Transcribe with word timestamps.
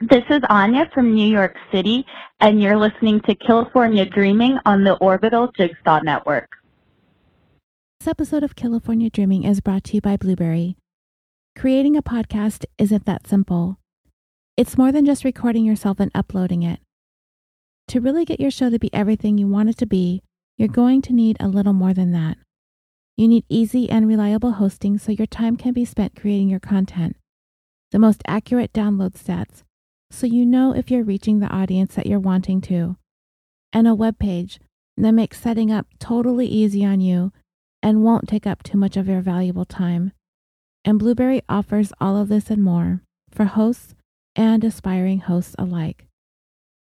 This 0.00 0.22
is 0.30 0.42
Anya 0.48 0.88
from 0.94 1.12
New 1.12 1.26
York 1.26 1.56
City, 1.72 2.06
and 2.38 2.62
you're 2.62 2.76
listening 2.76 3.20
to 3.22 3.34
California 3.34 4.04
Dreaming 4.04 4.56
on 4.64 4.84
the 4.84 4.94
Orbital 4.98 5.50
Jigsaw 5.56 6.02
Network. 6.04 6.48
This 7.98 8.06
episode 8.06 8.44
of 8.44 8.54
California 8.54 9.10
Dreaming 9.10 9.42
is 9.42 9.60
brought 9.60 9.82
to 9.84 9.94
you 9.96 10.00
by 10.00 10.16
Blubrry. 10.16 10.76
Creating 11.56 11.96
a 11.96 12.02
podcast 12.02 12.64
isn't 12.78 13.06
that 13.06 13.26
simple. 13.26 13.80
It's 14.56 14.78
more 14.78 14.92
than 14.92 15.04
just 15.04 15.24
recording 15.24 15.64
yourself 15.64 15.98
and 15.98 16.12
uploading 16.14 16.62
it. 16.62 16.78
To 17.88 18.00
really 18.00 18.24
get 18.24 18.38
your 18.38 18.52
show 18.52 18.70
to 18.70 18.78
be 18.78 18.94
everything 18.94 19.36
you 19.36 19.48
want 19.48 19.70
it 19.70 19.78
to 19.78 19.86
be, 19.86 20.22
you're 20.56 20.68
going 20.68 21.02
to 21.02 21.12
need 21.12 21.36
a 21.40 21.48
little 21.48 21.72
more 21.72 21.92
than 21.92 22.12
that. 22.12 22.38
You 23.16 23.26
need 23.26 23.44
easy 23.48 23.90
and 23.90 24.06
reliable 24.06 24.52
hosting 24.52 24.96
so 24.96 25.10
your 25.10 25.26
time 25.26 25.56
can 25.56 25.72
be 25.72 25.84
spent 25.84 26.14
creating 26.14 26.50
your 26.50 26.60
content, 26.60 27.16
the 27.90 27.98
most 27.98 28.22
accurate 28.28 28.72
download 28.72 29.14
stats, 29.14 29.64
so 30.10 30.26
you 30.26 30.46
know 30.46 30.74
if 30.74 30.90
you're 30.90 31.04
reaching 31.04 31.38
the 31.38 31.48
audience 31.48 31.94
that 31.94 32.06
you're 32.06 32.18
wanting 32.18 32.60
to, 32.62 32.96
and 33.72 33.86
a 33.86 33.94
web 33.94 34.18
page 34.18 34.60
that 34.96 35.12
makes 35.12 35.40
setting 35.40 35.70
up 35.70 35.86
totally 35.98 36.46
easy 36.46 36.84
on 36.84 37.00
you 37.00 37.32
and 37.82 38.02
won't 38.02 38.28
take 38.28 38.46
up 38.46 38.62
too 38.62 38.76
much 38.76 38.96
of 38.96 39.08
your 39.08 39.20
valuable 39.20 39.64
time. 39.64 40.12
And 40.84 40.98
Blubrry 40.98 41.42
offers 41.48 41.92
all 42.00 42.16
of 42.16 42.28
this 42.28 42.50
and 42.50 42.62
more 42.62 43.02
for 43.30 43.44
hosts 43.44 43.94
and 44.34 44.64
aspiring 44.64 45.20
hosts 45.20 45.54
alike. 45.58 46.06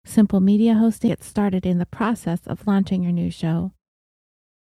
Simple 0.05 0.41
media 0.41 0.74
hosting 0.74 1.10
gets 1.10 1.27
started 1.27 1.64
in 1.64 1.78
the 1.78 1.86
process 1.86 2.41
of 2.46 2.66
launching 2.66 3.02
your 3.02 3.12
new 3.12 3.30
show. 3.30 3.72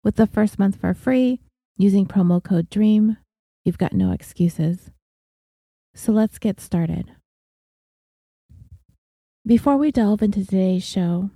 With 0.05 0.17
the 0.17 0.27
first 0.27 0.59
month 0.59 0.77
for 0.77 0.93
free, 0.93 1.41
using 1.77 2.07
promo 2.07 2.43
code 2.43 2.69
DREAM, 2.69 3.17
you've 3.65 3.79
got 3.79 3.93
no 3.93 4.13
excuses. 4.13 4.91
So 5.95 6.13
let's 6.13 6.39
get 6.39 6.61
started. 6.61 7.13
Before 9.45 9.77
we 9.77 9.91
delve 9.91 10.23
into 10.23 10.45
today's 10.45 10.85
show, 10.85 11.31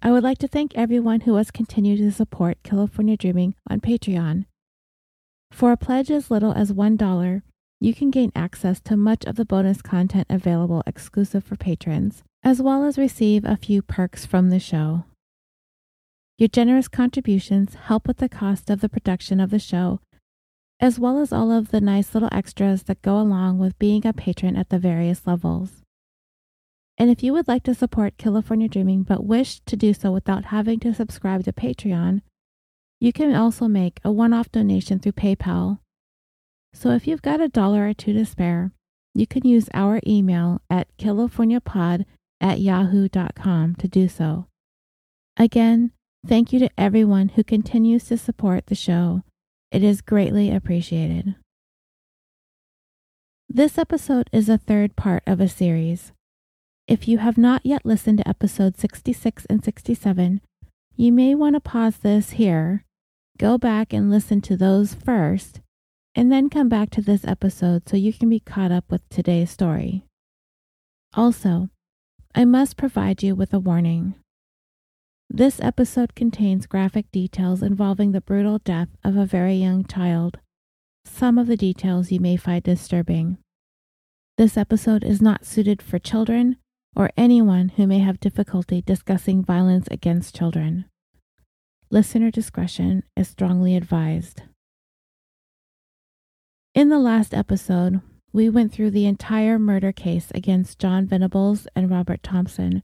I 0.00 0.12
would 0.12 0.22
like 0.22 0.38
to 0.38 0.46
thank 0.46 0.76
everyone 0.76 1.22
who 1.22 1.34
has 1.34 1.50
continued 1.50 1.98
to 1.98 2.12
support 2.12 2.62
California 2.62 3.16
Dreaming 3.16 3.56
on 3.68 3.80
Patreon. 3.80 4.44
For 5.50 5.72
a 5.72 5.76
pledge 5.76 6.08
as 6.08 6.30
little 6.30 6.52
as 6.52 6.72
$1, 6.72 7.42
you 7.80 7.94
can 7.94 8.12
gain 8.12 8.30
access 8.36 8.80
to 8.82 8.96
much 8.96 9.24
of 9.24 9.34
the 9.34 9.44
bonus 9.44 9.82
content 9.82 10.28
available 10.30 10.84
exclusive 10.86 11.42
for 11.42 11.56
patrons, 11.56 12.22
as 12.44 12.62
well 12.62 12.84
as 12.84 12.96
receive 12.96 13.44
a 13.44 13.56
few 13.56 13.82
perks 13.82 14.24
from 14.24 14.50
the 14.50 14.60
show. 14.60 15.06
Your 16.38 16.48
generous 16.48 16.86
contributions 16.86 17.74
help 17.74 18.06
with 18.06 18.18
the 18.18 18.28
cost 18.28 18.70
of 18.70 18.80
the 18.80 18.88
production 18.88 19.40
of 19.40 19.50
the 19.50 19.58
show, 19.58 19.98
as 20.78 21.00
well 21.00 21.18
as 21.18 21.32
all 21.32 21.50
of 21.50 21.72
the 21.72 21.80
nice 21.80 22.14
little 22.14 22.28
extras 22.30 22.84
that 22.84 23.02
go 23.02 23.18
along 23.18 23.58
with 23.58 23.76
being 23.80 24.06
a 24.06 24.12
patron 24.12 24.54
at 24.54 24.68
the 24.68 24.78
various 24.78 25.26
levels. 25.26 25.82
And 26.98 27.10
if 27.10 27.22
you 27.22 27.32
would 27.32 27.48
like 27.48 27.62
to 27.62 27.74
support 27.74 28.18
California 28.18 28.68
Dreaming 28.68 29.04
but 29.04 29.24
wish 29.24 29.60
to 29.60 29.76
do 29.76 29.94
so 29.94 30.10
without 30.10 30.46
having 30.46 30.80
to 30.80 30.92
subscribe 30.92 31.44
to 31.44 31.52
Patreon, 31.52 32.22
you 33.00 33.12
can 33.12 33.34
also 33.34 33.68
make 33.68 34.00
a 34.04 34.12
one 34.12 34.32
off 34.32 34.50
donation 34.50 34.98
through 34.98 35.12
PayPal 35.12 35.78
so 36.72 36.90
if 36.90 37.06
you've 37.06 37.22
got 37.22 37.40
a 37.40 37.48
dollar 37.48 37.88
or 37.88 37.94
two 37.94 38.12
to 38.12 38.24
spare, 38.24 38.72
you 39.14 39.26
can 39.26 39.46
use 39.46 39.68
our 39.74 40.00
email 40.06 40.60
at 40.70 40.88
californiapod 40.96 42.04
at 42.40 42.60
yahoo.com 42.60 43.74
to 43.76 43.88
do 43.88 44.08
so. 44.08 44.46
Again, 45.36 45.92
thank 46.26 46.52
you 46.52 46.58
to 46.60 46.70
everyone 46.78 47.30
who 47.30 47.42
continues 47.42 48.04
to 48.04 48.18
support 48.18 48.66
the 48.66 48.74
show. 48.74 49.22
It 49.72 49.82
is 49.82 50.00
greatly 50.00 50.54
appreciated. 50.54 51.34
This 53.48 53.78
episode 53.78 54.28
is 54.32 54.48
a 54.48 54.58
third 54.58 54.94
part 54.94 55.22
of 55.26 55.40
a 55.40 55.48
series. 55.48 56.12
If 56.88 57.06
you 57.06 57.18
have 57.18 57.36
not 57.36 57.66
yet 57.66 57.84
listened 57.84 58.16
to 58.18 58.28
episodes 58.28 58.80
66 58.80 59.44
and 59.50 59.62
67, 59.62 60.40
you 60.96 61.12
may 61.12 61.34
want 61.34 61.54
to 61.54 61.60
pause 61.60 61.98
this 61.98 62.30
here, 62.30 62.82
go 63.36 63.58
back 63.58 63.92
and 63.92 64.10
listen 64.10 64.40
to 64.40 64.56
those 64.56 64.94
first, 64.94 65.60
and 66.14 66.32
then 66.32 66.48
come 66.48 66.70
back 66.70 66.88
to 66.90 67.02
this 67.02 67.26
episode 67.26 67.86
so 67.86 67.98
you 67.98 68.14
can 68.14 68.30
be 68.30 68.40
caught 68.40 68.72
up 68.72 68.86
with 68.90 69.06
today's 69.10 69.50
story. 69.50 70.02
Also, 71.12 71.68
I 72.34 72.46
must 72.46 72.78
provide 72.78 73.22
you 73.22 73.34
with 73.34 73.52
a 73.52 73.58
warning. 73.58 74.14
This 75.28 75.60
episode 75.60 76.14
contains 76.14 76.64
graphic 76.64 77.10
details 77.12 77.62
involving 77.62 78.12
the 78.12 78.22
brutal 78.22 78.60
death 78.60 78.88
of 79.04 79.14
a 79.14 79.26
very 79.26 79.56
young 79.56 79.84
child. 79.84 80.38
Some 81.04 81.36
of 81.36 81.48
the 81.48 81.56
details 81.56 82.10
you 82.10 82.18
may 82.18 82.38
find 82.38 82.62
disturbing. 82.62 83.36
This 84.38 84.56
episode 84.56 85.04
is 85.04 85.20
not 85.20 85.44
suited 85.44 85.82
for 85.82 85.98
children 85.98 86.56
or 86.98 87.10
anyone 87.16 87.68
who 87.70 87.86
may 87.86 88.00
have 88.00 88.18
difficulty 88.18 88.82
discussing 88.82 89.44
violence 89.44 89.86
against 89.88 90.34
children. 90.34 90.84
Listener 91.90 92.32
discretion 92.32 93.04
is 93.16 93.28
strongly 93.28 93.76
advised. 93.76 94.42
In 96.74 96.88
the 96.88 96.98
last 96.98 97.32
episode, 97.32 98.00
we 98.32 98.50
went 98.50 98.72
through 98.72 98.90
the 98.90 99.06
entire 99.06 99.58
murder 99.58 99.92
case 99.92 100.32
against 100.34 100.78
John 100.78 101.06
Venables 101.06 101.68
and 101.74 101.88
Robert 101.88 102.22
Thompson 102.22 102.82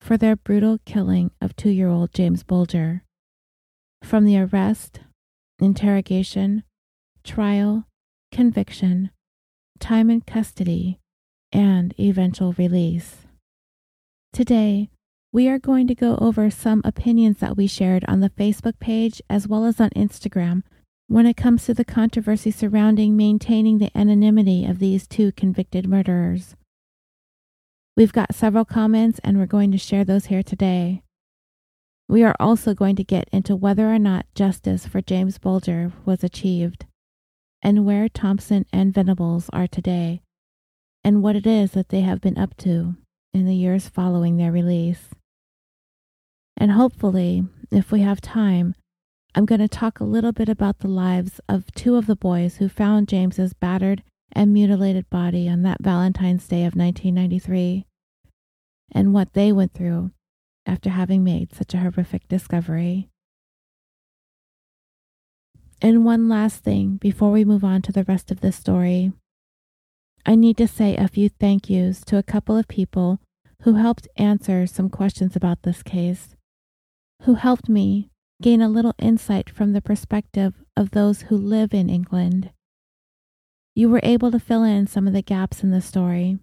for 0.00 0.16
their 0.16 0.36
brutal 0.36 0.78
killing 0.86 1.32
of 1.42 1.56
two 1.56 1.70
year 1.70 1.88
old 1.88 2.14
James 2.14 2.44
Bulger. 2.44 3.02
From 4.04 4.24
the 4.24 4.38
arrest, 4.38 5.00
interrogation, 5.58 6.62
trial, 7.24 7.86
conviction, 8.30 9.10
time 9.80 10.08
in 10.08 10.20
custody, 10.20 11.00
and 11.52 11.92
eventual 11.98 12.52
release. 12.54 13.27
Today, 14.32 14.90
we 15.32 15.48
are 15.48 15.58
going 15.58 15.86
to 15.86 15.94
go 15.94 16.16
over 16.20 16.50
some 16.50 16.82
opinions 16.84 17.38
that 17.38 17.56
we 17.56 17.66
shared 17.66 18.04
on 18.06 18.20
the 18.20 18.30
Facebook 18.30 18.78
page 18.78 19.20
as 19.28 19.48
well 19.48 19.64
as 19.64 19.80
on 19.80 19.90
Instagram 19.90 20.62
when 21.06 21.26
it 21.26 21.36
comes 21.36 21.64
to 21.64 21.74
the 21.74 21.84
controversy 21.84 22.50
surrounding 22.50 23.16
maintaining 23.16 23.78
the 23.78 23.90
anonymity 23.96 24.64
of 24.64 24.78
these 24.78 25.06
two 25.06 25.32
convicted 25.32 25.88
murderers. 25.88 26.54
We've 27.96 28.12
got 28.12 28.34
several 28.34 28.64
comments 28.64 29.18
and 29.24 29.38
we're 29.38 29.46
going 29.46 29.72
to 29.72 29.78
share 29.78 30.04
those 30.04 30.26
here 30.26 30.42
today. 30.42 31.02
We 32.08 32.22
are 32.22 32.36
also 32.38 32.74
going 32.74 32.96
to 32.96 33.04
get 33.04 33.28
into 33.32 33.56
whether 33.56 33.92
or 33.92 33.98
not 33.98 34.26
justice 34.34 34.86
for 34.86 35.00
James 35.02 35.38
Bulger 35.38 35.92
was 36.04 36.22
achieved, 36.22 36.86
and 37.60 37.84
where 37.84 38.08
Thompson 38.08 38.66
and 38.72 38.94
Venables 38.94 39.50
are 39.52 39.66
today, 39.66 40.22
and 41.02 41.22
what 41.22 41.36
it 41.36 41.46
is 41.46 41.72
that 41.72 41.88
they 41.88 42.02
have 42.02 42.20
been 42.20 42.38
up 42.38 42.56
to 42.58 42.96
in 43.32 43.46
the 43.46 43.54
years 43.54 43.88
following 43.88 44.36
their 44.36 44.52
release. 44.52 45.08
And 46.56 46.72
hopefully, 46.72 47.44
if 47.70 47.92
we 47.92 48.00
have 48.00 48.20
time, 48.20 48.74
I'm 49.34 49.46
going 49.46 49.60
to 49.60 49.68
talk 49.68 50.00
a 50.00 50.04
little 50.04 50.32
bit 50.32 50.48
about 50.48 50.80
the 50.80 50.88
lives 50.88 51.40
of 51.48 51.72
two 51.74 51.96
of 51.96 52.06
the 52.06 52.16
boys 52.16 52.56
who 52.56 52.68
found 52.68 53.08
James's 53.08 53.52
battered 53.52 54.02
and 54.32 54.52
mutilated 54.52 55.08
body 55.10 55.48
on 55.48 55.62
that 55.62 55.82
Valentine's 55.82 56.46
Day 56.46 56.64
of 56.64 56.74
1993 56.74 57.86
and 58.92 59.12
what 59.12 59.34
they 59.34 59.52
went 59.52 59.74
through 59.74 60.10
after 60.66 60.90
having 60.90 61.22
made 61.24 61.54
such 61.54 61.74
a 61.74 61.78
horrific 61.78 62.26
discovery. 62.28 63.08
And 65.80 66.04
one 66.04 66.28
last 66.28 66.64
thing 66.64 66.96
before 66.96 67.30
we 67.30 67.44
move 67.44 67.64
on 67.64 67.82
to 67.82 67.92
the 67.92 68.04
rest 68.04 68.30
of 68.30 68.40
this 68.40 68.56
story. 68.56 69.12
I 70.26 70.34
need 70.34 70.56
to 70.58 70.68
say 70.68 70.96
a 70.96 71.08
few 71.08 71.28
thank 71.28 71.70
yous 71.70 72.02
to 72.06 72.18
a 72.18 72.22
couple 72.22 72.56
of 72.56 72.68
people 72.68 73.20
who 73.62 73.74
helped 73.74 74.08
answer 74.16 74.66
some 74.66 74.88
questions 74.88 75.34
about 75.34 75.62
this 75.62 75.82
case, 75.82 76.36
who 77.22 77.34
helped 77.34 77.68
me 77.68 78.10
gain 78.40 78.62
a 78.62 78.68
little 78.68 78.94
insight 78.98 79.50
from 79.50 79.72
the 79.72 79.80
perspective 79.80 80.54
of 80.76 80.90
those 80.90 81.22
who 81.22 81.36
live 81.36 81.74
in 81.74 81.90
England. 81.90 82.50
You 83.74 83.88
were 83.88 84.00
able 84.02 84.30
to 84.30 84.38
fill 84.38 84.62
in 84.64 84.86
some 84.86 85.06
of 85.06 85.12
the 85.12 85.22
gaps 85.22 85.62
in 85.62 85.70
the 85.70 85.80
story, 85.80 86.38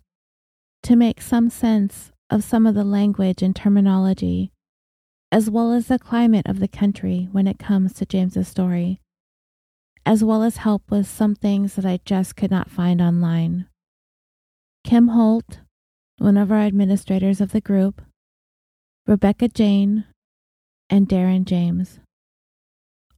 to 0.83 0.95
make 0.95 1.21
some 1.21 1.49
sense 1.49 2.11
of 2.29 2.43
some 2.43 2.65
of 2.65 2.75
the 2.75 2.83
language 2.83 3.41
and 3.41 3.55
terminology, 3.55 4.51
as 5.31 5.49
well 5.49 5.71
as 5.71 5.87
the 5.87 5.99
climate 5.99 6.47
of 6.47 6.59
the 6.59 6.67
country 6.67 7.29
when 7.31 7.47
it 7.47 7.59
comes 7.59 7.93
to 7.93 8.05
James's 8.05 8.47
story, 8.47 8.99
as 10.05 10.23
well 10.23 10.43
as 10.43 10.57
help 10.57 10.83
with 10.89 11.07
some 11.07 11.35
things 11.35 11.75
that 11.75 11.85
I 11.85 11.99
just 12.05 12.35
could 12.35 12.51
not 12.51 12.69
find 12.69 13.01
online. 13.01 13.67
Kim 14.83 15.09
Holt, 15.09 15.59
one 16.17 16.37
of 16.37 16.51
our 16.51 16.59
administrators 16.59 17.41
of 17.41 17.51
the 17.51 17.61
group, 17.61 18.01
Rebecca 19.07 19.47
Jane, 19.47 20.05
and 20.89 21.09
Darren 21.09 21.45
James, 21.45 21.99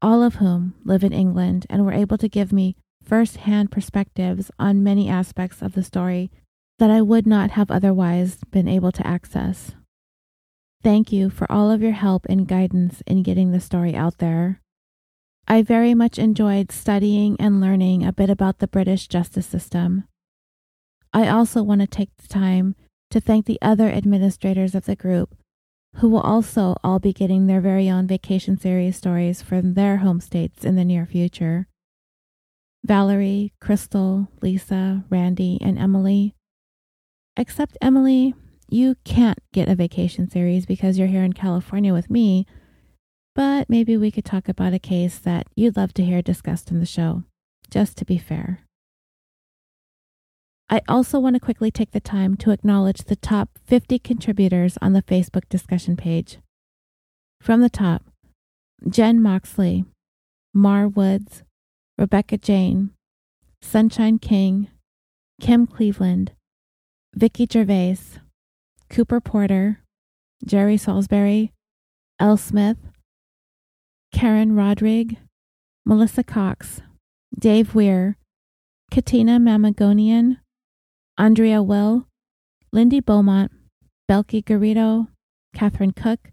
all 0.02 0.24
of 0.24 0.36
whom 0.36 0.76
live 0.86 1.04
in 1.04 1.14
England 1.14 1.66
and 1.70 1.86
were 1.86 1.94
able 1.94 2.18
to 2.18 2.30
give 2.30 2.54
me 2.54 2.76
first 3.04 3.38
hand 3.38 3.72
perspectives 3.72 4.52
on 4.60 4.84
many 4.84 5.10
aspects 5.10 5.62
of 5.62 5.74
the 5.74 5.84
story 5.84 6.32
that 6.80 6.92
I 6.92 7.02
would 7.02 7.26
not 7.26 7.52
have 7.52 7.72
otherwise 7.72 8.38
been 8.52 8.68
able 8.68 8.92
to 8.92 9.08
access. 9.08 9.72
Thank 10.84 11.12
you 11.12 11.30
for 11.30 11.52
all 11.52 11.72
of 11.72 11.82
your 11.82 11.94
help 11.94 12.26
and 12.30 12.48
guidance 12.48 13.02
in 13.08 13.24
getting 13.24 13.52
the 13.52 13.60
story 13.60 13.96
out 13.96 14.20
there. 14.20 14.62
I 15.48 15.62
very 15.62 15.94
much 15.94 16.20
enjoyed 16.20 16.72
studying 16.74 17.38
and 17.40 17.62
learning 17.62 18.04
a 18.06 18.12
bit 18.12 18.30
about 18.30 18.60
the 18.60 18.68
British 18.68 19.08
justice 19.08 19.46
system. 19.46 20.04
I 21.14 21.30
also 21.30 21.64
want 21.64 21.80
to 21.82 21.88
take 21.88 22.10
the 22.18 22.28
time 22.28 22.76
to 23.12 23.22
thank 23.22 23.46
the 23.46 23.60
other 23.62 23.88
administrators 23.88 24.76
of 24.76 24.86
the 24.86 24.96
group, 24.96 25.36
who 25.96 26.10
will 26.10 26.20
also 26.20 26.76
all 26.84 27.00
be 27.00 27.14
getting 27.14 27.48
their 27.48 27.62
very 27.62 27.90
own 27.90 28.08
vacation 28.08 28.60
series 28.60 28.98
stories 28.98 29.42
from 29.42 29.74
their 29.74 29.98
home 29.98 30.20
states 30.20 30.66
in 30.66 30.76
the 30.76 30.84
near 30.84 31.06
future. 31.06 31.68
Valerie, 32.84 33.54
Crystal, 33.62 34.28
Lisa, 34.42 35.06
Randy, 35.10 35.58
and 35.62 35.80
Emily. 35.80 36.36
Except 37.38 37.78
Emily, 37.82 38.36
you 38.70 38.96
can't 39.06 39.40
get 39.54 39.70
a 39.70 39.76
vacation 39.76 40.30
series 40.30 40.66
because 40.66 40.98
you're 40.98 41.08
here 41.08 41.24
in 41.24 41.34
California 41.34 41.94
with 41.94 42.10
me, 42.10 42.46
but 43.38 43.70
maybe 43.70 43.96
we 43.96 44.10
could 44.10 44.26
talk 44.26 44.50
about 44.50 44.74
a 44.74 44.80
case 44.80 45.20
that 45.20 45.46
you'd 45.56 45.78
love 45.78 45.94
to 45.94 46.04
hear 46.04 46.24
discussed 46.24 46.72
in 46.72 46.80
the 46.80 46.88
show, 46.88 47.22
just 47.70 47.96
to 47.96 48.04
be 48.04 48.18
fair. 48.18 48.62
I 50.72 50.82
also 50.88 51.20
want 51.20 51.36
to 51.36 51.40
quickly 51.40 51.70
take 51.70 51.92
the 51.92 52.00
time 52.00 52.36
to 52.38 52.50
acknowledge 52.50 53.04
the 53.04 53.16
top 53.16 53.50
50 53.68 54.00
contributors 54.00 54.80
on 54.82 54.94
the 54.94 55.04
Facebook 55.04 55.48
discussion 55.50 55.96
page. 55.96 56.40
From 57.40 57.62
the 57.62 57.70
top, 57.70 58.06
Jen 58.90 59.22
Moxley, 59.22 59.86
Mar 60.52 60.88
Woods, 60.88 61.44
Rebecca 61.96 62.40
Jane, 62.40 62.90
Sunshine 63.62 64.18
King, 64.18 64.68
Kim 65.40 65.68
Cleveland, 65.68 66.32
Vicki 67.14 67.48
Gervais, 67.50 68.00
Cooper 68.90 69.22
Porter, 69.22 69.82
Jerry 70.44 70.78
Salisbury, 70.78 71.54
L. 72.20 72.36
Smith, 72.36 72.78
Karen 74.14 74.56
Rodrigue, 74.56 75.18
Melissa 75.86 76.24
Cox, 76.24 76.82
Dave 77.38 77.76
Weir, 77.76 78.18
Katina 78.92 79.40
Mamagonian, 79.40 80.38
Andrea 81.18 81.62
Will, 81.62 82.08
Lindy 82.72 83.00
Beaumont, 83.00 83.52
Belky 84.10 84.44
Garrido, 84.44 85.08
Catherine 85.54 85.92
Cook, 85.92 86.32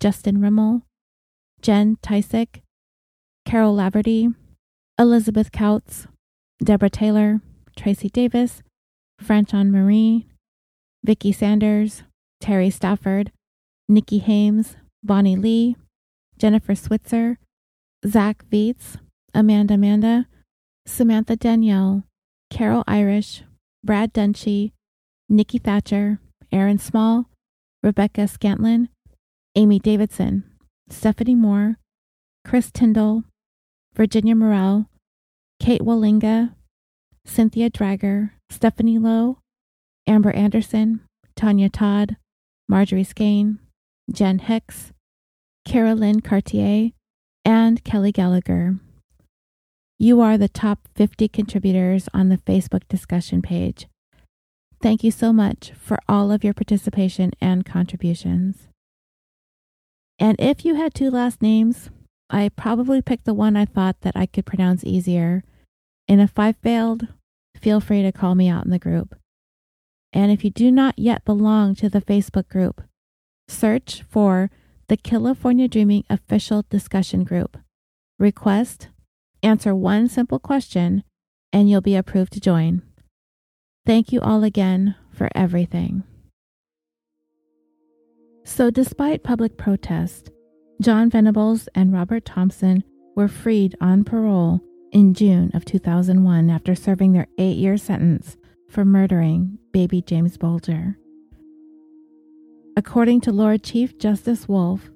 Justin 0.00 0.40
Rimmel, 0.40 0.82
Jen 1.62 1.96
Tysick, 2.02 2.62
Carol 3.44 3.76
Laverty, 3.76 4.34
Elizabeth 4.98 5.50
Kautz, 5.50 6.06
Deborah 6.62 6.90
Taylor, 6.90 7.40
Tracy 7.76 8.08
Davis, 8.08 8.62
Franchon 9.22 9.70
Marie, 9.70 10.26
Vicki 11.04 11.32
Sanders, 11.32 12.02
Terry 12.40 12.70
Stafford, 12.70 13.32
Nikki 13.88 14.18
Hames, 14.18 14.76
Bonnie 15.02 15.36
Lee, 15.36 15.76
Jennifer 16.38 16.74
Switzer, 16.74 17.38
Zach 18.06 18.44
Vietz, 18.50 18.96
Amanda 19.32 19.74
Amanda, 19.74 20.26
Samantha 20.86 21.36
Danielle, 21.36 22.04
Carol 22.50 22.84
Irish, 22.86 23.42
Brad 23.82 24.12
Dunshee, 24.12 24.72
Nikki 25.28 25.58
Thatcher, 25.58 26.20
Aaron 26.52 26.78
Small, 26.78 27.26
Rebecca 27.82 28.22
Scantlin, 28.22 28.88
Amy 29.56 29.78
Davidson, 29.78 30.44
Stephanie 30.88 31.34
Moore, 31.34 31.76
Chris 32.44 32.70
Tyndall, 32.70 33.24
Virginia 33.94 34.34
Morell, 34.34 34.86
Kate 35.60 35.82
Wallinga, 35.82 36.54
Cynthia 37.24 37.70
Drager, 37.70 38.30
Stephanie 38.50 38.98
Lowe, 38.98 39.38
Amber 40.06 40.30
Anderson, 40.32 41.00
Tanya 41.36 41.68
Todd, 41.68 42.16
Marjorie 42.68 43.04
Skane, 43.04 43.58
Jen 44.10 44.38
Hicks, 44.38 44.92
Carolyn 45.64 46.20
Cartier, 46.20 46.90
and 47.44 47.82
Kelly 47.84 48.12
Gallagher. 48.12 48.76
You 49.98 50.20
are 50.20 50.36
the 50.36 50.48
top 50.48 50.88
50 50.94 51.28
contributors 51.28 52.08
on 52.12 52.28
the 52.28 52.36
Facebook 52.36 52.82
discussion 52.88 53.42
page. 53.42 53.86
Thank 54.82 55.02
you 55.02 55.10
so 55.10 55.32
much 55.32 55.72
for 55.76 55.98
all 56.08 56.30
of 56.30 56.44
your 56.44 56.52
participation 56.52 57.30
and 57.40 57.64
contributions. 57.64 58.68
And 60.18 60.36
if 60.38 60.64
you 60.64 60.74
had 60.74 60.94
two 60.94 61.10
last 61.10 61.40
names, 61.40 61.90
I 62.28 62.50
probably 62.50 63.00
picked 63.00 63.24
the 63.24 63.34
one 63.34 63.56
I 63.56 63.64
thought 63.64 64.00
that 64.02 64.16
I 64.16 64.26
could 64.26 64.46
pronounce 64.46 64.84
easier. 64.84 65.42
And 66.06 66.20
if 66.20 66.38
I 66.38 66.52
failed, 66.52 67.08
feel 67.56 67.80
free 67.80 68.02
to 68.02 68.12
call 68.12 68.34
me 68.34 68.48
out 68.48 68.64
in 68.64 68.70
the 68.70 68.78
group. 68.78 69.14
And 70.12 70.30
if 70.30 70.44
you 70.44 70.50
do 70.50 70.70
not 70.70 70.98
yet 70.98 71.24
belong 71.24 71.74
to 71.76 71.88
the 71.88 72.02
Facebook 72.02 72.48
group, 72.48 72.82
search 73.48 74.02
for 74.08 74.50
the 74.88 74.96
California 74.96 75.68
Dreaming 75.68 76.04
official 76.10 76.64
discussion 76.68 77.24
group. 77.24 77.56
Request, 78.18 78.88
answer 79.42 79.74
one 79.74 80.08
simple 80.08 80.38
question, 80.38 81.04
and 81.52 81.68
you'll 81.68 81.80
be 81.80 81.96
approved 81.96 82.32
to 82.34 82.40
join. 82.40 82.82
Thank 83.86 84.12
you 84.12 84.20
all 84.20 84.44
again 84.44 84.94
for 85.12 85.28
everything. 85.34 86.04
So, 88.44 88.70
despite 88.70 89.24
public 89.24 89.56
protest, 89.56 90.30
John 90.80 91.08
Venables 91.08 91.68
and 91.74 91.92
Robert 91.92 92.24
Thompson 92.24 92.84
were 93.16 93.28
freed 93.28 93.74
on 93.80 94.04
parole 94.04 94.60
in 94.92 95.14
June 95.14 95.50
of 95.54 95.64
2001 95.64 96.50
after 96.50 96.74
serving 96.74 97.12
their 97.12 97.26
eight 97.38 97.56
year 97.56 97.76
sentence 97.76 98.36
for 98.68 98.84
murdering 98.84 99.58
baby 99.72 100.02
James 100.02 100.36
Bulger. 100.36 100.98
According 102.76 103.20
to 103.22 103.32
Lord 103.32 103.62
Chief 103.62 103.98
Justice 103.98 104.48
Woolf, 104.48 104.90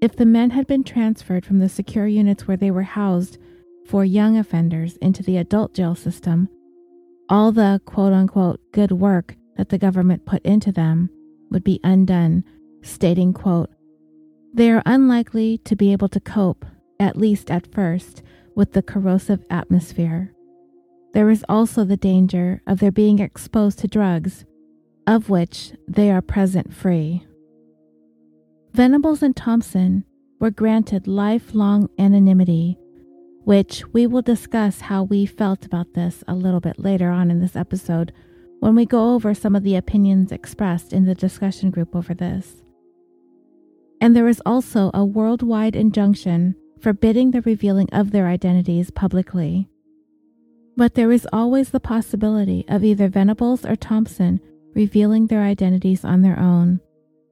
if 0.00 0.16
the 0.16 0.26
men 0.26 0.50
had 0.50 0.66
been 0.66 0.82
transferred 0.82 1.46
from 1.46 1.60
the 1.60 1.68
secure 1.68 2.08
units 2.08 2.48
where 2.48 2.56
they 2.56 2.72
were 2.72 2.82
housed 2.82 3.38
for 3.86 4.04
young 4.04 4.36
offenders 4.36 4.96
into 4.96 5.22
the 5.22 5.36
adult 5.36 5.74
jail 5.74 5.94
system, 5.94 6.48
all 7.28 7.52
the 7.52 7.80
quote 7.84 8.12
unquote 8.12 8.60
good 8.72 8.90
work 8.90 9.36
that 9.56 9.68
the 9.68 9.78
government 9.78 10.26
put 10.26 10.44
into 10.44 10.72
them 10.72 11.08
would 11.52 11.62
be 11.62 11.78
undone, 11.84 12.42
stating, 12.82 13.32
quote, 13.32 13.70
they 14.52 14.70
are 14.72 14.82
unlikely 14.84 15.58
to 15.58 15.76
be 15.76 15.92
able 15.92 16.08
to 16.08 16.20
cope, 16.20 16.64
at 16.98 17.16
least 17.16 17.48
at 17.48 17.72
first, 17.72 18.22
with 18.56 18.72
the 18.72 18.82
corrosive 18.82 19.44
atmosphere. 19.50 20.32
There 21.12 21.30
is 21.30 21.44
also 21.48 21.84
the 21.84 21.96
danger 21.96 22.60
of 22.66 22.80
their 22.80 22.92
being 22.92 23.20
exposed 23.20 23.78
to 23.80 23.88
drugs 23.88 24.44
of 25.06 25.28
which 25.28 25.72
they 25.86 26.10
are 26.10 26.22
present 26.22 26.72
free. 26.72 27.24
Venables 28.72 29.22
and 29.22 29.36
Thompson 29.36 30.04
were 30.40 30.50
granted 30.50 31.06
lifelong 31.06 31.88
anonymity, 31.98 32.76
which 33.44 33.84
we 33.92 34.06
will 34.06 34.22
discuss 34.22 34.82
how 34.82 35.02
we 35.02 35.26
felt 35.26 35.64
about 35.64 35.94
this 35.94 36.24
a 36.26 36.34
little 36.34 36.60
bit 36.60 36.78
later 36.78 37.10
on 37.10 37.30
in 37.30 37.40
this 37.40 37.56
episode 37.56 38.12
when 38.60 38.74
we 38.74 38.86
go 38.86 39.14
over 39.14 39.34
some 39.34 39.54
of 39.54 39.62
the 39.62 39.76
opinions 39.76 40.32
expressed 40.32 40.92
in 40.92 41.04
the 41.04 41.14
discussion 41.14 41.70
group 41.70 41.94
over 41.94 42.14
this. 42.14 42.62
And 44.00 44.16
there 44.16 44.28
is 44.28 44.42
also 44.44 44.90
a 44.92 45.04
worldwide 45.04 45.76
injunction 45.76 46.56
forbidding 46.80 47.30
the 47.30 47.42
revealing 47.42 47.88
of 47.92 48.10
their 48.10 48.26
identities 48.26 48.90
publicly. 48.90 49.68
But 50.76 50.94
there 50.94 51.12
is 51.12 51.28
always 51.32 51.70
the 51.70 51.80
possibility 51.80 52.64
of 52.68 52.82
either 52.82 53.08
Venables 53.08 53.64
or 53.64 53.76
Thompson 53.76 54.40
revealing 54.74 55.26
their 55.26 55.42
identities 55.42 56.04
on 56.04 56.22
their 56.22 56.38
own, 56.38 56.80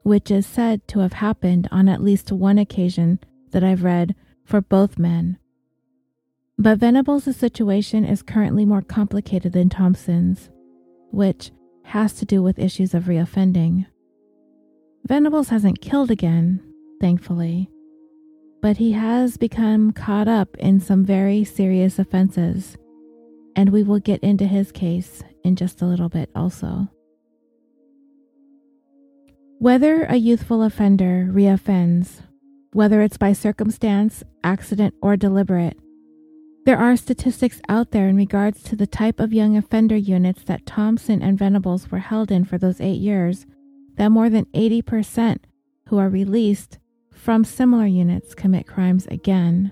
which 0.02 0.30
is 0.30 0.46
said 0.46 0.86
to 0.88 1.00
have 1.00 1.14
happened 1.14 1.68
on 1.70 1.88
at 1.88 2.02
least 2.02 2.32
one 2.32 2.58
occasion 2.58 3.18
that 3.50 3.64
I've 3.64 3.84
read 3.84 4.14
for 4.44 4.60
both 4.60 4.98
men. 4.98 5.38
But 6.58 6.78
Venables' 6.78 7.36
situation 7.36 8.04
is 8.04 8.22
currently 8.22 8.64
more 8.64 8.82
complicated 8.82 9.52
than 9.52 9.68
Thompson's, 9.68 10.50
which 11.10 11.50
has 11.84 12.12
to 12.14 12.24
do 12.24 12.42
with 12.42 12.58
issues 12.58 12.94
of 12.94 13.04
reoffending. 13.04 13.86
Venables 15.06 15.48
hasn't 15.48 15.80
killed 15.80 16.10
again, 16.10 16.62
thankfully, 17.00 17.68
but 18.60 18.76
he 18.76 18.92
has 18.92 19.36
become 19.36 19.92
caught 19.92 20.28
up 20.28 20.56
in 20.58 20.78
some 20.78 21.04
very 21.04 21.42
serious 21.42 21.98
offenses, 21.98 22.76
and 23.56 23.70
we 23.70 23.82
will 23.82 23.98
get 23.98 24.22
into 24.22 24.46
his 24.46 24.70
case 24.70 25.22
in 25.42 25.56
just 25.56 25.82
a 25.82 25.86
little 25.86 26.08
bit 26.08 26.30
also. 26.36 26.88
Whether 29.62 30.02
a 30.06 30.16
youthful 30.16 30.64
offender 30.64 31.30
reoffends, 31.30 32.22
whether 32.72 33.00
it's 33.00 33.16
by 33.16 33.32
circumstance, 33.32 34.24
accident, 34.42 34.92
or 35.00 35.16
deliberate, 35.16 35.78
there 36.66 36.76
are 36.76 36.96
statistics 36.96 37.60
out 37.68 37.92
there 37.92 38.08
in 38.08 38.16
regards 38.16 38.64
to 38.64 38.74
the 38.74 38.88
type 38.88 39.20
of 39.20 39.32
young 39.32 39.56
offender 39.56 39.94
units 39.94 40.42
that 40.46 40.66
Thompson 40.66 41.22
and 41.22 41.38
Venables 41.38 41.92
were 41.92 42.00
held 42.00 42.32
in 42.32 42.44
for 42.44 42.58
those 42.58 42.80
eight 42.80 42.98
years 42.98 43.46
that 43.98 44.08
more 44.08 44.28
than 44.28 44.46
80% 44.46 45.38
who 45.86 45.96
are 45.96 46.08
released 46.08 46.80
from 47.12 47.44
similar 47.44 47.86
units 47.86 48.34
commit 48.34 48.66
crimes 48.66 49.06
again. 49.06 49.70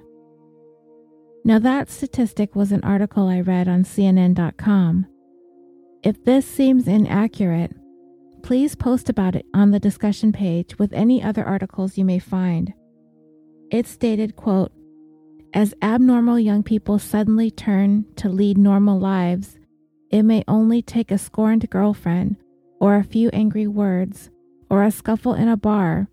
Now, 1.44 1.58
that 1.58 1.90
statistic 1.90 2.54
was 2.54 2.70
an 2.70 2.84
article 2.84 3.26
I 3.26 3.40
read 3.40 3.66
on 3.66 3.82
CNN.com. 3.82 5.06
If 6.04 6.24
this 6.24 6.46
seems 6.46 6.86
inaccurate, 6.86 7.72
Please 8.42 8.74
post 8.74 9.08
about 9.08 9.36
it 9.36 9.46
on 9.54 9.70
the 9.70 9.80
discussion 9.80 10.32
page 10.32 10.78
with 10.78 10.92
any 10.92 11.22
other 11.22 11.44
articles 11.44 11.96
you 11.96 12.04
may 12.04 12.18
find. 12.18 12.72
It 13.70 13.86
stated, 13.86 14.36
quote, 14.36 14.72
as 15.52 15.74
abnormal 15.82 16.38
young 16.38 16.62
people 16.62 16.98
suddenly 16.98 17.50
turn 17.50 18.06
to 18.16 18.28
lead 18.28 18.56
normal 18.56 18.98
lives, 18.98 19.58
it 20.10 20.22
may 20.22 20.44
only 20.46 20.80
take 20.82 21.10
a 21.10 21.18
scorned 21.18 21.68
girlfriend 21.70 22.36
or 22.80 22.96
a 22.96 23.04
few 23.04 23.28
angry 23.30 23.66
words, 23.66 24.30
or 24.70 24.82
a 24.82 24.90
scuffle 24.90 25.34
in 25.34 25.48
a 25.48 25.56
bar, 25.56 26.08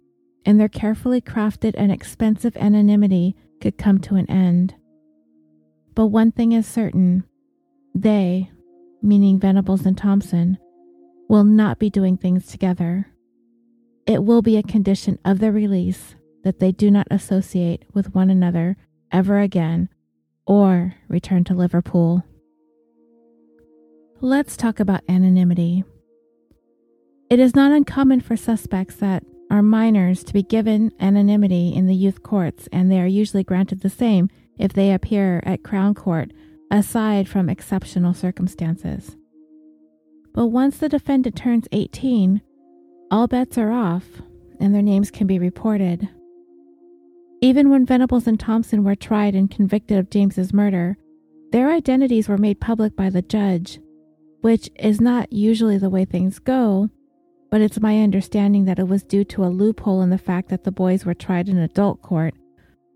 and 0.45 0.59
their 0.59 0.67
carefully 0.67 1.21
crafted 1.21 1.73
and 1.77 1.91
expensive 1.91 2.57
anonymity 2.57 3.35
could 3.61 3.77
come 3.77 3.99
to 3.99 4.15
an 4.15 4.29
end. 4.29 4.75
But 5.95 6.07
one 6.07 6.31
thing 6.31 6.51
is 6.51 6.67
certain 6.67 7.23
they, 7.95 8.51
meaning 9.01 9.39
Venables 9.39 9.85
and 9.85 9.97
Thompson, 9.97 10.57
will 11.27 11.43
not 11.43 11.79
be 11.79 11.89
doing 11.89 12.17
things 12.17 12.47
together. 12.47 13.07
It 14.05 14.23
will 14.23 14.41
be 14.41 14.57
a 14.57 14.63
condition 14.63 15.19
of 15.25 15.39
their 15.39 15.51
release 15.51 16.15
that 16.43 16.59
they 16.59 16.71
do 16.71 16.89
not 16.89 17.07
associate 17.11 17.83
with 17.93 18.15
one 18.15 18.29
another 18.29 18.77
ever 19.11 19.39
again 19.39 19.89
or 20.45 20.95
return 21.09 21.43
to 21.43 21.53
Liverpool. 21.53 22.23
Let's 24.21 24.55
talk 24.57 24.79
about 24.79 25.03
anonymity. 25.09 25.83
It 27.29 27.39
is 27.39 27.55
not 27.55 27.73
uncommon 27.73 28.21
for 28.21 28.37
suspects 28.37 28.95
that 28.95 29.23
are 29.51 29.61
minors 29.61 30.23
to 30.23 30.33
be 30.33 30.43
given 30.43 30.91
anonymity 30.99 31.73
in 31.73 31.87
the 31.87 31.95
youth 31.95 32.23
courts, 32.23 32.67
and 32.71 32.89
they 32.89 32.99
are 33.01 33.07
usually 33.07 33.43
granted 33.43 33.81
the 33.81 33.89
same 33.89 34.29
if 34.57 34.73
they 34.73 34.93
appear 34.93 35.41
at 35.45 35.63
Crown 35.63 35.93
Court, 35.93 36.31
aside 36.71 37.27
from 37.27 37.49
exceptional 37.49 38.13
circumstances. 38.13 39.15
But 40.33 40.47
once 40.47 40.77
the 40.77 40.89
defendant 40.89 41.35
turns 41.35 41.67
18, 41.71 42.41
all 43.09 43.27
bets 43.27 43.57
are 43.57 43.71
off 43.71 44.21
and 44.59 44.73
their 44.73 44.81
names 44.81 45.11
can 45.11 45.27
be 45.27 45.39
reported. 45.39 46.09
Even 47.41 47.69
when 47.69 47.85
Venables 47.85 48.27
and 48.27 48.39
Thompson 48.39 48.83
were 48.83 48.95
tried 48.95 49.35
and 49.35 49.49
convicted 49.49 49.97
of 49.97 50.09
James's 50.09 50.53
murder, 50.53 50.97
their 51.51 51.71
identities 51.71 52.27
were 52.27 52.37
made 52.37 52.59
public 52.59 52.95
by 52.95 53.09
the 53.09 53.21
judge, 53.21 53.79
which 54.41 54.69
is 54.75 54.99
not 54.99 55.31
usually 55.31 55.77
the 55.77 55.89
way 55.89 56.03
things 56.03 56.39
go, 56.39 56.89
but 57.49 57.61
it's 57.61 57.79
my 57.79 58.01
understanding 58.01 58.65
that 58.65 58.79
it 58.79 58.87
was 58.87 59.03
due 59.03 59.23
to 59.23 59.45
a 59.45 59.47
loophole 59.47 60.01
in 60.01 60.09
the 60.09 60.17
fact 60.17 60.49
that 60.49 60.63
the 60.63 60.71
boys 60.71 61.05
were 61.05 61.13
tried 61.13 61.47
in 61.47 61.57
adult 61.57 62.01
court, 62.01 62.33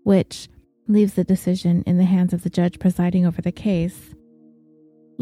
which 0.02 0.48
leaves 0.88 1.14
the 1.14 1.24
decision 1.24 1.82
in 1.86 1.96
the 1.96 2.04
hands 2.04 2.32
of 2.32 2.42
the 2.42 2.50
judge 2.50 2.78
presiding 2.78 3.24
over 3.24 3.40
the 3.40 3.52
case. 3.52 4.14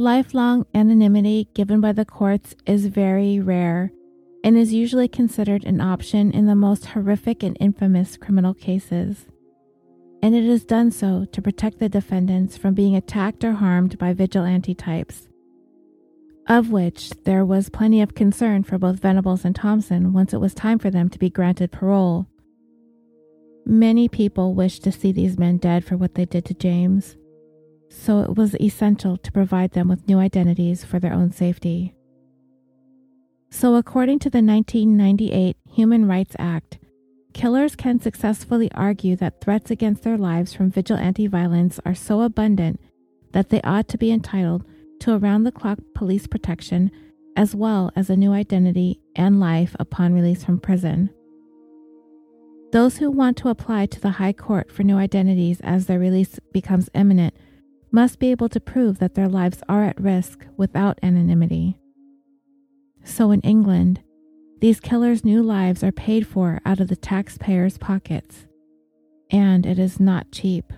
Lifelong 0.01 0.65
anonymity 0.75 1.47
given 1.53 1.83
by 1.83 1.93
the 1.93 2.07
courts 2.07 2.55
is 2.65 2.87
very 2.87 3.39
rare 3.39 3.93
and 4.43 4.57
is 4.57 4.73
usually 4.73 5.09
considered 5.09 5.63
an 5.65 5.83
option 5.83 6.33
in 6.33 6.47
the 6.47 6.55
most 6.55 6.87
horrific 6.87 7.43
and 7.43 7.55
infamous 7.61 8.17
criminal 8.17 8.55
cases. 8.55 9.27
And 10.23 10.35
it 10.35 10.45
is 10.45 10.65
done 10.65 10.91
so 10.91 11.27
to 11.31 11.43
protect 11.43 11.81
the 11.81 11.91
defendants 11.91 12.57
from 12.57 12.73
being 12.73 12.97
attacked 12.97 13.45
or 13.45 13.53
harmed 13.53 13.99
by 13.99 14.15
vigilante 14.15 14.75
types, 14.75 15.29
of 16.49 16.71
which 16.71 17.11
there 17.27 17.45
was 17.45 17.69
plenty 17.69 18.01
of 18.01 18.15
concern 18.15 18.63
for 18.63 18.79
both 18.79 19.01
Venables 19.01 19.45
and 19.45 19.55
Thompson 19.55 20.15
once 20.15 20.33
it 20.33 20.41
was 20.41 20.55
time 20.55 20.79
for 20.79 20.89
them 20.89 21.11
to 21.11 21.19
be 21.19 21.29
granted 21.29 21.73
parole. 21.73 22.27
Many 23.67 24.09
people 24.09 24.55
wished 24.55 24.83
to 24.85 24.93
see 24.93 25.13
these 25.13 25.39
men 25.39 25.59
dead 25.59 25.85
for 25.85 25.99
what 25.99 26.15
they 26.15 26.25
did 26.25 26.47
to 26.47 26.55
James, 26.55 27.17
so 27.91 28.21
it 28.21 28.37
was 28.37 28.55
essential 28.61 29.17
to 29.17 29.33
provide 29.33 29.73
them 29.73 29.89
with 29.89 30.09
new 30.09 30.19
identities 30.19 30.85
for 30.85 30.99
their 30.99 31.13
own 31.13 31.33
safety. 31.33 31.93
So, 33.51 33.75
according 33.75 34.21
to 34.21 34.31
the 34.31 34.41
1998 34.41 35.57
Human 35.75 36.07
Rights 36.07 36.37
Act, 36.39 36.79
killers 37.35 37.75
can 37.75 38.01
successfully 38.01 38.71
argue 38.73 39.17
that 39.17 39.41
threats 39.41 39.73
against 39.73 40.05
their 40.05 40.17
lives 40.17 40.55
from 40.55 40.71
vigilante 40.71 41.27
violence 41.27 41.81
are 41.85 41.95
so 41.95 42.23
abundant 42.23 42.81
that 43.33 43.49
they 43.49 43.61
ought 43.63 43.89
to 43.89 43.99
be 43.99 44.13
entitled 44.13 44.65
to 45.01 45.15
around 45.15 45.43
the 45.43 45.53
clock 45.53 45.79
police 45.95 46.29
protection 46.29 46.91
as 47.37 47.55
well 47.55 47.91
as 47.97 48.09
a 48.09 48.17
new 48.17 48.33
identity 48.33 49.01
and 49.17 49.41
life 49.41 49.75
upon 49.81 50.13
release 50.13 50.45
from 50.45 50.61
prison. 50.61 51.11
Those 52.73 52.99
who 52.99 53.11
want 53.11 53.37
to 53.39 53.49
apply 53.49 53.87
to 53.87 54.01
the 54.01 54.11
High 54.11 54.33
Court 54.33 54.71
for 54.71 54.85
new 54.85 54.97
identities 54.97 55.61
as 55.63 55.87
their 55.87 55.99
release 55.99 56.39
becomes 56.53 56.89
imminent 56.95 57.35
must 57.93 58.19
be 58.19 58.31
able 58.31 58.49
to 58.49 58.61
prove 58.61 58.99
that 58.99 59.15
their 59.15 59.29
lives 59.29 59.63
are 59.69 59.85
at 59.85 60.01
risk 60.01 60.47
without 60.57 60.99
anonymity. 61.03 61.77
So 63.05 63.31
in 63.31 63.41
England, 63.41 64.03
these 64.61 64.79
killers' 64.81 65.25
new 65.25 65.43
lives 65.43 65.83
are 65.83 65.93
paid 65.93 66.27
for 66.27 66.61
out 66.67 66.81
of 66.81 66.89
the 66.89 66.97
taxpayers' 66.97 67.79
pockets, 67.79 68.47
and 69.31 69.65
it 69.65 69.79
is 69.79 69.99
not 69.99 70.31
cheap. 70.31 70.73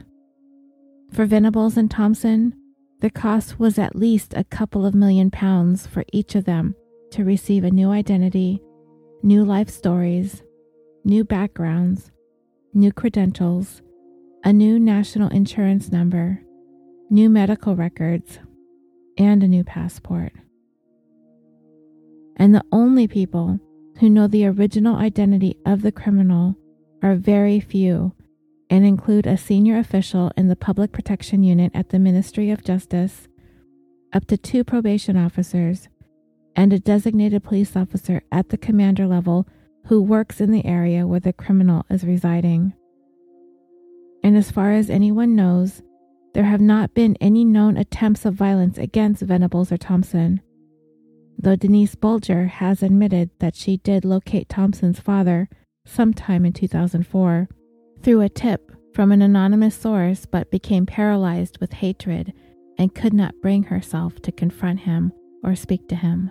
For 1.13 1.27
Venables 1.27 1.77
and 1.77 1.91
Thompson, 1.91 2.55
the 3.01 3.11
cost 3.11 3.59
was 3.59 3.79
at 3.79 3.97
least 3.97 4.35
a 4.35 4.45
couple 4.45 4.87
of 4.87 4.95
million 4.95 5.31
pounds 5.31 5.87
for 5.87 6.05
each 6.13 6.37
of 6.37 6.45
them 6.45 6.77
to 7.11 7.25
receive 7.25 7.65
a 7.65 7.71
new 7.71 7.91
identity, 7.91 8.63
new 9.23 9.45
life 9.45 9.69
stories, 9.69 10.43
new 11.05 11.25
backgrounds, 11.25 12.13
new 12.73 12.93
credentials, 12.93 13.83
a 14.45 14.53
new 14.53 14.79
national 14.79 15.29
insurance 15.31 15.91
number, 15.91 16.41
new 17.13 17.31
medical 17.31 17.77
records, 17.77 18.41
and 19.17 19.45
a 19.45 19.49
new 19.49 19.63
passport 19.63 20.33
and 22.37 22.55
the 22.55 22.65
only 22.73 23.07
people 23.07 23.61
who 23.99 24.11
know 24.11 24.27
the 24.27 24.47
original 24.47 24.97
identity 24.97 25.57
of 25.67 25.83
the 25.83 25.93
criminal 25.93 26.57
are 27.03 27.15
very 27.15 27.61
few 27.61 28.13
and 28.71 28.85
include 28.85 29.27
a 29.27 29.37
senior 29.37 29.79
official 29.79 30.33
in 30.37 30.49
the 30.49 30.57
Public 30.57 30.93
Protection 30.93 31.43
Unit 31.43 31.71
at 31.75 31.91
the 31.91 31.99
Ministry 31.99 32.51
of 32.51 32.65
Justice, 32.65 33.29
up 34.13 34.27
to 34.27 34.37
two 34.37 34.65
probation 34.65 35.17
officers, 35.17 35.89
and 36.57 36.73
a 36.73 36.79
designated 36.79 37.45
police 37.45 37.77
officer 37.77 38.23
at 38.33 38.49
the 38.49 38.59
commander 38.59 39.07
level 39.07 39.47
who 39.87 40.03
works 40.03 40.41
in 40.41 40.51
the 40.51 40.65
area 40.65 41.07
where 41.07 41.21
the 41.21 41.33
criminal 41.33 41.85
is 41.91 42.05
residing. 42.05 42.73
And 44.25 44.37
as 44.37 44.51
far 44.51 44.73
as 44.73 44.89
anyone 44.89 45.37
knows, 45.37 45.83
there 46.35 46.45
have 46.45 46.61
not 46.61 46.95
been 46.95 47.17
any 47.21 47.45
known 47.45 47.77
attempts 47.77 48.25
of 48.25 48.35
violence 48.35 48.79
against 48.79 49.23
Venables 49.23 49.71
or 49.71 49.77
Thompson 49.77 50.41
though 51.43 51.57
Denise 51.57 51.97
Bulger 51.97 52.47
has 52.47 52.83
admitted 52.83 53.31
that 53.41 53.57
she 53.57 53.79
did 53.79 54.05
locate 54.05 54.49
Thompson's 54.49 55.01
father 55.01 55.49
sometime 55.85 56.45
in 56.45 56.53
2004 56.53 57.49
through 58.01 58.21
a 58.21 58.29
tip 58.29 58.71
from 58.95 59.11
an 59.11 59.23
anonymous 59.23 59.75
source 59.75 60.25
but 60.25 60.51
became 60.51 60.87
paralyzed 60.87 61.59
with 61.61 61.73
hatred 61.73 62.33
and 62.79 62.95
could 62.95 63.13
not 63.13 63.35
bring 63.43 63.65
herself 63.65 64.21
to 64.23 64.31
confront 64.31 64.81
him 64.81 65.13
or 65.43 65.57
speak 65.57 65.89
to 65.89 65.97
him. 65.97 66.31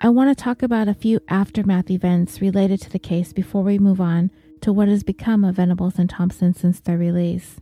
I 0.00 0.10
want 0.10 0.30
to 0.30 0.40
talk 0.40 0.62
about 0.62 0.86
a 0.86 0.94
few 0.94 1.18
aftermath 1.28 1.90
events 1.90 2.40
related 2.40 2.80
to 2.82 2.90
the 2.90 3.00
case 3.00 3.32
before 3.32 3.64
we 3.64 3.80
move 3.80 4.00
on 4.00 4.30
to 4.62 4.72
what 4.72 4.88
has 4.88 5.02
become 5.02 5.44
of 5.44 5.56
Venables 5.56 5.98
and 5.98 6.08
Thompson 6.08 6.54
since 6.54 6.80
their 6.80 6.98
release. 6.98 7.60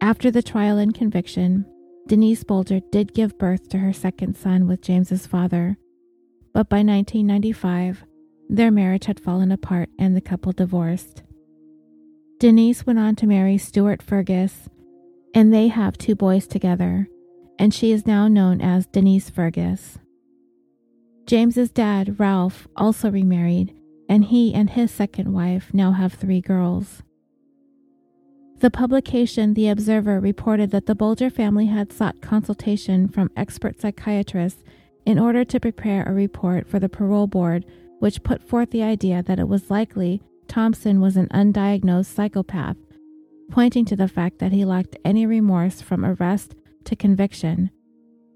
After 0.00 0.30
the 0.30 0.42
trial 0.42 0.78
and 0.78 0.94
conviction, 0.94 1.66
Denise 2.06 2.42
Bulger 2.44 2.80
did 2.90 3.14
give 3.14 3.38
birth 3.38 3.68
to 3.68 3.78
her 3.78 3.92
second 3.92 4.36
son 4.36 4.66
with 4.66 4.80
James's 4.82 5.26
father, 5.26 5.76
but 6.52 6.68
by 6.68 6.78
1995, 6.78 8.04
their 8.48 8.70
marriage 8.70 9.04
had 9.04 9.20
fallen 9.20 9.52
apart 9.52 9.90
and 9.98 10.16
the 10.16 10.20
couple 10.20 10.52
divorced. 10.52 11.22
Denise 12.38 12.86
went 12.86 12.98
on 12.98 13.14
to 13.16 13.26
marry 13.26 13.58
Stuart 13.58 14.02
Fergus, 14.02 14.68
and 15.34 15.52
they 15.52 15.68
have 15.68 15.98
two 15.98 16.14
boys 16.14 16.46
together, 16.46 17.06
and 17.58 17.72
she 17.72 17.92
is 17.92 18.06
now 18.06 18.26
known 18.26 18.60
as 18.60 18.86
Denise 18.86 19.30
Fergus. 19.30 19.98
James's 21.26 21.70
dad, 21.70 22.18
Ralph, 22.18 22.66
also 22.74 23.10
remarried, 23.10 23.72
and 24.10 24.24
he 24.24 24.52
and 24.52 24.70
his 24.70 24.90
second 24.90 25.32
wife 25.32 25.72
now 25.72 25.92
have 25.92 26.12
three 26.12 26.40
girls. 26.40 27.04
The 28.58 28.70
publication 28.70 29.54
The 29.54 29.68
Observer 29.68 30.18
reported 30.18 30.72
that 30.72 30.86
the 30.86 30.96
Bulger 30.96 31.30
family 31.30 31.66
had 31.66 31.92
sought 31.92 32.20
consultation 32.20 33.08
from 33.08 33.30
expert 33.36 33.80
psychiatrists 33.80 34.64
in 35.06 35.18
order 35.18 35.44
to 35.44 35.60
prepare 35.60 36.02
a 36.02 36.12
report 36.12 36.66
for 36.68 36.80
the 36.80 36.88
parole 36.88 37.28
board, 37.28 37.64
which 38.00 38.24
put 38.24 38.42
forth 38.42 38.72
the 38.72 38.82
idea 38.82 39.22
that 39.22 39.38
it 39.38 39.48
was 39.48 39.70
likely 39.70 40.20
Thompson 40.48 41.00
was 41.00 41.16
an 41.16 41.28
undiagnosed 41.28 42.12
psychopath, 42.12 42.76
pointing 43.52 43.84
to 43.84 43.94
the 43.94 44.08
fact 44.08 44.40
that 44.40 44.50
he 44.50 44.64
lacked 44.64 44.96
any 45.04 45.24
remorse 45.24 45.80
from 45.80 46.04
arrest 46.04 46.56
to 46.84 46.96
conviction. 46.96 47.70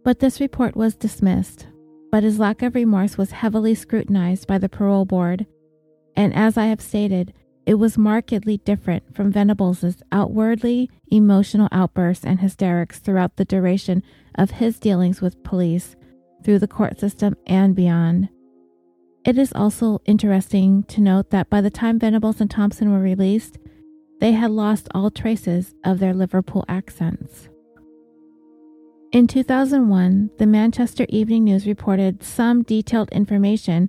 But 0.04 0.21
this 0.21 0.40
report 0.40 0.76
was 0.76 0.95
dismissed, 0.95 1.66
but 2.12 2.23
his 2.23 2.38
lack 2.38 2.62
of 2.62 2.76
remorse 2.76 3.19
was 3.19 3.33
heavily 3.33 3.75
scrutinized 3.75 4.47
by 4.47 4.59
the 4.59 4.69
parole 4.69 5.04
board. 5.04 5.47
And 6.16 6.35
as 6.35 6.56
I 6.56 6.66
have 6.66 6.80
stated, 6.80 7.33
it 7.66 7.75
was 7.75 7.97
markedly 7.97 8.59
different 8.59 9.14
from 9.14 9.33
Venables' 9.33 10.02
outwardly 10.12 10.90
emotional 11.09 11.68
outbursts 11.73 12.25
and 12.25 12.40
hysterics 12.40 12.99
throughout 12.99 13.37
the 13.37 13.44
duration 13.44 14.02
of 14.35 14.52
his 14.52 14.78
dealings 14.78 15.21
with 15.21 15.42
police, 15.42 15.97
through 16.44 16.59
the 16.59 16.68
court 16.68 17.00
system, 17.00 17.37
and 17.47 17.75
beyond. 17.75 18.28
It 19.25 19.38
is 19.38 19.52
also 19.54 20.02
interesting 20.04 20.83
to 20.85 21.00
note 21.00 21.30
that 21.30 21.49
by 21.49 21.62
the 21.62 21.71
time 21.71 21.99
Venables 21.99 22.40
and 22.40 22.50
Thompson 22.50 22.92
were 22.92 23.00
released, 23.00 23.59
they 24.21 24.33
had 24.33 24.50
lost 24.50 24.88
all 24.94 25.11
traces 25.11 25.75
of 25.85 25.99
their 25.99 26.12
Liverpool 26.12 26.64
accents. 26.68 27.49
In 29.12 29.26
2001, 29.26 30.30
the 30.38 30.47
Manchester 30.47 31.06
Evening 31.09 31.44
News 31.44 31.66
reported 31.66 32.23
some 32.23 32.62
detailed 32.62 33.09
information 33.11 33.88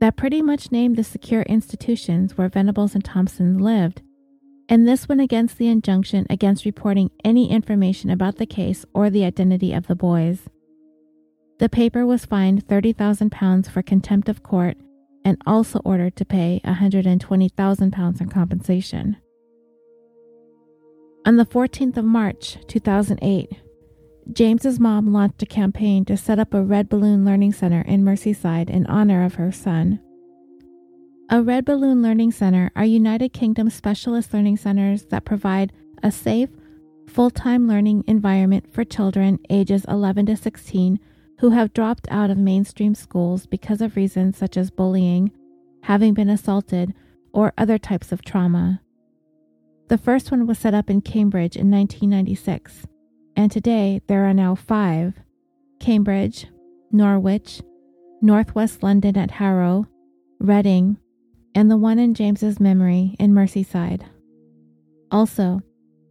that 0.00 0.16
pretty 0.16 0.42
much 0.42 0.72
named 0.72 0.96
the 0.96 1.04
secure 1.04 1.42
institutions 1.42 2.36
where 2.36 2.48
Venables 2.48 2.94
and 2.94 3.04
Thompson 3.04 3.58
lived, 3.58 4.02
and 4.68 4.86
this 4.86 5.08
went 5.08 5.20
against 5.20 5.58
the 5.58 5.68
injunction 5.68 6.26
against 6.30 6.64
reporting 6.64 7.10
any 7.24 7.50
information 7.50 8.08
about 8.08 8.36
the 8.36 8.46
case 8.46 8.84
or 8.94 9.10
the 9.10 9.24
identity 9.24 9.72
of 9.72 9.86
the 9.88 9.96
boys. 9.96 10.48
The 11.58 11.68
paper 11.68 12.06
was 12.06 12.24
fined 12.24 12.66
£30,000 12.66 13.70
for 13.70 13.82
contempt 13.82 14.28
of 14.28 14.42
court 14.42 14.78
and 15.24 15.36
also 15.46 15.80
ordered 15.84 16.16
to 16.16 16.24
pay 16.24 16.60
£120,000 16.64 18.20
in 18.20 18.28
compensation. 18.30 19.16
On 21.26 21.36
the 21.36 21.44
14th 21.44 21.98
of 21.98 22.04
March 22.06 22.56
2008, 22.66 23.60
James's 24.32 24.78
mom 24.78 25.12
launched 25.12 25.42
a 25.42 25.46
campaign 25.46 26.04
to 26.04 26.16
set 26.16 26.38
up 26.38 26.54
a 26.54 26.62
Red 26.62 26.88
Balloon 26.88 27.24
Learning 27.24 27.52
Center 27.52 27.80
in 27.80 28.04
Merseyside 28.04 28.70
in 28.70 28.86
honor 28.86 29.24
of 29.24 29.34
her 29.34 29.50
son. 29.50 29.98
A 31.30 31.42
Red 31.42 31.64
Balloon 31.64 32.00
Learning 32.00 32.30
Center 32.30 32.70
are 32.76 32.84
United 32.84 33.32
Kingdom 33.32 33.70
specialist 33.70 34.32
learning 34.32 34.58
centers 34.58 35.06
that 35.06 35.24
provide 35.24 35.72
a 36.02 36.12
safe, 36.12 36.48
full 37.08 37.30
time 37.30 37.66
learning 37.66 38.04
environment 38.06 38.72
for 38.72 38.84
children 38.84 39.40
ages 39.50 39.84
11 39.88 40.26
to 40.26 40.36
16 40.36 41.00
who 41.40 41.50
have 41.50 41.72
dropped 41.72 42.06
out 42.10 42.30
of 42.30 42.38
mainstream 42.38 42.94
schools 42.94 43.46
because 43.46 43.80
of 43.80 43.96
reasons 43.96 44.36
such 44.36 44.56
as 44.56 44.70
bullying, 44.70 45.32
having 45.82 46.14
been 46.14 46.30
assaulted, 46.30 46.94
or 47.32 47.52
other 47.58 47.78
types 47.78 48.12
of 48.12 48.22
trauma. 48.22 48.80
The 49.88 49.98
first 49.98 50.30
one 50.30 50.46
was 50.46 50.58
set 50.58 50.74
up 50.74 50.88
in 50.88 51.00
Cambridge 51.00 51.56
in 51.56 51.68
1996 51.68 52.86
and 53.40 53.50
today 53.50 54.02
there 54.06 54.26
are 54.26 54.34
now 54.34 54.54
five 54.54 55.14
Cambridge, 55.80 56.46
Norwich, 56.92 57.62
Northwest 58.20 58.82
London 58.82 59.16
at 59.16 59.30
Harrow, 59.30 59.86
Reading, 60.38 60.98
and 61.54 61.70
the 61.70 61.78
one 61.78 61.98
in 61.98 62.12
James's 62.12 62.60
memory 62.60 63.16
in 63.18 63.32
Merseyside. 63.32 64.02
Also, 65.10 65.62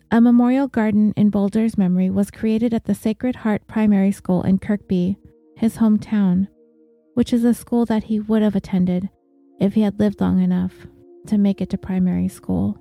a 0.09 0.19
memorial 0.19 0.67
garden 0.67 1.13
in 1.15 1.29
Bulger's 1.29 1.77
memory 1.77 2.09
was 2.09 2.31
created 2.31 2.73
at 2.73 2.85
the 2.85 2.95
Sacred 2.95 3.35
Heart 3.35 3.67
Primary 3.67 4.11
School 4.11 4.41
in 4.41 4.57
Kirkby, 4.57 5.15
his 5.55 5.77
hometown, 5.77 6.47
which 7.13 7.31
is 7.31 7.43
a 7.43 7.53
school 7.53 7.85
that 7.85 8.05
he 8.05 8.19
would 8.19 8.41
have 8.41 8.55
attended 8.55 9.07
if 9.59 9.75
he 9.75 9.81
had 9.81 9.99
lived 9.99 10.19
long 10.19 10.41
enough 10.41 10.73
to 11.27 11.37
make 11.37 11.61
it 11.61 11.69
to 11.69 11.77
primary 11.77 12.27
school. 12.27 12.75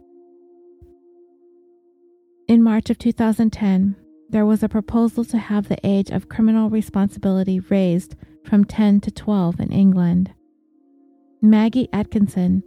In 2.48 2.62
March 2.62 2.88
of 2.88 2.96
2010, 2.96 3.94
there 4.28 4.46
was 4.46 4.62
a 4.62 4.68
proposal 4.68 5.24
to 5.24 5.38
have 5.38 5.68
the 5.68 5.78
age 5.84 6.10
of 6.10 6.28
criminal 6.28 6.68
responsibility 6.68 7.60
raised 7.60 8.14
from 8.44 8.64
10 8.64 9.00
to 9.00 9.10
12 9.10 9.60
in 9.60 9.72
England. 9.72 10.32
Maggie 11.40 11.88
Atkinson, 11.92 12.62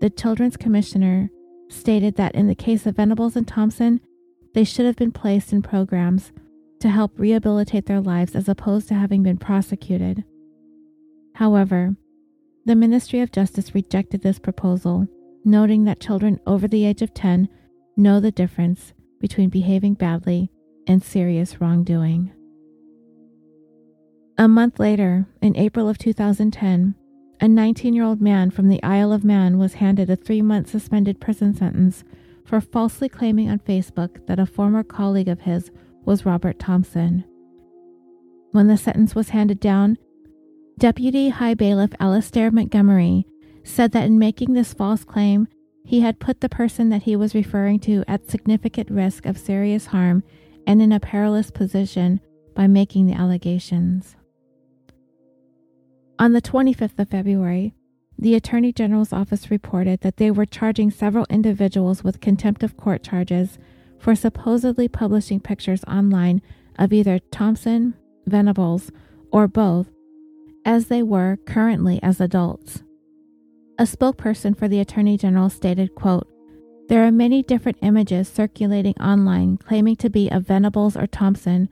the 0.00 0.10
Children's 0.10 0.56
Commissioner, 0.56 1.30
stated 1.68 2.16
that 2.16 2.34
in 2.34 2.48
the 2.48 2.54
case 2.54 2.86
of 2.86 2.96
Venables 2.96 3.36
and 3.36 3.48
Thompson, 3.48 4.00
they 4.54 4.64
should 4.64 4.86
have 4.86 4.96
been 4.96 5.12
placed 5.12 5.52
in 5.52 5.62
programs 5.62 6.32
to 6.80 6.88
help 6.90 7.12
rehabilitate 7.18 7.86
their 7.86 8.00
lives 8.00 8.34
as 8.34 8.48
opposed 8.48 8.88
to 8.88 8.94
having 8.94 9.22
been 9.22 9.38
prosecuted. 9.38 10.24
However, 11.34 11.96
the 12.66 12.74
Ministry 12.74 13.20
of 13.20 13.32
Justice 13.32 13.74
rejected 13.74 14.22
this 14.22 14.38
proposal, 14.38 15.06
noting 15.44 15.84
that 15.84 16.00
children 16.00 16.40
over 16.46 16.68
the 16.68 16.84
age 16.84 17.00
of 17.00 17.14
10 17.14 17.48
know 17.96 18.20
the 18.20 18.30
difference 18.30 18.92
between 19.20 19.48
behaving 19.48 19.94
badly 19.94 20.50
and 20.86 21.02
serious 21.02 21.60
wrongdoing. 21.60 22.32
A 24.38 24.48
month 24.48 24.78
later, 24.78 25.26
in 25.40 25.56
April 25.56 25.88
of 25.88 25.98
2010, 25.98 26.94
a 27.40 27.48
19 27.48 27.94
year 27.94 28.04
old 28.04 28.20
man 28.20 28.50
from 28.50 28.68
the 28.68 28.82
Isle 28.82 29.12
of 29.12 29.24
Man 29.24 29.58
was 29.58 29.74
handed 29.74 30.10
a 30.10 30.16
three 30.16 30.42
month 30.42 30.68
suspended 30.68 31.20
prison 31.20 31.54
sentence 31.54 32.04
for 32.44 32.60
falsely 32.60 33.08
claiming 33.08 33.50
on 33.50 33.58
Facebook 33.58 34.26
that 34.26 34.38
a 34.38 34.46
former 34.46 34.82
colleague 34.82 35.28
of 35.28 35.40
his 35.40 35.70
was 36.04 36.24
Robert 36.24 36.58
Thompson. 36.58 37.24
When 38.52 38.68
the 38.68 38.76
sentence 38.76 39.14
was 39.14 39.30
handed 39.30 39.60
down, 39.60 39.98
Deputy 40.78 41.30
High 41.30 41.54
Bailiff 41.54 41.92
Alastair 41.98 42.50
Montgomery 42.50 43.26
said 43.64 43.92
that 43.92 44.04
in 44.04 44.18
making 44.18 44.52
this 44.52 44.74
false 44.74 45.04
claim, 45.04 45.48
he 45.84 46.00
had 46.00 46.20
put 46.20 46.40
the 46.40 46.48
person 46.48 46.88
that 46.90 47.04
he 47.04 47.16
was 47.16 47.34
referring 47.34 47.80
to 47.80 48.04
at 48.06 48.30
significant 48.30 48.90
risk 48.90 49.26
of 49.26 49.38
serious 49.38 49.86
harm 49.86 50.22
and 50.66 50.82
in 50.82 50.92
a 50.92 51.00
perilous 51.00 51.50
position 51.50 52.20
by 52.54 52.66
making 52.66 53.06
the 53.06 53.14
allegations. 53.14 54.16
On 56.18 56.32
the 56.32 56.42
25th 56.42 56.98
of 56.98 57.10
February, 57.10 57.74
the 58.18 58.34
Attorney 58.34 58.72
General's 58.72 59.12
office 59.12 59.50
reported 59.50 60.00
that 60.00 60.16
they 60.16 60.30
were 60.30 60.46
charging 60.46 60.90
several 60.90 61.26
individuals 61.28 62.02
with 62.02 62.20
contempt 62.20 62.62
of 62.62 62.76
court 62.76 63.02
charges 63.02 63.58
for 63.98 64.14
supposedly 64.14 64.88
publishing 64.88 65.40
pictures 65.40 65.84
online 65.84 66.40
of 66.78 66.92
either 66.92 67.18
Thompson, 67.18 67.94
Venables, 68.26 68.90
or 69.30 69.46
both, 69.46 69.88
as 70.64 70.86
they 70.86 71.02
were 71.02 71.38
currently 71.46 72.02
as 72.02 72.20
adults. 72.20 72.82
A 73.78 73.82
spokesperson 73.82 74.58
for 74.58 74.68
the 74.68 74.80
Attorney 74.80 75.18
General 75.18 75.50
stated, 75.50 75.94
quote, 75.94 76.26
there 76.88 77.04
are 77.04 77.10
many 77.10 77.42
different 77.42 77.78
images 77.82 78.28
circulating 78.28 78.94
online 79.00 79.56
claiming 79.56 79.96
to 79.96 80.08
be 80.08 80.30
of 80.30 80.46
Venables 80.46 80.96
or 80.96 81.06
Thompson. 81.06 81.68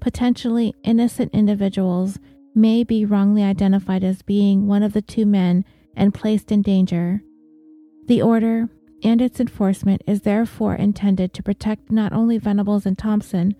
Potentially 0.00 0.74
innocent 0.84 1.32
individuals 1.32 2.18
may 2.54 2.84
be 2.84 3.04
wrongly 3.04 3.42
identified 3.42 4.04
as 4.04 4.22
being 4.22 4.66
one 4.66 4.82
of 4.82 4.92
the 4.92 5.02
two 5.02 5.24
men 5.24 5.64
and 5.96 6.14
placed 6.14 6.52
in 6.52 6.62
danger. 6.62 7.22
The 8.06 8.20
order 8.20 8.68
and 9.02 9.22
its 9.22 9.40
enforcement 9.40 10.02
is 10.06 10.22
therefore 10.22 10.74
intended 10.74 11.32
to 11.34 11.42
protect 11.42 11.90
not 11.90 12.12
only 12.12 12.38
Venables 12.38 12.84
and 12.84 12.98
Thompson, 12.98 13.54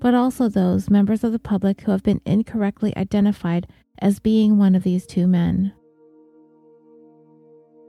but 0.00 0.14
also 0.14 0.48
those 0.48 0.90
members 0.90 1.22
of 1.22 1.32
the 1.32 1.38
public 1.38 1.82
who 1.82 1.92
have 1.92 2.02
been 2.02 2.20
incorrectly 2.24 2.96
identified 2.96 3.66
as 3.98 4.18
being 4.18 4.58
one 4.58 4.74
of 4.74 4.82
these 4.82 5.06
two 5.06 5.26
men. 5.26 5.72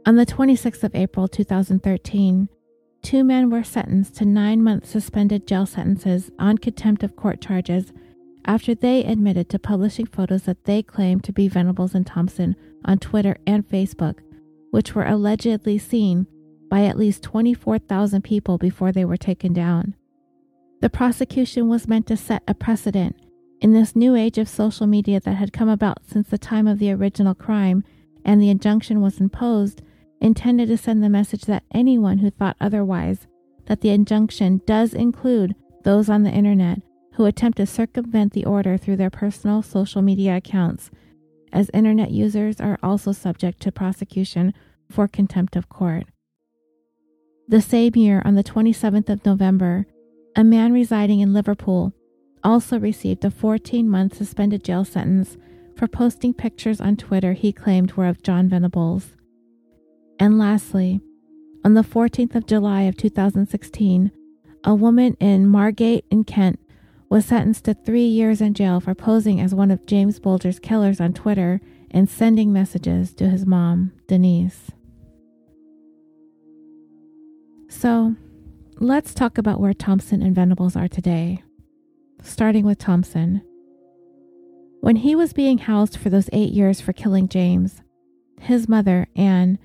On 0.03 0.15
the 0.15 0.25
26th 0.25 0.83
of 0.83 0.95
April 0.95 1.27
2013, 1.27 2.49
two 3.03 3.23
men 3.23 3.51
were 3.51 3.63
sentenced 3.63 4.15
to 4.15 4.25
nine 4.25 4.63
month 4.63 4.87
suspended 4.87 5.45
jail 5.45 5.67
sentences 5.67 6.31
on 6.39 6.57
contempt 6.57 7.03
of 7.03 7.15
court 7.15 7.39
charges 7.39 7.93
after 8.45 8.73
they 8.73 9.03
admitted 9.03 9.47
to 9.49 9.59
publishing 9.59 10.07
photos 10.07 10.43
that 10.43 10.63
they 10.63 10.81
claimed 10.81 11.23
to 11.23 11.31
be 11.31 11.47
Venables 11.47 11.93
and 11.93 12.07
Thompson 12.07 12.55
on 12.83 12.97
Twitter 12.97 13.37
and 13.45 13.67
Facebook, 13.67 14.15
which 14.71 14.95
were 14.95 15.05
allegedly 15.05 15.77
seen 15.77 16.25
by 16.67 16.85
at 16.85 16.97
least 16.97 17.21
24,000 17.21 18.23
people 18.23 18.57
before 18.57 18.91
they 18.91 19.05
were 19.05 19.17
taken 19.17 19.53
down. 19.53 19.93
The 20.81 20.89
prosecution 20.89 21.69
was 21.69 21.87
meant 21.87 22.07
to 22.07 22.17
set 22.17 22.41
a 22.47 22.55
precedent 22.55 23.17
in 23.61 23.73
this 23.73 23.95
new 23.95 24.15
age 24.15 24.39
of 24.39 24.49
social 24.49 24.87
media 24.87 25.19
that 25.19 25.35
had 25.35 25.53
come 25.53 25.69
about 25.69 25.99
since 26.07 26.27
the 26.27 26.39
time 26.39 26.65
of 26.65 26.79
the 26.79 26.91
original 26.91 27.35
crime 27.35 27.83
and 28.25 28.41
the 28.41 28.49
injunction 28.49 28.99
was 29.01 29.19
imposed 29.19 29.83
intended 30.21 30.67
to 30.69 30.77
send 30.77 31.03
the 31.03 31.09
message 31.09 31.41
that 31.45 31.63
anyone 31.71 32.19
who 32.19 32.29
thought 32.29 32.55
otherwise, 32.61 33.27
that 33.65 33.81
the 33.81 33.89
injunction 33.89 34.61
does 34.65 34.93
include 34.93 35.55
those 35.83 36.09
on 36.09 36.23
the 36.23 36.31
internet 36.31 36.81
who 37.15 37.25
attempt 37.25 37.57
to 37.57 37.65
circumvent 37.65 38.31
the 38.33 38.45
order 38.45 38.77
through 38.77 38.95
their 38.95 39.09
personal 39.09 39.61
social 39.61 40.01
media 40.01 40.37
accounts, 40.37 40.91
as 41.51 41.69
internet 41.73 42.11
users 42.11 42.61
are 42.61 42.79
also 42.81 43.11
subject 43.11 43.59
to 43.61 43.71
prosecution 43.71 44.53
for 44.89 45.07
contempt 45.07 45.55
of 45.55 45.67
court. 45.67 46.05
The 47.47 47.61
same 47.61 47.93
year, 47.95 48.21
on 48.23 48.35
the 48.35 48.43
27th 48.43 49.09
of 49.09 49.25
November, 49.25 49.85
a 50.35 50.43
man 50.43 50.71
residing 50.71 51.19
in 51.19 51.33
Liverpool 51.33 51.93
also 52.43 52.79
received 52.79 53.25
a 53.25 53.31
14 53.31 53.89
month 53.89 54.15
suspended 54.15 54.63
jail 54.63 54.85
sentence 54.85 55.37
for 55.75 55.87
posting 55.87 56.33
pictures 56.33 56.79
on 56.79 56.95
Twitter 56.95 57.33
he 57.33 57.51
claimed 57.51 57.93
were 57.93 58.07
of 58.07 58.23
John 58.23 58.47
Venables. 58.47 59.09
And 60.21 60.37
lastly, 60.37 61.01
on 61.65 61.73
the 61.73 61.81
14th 61.81 62.35
of 62.35 62.45
July 62.45 62.83
of 62.83 62.95
2016, 62.95 64.11
a 64.63 64.75
woman 64.75 65.17
in 65.19 65.47
Margate 65.47 66.05
in 66.11 66.25
Kent 66.25 66.59
was 67.09 67.25
sentenced 67.25 67.65
to 67.65 67.73
three 67.73 68.05
years 68.05 68.39
in 68.39 68.53
jail 68.53 68.79
for 68.79 68.93
posing 68.93 69.41
as 69.41 69.55
one 69.55 69.71
of 69.71 69.87
James 69.87 70.19
Bulger's 70.19 70.59
killers 70.59 71.01
on 71.01 71.13
Twitter 71.13 71.59
and 71.89 72.07
sending 72.07 72.53
messages 72.53 73.15
to 73.15 73.29
his 73.29 73.47
mom, 73.47 73.93
Denise. 74.07 74.69
So, 77.67 78.15
let's 78.79 79.15
talk 79.15 79.39
about 79.39 79.59
where 79.59 79.73
Thompson 79.73 80.21
and 80.21 80.35
Venables 80.35 80.75
are 80.75 80.87
today, 80.87 81.41
starting 82.21 82.63
with 82.63 82.77
Thompson. 82.77 83.41
When 84.81 84.97
he 84.97 85.15
was 85.15 85.33
being 85.33 85.57
housed 85.57 85.97
for 85.97 86.11
those 86.11 86.29
eight 86.31 86.53
years 86.53 86.79
for 86.79 86.93
killing 86.93 87.27
James, 87.27 87.81
his 88.39 88.69
mother, 88.69 89.07
Anne, 89.15 89.57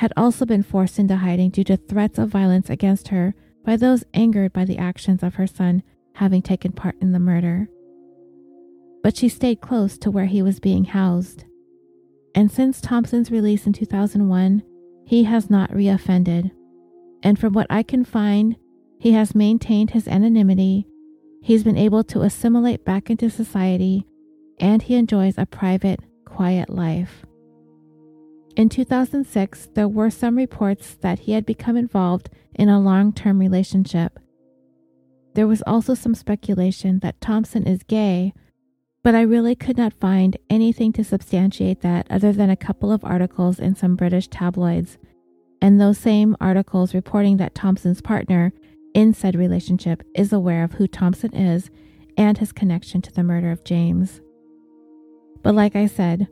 had 0.00 0.14
also 0.16 0.46
been 0.46 0.62
forced 0.62 0.98
into 0.98 1.14
hiding 1.14 1.50
due 1.50 1.62
to 1.62 1.76
threats 1.76 2.18
of 2.18 2.30
violence 2.30 2.70
against 2.70 3.08
her 3.08 3.34
by 3.66 3.76
those 3.76 4.02
angered 4.14 4.50
by 4.50 4.64
the 4.64 4.78
actions 4.78 5.22
of 5.22 5.34
her 5.34 5.46
son 5.46 5.82
having 6.14 6.40
taken 6.40 6.72
part 6.72 6.96
in 7.02 7.12
the 7.12 7.18
murder. 7.18 7.68
but 9.02 9.14
she 9.16 9.28
stayed 9.28 9.60
close 9.60 9.96
to 9.98 10.10
where 10.10 10.26
he 10.26 10.42
was 10.42 10.58
being 10.60 10.84
housed. 10.84 11.44
And 12.34 12.50
since 12.50 12.80
Thompson's 12.80 13.30
release 13.30 13.66
in 13.66 13.72
2001, 13.72 14.62
he 15.06 15.24
has 15.24 15.48
not 15.48 15.70
reoffended. 15.70 16.50
And 17.22 17.38
from 17.38 17.52
what 17.54 17.66
I 17.70 17.82
can 17.82 18.04
find, 18.04 18.56
he 18.98 19.12
has 19.12 19.34
maintained 19.34 19.90
his 19.90 20.06
anonymity, 20.06 20.86
he's 21.42 21.64
been 21.64 21.78
able 21.78 22.04
to 22.04 22.22
assimilate 22.22 22.84
back 22.84 23.08
into 23.10 23.30
society, 23.30 24.06
and 24.58 24.82
he 24.82 24.94
enjoys 24.94 25.36
a 25.38 25.46
private, 25.46 26.00
quiet 26.26 26.68
life. 26.68 27.24
In 28.56 28.68
2006, 28.68 29.68
there 29.74 29.88
were 29.88 30.10
some 30.10 30.36
reports 30.36 30.94
that 31.00 31.20
he 31.20 31.32
had 31.32 31.46
become 31.46 31.76
involved 31.76 32.30
in 32.54 32.68
a 32.68 32.80
long 32.80 33.12
term 33.12 33.38
relationship. 33.38 34.18
There 35.34 35.46
was 35.46 35.62
also 35.66 35.94
some 35.94 36.14
speculation 36.14 36.98
that 37.00 37.20
Thompson 37.20 37.66
is 37.66 37.84
gay, 37.84 38.34
but 39.02 39.14
I 39.14 39.22
really 39.22 39.54
could 39.54 39.78
not 39.78 39.94
find 40.00 40.36
anything 40.50 40.92
to 40.94 41.04
substantiate 41.04 41.80
that 41.82 42.06
other 42.10 42.32
than 42.32 42.50
a 42.50 42.56
couple 42.56 42.90
of 42.92 43.04
articles 43.04 43.60
in 43.60 43.76
some 43.76 43.94
British 43.94 44.28
tabloids, 44.28 44.98
and 45.62 45.80
those 45.80 45.98
same 45.98 46.36
articles 46.40 46.94
reporting 46.94 47.36
that 47.36 47.54
Thompson's 47.54 48.02
partner 48.02 48.52
in 48.92 49.14
said 49.14 49.36
relationship 49.36 50.02
is 50.14 50.32
aware 50.32 50.64
of 50.64 50.72
who 50.72 50.88
Thompson 50.88 51.34
is 51.34 51.70
and 52.16 52.36
his 52.38 52.52
connection 52.52 53.00
to 53.02 53.12
the 53.12 53.22
murder 53.22 53.52
of 53.52 53.64
James. 53.64 54.20
But 55.42 55.54
like 55.54 55.76
I 55.76 55.86
said, 55.86 56.28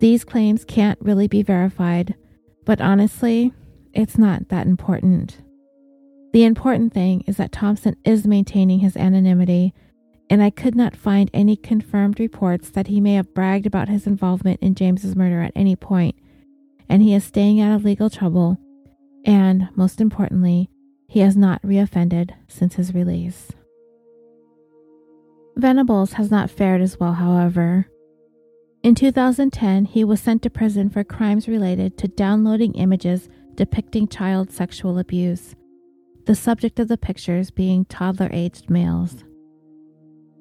these 0.00 0.24
claims 0.24 0.64
can't 0.64 0.98
really 1.00 1.28
be 1.28 1.42
verified, 1.42 2.14
but 2.64 2.80
honestly, 2.80 3.52
it's 3.92 4.18
not 4.18 4.48
that 4.48 4.66
important. 4.66 5.42
The 6.32 6.44
important 6.44 6.92
thing 6.92 7.24
is 7.26 7.38
that 7.38 7.52
Thompson 7.52 7.96
is 8.04 8.26
maintaining 8.26 8.80
his 8.80 8.96
anonymity, 8.96 9.74
and 10.30 10.42
I 10.42 10.50
could 10.50 10.74
not 10.74 10.94
find 10.94 11.30
any 11.32 11.56
confirmed 11.56 12.20
reports 12.20 12.70
that 12.70 12.88
he 12.88 13.00
may 13.00 13.14
have 13.14 13.34
bragged 13.34 13.66
about 13.66 13.88
his 13.88 14.06
involvement 14.06 14.60
in 14.60 14.74
James's 14.74 15.16
murder 15.16 15.40
at 15.42 15.52
any 15.56 15.74
point, 15.74 16.14
and 16.88 17.02
he 17.02 17.14
is 17.14 17.24
staying 17.24 17.60
out 17.60 17.74
of 17.74 17.84
legal 17.84 18.10
trouble, 18.10 18.58
and 19.24 19.68
most 19.74 20.00
importantly, 20.00 20.70
he 21.08 21.20
has 21.20 21.36
not 21.36 21.62
reoffended 21.62 22.32
since 22.46 22.74
his 22.74 22.94
release. 22.94 23.50
Venables 25.56 26.12
has 26.12 26.30
not 26.30 26.50
fared 26.50 26.82
as 26.82 27.00
well, 27.00 27.14
however. 27.14 27.88
In 28.88 28.94
2010, 28.94 29.84
he 29.84 30.02
was 30.02 30.18
sent 30.18 30.40
to 30.40 30.48
prison 30.48 30.88
for 30.88 31.04
crimes 31.04 31.46
related 31.46 31.98
to 31.98 32.08
downloading 32.08 32.72
images 32.72 33.28
depicting 33.54 34.08
child 34.08 34.50
sexual 34.50 34.98
abuse, 34.98 35.54
the 36.24 36.34
subject 36.34 36.80
of 36.80 36.88
the 36.88 36.96
pictures 36.96 37.50
being 37.50 37.84
toddler 37.84 38.30
aged 38.32 38.70
males. 38.70 39.24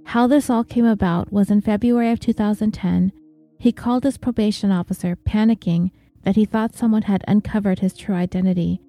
How 0.05 0.27
this 0.27 0.49
all 0.49 0.63
came 0.63 0.85
about 0.85 1.29
was 1.29 1.51
in 1.51 1.59
February 1.59 2.09
of 2.09 2.21
2010, 2.21 3.11
he 3.59 3.73
called 3.73 4.05
his 4.05 4.17
probation 4.17 4.71
officer, 4.71 5.17
panicking 5.27 5.91
that 6.23 6.37
he 6.37 6.45
thought 6.45 6.73
someone 6.73 7.01
had 7.01 7.25
uncovered 7.27 7.79
his 7.79 7.97
true 7.97 8.15
identity, 8.15 8.79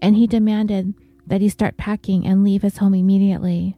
and 0.00 0.14
he 0.14 0.28
demanded 0.28 0.94
that 1.26 1.40
he 1.40 1.48
start 1.48 1.76
packing 1.76 2.24
and 2.24 2.44
leave 2.44 2.62
his 2.62 2.76
home 2.76 2.94
immediately. 2.94 3.76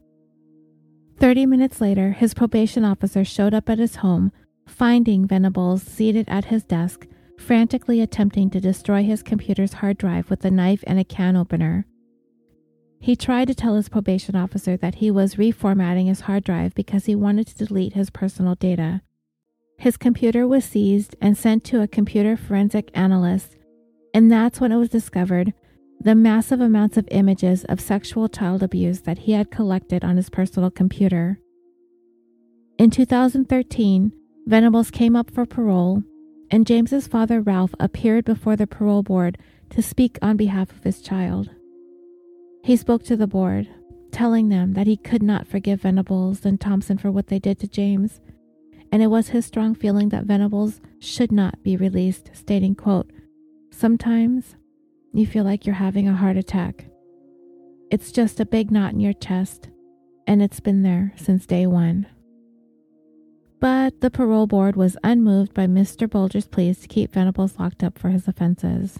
Thirty 1.18 1.46
minutes 1.46 1.80
later, 1.80 2.12
his 2.12 2.34
probation 2.34 2.84
officer 2.84 3.24
showed 3.24 3.54
up 3.54 3.70
at 3.70 3.78
his 3.78 3.96
home 3.96 4.30
finding 4.66 5.26
Venables 5.26 5.82
seated 5.82 6.28
at 6.28 6.46
his 6.46 6.64
desk, 6.64 7.06
frantically 7.38 8.00
attempting 8.00 8.50
to 8.50 8.60
destroy 8.60 9.02
his 9.02 9.22
computer's 9.22 9.74
hard 9.74 9.98
drive 9.98 10.30
with 10.30 10.44
a 10.44 10.50
knife 10.50 10.84
and 10.86 10.98
a 10.98 11.04
can 11.04 11.36
opener. 11.36 11.86
He 13.00 13.16
tried 13.16 13.48
to 13.48 13.54
tell 13.54 13.74
his 13.74 13.88
probation 13.88 14.36
officer 14.36 14.76
that 14.76 14.96
he 14.96 15.10
was 15.10 15.34
reformatting 15.34 16.06
his 16.06 16.20
hard 16.20 16.44
drive 16.44 16.74
because 16.74 17.06
he 17.06 17.16
wanted 17.16 17.48
to 17.48 17.66
delete 17.66 17.94
his 17.94 18.10
personal 18.10 18.54
data. 18.54 19.02
His 19.78 19.96
computer 19.96 20.46
was 20.46 20.64
seized 20.64 21.16
and 21.20 21.36
sent 21.36 21.64
to 21.64 21.82
a 21.82 21.88
computer 21.88 22.36
forensic 22.36 22.90
analyst, 22.94 23.56
and 24.14 24.30
that's 24.30 24.60
when 24.60 24.70
it 24.70 24.76
was 24.76 24.88
discovered 24.88 25.52
the 25.98 26.14
massive 26.14 26.60
amounts 26.60 26.96
of 26.96 27.08
images 27.10 27.64
of 27.64 27.80
sexual 27.80 28.28
child 28.28 28.62
abuse 28.62 29.02
that 29.02 29.18
he 29.18 29.32
had 29.32 29.50
collected 29.50 30.04
on 30.04 30.16
his 30.16 30.30
personal 30.30 30.70
computer. 30.70 31.38
In 32.78 32.90
2013, 32.90 34.12
Venables 34.46 34.90
came 34.90 35.14
up 35.14 35.30
for 35.30 35.46
parole, 35.46 36.02
and 36.50 36.66
James's 36.66 37.06
father 37.06 37.40
Ralph 37.40 37.74
appeared 37.78 38.24
before 38.24 38.56
the 38.56 38.66
parole 38.66 39.02
board 39.02 39.38
to 39.70 39.80
speak 39.80 40.18
on 40.20 40.36
behalf 40.36 40.70
of 40.72 40.82
his 40.82 41.00
child. 41.00 41.50
He 42.64 42.76
spoke 42.76 43.04
to 43.04 43.16
the 43.16 43.26
board, 43.26 43.68
telling 44.10 44.48
them 44.48 44.74
that 44.74 44.86
he 44.86 44.96
could 44.96 45.22
not 45.22 45.46
forgive 45.46 45.82
Venables 45.82 46.44
and 46.44 46.60
Thompson 46.60 46.98
for 46.98 47.10
what 47.10 47.28
they 47.28 47.38
did 47.38 47.58
to 47.60 47.68
James, 47.68 48.20
and 48.90 49.02
it 49.02 49.06
was 49.06 49.28
his 49.28 49.46
strong 49.46 49.74
feeling 49.74 50.10
that 50.10 50.24
Venables 50.24 50.80
should 50.98 51.32
not 51.32 51.62
be 51.62 51.76
released, 51.76 52.30
stating, 52.34 52.74
quote, 52.74 53.10
Sometimes 53.70 54.56
you 55.14 55.26
feel 55.26 55.44
like 55.44 55.64
you're 55.64 55.74
having 55.76 56.08
a 56.08 56.14
heart 56.16 56.36
attack. 56.36 56.86
It's 57.90 58.12
just 58.12 58.40
a 58.40 58.46
big 58.46 58.70
knot 58.70 58.92
in 58.92 59.00
your 59.00 59.12
chest, 59.12 59.68
and 60.26 60.42
it's 60.42 60.60
been 60.60 60.82
there 60.82 61.12
since 61.16 61.46
day 61.46 61.66
one. 61.66 62.06
But 63.62 64.00
the 64.00 64.10
parole 64.10 64.48
board 64.48 64.74
was 64.74 64.96
unmoved 65.04 65.54
by 65.54 65.68
Mr. 65.68 66.10
Bulger's 66.10 66.48
pleas 66.48 66.80
to 66.80 66.88
keep 66.88 67.12
Venables 67.12 67.60
locked 67.60 67.84
up 67.84 67.96
for 67.96 68.08
his 68.08 68.26
offenses. 68.26 68.98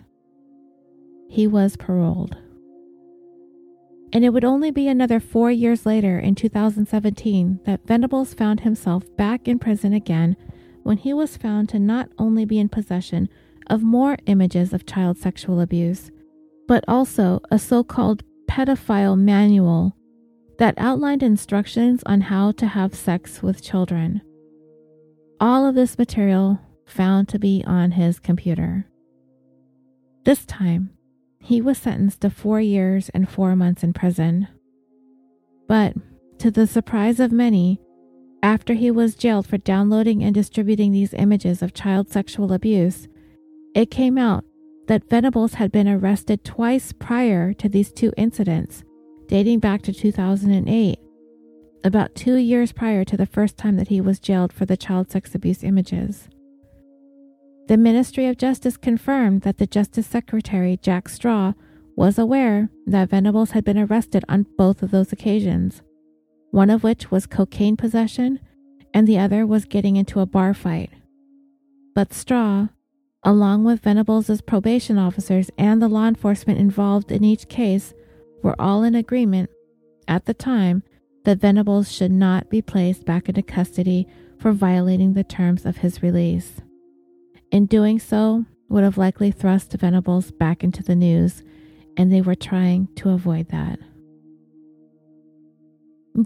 He 1.29 1.49
was 1.49 1.77
paroled. 1.77 2.37
And 4.13 4.25
it 4.25 4.29
would 4.33 4.45
only 4.45 4.71
be 4.71 4.87
another 4.87 5.19
four 5.19 5.51
years 5.51 5.85
later, 5.85 6.17
in 6.17 6.37
2017, 6.37 7.59
that 7.65 7.85
Venables 7.89 8.35
found 8.35 8.61
himself 8.61 9.03
back 9.17 9.49
in 9.49 9.59
prison 9.59 9.93
again 9.93 10.37
when 10.85 10.97
he 10.97 11.13
was 11.13 11.37
found 11.37 11.69
to 11.71 11.81
not 11.81 12.11
only 12.17 12.45
be 12.45 12.61
in 12.61 12.69
possession 12.69 13.29
of 13.67 13.83
more 13.83 14.17
images 14.27 14.73
of 14.73 14.87
child 14.87 15.19
sexual 15.19 15.61
abuse, 15.61 16.13
but 16.69 16.85
also 16.87 17.41
a 17.51 17.59
so 17.59 17.83
called 17.83 18.23
pedophile 18.49 19.19
manual 19.19 19.97
that 20.59 20.75
outlined 20.79 21.25
instructions 21.25 22.01
on 22.07 22.21
how 22.21 22.53
to 22.53 22.69
have 22.69 22.95
sex 22.95 23.43
with 23.43 23.61
children 23.61 24.23
all 25.43 25.67
of 25.67 25.75
this 25.75 25.99
material 25.99 26.61
found 26.87 27.29
to 27.29 27.37
be 27.37 27.65
on 27.67 27.91
his 27.91 28.21
computer. 28.21 28.87
This 30.25 30.47
time, 30.47 30.91
he 31.41 31.61
was 31.61 31.79
sentenced 31.79 32.21
to 32.21 32.31
four 32.31 32.61
years 32.61 33.09
and 33.13 33.29
four 33.29 33.57
months 33.57 33.83
in 33.83 33.93
prison. 33.93 34.47
But, 35.67 35.95
to 36.39 36.53
the 36.53 36.69
surprise 36.69 37.19
of 37.19 37.33
many, 37.33 37.81
after 38.41 38.75
he 38.75 38.93
was 38.93 39.17
jailed 39.17 39.49
for 39.49 39.59
downloading 39.59 40.23
and 40.23 40.33
distributing 40.33 40.93
these 40.93 41.13
images 41.13 41.61
of 41.61 41.75
child 41.75 42.09
sexual 42.09 42.53
abuse, 42.53 43.09
it 43.75 43.91
came 43.91 44.17
out 44.17 44.45
that 44.87 45.11
Venables 45.11 45.55
had 45.55 45.73
been 45.73 45.89
arrested 45.89 46.45
twice 46.45 46.93
prior 46.93 47.53
to 47.55 47.69
these 47.69 47.91
two 47.91 48.13
incidents, 48.17 48.85
dating 49.27 49.59
back 49.59 49.83
to 49.83 49.93
2008, 49.93 51.01
about 51.85 52.15
two 52.15 52.37
years 52.37 52.73
prior 52.73 53.05
to 53.05 53.17
the 53.17 53.27
first 53.27 53.57
time 53.57 53.77
that 53.77 53.89
he 53.89 54.01
was 54.01 54.19
jailed 54.19 54.53
for 54.53 54.65
the 54.65 54.77
child 54.77 55.11
sex 55.11 55.35
abuse 55.35 55.63
images. 55.65 56.29
The 57.69 57.77
Ministry 57.77 58.27
of 58.27 58.39
Justice 58.39 58.77
confirmed 58.77 59.43
that 59.43 59.59
the 59.59 59.67
Justice 59.67 60.07
Secretary, 60.07 60.79
Jack 60.83 61.09
Straw, 61.09 61.55
was 61.97 62.19
aware 62.19 62.71
that 62.87 63.11
Venables 63.11 63.53
had 63.53 63.65
been 63.65 63.79
arrested 63.79 64.25
on 64.29 64.47
both 64.57 64.83
of 64.83 64.91
those 64.91 65.13
occasions, 65.13 65.83
one 66.51 66.71
of 66.71 66.83
which 66.83 67.11
was 67.11 67.27
cocaine 67.27 67.77
possession 67.77 68.41
and 68.95 69.07
the 69.07 69.19
other 69.19 69.47
was 69.47 69.65
getting 69.65 69.97
into 69.97 70.21
a 70.21 70.27
bar 70.27 70.55
fight. 70.55 70.91
But 71.95 72.13
Straw, 72.13 72.69
along 73.23 73.65
with 73.65 73.83
Venables' 73.83 74.41
probation 74.43 74.99
officers 74.99 75.51
and 75.57 75.81
the 75.81 75.89
law 75.89 76.07
enforcement 76.07 76.59
involved 76.59 77.13
in 77.13 77.25
each 77.25 77.49
case, 77.49 77.95
were 78.43 78.61
all 78.61 78.83
in 78.83 78.95
agreement 78.95 79.51
at 80.09 80.27
the 80.27 80.35
time 80.35 80.83
that 81.25 81.39
Venables 81.39 81.91
should 81.91 82.13
not 82.13 82.51
be 82.51 82.63
placed 82.63 83.05
back 83.05 83.29
into 83.29 83.43
custody 83.43 84.07
for 84.39 84.53
violating 84.53 85.15
the 85.15 85.25
terms 85.25 85.65
of 85.65 85.79
his 85.79 86.03
release. 86.03 86.61
In 87.51 87.67
doing 87.67 87.99
so, 87.99 88.45
would 88.69 88.83
have 88.83 88.99
likely 88.99 89.31
thrust 89.31 89.73
Venables 89.73 90.31
back 90.31 90.65
into 90.65 90.83
the 90.83 90.97
news, 90.97 91.43
and 91.97 92.13
they 92.13 92.23
were 92.23 92.35
trying 92.35 92.89
to 92.97 93.11
avoid 93.11 93.49
that. 93.51 93.79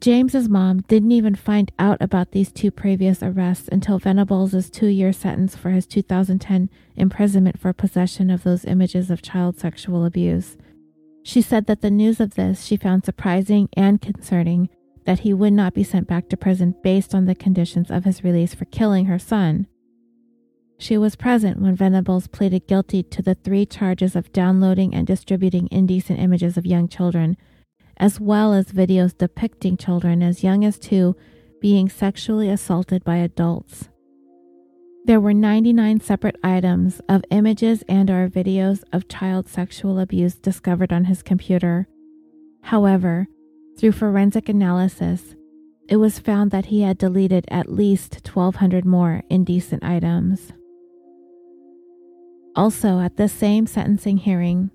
James's 0.00 0.48
mom 0.48 0.80
didn't 0.82 1.12
even 1.12 1.36
find 1.36 1.70
out 1.78 1.98
about 2.00 2.32
these 2.32 2.50
two 2.50 2.72
previous 2.72 3.22
arrests 3.22 3.68
until 3.70 4.00
Venables' 4.00 4.68
two 4.68 4.88
year 4.88 5.12
sentence 5.12 5.54
for 5.54 5.70
his 5.70 5.86
2010 5.86 6.70
imprisonment 6.96 7.58
for 7.60 7.72
possession 7.72 8.28
of 8.28 8.42
those 8.42 8.64
images 8.64 9.10
of 9.10 9.22
child 9.22 9.58
sexual 9.58 10.04
abuse. 10.04 10.56
She 11.22 11.40
said 11.40 11.66
that 11.66 11.82
the 11.82 11.90
news 11.90 12.20
of 12.20 12.34
this 12.34 12.64
she 12.64 12.76
found 12.76 13.04
surprising 13.04 13.68
and 13.76 14.00
concerning 14.00 14.68
that 15.06 15.20
he 15.20 15.32
would 15.32 15.52
not 15.52 15.72
be 15.72 15.84
sent 15.84 16.06
back 16.06 16.28
to 16.28 16.36
prison 16.36 16.74
based 16.82 17.14
on 17.14 17.24
the 17.24 17.34
conditions 17.34 17.90
of 17.90 18.04
his 18.04 18.22
release 18.22 18.54
for 18.54 18.64
killing 18.66 19.06
her 19.06 19.18
son. 19.18 19.66
She 20.78 20.98
was 20.98 21.16
present 21.16 21.60
when 21.60 21.74
Venables 21.74 22.26
pleaded 22.26 22.66
guilty 22.66 23.02
to 23.04 23.22
the 23.22 23.34
three 23.34 23.64
charges 23.64 24.14
of 24.14 24.32
downloading 24.32 24.94
and 24.94 25.06
distributing 25.06 25.68
indecent 25.70 26.18
images 26.18 26.58
of 26.58 26.66
young 26.66 26.88
children, 26.88 27.36
as 27.96 28.20
well 28.20 28.52
as 28.52 28.66
videos 28.66 29.16
depicting 29.16 29.76
children 29.76 30.22
as 30.22 30.44
young 30.44 30.64
as 30.64 30.78
two 30.78 31.16
being 31.60 31.88
sexually 31.88 32.50
assaulted 32.50 33.02
by 33.04 33.16
adults. 33.16 33.88
There 35.06 35.20
were 35.20 35.32
99 35.32 36.00
separate 36.00 36.36
items 36.42 37.00
of 37.08 37.24
images 37.30 37.84
and 37.88 38.10
or 38.10 38.28
videos 38.28 38.82
of 38.92 39.08
child 39.08 39.48
sexual 39.48 40.00
abuse 40.00 40.34
discovered 40.34 40.92
on 40.92 41.04
his 41.04 41.22
computer. 41.22 41.86
However, 42.62 43.28
through 43.76 43.92
forensic 43.92 44.48
analysis, 44.48 45.34
it 45.88 45.96
was 45.96 46.18
found 46.18 46.50
that 46.50 46.66
he 46.66 46.82
had 46.82 46.98
deleted 46.98 47.44
at 47.48 47.70
least 47.70 48.26
1,200 48.26 48.84
more 48.84 49.22
indecent 49.30 49.84
items. 49.84 50.52
Also, 52.56 53.00
at 53.00 53.16
this 53.16 53.32
same 53.32 53.66
sentencing 53.66 54.16
hearing, 54.16 54.70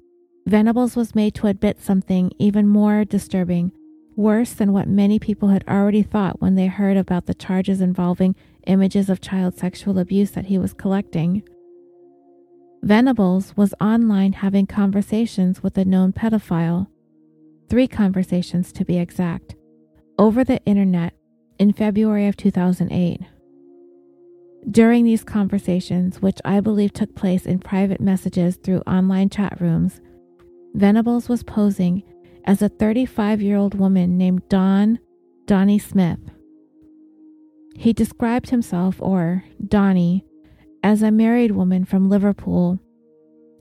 Venables 0.46 0.96
was 0.96 1.16
made 1.16 1.34
to 1.36 1.48
admit 1.48 1.82
something 1.82 2.32
even 2.38 2.68
more 2.68 3.04
disturbing, 3.04 3.72
worse 4.16 4.54
than 4.54 4.72
what 4.72 4.88
many 4.88 5.20
people 5.20 5.50
had 5.50 5.64
already 5.68 6.04
thought 6.04 6.42
when 6.42 6.56
they 6.56 6.68
heard 6.68 6.98
about 6.98 7.26
the 7.26 7.34
charges 7.34 7.82
involving 7.82 8.36
images 8.68 9.10
of 9.10 9.20
child 9.20 9.58
sexual 9.58 9.98
abuse 9.98 10.32
that 10.32 10.46
he 10.46 10.58
was 10.58 10.74
collecting. 10.74 11.44
Venables 12.84 13.56
was 13.58 13.74
online 13.82 14.34
having 14.34 14.66
conversations 14.66 15.62
with 15.62 15.78
a 15.78 15.86
known 15.86 16.14
pedophile, 16.14 16.88
three 17.72 17.88
conversations 17.88 18.74
to 18.74 18.84
be 18.84 18.98
exact, 18.98 19.56
over 20.20 20.44
the 20.44 20.62
internet 20.66 21.14
in 21.58 21.72
February 21.72 22.28
of 22.28 22.36
2008. 22.36 23.22
During 24.70 25.06
these 25.06 25.24
conversations, 25.24 26.22
which 26.22 26.40
I 26.44 26.60
believe 26.60 26.92
took 26.92 27.16
place 27.16 27.46
in 27.46 27.60
private 27.60 28.02
messages 28.02 28.58
through 28.58 28.82
online 28.82 29.30
chat 29.30 29.62
rooms, 29.62 30.02
Venables 30.74 31.30
was 31.30 31.44
posing 31.44 32.04
as 32.44 32.62
a 32.62 32.68
35 32.68 33.42
year 33.42 33.56
old 33.56 33.74
woman 33.74 34.18
named 34.18 34.50
Dawn 34.50 35.00
Donnie 35.46 35.80
Smith. 35.80 36.20
He 37.78 37.94
described 37.94 38.50
himself, 38.50 38.98
or 39.00 39.46
Donnie, 39.66 40.26
as 40.84 41.02
a 41.02 41.10
married 41.10 41.52
woman 41.52 41.86
from 41.86 42.10
Liverpool, 42.10 42.80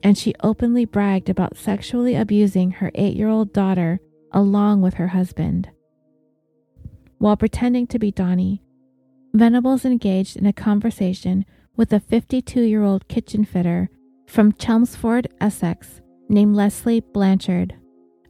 and 0.03 0.17
she 0.17 0.33
openly 0.41 0.85
bragged 0.85 1.29
about 1.29 1.57
sexually 1.57 2.15
abusing 2.15 2.71
her 2.71 2.91
eight 2.95 3.15
year 3.15 3.29
old 3.29 3.53
daughter 3.53 3.99
along 4.31 4.81
with 4.81 4.95
her 4.95 5.09
husband. 5.09 5.69
While 7.17 7.37
pretending 7.37 7.87
to 7.87 7.99
be 7.99 8.11
Donnie, 8.11 8.63
Venables 9.33 9.85
engaged 9.85 10.35
in 10.35 10.45
a 10.45 10.53
conversation 10.53 11.45
with 11.75 11.93
a 11.93 11.99
52 11.99 12.61
year 12.61 12.83
old 12.83 13.07
kitchen 13.07 13.45
fitter 13.45 13.89
from 14.27 14.53
Chelmsford, 14.53 15.27
Essex, 15.39 16.01
named 16.29 16.55
Leslie 16.55 17.01
Blanchard, 17.01 17.75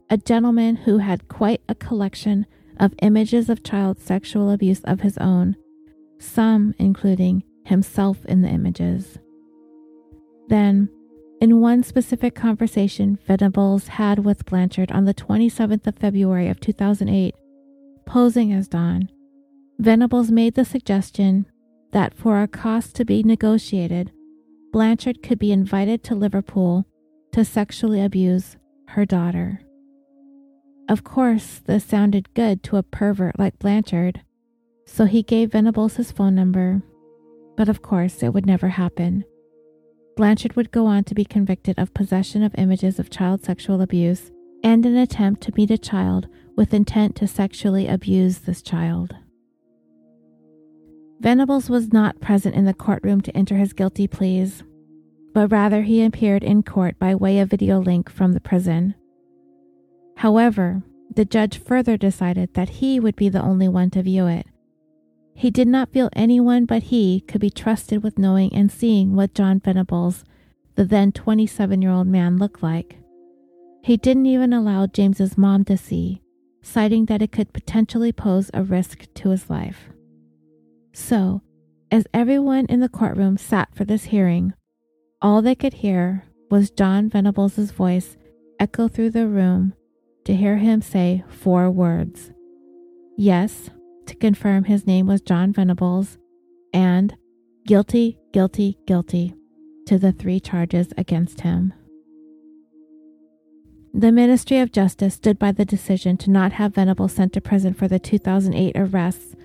a 0.10 0.18
gentleman 0.18 0.76
who 0.76 0.98
had 0.98 1.28
quite 1.28 1.62
a 1.70 1.76
collection 1.76 2.46
of 2.80 2.94
images 3.02 3.50
of 3.50 3.64
child 3.64 4.00
sexual 4.00 4.50
abuse 4.50 4.82
of 4.84 5.02
his 5.02 5.18
own, 5.20 5.56
some 6.20 6.74
including 6.80 7.44
himself 7.66 8.26
in 8.26 8.42
the 8.42 8.50
images. 8.50 9.20
Then, 10.48 10.90
in 11.42 11.60
one 11.60 11.82
specific 11.82 12.36
conversation 12.36 13.18
Venables 13.26 13.88
had 13.88 14.20
with 14.20 14.46
Blanchard 14.46 14.92
on 14.92 15.06
the 15.06 15.14
27th 15.14 15.88
of 15.88 15.98
February 15.98 16.48
of 16.48 16.60
2008, 16.60 17.34
posing 18.06 18.54
as 18.54 18.68
Dawn, 18.68 19.10
Venables 19.80 20.30
made 20.30 20.54
the 20.54 20.64
suggestion 20.64 21.48
that 21.92 22.14
for 22.14 22.42
a 22.42 22.48
cost 22.48 22.96
to 22.96 23.04
be 23.04 23.24
negotiated, 23.24 24.12
Blanchard 24.72 25.24
could 25.24 25.40
be 25.40 25.52
invited 25.52 26.04
to 26.04 26.16
Liverpool 26.16 26.86
to 27.34 27.44
sexually 27.44 28.02
abuse 28.04 28.58
her 28.90 29.06
daughter. 29.06 29.62
Of 30.88 31.04
course, 31.04 31.62
this 31.66 31.84
sounded 31.84 32.34
good 32.36 32.62
to 32.64 32.78
a 32.78 32.84
pervert 32.84 33.40
like 33.40 33.58
Blanchard, 33.58 34.22
so 34.86 35.06
he 35.06 35.24
gave 35.24 35.54
Venables 35.54 35.96
his 35.96 36.12
phone 36.12 36.36
number. 36.36 36.84
But 37.58 37.68
of 37.68 37.82
course, 37.82 38.22
it 38.22 38.30
would 38.30 38.46
never 38.46 38.70
happen. 38.70 39.26
Blanchard 40.16 40.56
would 40.56 40.72
go 40.72 40.86
on 40.86 41.04
to 41.06 41.16
be 41.16 41.26
convicted 41.26 41.80
of 41.80 41.94
possession 41.94 42.44
of 42.44 42.54
images 42.58 43.00
of 43.00 43.10
child 43.10 43.44
sexual 43.44 43.82
abuse 43.82 44.32
and 44.64 44.86
an 44.86 44.98
attempt 44.98 45.42
to 45.42 45.54
meet 45.56 45.72
a 45.72 45.78
child 45.78 46.28
with 46.56 46.74
intent 46.74 47.16
to 47.16 47.28
sexually 47.28 47.88
abuse 47.88 48.40
this 48.40 48.62
child. 48.62 49.16
Venables 51.20 51.70
was 51.70 51.94
not 51.94 52.20
present 52.20 52.56
in 52.56 52.66
the 52.66 52.74
courtroom 52.74 53.22
to 53.22 53.36
enter 53.38 53.56
his 53.56 53.74
guilty 53.74 54.08
pleas, 54.08 54.64
but 55.34 55.52
rather 55.52 55.84
he 55.84 56.04
appeared 56.04 56.44
in 56.44 56.64
court 56.64 56.98
by 57.00 57.16
way 57.16 57.40
of 57.40 57.50
video 57.50 57.80
link 57.80 58.10
from 58.10 58.34
the 58.34 58.40
prison. 58.40 58.96
However, 60.18 60.84
the 61.14 61.26
judge 61.26 61.58
further 61.58 61.98
decided 61.98 62.54
that 62.54 62.70
he 62.70 63.00
would 63.00 63.16
be 63.16 63.30
the 63.30 63.42
only 63.42 63.68
one 63.68 63.90
to 63.92 64.04
view 64.04 64.28
it. 64.28 64.48
He 65.42 65.50
did 65.50 65.68
not 65.68 65.92
feel 65.92 66.12
anyone 66.14 66.66
but 66.66 66.84
he 66.84 67.22
could 67.22 67.42
be 67.42 67.50
trusted 67.50 68.04
with 68.04 68.20
knowing 68.20 68.54
and 68.54 68.72
seeing 68.72 69.16
what 69.16 69.34
John 69.34 69.60
Venables, 69.60 70.24
the 70.76 70.86
then 70.86 71.12
27 71.12 71.82
year 71.82 71.90
old 71.90 72.06
man, 72.06 72.38
looked 72.38 72.62
like. 72.62 72.98
He 73.82 73.98
didn't 73.98 74.28
even 74.28 74.54
allow 74.54 74.86
James's 74.86 75.40
mom 75.40 75.66
to 75.66 75.78
see, 75.78 76.22
citing 76.62 77.06
that 77.08 77.24
it 77.24 77.32
could 77.32 77.54
potentially 77.54 78.12
pose 78.12 78.52
a 78.54 78.62
risk 78.62 79.08
to 79.16 79.32
his 79.32 79.50
life. 79.50 79.90
So, 80.94 81.42
as 81.90 82.06
everyone 82.14 82.68
in 82.68 82.80
the 82.80 82.88
courtroom 82.88 83.38
sat 83.38 83.74
for 83.74 83.84
this 83.84 84.04
hearing, 84.04 84.54
all 85.24 85.42
they 85.42 85.56
could 85.56 85.74
hear 85.74 86.24
was 86.52 86.70
John 86.70 87.10
Venables' 87.10 87.72
voice 87.72 88.16
echo 88.60 88.88
through 88.88 89.10
the 89.10 89.28
room 89.28 89.74
to 90.26 90.36
hear 90.36 90.58
him 90.58 90.84
say 90.84 91.24
four 91.30 91.72
words 91.72 92.30
yes, 93.18 93.72
to 94.12 94.18
confirm 94.18 94.66
his 94.66 94.86
name 94.86 95.08
was 95.08 95.22
John 95.22 95.54
Venables, 95.54 96.18
and 96.74 97.16
guilty, 97.66 98.20
guilty, 98.34 98.78
guilty 98.86 99.34
to 99.86 99.98
the 99.98 100.12
three 100.12 100.42
charges 100.42 100.90
against 100.98 101.42
him. 101.42 101.74
The 103.94 104.12
Ministry 104.12 104.60
of 104.60 104.74
Justice 104.74 105.16
stood 105.16 105.40
by 105.40 105.54
the 105.54 105.64
decision 105.64 106.18
to 106.18 106.30
not 106.30 106.54
have 106.54 106.76
Venables 106.76 107.14
sent 107.14 107.32
to 107.34 107.42
prison 107.42 107.74
for 107.74 107.88
the 107.88 108.00
2008 108.00 108.76
arrests 108.76 109.36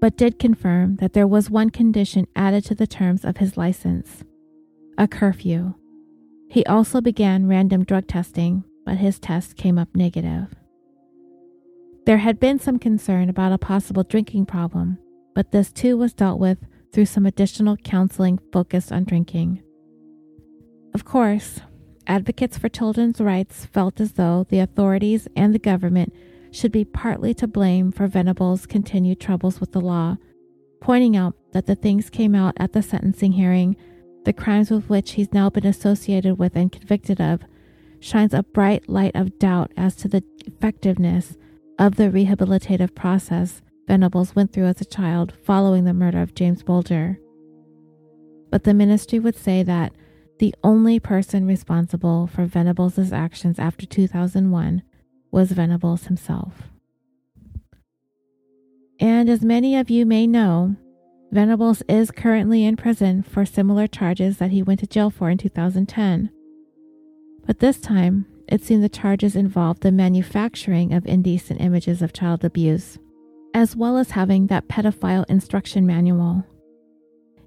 but 0.00 0.16
did 0.16 0.38
confirm 0.38 0.96
that 0.96 1.12
there 1.12 1.26
was 1.26 1.50
one 1.50 1.70
condition 1.70 2.26
added 2.36 2.64
to 2.64 2.74
the 2.74 2.86
terms 2.86 3.24
of 3.24 3.38
his 3.38 3.56
license 3.56 4.24
a 4.96 5.06
curfew. 5.06 5.74
He 6.48 6.64
also 6.66 7.00
began 7.00 7.46
random 7.46 7.84
drug 7.84 8.08
testing, 8.08 8.64
but 8.84 8.96
his 8.96 9.20
test 9.20 9.56
came 9.56 9.78
up 9.78 9.94
negative. 9.94 10.52
There 12.08 12.16
had 12.16 12.40
been 12.40 12.58
some 12.58 12.78
concern 12.78 13.28
about 13.28 13.52
a 13.52 13.58
possible 13.58 14.02
drinking 14.02 14.46
problem, 14.46 14.96
but 15.34 15.52
this 15.52 15.70
too 15.70 15.98
was 15.98 16.14
dealt 16.14 16.40
with 16.40 16.56
through 16.90 17.04
some 17.04 17.26
additional 17.26 17.76
counseling 17.76 18.38
focused 18.50 18.90
on 18.90 19.04
drinking. 19.04 19.60
Of 20.94 21.04
course, 21.04 21.60
advocates 22.06 22.56
for 22.56 22.70
children's 22.70 23.20
rights 23.20 23.66
felt 23.66 24.00
as 24.00 24.12
though 24.12 24.46
the 24.48 24.60
authorities 24.60 25.28
and 25.36 25.54
the 25.54 25.58
government 25.58 26.14
should 26.50 26.72
be 26.72 26.86
partly 26.86 27.34
to 27.34 27.46
blame 27.46 27.92
for 27.92 28.06
Venables' 28.06 28.64
continued 28.64 29.20
troubles 29.20 29.60
with 29.60 29.72
the 29.72 29.82
law, 29.82 30.16
pointing 30.80 31.14
out 31.14 31.34
that 31.52 31.66
the 31.66 31.76
things 31.76 32.08
came 32.08 32.34
out 32.34 32.54
at 32.56 32.72
the 32.72 32.80
sentencing 32.80 33.32
hearing, 33.32 33.76
the 34.24 34.32
crimes 34.32 34.70
with 34.70 34.88
which 34.88 35.10
he's 35.10 35.34
now 35.34 35.50
been 35.50 35.66
associated 35.66 36.38
with 36.38 36.56
and 36.56 36.72
convicted 36.72 37.20
of, 37.20 37.42
shines 38.00 38.32
a 38.32 38.42
bright 38.42 38.88
light 38.88 39.14
of 39.14 39.38
doubt 39.38 39.72
as 39.76 39.94
to 39.94 40.08
the 40.08 40.24
effectiveness 40.46 41.36
of 41.78 41.96
the 41.96 42.04
rehabilitative 42.04 42.94
process 42.94 43.62
Venables 43.86 44.36
went 44.36 44.52
through 44.52 44.66
as 44.66 44.80
a 44.80 44.84
child 44.84 45.32
following 45.44 45.84
the 45.84 45.94
murder 45.94 46.20
of 46.20 46.34
James 46.34 46.62
Bulger. 46.62 47.18
But 48.50 48.64
the 48.64 48.74
ministry 48.74 49.18
would 49.18 49.36
say 49.36 49.62
that 49.62 49.92
the 50.38 50.54
only 50.62 51.00
person 51.00 51.46
responsible 51.46 52.26
for 52.26 52.44
Venables' 52.44 53.12
actions 53.12 53.58
after 53.58 53.86
2001 53.86 54.82
was 55.30 55.52
Venables 55.52 56.04
himself. 56.04 56.68
And 59.00 59.28
as 59.30 59.42
many 59.42 59.76
of 59.76 59.90
you 59.90 60.04
may 60.04 60.26
know, 60.26 60.76
Venables 61.30 61.82
is 61.88 62.10
currently 62.10 62.64
in 62.64 62.76
prison 62.76 63.22
for 63.22 63.44
similar 63.44 63.86
charges 63.86 64.38
that 64.38 64.50
he 64.50 64.62
went 64.62 64.80
to 64.80 64.86
jail 64.86 65.10
for 65.10 65.30
in 65.30 65.38
2010. 65.38 66.30
But 67.46 67.58
this 67.60 67.80
time, 67.80 68.26
it 68.48 68.62
seemed 68.62 68.82
the 68.82 68.88
charges 68.88 69.36
involved 69.36 69.82
the 69.82 69.92
manufacturing 69.92 70.94
of 70.94 71.06
indecent 71.06 71.60
images 71.60 72.00
of 72.00 72.12
child 72.12 72.44
abuse, 72.44 72.98
as 73.52 73.76
well 73.76 73.98
as 73.98 74.12
having 74.12 74.46
that 74.46 74.68
pedophile 74.68 75.24
instruction 75.28 75.86
manual. 75.86 76.44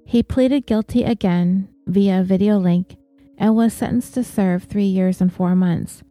He 0.06 0.22
pleaded 0.22 0.66
guilty 0.66 1.02
again 1.02 1.68
via 1.86 2.22
video 2.22 2.56
link 2.56 2.96
and 3.36 3.56
was 3.56 3.72
sentenced 3.72 4.14
to 4.14 4.22
serve 4.22 4.64
three 4.64 4.86
years 4.86 5.20
and 5.20 5.32
four 5.32 5.56
months, 5.56 6.02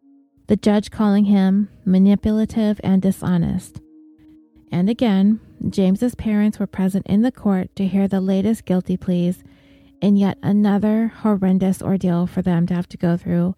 the 0.47 0.57
judge 0.57 0.91
calling 0.91 1.25
him 1.25 1.69
manipulative 1.85 2.81
and 2.83 3.01
dishonest. 3.01 3.79
And 4.71 4.89
again, 4.89 5.39
James's 5.69 6.15
parents 6.15 6.59
were 6.59 6.67
present 6.67 7.05
in 7.07 7.21
the 7.21 7.31
court 7.31 7.73
to 7.75 7.87
hear 7.87 8.07
the 8.07 8.21
latest 8.21 8.65
guilty 8.65 8.97
pleas 8.97 9.43
in 10.01 10.17
yet 10.17 10.37
another 10.41 11.07
horrendous 11.07 11.81
ordeal 11.81 12.25
for 12.25 12.41
them 12.41 12.65
to 12.67 12.73
have 12.73 12.89
to 12.89 12.97
go 12.97 13.15
through 13.15 13.55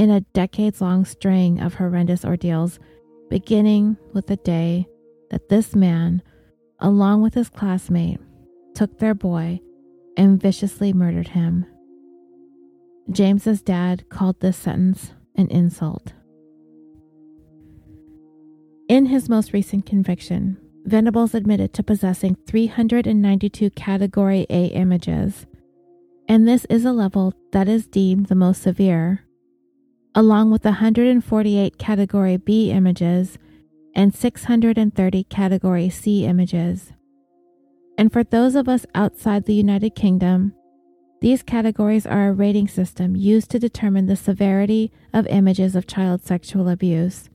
in 0.00 0.08
a 0.08 0.22
decades 0.32 0.80
long 0.80 1.04
string 1.04 1.60
of 1.60 1.74
horrendous 1.74 2.24
ordeals, 2.24 2.78
beginning 3.28 3.98
with 4.14 4.28
the 4.28 4.36
day 4.36 4.86
that 5.30 5.50
this 5.50 5.76
man, 5.76 6.22
along 6.78 7.20
with 7.20 7.34
his 7.34 7.50
classmate, 7.50 8.18
took 8.74 8.98
their 8.98 9.12
boy 9.12 9.60
and 10.16 10.40
viciously 10.40 10.94
murdered 10.94 11.28
him. 11.28 11.66
James's 13.10 13.60
dad 13.60 14.08
called 14.08 14.40
this 14.40 14.56
sentence 14.56 15.12
an 15.36 15.48
insult. 15.48 16.14
In 18.88 19.04
his 19.04 19.28
most 19.28 19.52
recent 19.52 19.84
conviction, 19.84 20.56
Venables 20.86 21.34
admitted 21.34 21.74
to 21.74 21.82
possessing 21.82 22.38
392 22.46 23.68
Category 23.72 24.46
A 24.48 24.68
images, 24.68 25.44
and 26.26 26.48
this 26.48 26.64
is 26.70 26.86
a 26.86 26.92
level 26.92 27.34
that 27.52 27.68
is 27.68 27.86
deemed 27.86 28.28
the 28.28 28.34
most 28.34 28.62
severe, 28.62 29.26
along 30.14 30.50
with 30.50 30.64
148 30.64 31.78
Category 31.78 32.36
B 32.36 32.70
images 32.70 33.38
and 33.94 34.14
630 34.14 35.24
Category 35.24 35.88
C 35.88 36.24
images. 36.24 36.92
And 37.98 38.12
for 38.12 38.24
those 38.24 38.54
of 38.54 38.68
us 38.68 38.86
outside 38.94 39.44
the 39.44 39.54
United 39.54 39.94
Kingdom, 39.94 40.54
these 41.20 41.42
categories 41.42 42.06
are 42.06 42.28
a 42.28 42.32
rating 42.32 42.66
system 42.66 43.14
used 43.14 43.50
to 43.50 43.58
determine 43.58 44.06
the 44.06 44.16
severity 44.16 44.90
of 45.12 45.26
images 45.26 45.76
of 45.76 45.86
child 45.86 46.24
sexual 46.24 46.68
abuse. 46.68 47.28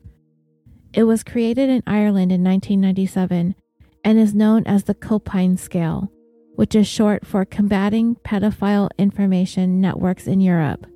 It 0.92 1.04
was 1.04 1.24
created 1.24 1.70
in 1.70 1.84
Ireland 1.86 2.32
in 2.32 2.44
1997 2.44 3.54
and 4.04 4.20
is 4.20 4.34
known 4.34 4.64
as 4.66 4.86
the 4.86 4.96
Copine 4.96 5.58
Scale, 5.58 6.12
which 6.56 6.74
is 6.74 6.88
short 6.88 7.28
for 7.28 7.46
Combating 7.46 8.16
Pedophile 8.16 8.90
Information 8.98 9.80
Networks 9.80 10.26
in 10.26 10.42
Europe. 10.42 10.88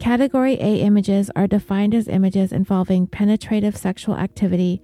Category 0.00 0.54
A 0.60 0.76
images 0.80 1.28
are 1.34 1.48
defined 1.48 1.92
as 1.92 2.06
images 2.06 2.52
involving 2.52 3.08
penetrative 3.08 3.76
sexual 3.76 4.16
activity 4.16 4.80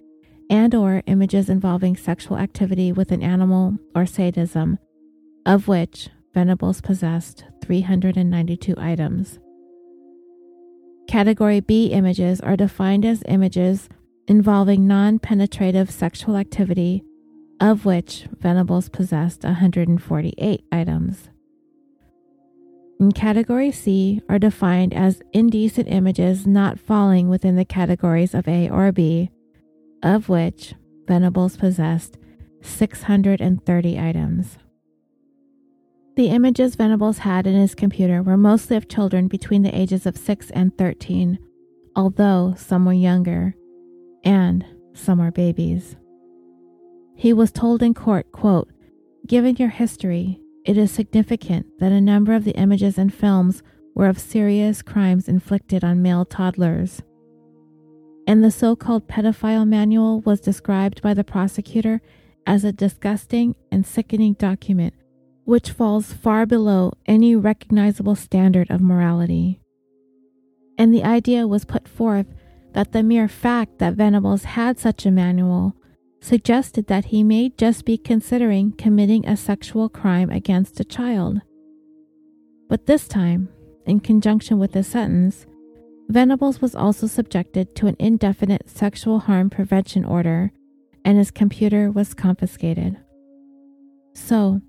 and 0.50 0.74
or 0.74 1.02
images 1.06 1.48
involving 1.48 1.96
sexual 1.96 2.36
activity 2.36 2.90
with 2.90 3.12
an 3.12 3.22
animal 3.22 3.78
or 3.94 4.06
sadism, 4.06 4.78
of 5.46 5.68
which 5.68 6.08
Venables 6.34 6.80
possessed 6.80 7.44
392 7.62 8.74
items. 8.76 9.38
Category 11.06 11.60
B 11.60 11.86
images 11.86 12.40
are 12.40 12.56
defined 12.56 13.04
as 13.04 13.22
images 13.28 13.88
involving 14.26 14.88
non 14.88 15.20
penetrative 15.20 15.90
sexual 15.90 16.36
activity, 16.36 17.04
of 17.60 17.84
which 17.84 18.26
Venables 18.40 18.88
possessed 18.88 19.44
148 19.44 20.64
items. 20.72 21.30
And 23.04 23.14
category 23.14 23.70
C 23.70 24.22
are 24.30 24.38
defined 24.38 24.94
as 24.94 25.20
indecent 25.34 25.88
images 25.88 26.46
not 26.46 26.80
falling 26.80 27.28
within 27.28 27.54
the 27.54 27.66
categories 27.66 28.32
of 28.32 28.48
A 28.48 28.70
or 28.70 28.92
B, 28.92 29.30
of 30.02 30.30
which 30.30 30.74
Venables 31.06 31.58
possessed 31.58 32.16
630 32.62 34.00
items. 34.00 34.56
The 36.16 36.28
images 36.28 36.76
Venables 36.76 37.18
had 37.18 37.46
in 37.46 37.52
his 37.52 37.74
computer 37.74 38.22
were 38.22 38.38
mostly 38.38 38.74
of 38.78 38.88
children 38.88 39.28
between 39.28 39.60
the 39.60 39.78
ages 39.78 40.06
of 40.06 40.16
6 40.16 40.50
and 40.52 40.74
13, 40.78 41.38
although 41.94 42.54
some 42.56 42.86
were 42.86 42.94
younger, 42.94 43.54
and 44.24 44.64
some 44.94 45.18
were 45.18 45.30
babies. 45.30 45.96
He 47.14 47.34
was 47.34 47.52
told 47.52 47.82
in 47.82 47.92
court, 47.92 48.32
quote, 48.32 48.70
Given 49.26 49.56
your 49.56 49.68
history, 49.68 50.40
it 50.64 50.76
is 50.76 50.90
significant 50.90 51.66
that 51.78 51.92
a 51.92 52.00
number 52.00 52.34
of 52.34 52.44
the 52.44 52.56
images 52.56 52.98
and 52.98 53.12
films 53.12 53.62
were 53.94 54.08
of 54.08 54.18
serious 54.18 54.82
crimes 54.82 55.28
inflicted 55.28 55.84
on 55.84 56.02
male 56.02 56.24
toddlers. 56.24 57.02
And 58.26 58.42
the 58.42 58.50
so 58.50 58.74
called 58.74 59.06
pedophile 59.06 59.68
manual 59.68 60.20
was 60.20 60.40
described 60.40 61.02
by 61.02 61.14
the 61.14 61.24
prosecutor 61.24 62.00
as 62.46 62.64
a 62.64 62.72
disgusting 62.72 63.54
and 63.70 63.86
sickening 63.86 64.34
document 64.34 64.94
which 65.44 65.70
falls 65.70 66.12
far 66.12 66.46
below 66.46 66.92
any 67.06 67.36
recognizable 67.36 68.14
standard 68.14 68.70
of 68.70 68.80
morality. 68.80 69.60
And 70.78 70.92
the 70.92 71.04
idea 71.04 71.46
was 71.46 71.64
put 71.64 71.86
forth 71.86 72.26
that 72.72 72.92
the 72.92 73.02
mere 73.02 73.28
fact 73.28 73.78
that 73.78 73.94
Venables 73.94 74.44
had 74.44 74.78
such 74.78 75.06
a 75.06 75.10
manual 75.10 75.76
suggested 76.24 76.86
that 76.86 77.06
he 77.06 77.22
may 77.22 77.50
just 77.50 77.84
be 77.84 77.98
considering 77.98 78.72
committing 78.72 79.28
a 79.28 79.36
sexual 79.36 79.90
crime 79.90 80.30
against 80.30 80.80
a 80.80 80.84
child. 80.84 81.42
But 82.66 82.86
this 82.86 83.06
time, 83.06 83.50
in 83.84 84.00
conjunction 84.00 84.58
with 84.58 84.72
the 84.72 84.82
sentence, 84.82 85.44
Venables 86.08 86.62
was 86.62 86.74
also 86.74 87.06
subjected 87.06 87.76
to 87.76 87.88
an 87.88 87.96
indefinite 87.98 88.70
sexual 88.70 89.20
harm 89.20 89.50
prevention 89.50 90.02
order, 90.04 90.50
and 91.04 91.18
his 91.18 91.30
computer 91.30 91.90
was 91.90 92.14
confiscated. 92.14 92.96
So, 94.14 94.62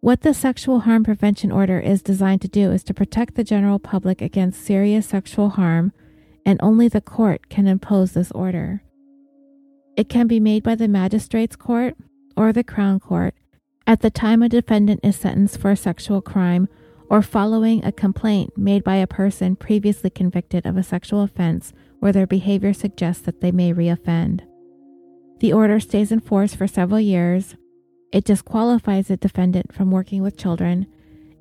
what 0.00 0.22
the 0.22 0.32
Sexual 0.32 0.80
Harm 0.80 1.04
Prevention 1.04 1.50
Order 1.50 1.80
is 1.80 2.00
designed 2.00 2.40
to 2.42 2.48
do 2.48 2.70
is 2.70 2.84
to 2.84 2.94
protect 2.94 3.34
the 3.34 3.44
general 3.44 3.78
public 3.78 4.22
against 4.22 4.64
serious 4.64 5.06
sexual 5.06 5.50
harm, 5.50 5.92
and 6.46 6.58
only 6.62 6.88
the 6.88 7.00
court 7.00 7.48
can 7.50 7.66
impose 7.66 8.12
this 8.12 8.30
order. 8.32 8.82
It 9.96 10.08
can 10.08 10.26
be 10.26 10.40
made 10.40 10.62
by 10.62 10.74
the 10.74 10.88
magistrate's 10.88 11.56
court 11.56 11.96
or 12.36 12.52
the 12.52 12.64
Crown 12.64 13.00
Court 13.00 13.34
at 13.86 14.00
the 14.00 14.10
time 14.10 14.42
a 14.42 14.48
defendant 14.48 15.00
is 15.02 15.16
sentenced 15.16 15.58
for 15.58 15.70
a 15.70 15.76
sexual 15.76 16.20
crime 16.20 16.68
or 17.08 17.22
following 17.22 17.84
a 17.84 17.92
complaint 17.92 18.58
made 18.58 18.84
by 18.84 18.96
a 18.96 19.06
person 19.06 19.56
previously 19.56 20.10
convicted 20.10 20.66
of 20.66 20.76
a 20.76 20.82
sexual 20.82 21.22
offense 21.22 21.72
where 22.00 22.12
their 22.12 22.26
behavior 22.26 22.72
suggests 22.72 23.22
that 23.22 23.40
they 23.40 23.52
may 23.52 23.72
reoffend. 23.72 24.40
The 25.38 25.52
order 25.52 25.80
stays 25.80 26.12
in 26.12 26.20
force 26.20 26.54
for 26.54 26.66
several 26.66 27.00
years 27.00 27.56
it 28.12 28.24
disqualifies 28.24 29.08
the 29.08 29.16
defendant 29.16 29.74
from 29.74 29.90
working 29.90 30.22
with 30.22 30.38
children, 30.38 30.86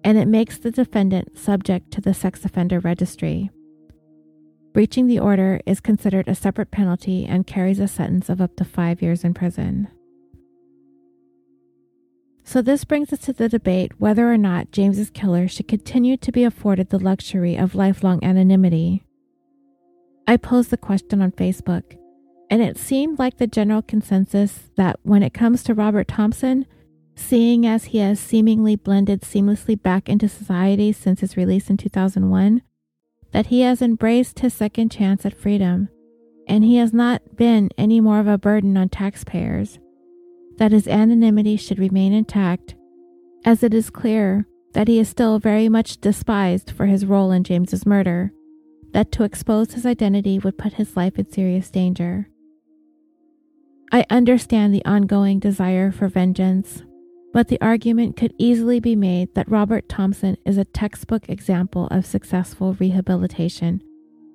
and 0.04 0.18
it 0.18 0.28
makes 0.28 0.58
the 0.58 0.72
defendant 0.72 1.38
subject 1.38 1.92
to 1.92 2.02
the 2.02 2.14
sex 2.14 2.44
offender 2.44 2.80
registry. 2.80 3.50
Breaching 4.76 5.08
the 5.08 5.20
order 5.20 5.62
is 5.66 5.80
considered 5.80 6.28
a 6.28 6.36
separate 6.36 6.70
penalty 6.70 7.26
and 7.26 7.48
carries 7.48 7.80
a 7.80 7.88
sentence 7.88 8.28
of 8.28 8.42
up 8.42 8.58
to 8.58 8.66
five 8.66 9.02
years 9.02 9.24
in 9.24 9.34
prison. 9.34 9.88
So, 12.44 12.62
this 12.62 12.84
brings 12.84 13.14
us 13.14 13.20
to 13.20 13.32
the 13.32 13.48
debate 13.48 13.94
whether 14.00 14.30
or 14.30 14.38
not 14.38 14.74
James's 14.74 15.10
killer 15.10 15.48
should 15.48 15.70
continue 15.70 16.18
to 16.18 16.30
be 16.30 16.44
afforded 16.44 16.90
the 16.90 17.00
luxury 17.00 17.56
of 17.56 17.74
lifelong 17.74 18.22
anonymity. 18.22 19.06
I 20.28 20.36
posed 20.36 20.72
the 20.72 20.78
question 20.78 21.22
on 21.22 21.32
Facebook 21.32 21.98
and 22.50 22.62
it 22.62 22.78
seemed 22.78 23.18
like 23.18 23.38
the 23.38 23.48
general 23.48 23.82
consensus 23.82 24.72
that 24.76 25.00
when 25.04 25.24
it 25.24 25.34
comes 25.34 25.64
to 25.64 25.74
Robert 25.74 26.10
Thompson, 26.10 26.66
seeing 27.16 27.66
as 27.66 27.86
he 27.86 28.00
has 28.00 28.20
seemingly 28.20 28.76
blended 28.76 29.22
seamlessly 29.22 29.82
back 29.82 30.10
into 30.10 30.28
society 30.28 30.92
since 30.92 31.22
his 31.22 31.38
release 31.38 31.70
in 31.70 31.78
2001, 31.78 32.62
that 33.36 33.48
he 33.48 33.60
has 33.60 33.82
embraced 33.82 34.40
his 34.40 34.54
second 34.54 34.90
chance 34.90 35.26
at 35.26 35.36
freedom, 35.36 35.90
and 36.48 36.64
he 36.64 36.78
has 36.78 36.94
not 36.94 37.36
been 37.36 37.70
any 37.78 38.00
more 38.00 38.22
of 38.22 38.28
a 38.28 38.38
burden 38.38 38.78
on 38.78 38.88
taxpayers, 38.88 39.78
that 40.56 40.72
his 40.72 40.88
anonymity 40.88 41.58
should 41.58 41.78
remain 41.78 42.14
intact, 42.14 42.76
as 43.44 43.62
it 43.62 43.74
is 43.74 43.90
clear 43.90 44.48
that 44.72 44.88
he 44.88 45.00
is 45.00 45.10
still 45.10 45.38
very 45.38 45.68
much 45.68 46.00
despised 46.00 46.72
for 46.72 46.86
his 46.86 47.06
role 47.06 47.34
in 47.34 47.44
James's 47.44 47.86
murder, 47.86 48.32
that 48.92 49.12
to 49.12 49.26
expose 49.26 49.74
his 49.74 49.86
identity 49.86 50.40
would 50.40 50.58
put 50.58 50.76
his 50.76 50.96
life 50.96 51.20
in 51.20 51.30
serious 51.30 51.70
danger. 51.70 52.30
I 53.92 54.06
understand 54.10 54.74
the 54.74 54.86
ongoing 54.86 55.40
desire 55.40 55.92
for 55.92 56.08
vengeance, 56.08 56.84
but 57.36 57.50
the 57.50 57.60
argument 57.60 58.16
could 58.16 58.34
easily 58.38 58.80
be 58.80 58.96
made 58.96 59.36
that 59.36 59.52
Robert 59.52 59.90
Thompson 59.90 60.38
is 60.46 60.58
a 60.58 60.64
textbook 60.64 61.28
example 61.28 61.88
of 61.88 62.06
successful 62.06 62.76
rehabilitation, 62.76 63.84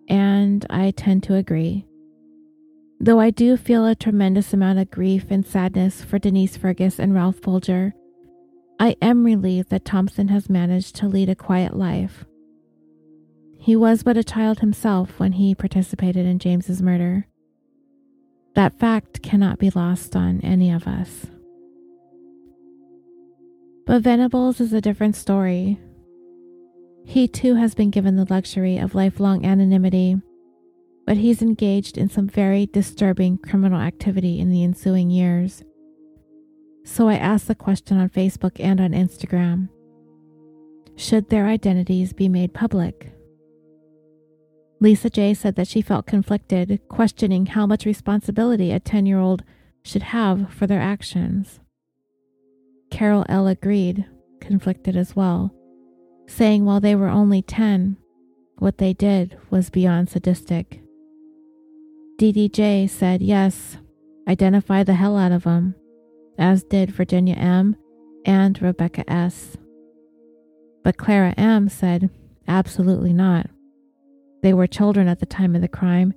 and 0.06 0.66
I 0.68 0.90
tend 0.90 1.22
to 1.22 1.34
agree. 1.34 1.86
Though 3.00 3.18
I 3.18 3.30
do 3.30 3.56
feel 3.56 3.86
a 3.86 3.94
tremendous 3.94 4.52
amount 4.52 4.80
of 4.80 4.90
grief 4.90 5.30
and 5.30 5.46
sadness 5.46 6.04
for 6.04 6.18
Denise 6.18 6.58
Fergus 6.58 6.98
and 6.98 7.14
Ralph 7.14 7.40
Bulger, 7.40 7.94
I 8.78 8.96
am 9.00 9.24
relieved 9.24 9.70
that 9.70 9.86
Thompson 9.86 10.28
has 10.28 10.50
managed 10.50 10.94
to 10.96 11.08
lead 11.08 11.30
a 11.30 11.34
quiet 11.34 11.74
life. 11.74 12.26
He 13.58 13.76
was 13.76 14.02
but 14.02 14.18
a 14.18 14.22
child 14.22 14.60
himself 14.60 15.18
when 15.18 15.32
he 15.32 15.54
participated 15.54 16.26
in 16.26 16.38
James's 16.38 16.82
murder. 16.82 17.26
That 18.56 18.78
fact 18.78 19.22
cannot 19.22 19.58
be 19.58 19.70
lost 19.70 20.14
on 20.14 20.42
any 20.42 20.70
of 20.70 20.86
us. 20.86 21.28
But 23.90 24.02
Venables 24.02 24.60
is 24.60 24.72
a 24.72 24.80
different 24.80 25.16
story. 25.16 25.76
He 27.04 27.26
too 27.26 27.56
has 27.56 27.74
been 27.74 27.90
given 27.90 28.14
the 28.14 28.32
luxury 28.32 28.78
of 28.78 28.94
lifelong 28.94 29.44
anonymity, 29.44 30.14
but 31.08 31.16
he's 31.16 31.42
engaged 31.42 31.98
in 31.98 32.08
some 32.08 32.28
very 32.28 32.66
disturbing 32.66 33.38
criminal 33.38 33.80
activity 33.80 34.38
in 34.38 34.48
the 34.48 34.62
ensuing 34.62 35.10
years. 35.10 35.64
So 36.84 37.08
I 37.08 37.16
asked 37.16 37.48
the 37.48 37.56
question 37.56 37.98
on 37.98 38.10
Facebook 38.10 38.60
and 38.60 38.80
on 38.80 38.92
Instagram 38.92 39.68
Should 40.94 41.28
their 41.28 41.46
identities 41.46 42.12
be 42.12 42.28
made 42.28 42.54
public? 42.54 43.12
Lisa 44.78 45.10
J 45.10 45.34
said 45.34 45.56
that 45.56 45.66
she 45.66 45.82
felt 45.82 46.06
conflicted, 46.06 46.80
questioning 46.88 47.46
how 47.46 47.66
much 47.66 47.86
responsibility 47.86 48.70
a 48.70 48.78
10 48.78 49.06
year 49.06 49.18
old 49.18 49.42
should 49.82 50.04
have 50.04 50.54
for 50.54 50.68
their 50.68 50.80
actions. 50.80 51.58
Carol 52.90 53.24
L. 53.28 53.46
agreed, 53.46 54.06
conflicted 54.40 54.96
as 54.96 55.14
well, 55.14 55.54
saying 56.26 56.64
while 56.64 56.80
they 56.80 56.94
were 56.94 57.08
only 57.08 57.42
10, 57.42 57.96
what 58.58 58.78
they 58.78 58.92
did 58.92 59.38
was 59.50 59.70
beyond 59.70 60.08
sadistic. 60.08 60.82
DDJ 62.18 62.88
said 62.90 63.22
yes, 63.22 63.78
identify 64.28 64.82
the 64.82 64.94
hell 64.94 65.16
out 65.16 65.32
of 65.32 65.44
them, 65.44 65.74
as 66.38 66.62
did 66.64 66.90
Virginia 66.90 67.34
M. 67.34 67.76
and 68.26 68.60
Rebecca 68.60 69.10
S. 69.10 69.56
But 70.84 70.96
Clara 70.96 71.34
M. 71.36 71.68
said 71.68 72.10
absolutely 72.46 73.12
not. 73.12 73.46
They 74.42 74.52
were 74.52 74.66
children 74.66 75.08
at 75.08 75.20
the 75.20 75.26
time 75.26 75.54
of 75.54 75.62
the 75.62 75.68
crime, 75.68 76.14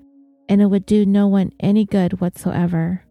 and 0.49 0.61
it 0.61 0.65
would 0.67 0.85
do 0.85 1.05
no 1.05 1.27
one 1.27 1.51
any 1.59 1.85
good 1.85 2.19
whatsoever. 2.19 3.02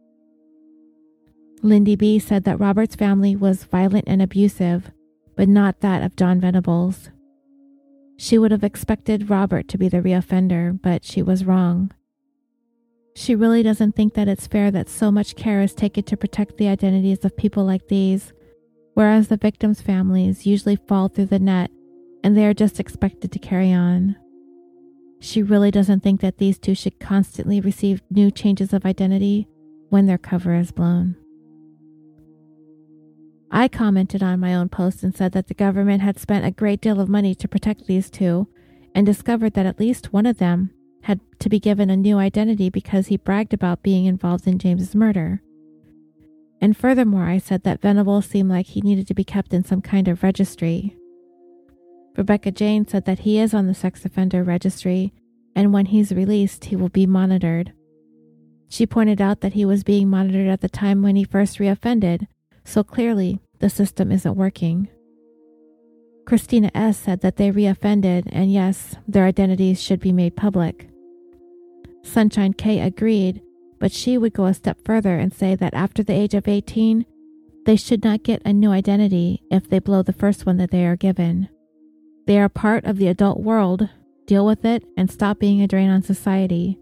Lindy 1.65 1.95
B. 1.95 2.19
said 2.19 2.43
that 2.43 2.59
Robert's 2.59 2.97
family 2.97 3.37
was 3.37 3.63
violent 3.65 4.05
and 4.09 4.21
abusive, 4.21 4.91
but 5.37 5.49
not 5.49 5.81
that 5.81 6.03
of 6.03 6.17
John 6.17 6.41
Venables. 6.41 7.11
She 8.17 8.37
would 8.37 8.51
have 8.51 8.65
expected 8.65 9.31
Robert 9.31 9.69
to 9.69 9.79
be 9.79 9.89
the 9.89 10.03
reoffender, 10.03 10.77
but 10.83 11.05
she 11.05 11.23
was 11.23 11.45
wrong. 11.45 11.93
She 13.15 13.37
really 13.37 13.63
doesn't 13.63 13.95
think 13.95 14.15
that 14.15 14.27
it's 14.27 14.49
fair 14.49 14.73
that 14.73 14.89
so 14.89 15.13
much 15.13 15.37
care 15.37 15.63
is 15.63 15.73
taken 15.73 16.03
to 16.05 16.17
protect 16.17 16.57
the 16.57 16.67
identities 16.67 17.25
of 17.25 17.37
people 17.37 17.65
like 17.65 17.87
these, 17.87 18.33
whereas 18.95 19.29
the 19.29 19.37
victims' 19.37 19.81
families 19.81 20.47
usually 20.47 20.77
fall 20.77 21.09
through 21.09 21.27
the 21.27 21.39
net 21.39 21.71
and 22.25 22.37
they 22.37 22.47
are 22.47 22.55
just 22.55 22.81
expected 22.81 23.31
to 23.31 23.39
carry 23.39 23.73
on. 23.73 24.17
She 25.21 25.45
really 25.45 25.71
doesn't 25.71 26.01
think 26.01 26.21
that 26.23 26.39
these 26.39 26.59
two 26.59 26.75
should 26.75 26.99
constantly 26.99 27.61
receive 27.61 28.03
new 28.11 28.33
changes 28.33 28.73
of 28.73 28.85
identity 28.85 29.47
when 29.91 30.07
their 30.07 30.19
cover 30.19 30.57
is 30.57 30.73
blown. 30.73 31.17
I 33.55 33.69
commented 33.69 34.23
on 34.23 34.41
my 34.41 34.55
own 34.55 34.71
post 34.71 35.03
and 35.03 35.15
said 35.15 35.33
that 35.33 35.49
the 35.49 35.55
government 35.55 36.01
had 36.01 36.19
spent 36.19 36.47
a 36.47 36.51
great 36.51 36.81
deal 36.81 36.99
of 36.99 37.11
money 37.11 37.35
to 37.35 37.47
protect 37.47 37.87
these 37.87 38.09
two 38.09 38.49
and 38.95 39.05
discovered 39.05 39.53
that 39.53 39.67
at 39.67 39.79
least 39.79 40.11
one 40.11 40.25
of 40.25 40.39
them 40.39 40.71
had 41.03 41.21
to 41.41 41.51
be 41.51 41.61
given 41.61 41.91
a 41.91 41.97
new 41.97 42.17
identity 42.17 42.71
because 42.71 43.09
he 43.09 43.19
bragged 43.19 43.53
about 43.53 43.83
being 43.83 44.07
involved 44.07 44.47
in 44.47 44.59
James's 44.59 44.95
murder. 44.95 45.43
And 46.63 46.75
furthermore, 46.75 47.25
I 47.25 47.37
said 47.37 47.63
that 47.65 47.83
Venable 47.83 48.23
seemed 48.23 48.49
like 48.49 48.67
he 48.67 48.81
needed 48.81 49.07
to 49.09 49.15
be 49.15 49.25
kept 49.25 49.53
in 49.53 49.65
some 49.65 49.83
kind 49.83 50.09
of 50.09 50.23
registry. 50.23 50.97
Rebecca 52.17 52.53
Jane 52.53 52.87
said 52.87 53.05
that 53.05 53.21
he 53.21 53.39
is 53.39 53.53
on 53.53 53.67
the 53.67 53.75
sex 53.75 54.05
offender 54.05 54.43
registry, 54.43 55.13
and 55.55 55.75
when 55.75 55.87
he's 55.87 56.13
released, 56.13 56.67
he 56.67 56.77
will 56.77 56.89
be 56.89 57.05
monitored. 57.05 57.73
She 58.69 58.87
pointed 58.87 59.21
out 59.21 59.41
that 59.41 59.53
he 59.53 59.67
was 59.67 59.85
being 59.85 60.09
monitored 60.09 60.49
at 60.49 60.63
the 60.63 60.69
time 60.69 61.03
when 61.03 61.17
he 61.17 61.25
first 61.25 61.59
reoffended, 61.59 62.29
so 62.65 62.83
clearly 62.85 63.41
the 63.59 63.71
system 63.71 64.13
isn't 64.13 64.37
working. 64.37 64.89
Christina 66.27 66.71
S. 66.75 66.99
said 66.99 67.21
that 67.21 67.37
they 67.37 67.51
reoffended, 67.51 68.29
and 68.31 68.53
yes, 68.53 68.97
their 69.09 69.25
identities 69.25 69.83
should 69.83 70.01
be 70.01 70.13
made 70.13 70.37
public. 70.37 70.89
Sunshine 72.03 72.53
K 72.53 72.81
agreed, 72.81 73.43
but 73.79 73.93
she 73.93 74.17
would 74.17 74.33
go 74.33 74.47
a 74.47 74.55
step 74.55 74.79
further 74.85 75.19
and 75.19 75.33
say 75.33 75.55
that 75.55 75.75
after 75.75 76.03
the 76.03 76.13
age 76.13 76.35
of 76.35 76.47
18, 76.47 77.05
they 77.65 77.77
should 77.77 78.03
not 78.05 78.23
get 78.23 78.43
a 78.45 78.53
new 78.53 78.71
identity 78.71 79.43
if 79.51 79.69
they 79.69 79.79
blow 79.79 80.03
the 80.03 80.13
first 80.13 80.47
one 80.47 80.57
that 80.57 80.71
they 80.71 80.85
are 80.85 80.97
given. 80.97 81.49
They 82.27 82.39
are 82.39 82.49
part 82.49 82.85
of 82.85 82.99
the 82.99 83.09
adult 83.09 83.41
world, 83.41 83.89
deal 84.27 84.47
with 84.47 84.65
it, 84.65 84.85
and 84.97 85.11
stop 85.11 85.39
being 85.39 85.61
a 85.61 85.69
drain 85.69 85.91
on 85.91 86.03
society. 86.03 86.79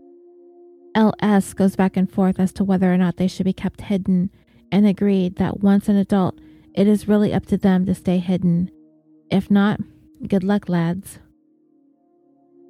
LS 0.94 1.54
goes 1.54 1.76
back 1.76 1.96
and 1.96 2.10
forth 2.10 2.40
as 2.40 2.52
to 2.54 2.64
whether 2.64 2.92
or 2.92 2.98
not 2.98 3.16
they 3.16 3.28
should 3.28 3.44
be 3.44 3.52
kept 3.52 3.82
hidden 3.82 4.30
and 4.72 4.86
agreed 4.86 5.36
that 5.36 5.60
once 5.60 5.88
an 5.88 5.96
adult, 5.96 6.38
it 6.74 6.86
is 6.86 7.08
really 7.08 7.32
up 7.32 7.46
to 7.46 7.56
them 7.56 7.86
to 7.86 7.94
stay 7.94 8.18
hidden. 8.18 8.70
If 9.30 9.50
not, 9.50 9.80
good 10.26 10.44
luck, 10.44 10.68
lads. 10.68 11.18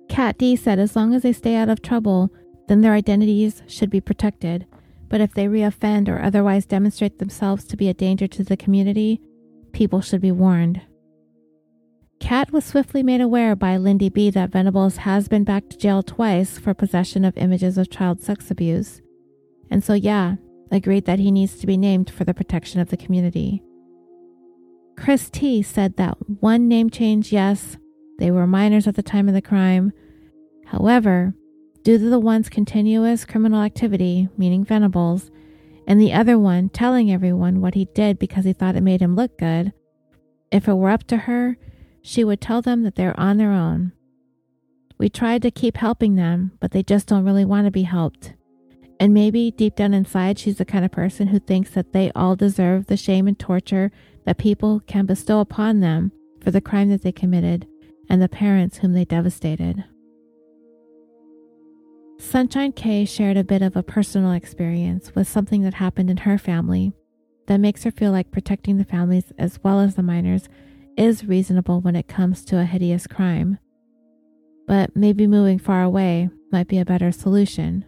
Cat 0.08 0.38
D 0.38 0.56
said 0.56 0.78
as 0.78 0.96
long 0.96 1.14
as 1.14 1.22
they 1.22 1.32
stay 1.32 1.54
out 1.54 1.68
of 1.68 1.82
trouble, 1.82 2.30
then 2.68 2.80
their 2.80 2.94
identities 2.94 3.62
should 3.66 3.90
be 3.90 4.00
protected. 4.00 4.66
But 5.08 5.20
if 5.20 5.34
they 5.34 5.46
reoffend 5.46 6.08
or 6.08 6.22
otherwise 6.22 6.66
demonstrate 6.66 7.18
themselves 7.18 7.64
to 7.64 7.76
be 7.76 7.88
a 7.88 7.94
danger 7.94 8.26
to 8.28 8.44
the 8.44 8.56
community, 8.56 9.20
people 9.72 10.00
should 10.00 10.20
be 10.20 10.32
warned. 10.32 10.80
Cat 12.20 12.52
was 12.52 12.64
swiftly 12.64 13.02
made 13.02 13.20
aware 13.20 13.56
by 13.56 13.76
Lindy 13.76 14.08
B 14.08 14.30
that 14.30 14.50
Venables 14.50 14.98
has 14.98 15.26
been 15.26 15.42
back 15.42 15.68
to 15.70 15.76
jail 15.76 16.02
twice 16.02 16.58
for 16.58 16.74
possession 16.74 17.24
of 17.24 17.36
images 17.36 17.78
of 17.78 17.90
child 17.90 18.22
sex 18.22 18.50
abuse. 18.50 19.00
And 19.70 19.82
so, 19.82 19.94
yeah, 19.94 20.36
agreed 20.70 21.04
that 21.06 21.18
he 21.18 21.30
needs 21.30 21.56
to 21.58 21.66
be 21.66 21.76
named 21.76 22.10
for 22.10 22.24
the 22.24 22.34
protection 22.34 22.80
of 22.80 22.90
the 22.90 22.96
community. 22.96 23.62
Chris 24.96 25.30
T 25.30 25.62
said 25.62 25.96
that 25.96 26.16
one 26.40 26.68
name 26.68 26.90
change, 26.90 27.32
yes, 27.32 27.76
they 28.18 28.30
were 28.30 28.46
minors 28.46 28.86
at 28.86 28.96
the 28.96 29.02
time 29.02 29.28
of 29.28 29.34
the 29.34 29.42
crime. 29.42 29.92
However, 30.66 31.34
due 31.82 31.98
to 31.98 32.10
the 32.10 32.20
one's 32.20 32.48
continuous 32.48 33.24
criminal 33.24 33.62
activity, 33.62 34.28
meaning 34.36 34.64
Venables, 34.64 35.30
and 35.86 36.00
the 36.00 36.12
other 36.12 36.38
one 36.38 36.68
telling 36.68 37.10
everyone 37.10 37.60
what 37.60 37.74
he 37.74 37.86
did 37.86 38.18
because 38.18 38.44
he 38.44 38.52
thought 38.52 38.76
it 38.76 38.82
made 38.82 39.00
him 39.00 39.16
look 39.16 39.38
good, 39.38 39.72
if 40.52 40.68
it 40.68 40.74
were 40.74 40.90
up 40.90 41.04
to 41.08 41.16
her, 41.16 41.56
she 42.02 42.24
would 42.24 42.40
tell 42.40 42.62
them 42.62 42.82
that 42.82 42.94
they're 42.94 43.18
on 43.18 43.38
their 43.38 43.52
own. 43.52 43.92
We 44.98 45.08
tried 45.08 45.42
to 45.42 45.50
keep 45.50 45.78
helping 45.78 46.16
them, 46.16 46.52
but 46.60 46.72
they 46.72 46.82
just 46.82 47.06
don't 47.06 47.24
really 47.24 47.44
want 47.44 47.64
to 47.64 47.70
be 47.70 47.84
helped. 47.84 48.34
And 49.00 49.14
maybe 49.14 49.50
deep 49.50 49.76
down 49.76 49.94
inside, 49.94 50.38
she's 50.38 50.58
the 50.58 50.66
kind 50.66 50.84
of 50.84 50.92
person 50.92 51.28
who 51.28 51.40
thinks 51.40 51.70
that 51.70 51.94
they 51.94 52.12
all 52.14 52.36
deserve 52.36 52.86
the 52.86 52.98
shame 52.98 53.26
and 53.26 53.38
torture 53.38 53.90
that 54.26 54.36
people 54.36 54.80
can 54.86 55.06
bestow 55.06 55.40
upon 55.40 55.80
them 55.80 56.12
for 56.42 56.50
the 56.50 56.60
crime 56.60 56.90
that 56.90 57.02
they 57.02 57.10
committed 57.10 57.66
and 58.10 58.20
the 58.20 58.28
parents 58.28 58.76
whom 58.78 58.92
they 58.92 59.06
devastated. 59.06 59.84
Sunshine 62.18 62.72
K 62.72 63.06
shared 63.06 63.38
a 63.38 63.44
bit 63.44 63.62
of 63.62 63.74
a 63.74 63.82
personal 63.82 64.32
experience 64.32 65.14
with 65.14 65.26
something 65.26 65.62
that 65.62 65.74
happened 65.74 66.10
in 66.10 66.18
her 66.18 66.36
family 66.36 66.92
that 67.46 67.56
makes 67.56 67.84
her 67.84 67.90
feel 67.90 68.12
like 68.12 68.30
protecting 68.30 68.76
the 68.76 68.84
families 68.84 69.32
as 69.38 69.58
well 69.64 69.80
as 69.80 69.94
the 69.94 70.02
minors 70.02 70.46
is 70.98 71.24
reasonable 71.24 71.80
when 71.80 71.96
it 71.96 72.06
comes 72.06 72.44
to 72.44 72.58
a 72.60 72.66
hideous 72.66 73.06
crime. 73.06 73.58
But 74.66 74.94
maybe 74.94 75.26
moving 75.26 75.58
far 75.58 75.82
away 75.82 76.28
might 76.52 76.68
be 76.68 76.78
a 76.78 76.84
better 76.84 77.10
solution. 77.10 77.86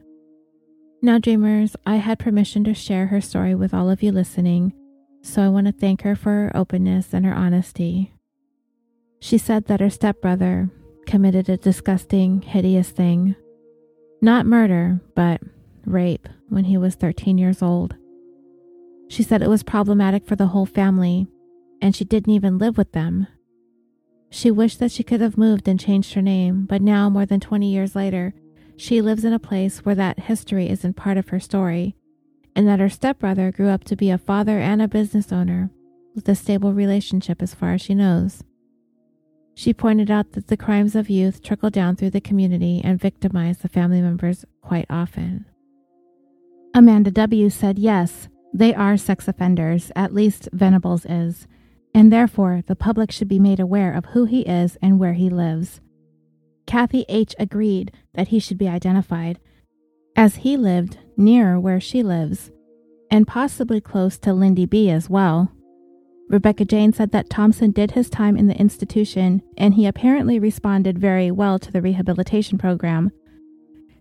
Now, 1.04 1.18
dreamers, 1.18 1.74
I 1.84 1.96
had 1.96 2.20
permission 2.20 2.62
to 2.62 2.74
share 2.74 3.08
her 3.08 3.20
story 3.20 3.56
with 3.56 3.74
all 3.74 3.90
of 3.90 4.04
you 4.04 4.12
listening, 4.12 4.72
so 5.20 5.42
I 5.42 5.48
want 5.48 5.66
to 5.66 5.72
thank 5.72 6.02
her 6.02 6.14
for 6.14 6.30
her 6.30 6.52
openness 6.54 7.12
and 7.12 7.26
her 7.26 7.34
honesty. 7.34 8.12
She 9.18 9.36
said 9.36 9.66
that 9.66 9.80
her 9.80 9.90
stepbrother 9.90 10.70
committed 11.04 11.48
a 11.48 11.56
disgusting, 11.56 12.42
hideous 12.42 12.90
thing. 12.90 13.34
Not 14.20 14.46
murder, 14.46 15.00
but 15.16 15.40
rape 15.84 16.28
when 16.48 16.66
he 16.66 16.78
was 16.78 16.94
13 16.94 17.36
years 17.36 17.62
old. 17.62 17.96
She 19.08 19.24
said 19.24 19.42
it 19.42 19.50
was 19.50 19.64
problematic 19.64 20.24
for 20.24 20.36
the 20.36 20.46
whole 20.46 20.66
family, 20.66 21.26
and 21.80 21.96
she 21.96 22.04
didn't 22.04 22.32
even 22.32 22.58
live 22.58 22.78
with 22.78 22.92
them. 22.92 23.26
She 24.30 24.52
wished 24.52 24.78
that 24.78 24.92
she 24.92 25.02
could 25.02 25.20
have 25.20 25.36
moved 25.36 25.66
and 25.66 25.80
changed 25.80 26.14
her 26.14 26.22
name, 26.22 26.64
but 26.64 26.80
now, 26.80 27.10
more 27.10 27.26
than 27.26 27.40
20 27.40 27.68
years 27.68 27.96
later, 27.96 28.34
she 28.82 29.00
lives 29.00 29.24
in 29.24 29.32
a 29.32 29.38
place 29.38 29.84
where 29.84 29.94
that 29.94 30.18
history 30.18 30.68
isn't 30.68 30.96
part 30.96 31.16
of 31.16 31.28
her 31.28 31.38
story, 31.38 31.94
and 32.56 32.66
that 32.66 32.80
her 32.80 32.88
stepbrother 32.88 33.52
grew 33.52 33.68
up 33.68 33.84
to 33.84 33.94
be 33.94 34.10
a 34.10 34.18
father 34.18 34.58
and 34.58 34.82
a 34.82 34.88
business 34.88 35.30
owner 35.30 35.70
with 36.16 36.28
a 36.28 36.34
stable 36.34 36.72
relationship 36.72 37.40
as 37.40 37.54
far 37.54 37.74
as 37.74 37.80
she 37.80 37.94
knows. 37.94 38.42
She 39.54 39.72
pointed 39.72 40.10
out 40.10 40.32
that 40.32 40.48
the 40.48 40.56
crimes 40.56 40.96
of 40.96 41.08
youth 41.08 41.44
trickle 41.44 41.70
down 41.70 41.94
through 41.94 42.10
the 42.10 42.20
community 42.20 42.80
and 42.82 43.00
victimize 43.00 43.58
the 43.58 43.68
family 43.68 44.00
members 44.00 44.44
quite 44.62 44.86
often. 44.90 45.46
Amanda 46.74 47.12
W. 47.12 47.50
said 47.50 47.78
yes, 47.78 48.28
they 48.52 48.74
are 48.74 48.96
sex 48.96 49.28
offenders, 49.28 49.92
at 49.94 50.12
least 50.12 50.48
Venables 50.52 51.06
is, 51.08 51.46
and 51.94 52.12
therefore 52.12 52.64
the 52.66 52.74
public 52.74 53.12
should 53.12 53.28
be 53.28 53.38
made 53.38 53.60
aware 53.60 53.94
of 53.94 54.06
who 54.06 54.24
he 54.24 54.40
is 54.40 54.76
and 54.82 54.98
where 54.98 55.12
he 55.12 55.30
lives. 55.30 55.80
Kathy 56.72 57.04
H. 57.10 57.34
agreed 57.38 57.92
that 58.14 58.28
he 58.28 58.38
should 58.38 58.56
be 58.56 58.66
identified, 58.66 59.38
as 60.16 60.36
he 60.36 60.56
lived 60.56 60.96
near 61.18 61.60
where 61.60 61.80
she 61.80 62.02
lives, 62.02 62.50
and 63.10 63.28
possibly 63.28 63.78
close 63.78 64.16
to 64.20 64.32
Lindy 64.32 64.64
B. 64.64 64.88
as 64.88 65.10
well. 65.10 65.52
Rebecca 66.30 66.64
Jane 66.64 66.94
said 66.94 67.10
that 67.10 67.28
Thompson 67.28 67.72
did 67.72 67.90
his 67.90 68.08
time 68.08 68.38
in 68.38 68.46
the 68.46 68.56
institution 68.56 69.42
and 69.58 69.74
he 69.74 69.84
apparently 69.84 70.38
responded 70.38 70.98
very 70.98 71.30
well 71.30 71.58
to 71.58 71.70
the 71.70 71.82
rehabilitation 71.82 72.56
program. 72.56 73.12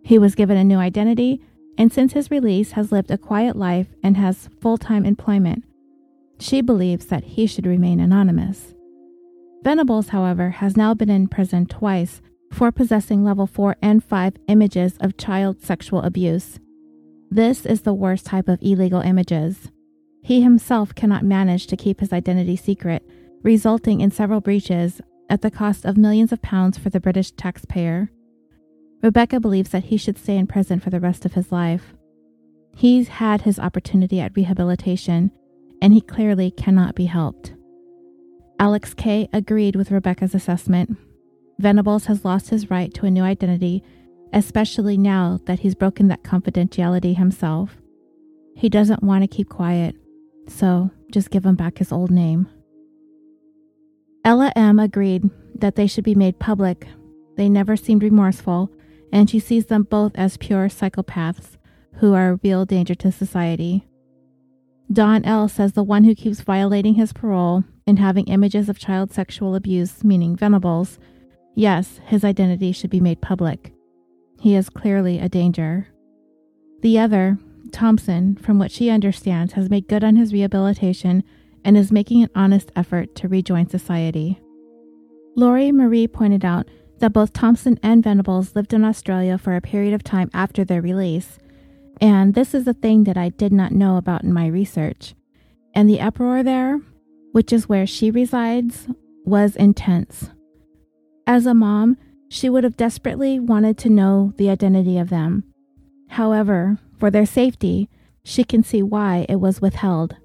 He 0.02 0.18
was 0.18 0.34
given 0.34 0.56
a 0.56 0.64
new 0.64 0.78
identity 0.78 1.42
and 1.78 1.92
since 1.92 2.14
his 2.14 2.32
release 2.32 2.72
has 2.72 2.90
lived 2.90 3.12
a 3.12 3.18
quiet 3.18 3.58
life 3.58 3.88
and 4.02 4.16
has 4.16 4.50
full 4.62 4.78
time 4.78 5.06
employment. 5.06 5.66
She 6.40 6.62
believes 6.62 7.08
that 7.08 7.26
he 7.26 7.48
should 7.48 7.66
remain 7.66 8.00
anonymous. 8.00 8.74
Venables, 9.62 10.08
however, 10.08 10.52
has 10.52 10.78
now 10.78 10.94
been 10.94 11.10
in 11.10 11.28
prison 11.28 11.66
twice 11.66 12.22
for 12.52 12.72
possessing 12.72 13.24
level 13.24 13.48
4 13.48 13.78
and 13.82 14.04
5 14.04 14.34
images 14.48 14.98
of 15.00 15.18
child 15.18 15.62
sexual 15.62 16.02
abuse. 16.02 16.60
This 17.30 17.66
is 17.66 17.82
the 17.82 17.94
worst 17.94 18.26
type 18.26 18.48
of 18.48 18.60
illegal 18.62 19.02
images. 19.02 19.72
He 20.22 20.42
himself 20.42 20.94
cannot 20.94 21.24
manage 21.24 21.68
to 21.68 21.78
keep 21.78 22.00
his 22.00 22.14
identity 22.14 22.56
secret, 22.56 23.04
resulting 23.42 24.02
in 24.02 24.12
several 24.12 24.42
breaches 24.42 25.02
at 25.30 25.42
the 25.42 25.50
cost 25.50 25.86
of 25.86 25.98
millions 25.98 26.32
of 26.32 26.42
pounds 26.42 26.78
for 26.78 26.90
the 26.90 27.00
British 27.00 27.32
taxpayer. 27.32 28.12
Rebecca 29.02 29.40
believes 29.40 29.70
that 29.70 29.86
he 29.86 29.98
should 29.98 30.18
stay 30.18 30.38
in 30.38 30.46
prison 30.46 30.80
for 30.80 30.90
the 30.90 31.00
rest 31.00 31.26
of 31.26 31.34
his 31.34 31.52
life. 31.52 31.94
He's 32.76 33.08
had 33.08 33.42
his 33.42 33.58
opportunity 33.58 34.20
at 34.20 34.36
rehabilitation, 34.36 35.32
and 35.82 35.94
he 35.94 36.02
clearly 36.02 36.52
cannot 36.52 36.96
be 36.96 37.06
helped. 37.06 37.54
Alex 38.60 38.94
Kay 38.94 39.28
agreed 39.34 39.76
with 39.76 39.90
Rebecca's 39.90 40.36
assessment. 40.36 40.98
Venables 41.62 42.06
has 42.06 42.26
lost 42.26 42.50
his 42.50 42.72
right 42.72 42.94
to 42.96 43.06
a 43.06 43.12
new 43.12 43.24
identity, 43.24 43.84
especially 44.34 44.98
now 44.98 45.40
that 45.46 45.60
he's 45.60 45.76
broken 45.76 46.08
that 46.08 46.24
confidentiality 46.24 47.16
himself. 47.16 47.78
He 48.56 48.68
doesn't 48.68 49.04
want 49.04 49.24
to 49.24 49.28
keep 49.28 49.48
quiet, 49.48 49.96
so 50.48 50.90
just 51.12 51.30
give 51.30 51.46
him 51.46 51.56
back 51.56 51.78
his 51.78 51.92
old 51.92 52.10
name. 52.10 52.48
Ella 54.26 54.52
M. 54.56 54.80
agreed 54.80 55.30
that 55.56 55.76
they 55.76 55.88
should 55.88 56.04
be 56.04 56.16
made 56.16 56.40
public. 56.40 56.88
They 57.38 57.48
never 57.48 57.76
seemed 57.76 58.04
remorseful, 58.04 58.72
and 59.12 59.30
she 59.30 59.40
sees 59.40 59.68
them 59.68 59.84
both 59.84 60.14
as 60.16 60.38
pure 60.38 60.68
psychopaths 60.68 61.58
who 61.96 62.14
are 62.14 62.32
a 62.32 62.40
real 62.44 62.66
danger 62.66 62.96
to 62.96 63.12
society. 63.12 63.86
Don 64.92 65.24
L. 65.26 65.48
says 65.48 65.74
the 65.74 65.84
one 65.84 66.04
who 66.04 66.16
keeps 66.16 66.42
violating 66.42 66.96
his 66.96 67.14
parole 67.14 67.64
and 67.86 68.00
having 68.00 68.28
images 68.28 68.68
of 68.68 68.80
child 68.80 69.12
sexual 69.12 69.56
abuse, 69.56 70.04
meaning 70.04 70.36
Venables, 70.36 71.00
yes, 71.56 72.00
his 72.06 72.24
identity 72.24 72.72
should 72.72 72.90
be 72.90 73.00
made 73.00 73.22
public. 73.22 73.74
He 74.40 74.56
is 74.56 74.70
clearly 74.70 75.20
a 75.20 75.30
danger. 75.30 75.88
The 76.82 76.98
other, 76.98 77.38
Thompson, 77.72 78.36
from 78.36 78.58
what 78.58 78.72
she 78.72 78.90
understands, 78.90 79.54
has 79.54 79.70
made 79.70 79.88
good 79.88 80.04
on 80.04 80.16
his 80.16 80.34
rehabilitation 80.34 81.24
and 81.64 81.78
is 81.78 81.92
making 81.92 82.24
an 82.24 82.30
honest 82.36 82.72
effort 82.76 83.16
to 83.16 83.28
rejoin 83.28 83.70
society. 83.70 84.40
Laurie 85.36 85.72
Marie 85.72 86.08
pointed 86.08 86.44
out 86.44 86.68
that 87.00 87.14
both 87.14 87.34
Thompson 87.34 87.80
and 87.84 88.04
Venables 88.04 88.56
lived 88.56 88.74
in 88.74 88.84
Australia 88.84 89.38
for 89.38 89.56
a 89.56 89.62
period 89.62 89.94
of 89.94 90.04
time 90.04 90.30
after 90.34 90.64
their 90.64 90.82
release, 90.82 91.40
and 92.00 92.34
this 92.34 92.54
is 92.54 92.68
a 92.68 92.74
thing 92.74 93.04
that 93.04 93.18
I 93.18 93.30
did 93.30 93.54
not 93.54 93.72
know 93.72 93.98
about 93.98 94.24
in 94.24 94.34
my 94.34 94.48
research. 94.48 95.14
And 95.74 95.88
the 95.88 96.02
uproar 96.02 96.44
there, 96.44 96.80
which 97.32 97.54
is 97.54 97.70
where 97.70 97.86
she 97.86 98.12
resides, 98.12 98.88
was 99.24 99.56
intense. 99.56 100.32
As 101.32 101.46
a 101.46 101.54
mom, 101.54 101.96
she 102.28 102.50
would 102.50 102.66
have 102.66 102.76
desperately 102.76 103.40
wanted 103.40 103.78
to 103.78 103.90
know 103.90 104.34
the 104.36 104.50
identity 104.50 104.98
of 104.98 105.10
them. 105.10 105.46
However, 106.10 106.78
for 106.98 107.10
their 107.10 107.26
safety, 107.26 107.88
she 108.22 108.44
can 108.44 108.66
see 108.66 108.84
why 108.84 109.26
it 109.30 109.38
was 109.38 109.62
withheld, 109.62 110.18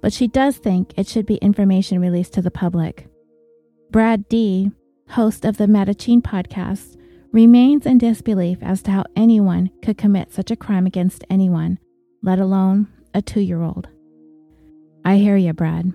but 0.00 0.12
she 0.12 0.28
does 0.28 0.58
think 0.58 0.92
it 0.96 1.08
should 1.08 1.26
be 1.26 1.34
information 1.38 1.98
released 1.98 2.32
to 2.34 2.42
the 2.42 2.52
public. 2.52 3.08
Brad 3.90 4.28
D., 4.28 4.70
host 5.08 5.44
of 5.44 5.56
the 5.56 5.66
Mattachine 5.66 6.22
podcast, 6.22 6.96
remains 7.32 7.84
in 7.84 7.98
disbelief 7.98 8.58
as 8.62 8.82
to 8.82 8.92
how 8.92 9.04
anyone 9.16 9.68
could 9.82 9.98
commit 9.98 10.32
such 10.32 10.52
a 10.52 10.56
crime 10.56 10.86
against 10.86 11.24
anyone, 11.28 11.80
let 12.22 12.38
alone 12.38 12.86
a 13.12 13.20
two 13.20 13.40
year 13.40 13.62
old. 13.62 13.88
I 15.04 15.16
hear 15.16 15.36
you, 15.36 15.54
Brad. 15.54 15.92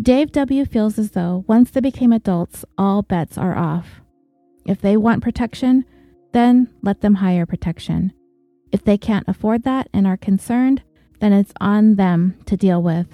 Dave 0.00 0.32
W. 0.32 0.64
feels 0.64 0.98
as 0.98 1.12
though 1.12 1.44
once 1.46 1.70
they 1.70 1.80
became 1.80 2.12
adults, 2.12 2.64
all 2.76 3.02
bets 3.02 3.38
are 3.38 3.56
off. 3.56 4.00
If 4.66 4.80
they 4.80 4.96
want 4.96 5.22
protection, 5.22 5.84
then 6.32 6.68
let 6.82 7.00
them 7.00 7.16
hire 7.16 7.46
protection. 7.46 8.12
If 8.72 8.82
they 8.82 8.98
can't 8.98 9.28
afford 9.28 9.62
that 9.62 9.88
and 9.92 10.06
are 10.06 10.16
concerned, 10.16 10.82
then 11.20 11.32
it's 11.32 11.52
on 11.60 11.94
them 11.94 12.36
to 12.46 12.56
deal 12.56 12.82
with. 12.82 13.06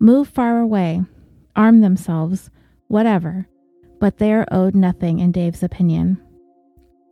Move 0.00 0.28
far 0.28 0.60
away, 0.60 1.02
arm 1.54 1.80
themselves, 1.80 2.50
whatever, 2.88 3.48
but 4.00 4.18
they 4.18 4.32
are 4.32 4.46
owed 4.50 4.74
nothing 4.74 5.20
in 5.20 5.30
Dave's 5.30 5.62
opinion. 5.62 6.20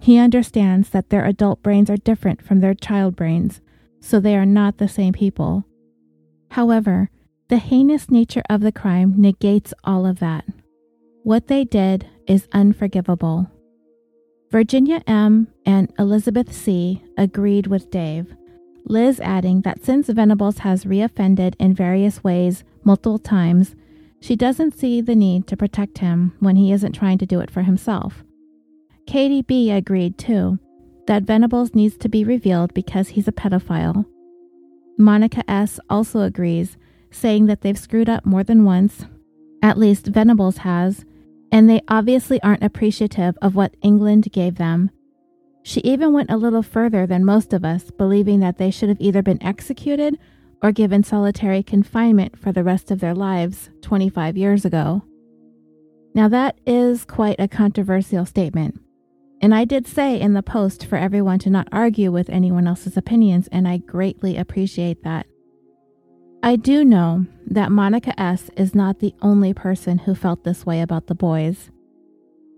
He 0.00 0.18
understands 0.18 0.90
that 0.90 1.10
their 1.10 1.24
adult 1.24 1.62
brains 1.62 1.88
are 1.90 1.96
different 1.96 2.42
from 2.42 2.60
their 2.60 2.74
child 2.74 3.14
brains, 3.14 3.60
so 4.00 4.18
they 4.18 4.36
are 4.36 4.46
not 4.46 4.78
the 4.78 4.88
same 4.88 5.12
people. 5.12 5.64
However, 6.50 7.10
the 7.48 7.58
heinous 7.58 8.10
nature 8.10 8.42
of 8.50 8.60
the 8.60 8.72
crime 8.72 9.14
negates 9.16 9.72
all 9.84 10.04
of 10.04 10.18
that. 10.18 10.44
What 11.22 11.46
they 11.46 11.64
did 11.64 12.08
is 12.26 12.48
unforgivable. 12.52 13.50
Virginia 14.50 15.02
M. 15.06 15.48
and 15.64 15.92
Elizabeth 15.98 16.52
C. 16.52 17.02
agreed 17.16 17.66
with 17.66 17.90
Dave, 17.90 18.34
Liz 18.84 19.20
adding 19.20 19.62
that 19.62 19.84
since 19.84 20.08
Venables 20.08 20.58
has 20.58 20.84
reoffended 20.84 21.54
in 21.58 21.74
various 21.74 22.22
ways 22.22 22.62
multiple 22.84 23.18
times, 23.18 23.74
she 24.20 24.36
doesn't 24.36 24.78
see 24.78 25.00
the 25.00 25.16
need 25.16 25.46
to 25.48 25.56
protect 25.56 25.98
him 25.98 26.32
when 26.38 26.56
he 26.56 26.72
isn't 26.72 26.92
trying 26.92 27.18
to 27.18 27.26
do 27.26 27.40
it 27.40 27.50
for 27.50 27.62
himself. 27.62 28.24
Katie 29.06 29.42
B. 29.42 29.70
agreed 29.70 30.18
too 30.18 30.58
that 31.06 31.22
Venables 31.22 31.74
needs 31.74 31.96
to 31.98 32.08
be 32.08 32.24
revealed 32.24 32.74
because 32.74 33.08
he's 33.08 33.28
a 33.28 33.32
pedophile. 33.32 34.04
Monica 34.98 35.48
S. 35.48 35.78
also 35.90 36.20
agrees, 36.20 36.76
saying 37.10 37.46
that 37.46 37.60
they've 37.62 37.78
screwed 37.78 38.08
up 38.08 38.26
more 38.26 38.44
than 38.44 38.64
once, 38.64 39.06
at 39.62 39.78
least 39.78 40.06
Venables 40.06 40.58
has, 40.58 41.04
and 41.50 41.68
they 41.68 41.80
obviously 41.88 42.42
aren't 42.42 42.64
appreciative 42.64 43.36
of 43.40 43.54
what 43.54 43.76
England 43.82 44.28
gave 44.32 44.56
them. 44.56 44.90
She 45.62 45.80
even 45.80 46.12
went 46.12 46.30
a 46.30 46.36
little 46.36 46.62
further 46.62 47.06
than 47.06 47.24
most 47.24 47.52
of 47.52 47.64
us, 47.64 47.90
believing 47.90 48.40
that 48.40 48.58
they 48.58 48.70
should 48.70 48.88
have 48.88 49.00
either 49.00 49.22
been 49.22 49.42
executed 49.42 50.18
or 50.62 50.72
given 50.72 51.02
solitary 51.02 51.62
confinement 51.62 52.38
for 52.38 52.52
the 52.52 52.64
rest 52.64 52.90
of 52.90 53.00
their 53.00 53.14
lives 53.14 53.70
25 53.82 54.36
years 54.36 54.64
ago. 54.64 55.02
Now, 56.14 56.28
that 56.28 56.58
is 56.66 57.04
quite 57.04 57.36
a 57.38 57.48
controversial 57.48 58.24
statement. 58.24 58.80
And 59.42 59.54
I 59.54 59.64
did 59.64 59.86
say 59.86 60.18
in 60.18 60.32
the 60.32 60.42
post 60.42 60.86
for 60.86 60.96
everyone 60.96 61.38
to 61.40 61.50
not 61.50 61.68
argue 61.70 62.10
with 62.10 62.30
anyone 62.30 62.66
else's 62.66 62.96
opinions, 62.96 63.48
and 63.52 63.68
I 63.68 63.76
greatly 63.76 64.36
appreciate 64.36 65.02
that. 65.04 65.26
I 66.42 66.56
do 66.56 66.84
know 66.84 67.26
that 67.46 67.72
Monica 67.72 68.18
S. 68.20 68.50
is 68.56 68.74
not 68.74 69.00
the 69.00 69.14
only 69.22 69.52
person 69.52 69.98
who 69.98 70.14
felt 70.14 70.44
this 70.44 70.64
way 70.64 70.80
about 70.80 71.06
the 71.06 71.14
boys. 71.14 71.70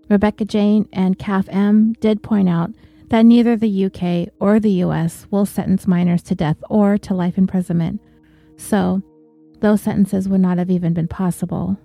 Rebecca 0.09 0.45
Jane 0.45 0.87
and 0.91 1.17
Kath 1.17 1.47
M. 1.49 1.93
did 1.99 2.23
point 2.23 2.49
out 2.49 2.71
that 3.09 3.25
neither 3.25 3.55
the 3.55 3.85
UK 3.85 4.31
or 4.39 4.59
the 4.59 4.83
US 4.83 5.27
will 5.31 5.45
sentence 5.45 5.87
minors 5.87 6.21
to 6.23 6.35
death 6.35 6.57
or 6.69 6.97
to 6.99 7.13
life 7.13 7.37
imprisonment, 7.37 8.01
so 8.57 9.01
those 9.59 9.81
sentences 9.81 10.29
would 10.29 10.41
not 10.41 10.57
have 10.57 10.69
even 10.69 10.93
been 10.93 11.07
possible. 11.07 11.77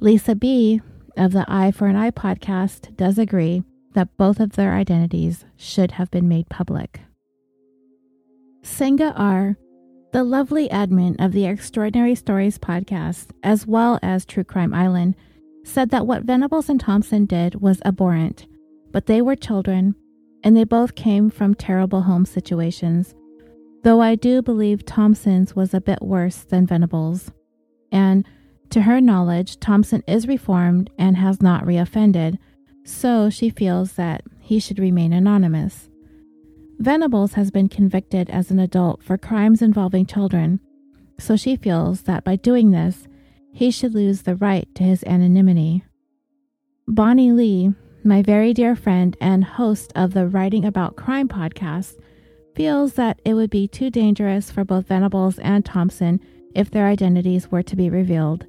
Lisa 0.00 0.34
B. 0.34 0.80
of 1.16 1.32
the 1.32 1.44
Eye 1.48 1.70
for 1.70 1.86
an 1.86 1.96
Eye 1.96 2.10
podcast 2.10 2.96
does 2.96 3.18
agree 3.18 3.62
that 3.94 4.16
both 4.16 4.38
of 4.38 4.52
their 4.52 4.74
identities 4.74 5.44
should 5.56 5.92
have 5.92 6.10
been 6.10 6.28
made 6.28 6.48
public. 6.48 7.00
Senga 8.62 9.12
R 9.16 9.56
the 10.12 10.24
lovely 10.24 10.68
admin 10.70 11.16
of 11.22 11.32
the 11.32 11.44
Extraordinary 11.46 12.14
Stories 12.14 12.58
podcast, 12.58 13.26
as 13.42 13.66
well 13.66 13.98
as 14.02 14.24
True 14.24 14.44
Crime 14.44 14.72
Island, 14.72 15.14
said 15.64 15.90
that 15.90 16.06
what 16.06 16.22
Venables 16.22 16.70
and 16.70 16.80
Thompson 16.80 17.26
did 17.26 17.56
was 17.56 17.82
abhorrent, 17.84 18.46
but 18.90 19.06
they 19.06 19.20
were 19.20 19.36
children, 19.36 19.94
and 20.42 20.56
they 20.56 20.64
both 20.64 20.94
came 20.94 21.28
from 21.28 21.54
terrible 21.54 22.02
home 22.02 22.24
situations. 22.24 23.14
Though 23.82 24.00
I 24.00 24.14
do 24.14 24.40
believe 24.40 24.86
Thompson's 24.86 25.54
was 25.54 25.74
a 25.74 25.80
bit 25.80 26.00
worse 26.00 26.38
than 26.38 26.66
Venables. 26.66 27.30
And 27.92 28.26
to 28.70 28.82
her 28.82 29.00
knowledge, 29.00 29.60
Thompson 29.60 30.02
is 30.06 30.26
reformed 30.26 30.90
and 30.98 31.16
has 31.16 31.42
not 31.42 31.64
reoffended, 31.64 32.38
so 32.84 33.28
she 33.28 33.50
feels 33.50 33.92
that 33.92 34.22
he 34.40 34.58
should 34.58 34.78
remain 34.78 35.12
anonymous. 35.12 35.90
Venables 36.78 37.32
has 37.34 37.50
been 37.50 37.68
convicted 37.68 38.30
as 38.30 38.50
an 38.50 38.60
adult 38.60 39.02
for 39.02 39.18
crimes 39.18 39.62
involving 39.62 40.06
children, 40.06 40.60
so 41.18 41.34
she 41.34 41.56
feels 41.56 42.02
that 42.02 42.22
by 42.22 42.36
doing 42.36 42.70
this, 42.70 43.08
he 43.52 43.70
should 43.70 43.94
lose 43.94 44.22
the 44.22 44.36
right 44.36 44.72
to 44.76 44.84
his 44.84 45.02
anonymity. 45.04 45.84
Bonnie 46.86 47.32
Lee, 47.32 47.74
my 48.04 48.22
very 48.22 48.54
dear 48.54 48.76
friend 48.76 49.16
and 49.20 49.42
host 49.42 49.92
of 49.96 50.14
the 50.14 50.28
Writing 50.28 50.64
About 50.64 50.94
Crime 50.94 51.26
podcast, 51.26 51.96
feels 52.54 52.94
that 52.94 53.20
it 53.24 53.34
would 53.34 53.50
be 53.50 53.66
too 53.66 53.90
dangerous 53.90 54.50
for 54.50 54.64
both 54.64 54.86
Venables 54.86 55.38
and 55.40 55.64
Thompson 55.64 56.20
if 56.54 56.70
their 56.70 56.86
identities 56.86 57.50
were 57.50 57.62
to 57.62 57.76
be 57.76 57.90
revealed, 57.90 58.46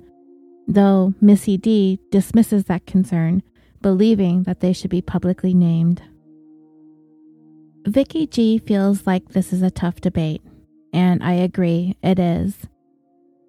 though 0.67 1.15
Missy 1.19 1.57
D 1.57 1.99
dismisses 2.11 2.65
that 2.65 2.85
concern, 2.85 3.41
believing 3.81 4.43
that 4.43 4.59
they 4.59 4.73
should 4.73 4.91
be 4.91 5.01
publicly 5.01 5.55
named. 5.55 6.03
Vicky 7.89 8.27
G 8.27 8.59
feels 8.59 9.07
like 9.07 9.29
this 9.29 9.51
is 9.51 9.63
a 9.63 9.71
tough 9.71 9.99
debate, 9.99 10.43
and 10.93 11.23
I 11.23 11.33
agree, 11.33 11.97
it 12.03 12.19
is. 12.19 12.55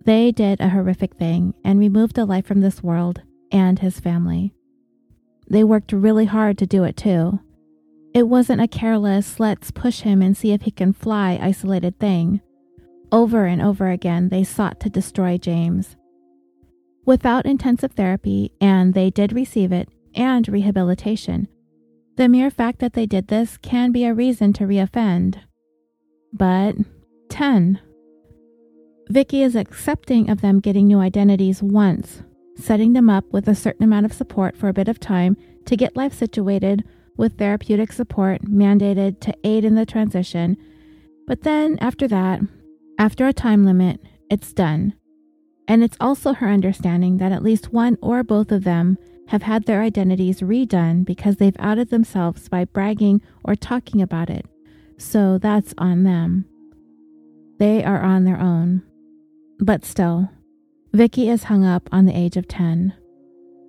They 0.07 0.32
did 0.32 0.62
a 0.62 0.70
horrific 0.70 1.16
thing 1.16 1.53
and 1.62 1.78
removed 1.78 2.16
a 2.16 2.24
life 2.24 2.47
from 2.47 2.62
this 2.62 2.82
world 2.82 3.20
and 3.53 3.78
his 3.78 4.01
family. 4.01 4.55
They 5.51 5.62
worked 5.62 5.93
really 5.93 6.24
hard 6.24 6.57
to 6.57 6.66
do 6.66 6.84
it 6.84 6.97
too. 6.97 7.41
It 8.14 8.28
wasn't 8.28 8.62
a 8.62 8.66
careless, 8.66 9.38
let's 9.38 9.70
push 9.70 10.01
him 10.01 10.22
and 10.22 10.34
see 10.34 10.53
if 10.53 10.62
he 10.62 10.70
can 10.70 10.95
fly 10.95 11.38
isolated 11.43 11.99
thing. 11.99 12.41
Over 13.12 13.45
and 13.45 13.61
over 13.61 13.91
again, 13.91 14.30
they 14.30 14.43
sought 14.43 14.80
to 14.80 14.88
destroy 14.88 15.36
James. 15.36 15.97
Without 17.05 17.45
intensive 17.45 17.93
therapy, 17.93 18.53
and 18.59 18.95
they 18.95 19.11
did 19.11 19.34
receive 19.34 19.70
it, 19.70 19.91
and 20.14 20.49
rehabilitation, 20.49 21.47
the 22.20 22.28
mere 22.28 22.50
fact 22.50 22.80
that 22.80 22.92
they 22.92 23.06
did 23.06 23.28
this 23.28 23.56
can 23.56 23.92
be 23.92 24.04
a 24.04 24.12
reason 24.12 24.52
to 24.52 24.64
reoffend. 24.64 25.40
But 26.34 26.74
10. 27.30 27.80
Vicky 29.08 29.42
is 29.42 29.56
accepting 29.56 30.28
of 30.28 30.42
them 30.42 30.60
getting 30.60 30.86
new 30.86 30.98
identities 30.98 31.62
once, 31.62 32.22
setting 32.56 32.92
them 32.92 33.08
up 33.08 33.24
with 33.32 33.48
a 33.48 33.54
certain 33.54 33.84
amount 33.84 34.04
of 34.04 34.12
support 34.12 34.54
for 34.54 34.68
a 34.68 34.74
bit 34.74 34.86
of 34.86 35.00
time 35.00 35.34
to 35.64 35.78
get 35.78 35.96
life 35.96 36.12
situated 36.12 36.84
with 37.16 37.38
therapeutic 37.38 37.90
support 37.90 38.42
mandated 38.42 39.18
to 39.22 39.34
aid 39.42 39.64
in 39.64 39.74
the 39.74 39.86
transition. 39.86 40.58
But 41.26 41.42
then, 41.42 41.78
after 41.80 42.06
that, 42.08 42.42
after 42.98 43.28
a 43.28 43.32
time 43.32 43.64
limit, 43.64 43.98
it's 44.30 44.52
done. 44.52 44.92
And 45.66 45.82
it's 45.82 45.96
also 45.98 46.34
her 46.34 46.50
understanding 46.50 47.16
that 47.16 47.32
at 47.32 47.42
least 47.42 47.72
one 47.72 47.96
or 48.02 48.22
both 48.22 48.52
of 48.52 48.64
them 48.64 48.98
have 49.30 49.42
had 49.42 49.64
their 49.64 49.80
identities 49.80 50.40
redone 50.40 51.04
because 51.04 51.36
they've 51.36 51.54
outed 51.60 51.88
themselves 51.88 52.48
by 52.48 52.64
bragging 52.64 53.22
or 53.44 53.54
talking 53.54 54.02
about 54.02 54.28
it. 54.28 54.44
So 54.98 55.38
that's 55.38 55.72
on 55.78 56.02
them. 56.02 56.46
They 57.60 57.84
are 57.84 58.02
on 58.02 58.24
their 58.24 58.40
own. 58.40 58.82
But 59.60 59.84
still, 59.84 60.28
Vicky 60.92 61.30
is 61.30 61.44
hung 61.44 61.64
up 61.64 61.88
on 61.92 62.06
the 62.06 62.16
age 62.16 62.36
of 62.36 62.48
10. 62.48 62.92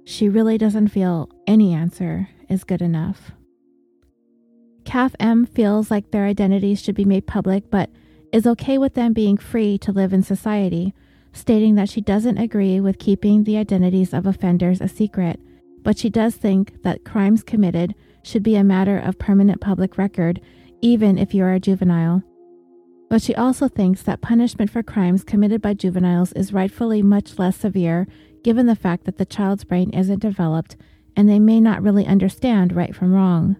She 0.04 0.28
really 0.28 0.58
doesn't 0.58 0.88
feel 0.88 1.30
any 1.46 1.76
answer 1.76 2.28
is 2.50 2.64
good 2.64 2.82
enough. 2.82 3.32
Kath 4.84 5.16
M 5.20 5.46
feels 5.46 5.92
like 5.92 6.10
their 6.10 6.26
identities 6.26 6.82
should 6.82 6.96
be 6.96 7.06
made 7.06 7.28
public, 7.28 7.70
but 7.70 7.92
is 8.34 8.48
okay 8.48 8.80
with 8.80 8.96
them 8.96 9.14
being 9.14 9.38
free 9.38 9.78
to 9.78 9.92
live 9.92 10.12
in 10.12 10.24
society, 10.24 10.96
stating 11.34 11.76
that 11.76 11.88
she 11.88 12.02
doesn't 12.02 12.40
agree 12.40 12.80
with 12.80 12.98
keeping 12.98 13.44
the 13.44 13.58
identities 13.58 14.12
of 14.12 14.26
offenders 14.26 14.82
a 14.82 14.88
secret, 14.88 15.40
but 15.84 15.98
she 15.98 16.10
does 16.10 16.36
think 16.36 16.82
that 16.84 17.04
crimes 17.04 17.44
committed 17.44 17.96
should 18.24 18.44
be 18.44 18.56
a 18.56 18.64
matter 18.64 18.98
of 18.98 19.20
permanent 19.20 19.62
public 19.62 19.98
record, 19.98 20.40
even 20.82 21.18
if 21.18 21.34
you 21.34 21.44
are 21.44 21.54
a 21.54 21.60
juvenile. 21.60 22.24
But 23.10 23.22
she 23.22 23.36
also 23.36 23.68
thinks 23.68 24.02
that 24.04 24.22
punishment 24.22 24.72
for 24.72 24.84
crimes 24.84 25.24
committed 25.24 25.62
by 25.62 25.74
juveniles 25.74 26.32
is 26.34 26.54
rightfully 26.54 27.02
much 27.02 27.38
less 27.38 27.58
severe 27.58 28.08
given 28.44 28.68
the 28.68 28.76
fact 28.76 29.04
that 29.06 29.18
the 29.18 29.26
child's 29.26 29.64
brain 29.64 29.90
isn't 29.92 30.20
developed 30.20 30.78
and 31.16 31.28
they 31.28 31.40
may 31.40 31.60
not 31.60 31.84
really 31.84 32.06
understand 32.06 32.74
right 32.74 32.96
from 32.96 33.14
wrong. 33.14 33.58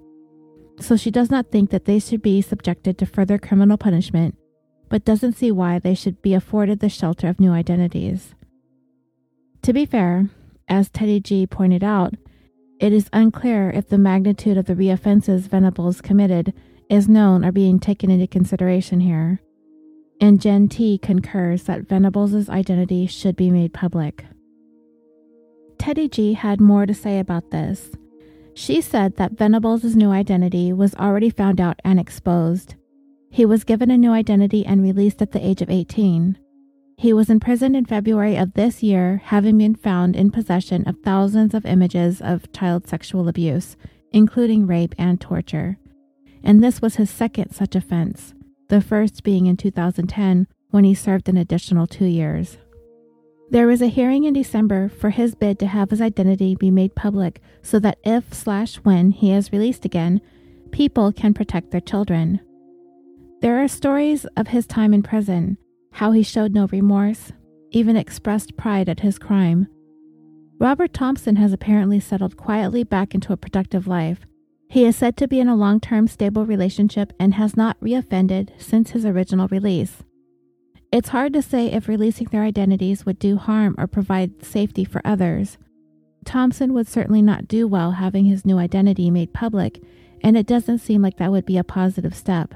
So 0.80 0.96
she 0.96 1.12
does 1.12 1.30
not 1.30 1.52
think 1.52 1.70
that 1.70 1.86
they 1.86 2.00
should 2.00 2.22
be 2.22 2.42
subjected 2.42 2.98
to 2.98 3.06
further 3.06 3.38
criminal 3.38 3.78
punishment, 3.78 4.36
but 4.90 5.06
doesn't 5.06 5.34
see 5.34 5.52
why 5.52 5.80
they 5.80 5.94
should 5.94 6.22
be 6.22 6.34
afforded 6.34 6.80
the 6.80 6.90
shelter 6.90 7.28
of 7.28 7.40
new 7.40 7.52
identities. 7.52 8.34
To 9.64 9.74
be 9.74 9.86
fair, 9.86 10.30
as 10.72 10.90
Teddy 10.90 11.20
G 11.20 11.46
pointed 11.46 11.84
out, 11.84 12.14
it 12.80 12.94
is 12.94 13.10
unclear 13.12 13.70
if 13.70 13.90
the 13.90 13.98
magnitude 13.98 14.58
of 14.58 14.66
the 14.66 14.74
reoffenses 14.74 15.42
Venables 15.42 16.00
committed 16.00 16.54
is 16.90 17.10
known 17.10 17.44
or 17.44 17.52
being 17.52 17.78
taken 17.78 18.10
into 18.10 18.26
consideration 18.26 19.02
here. 19.02 19.42
And 20.22 20.40
Jen 20.40 20.70
T 20.70 20.98
concurs 20.98 21.64
that 21.64 21.90
Venables' 21.90 22.48
identity 22.48 23.06
should 23.06 23.36
be 23.36 23.52
made 23.52 23.74
public. 23.74 24.26
Teddy 25.78 26.08
G 26.08 26.34
had 26.34 26.62
more 26.62 26.86
to 26.86 26.94
say 26.94 27.20
about 27.20 27.52
this. 27.52 27.92
She 28.54 28.80
said 28.80 29.18
that 29.18 29.34
Venables' 29.34 29.96
new 29.96 30.12
identity 30.12 30.72
was 30.72 30.96
already 30.96 31.30
found 31.30 31.60
out 31.60 31.82
and 31.84 32.00
exposed. 32.00 32.76
He 33.30 33.46
was 33.46 33.66
given 33.66 33.92
a 33.92 33.98
new 33.98 34.12
identity 34.12 34.66
and 34.66 34.82
released 34.82 35.22
at 35.22 35.34
the 35.34 35.46
age 35.46 35.62
of 35.62 35.70
18. 35.70 36.38
He 37.02 37.14
was 37.14 37.32
imprisoned 37.32 37.76
in 37.76 37.86
February 37.86 38.36
of 38.36 38.54
this 38.54 38.84
year, 38.84 39.24
having 39.26 39.58
been 39.58 39.74
found 39.74 40.16
in 40.16 40.30
possession 40.30 40.88
of 40.88 41.00
thousands 41.00 41.56
of 41.56 41.66
images 41.66 42.22
of 42.22 42.54
child 42.54 42.88
sexual 42.88 43.28
abuse, 43.28 43.76
including 44.12 44.68
rape 44.68 44.94
and 45.00 45.20
torture. 45.20 45.80
And 46.44 46.64
this 46.64 46.80
was 46.80 46.98
his 46.98 47.10
second 47.10 47.54
such 47.54 47.76
offense, 47.76 48.36
the 48.70 48.82
first 48.82 49.24
being 49.24 49.48
in 49.48 49.58
2010 49.58 50.46
when 50.70 50.84
he 50.84 50.94
served 50.94 51.28
an 51.28 51.38
additional 51.38 51.88
two 51.88 52.06
years. 52.06 52.60
There 53.50 53.66
was 53.66 53.82
a 53.82 53.88
hearing 53.88 54.26
in 54.26 54.34
December 54.34 54.88
for 54.88 55.10
his 55.10 55.34
bid 55.34 55.58
to 55.58 55.66
have 55.66 55.90
his 55.90 56.02
identity 56.02 56.54
be 56.54 56.70
made 56.70 56.94
public 56.94 57.42
so 57.64 57.80
that 57.80 57.98
if 58.04 58.32
slash 58.32 58.76
when 58.76 59.10
he 59.10 59.32
is 59.32 59.52
released 59.52 59.86
again, 59.86 60.22
people 60.70 61.12
can 61.12 61.34
protect 61.34 61.72
their 61.72 61.82
children. 61.82 62.42
There 63.42 63.60
are 63.60 63.68
stories 63.68 64.28
of 64.38 64.50
his 64.50 64.68
time 64.68 64.94
in 64.94 65.02
prison, 65.02 65.58
how 65.92 66.12
he 66.12 66.24
showed 66.24 66.54
no 66.54 66.68
remorse, 66.68 67.32
even 67.72 67.96
expressed 67.96 68.58
pride 68.58 68.90
at 68.90 69.02
his 69.02 69.18
crime. 69.20 69.68
Robert 70.60 70.94
Thompson 70.94 71.38
has 71.38 71.54
apparently 71.54 72.00
settled 72.00 72.38
quietly 72.38 72.84
back 72.84 73.16
into 73.16 73.34
a 73.34 73.38
productive 73.38 73.88
life. 73.88 74.20
He 74.70 74.86
is 74.86 74.96
said 74.96 75.18
to 75.18 75.28
be 75.28 75.40
in 75.40 75.50
a 75.50 75.56
long 75.56 75.80
term 75.80 76.08
stable 76.08 76.46
relationship 76.46 77.12
and 77.20 77.34
has 77.34 77.58
not 77.58 77.80
reoffended 77.82 78.50
since 78.58 78.92
his 78.92 79.06
original 79.06 79.48
release. 79.48 80.04
It's 80.92 81.10
hard 81.10 81.34
to 81.34 81.42
say 81.42 81.68
if 81.68 81.88
releasing 81.88 82.28
their 82.28 82.44
identities 82.44 83.06
would 83.06 83.18
do 83.18 83.38
harm 83.38 83.76
or 83.78 83.88
provide 83.88 84.46
safety 84.46 84.86
for 84.86 85.02
others. 85.04 85.58
Thompson 86.26 86.74
would 86.74 86.88
certainly 86.88 87.22
not 87.22 87.48
do 87.48 87.68
well 87.68 87.92
having 87.92 88.26
his 88.26 88.46
new 88.46 88.58
identity 88.58 89.10
made 89.10 89.34
public, 89.34 89.82
and 90.22 90.38
it 90.38 90.46
doesn't 90.46 90.80
seem 90.80 91.02
like 91.02 91.18
that 91.18 91.32
would 91.32 91.46
be 91.46 91.58
a 91.58 91.64
positive 91.64 92.16
step. 92.16 92.54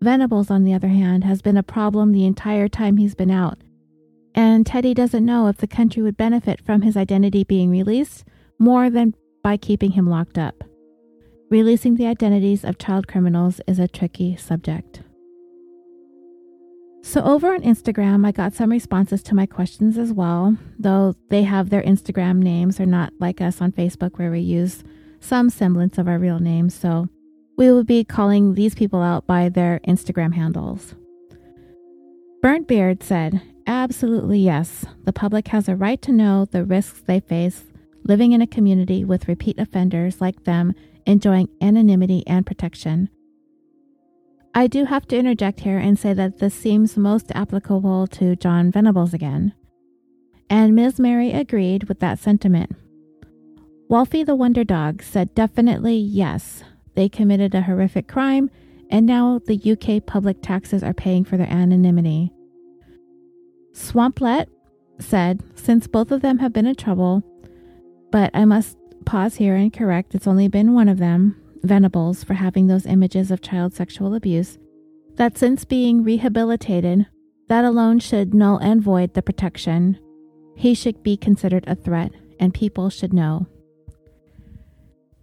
Venables, 0.00 0.50
on 0.50 0.64
the 0.64 0.74
other 0.74 0.88
hand, 0.88 1.24
has 1.24 1.42
been 1.42 1.56
a 1.56 1.62
problem 1.62 2.12
the 2.12 2.24
entire 2.26 2.68
time 2.68 2.96
he's 2.96 3.14
been 3.14 3.30
out, 3.30 3.58
and 4.34 4.64
Teddy 4.64 4.94
doesn't 4.94 5.24
know 5.24 5.48
if 5.48 5.56
the 5.56 5.66
country 5.66 6.02
would 6.02 6.16
benefit 6.16 6.64
from 6.64 6.82
his 6.82 6.96
identity 6.96 7.42
being 7.44 7.70
released 7.70 8.24
more 8.58 8.88
than 8.90 9.14
by 9.42 9.56
keeping 9.56 9.92
him 9.92 10.08
locked 10.08 10.38
up. 10.38 10.62
Releasing 11.50 11.96
the 11.96 12.06
identities 12.06 12.64
of 12.64 12.78
child 12.78 13.08
criminals 13.08 13.60
is 13.66 13.78
a 13.78 13.88
tricky 13.88 14.36
subject. 14.36 15.02
So, 17.02 17.22
over 17.22 17.54
on 17.54 17.62
Instagram, 17.62 18.26
I 18.26 18.32
got 18.32 18.52
some 18.52 18.70
responses 18.70 19.22
to 19.24 19.34
my 19.34 19.46
questions 19.46 19.96
as 19.96 20.12
well, 20.12 20.58
though 20.78 21.14
they 21.30 21.44
have 21.44 21.70
their 21.70 21.82
Instagram 21.82 22.38
names. 22.38 22.76
They're 22.76 22.86
not 22.86 23.14
like 23.18 23.40
us 23.40 23.62
on 23.62 23.72
Facebook 23.72 24.18
where 24.18 24.30
we 24.30 24.40
use 24.40 24.84
some 25.20 25.48
semblance 25.48 25.96
of 25.96 26.06
our 26.06 26.18
real 26.18 26.38
names. 26.38 26.74
So, 26.74 27.08
we 27.58 27.70
will 27.72 27.84
be 27.84 28.04
calling 28.04 28.54
these 28.54 28.74
people 28.74 29.02
out 29.02 29.26
by 29.26 29.48
their 29.48 29.80
Instagram 29.86 30.32
handles. 30.32 30.94
Burnt 32.40 32.68
Beard 32.68 33.02
said, 33.02 33.42
Absolutely 33.66 34.38
yes. 34.38 34.86
The 35.04 35.12
public 35.12 35.48
has 35.48 35.68
a 35.68 35.76
right 35.76 36.00
to 36.02 36.12
know 36.12 36.46
the 36.46 36.64
risks 36.64 37.02
they 37.02 37.20
face 37.20 37.64
living 38.04 38.32
in 38.32 38.40
a 38.40 38.46
community 38.46 39.04
with 39.04 39.28
repeat 39.28 39.58
offenders 39.58 40.20
like 40.20 40.44
them 40.44 40.72
enjoying 41.04 41.48
anonymity 41.60 42.24
and 42.26 42.46
protection. 42.46 43.10
I 44.54 44.66
do 44.66 44.86
have 44.86 45.06
to 45.08 45.18
interject 45.18 45.60
here 45.60 45.78
and 45.78 45.98
say 45.98 46.14
that 46.14 46.38
this 46.38 46.54
seems 46.54 46.96
most 46.96 47.30
applicable 47.34 48.06
to 48.06 48.36
John 48.36 48.70
Venables 48.70 49.12
again. 49.12 49.52
And 50.48 50.74
Ms. 50.74 50.98
Mary 50.98 51.32
agreed 51.32 51.84
with 51.84 52.00
that 52.00 52.18
sentiment. 52.18 52.74
Wolfie 53.90 54.24
the 54.24 54.34
Wonder 54.34 54.64
Dog 54.64 55.02
said 55.02 55.34
definitely 55.34 55.96
yes, 55.96 56.62
they 56.98 57.08
committed 57.08 57.54
a 57.54 57.62
horrific 57.62 58.08
crime, 58.08 58.50
and 58.90 59.06
now 59.06 59.40
the 59.46 59.72
UK 59.72 60.04
public 60.04 60.42
taxes 60.42 60.82
are 60.82 60.92
paying 60.92 61.22
for 61.22 61.36
their 61.36 61.48
anonymity. 61.48 62.32
Swamplet 63.72 64.48
said, 64.98 65.40
since 65.54 65.86
both 65.86 66.10
of 66.10 66.22
them 66.22 66.38
have 66.38 66.52
been 66.52 66.66
in 66.66 66.74
trouble, 66.74 67.22
but 68.10 68.32
I 68.34 68.44
must 68.46 68.76
pause 69.04 69.36
here 69.36 69.54
and 69.54 69.72
correct 69.72 70.16
it's 70.16 70.26
only 70.26 70.48
been 70.48 70.74
one 70.74 70.88
of 70.88 70.98
them, 70.98 71.40
Venables 71.62 72.24
for 72.24 72.34
having 72.34 72.66
those 72.66 72.84
images 72.84 73.30
of 73.30 73.42
child 73.42 73.74
sexual 73.74 74.16
abuse, 74.16 74.58
that 75.14 75.38
since 75.38 75.64
being 75.64 76.02
rehabilitated, 76.02 77.06
that 77.46 77.64
alone 77.64 78.00
should 78.00 78.34
null 78.34 78.58
and 78.58 78.82
void 78.82 79.14
the 79.14 79.22
protection. 79.22 80.00
He 80.56 80.74
should 80.74 81.04
be 81.04 81.16
considered 81.16 81.62
a 81.68 81.76
threat, 81.76 82.10
and 82.40 82.52
people 82.52 82.90
should 82.90 83.12
know. 83.12 83.46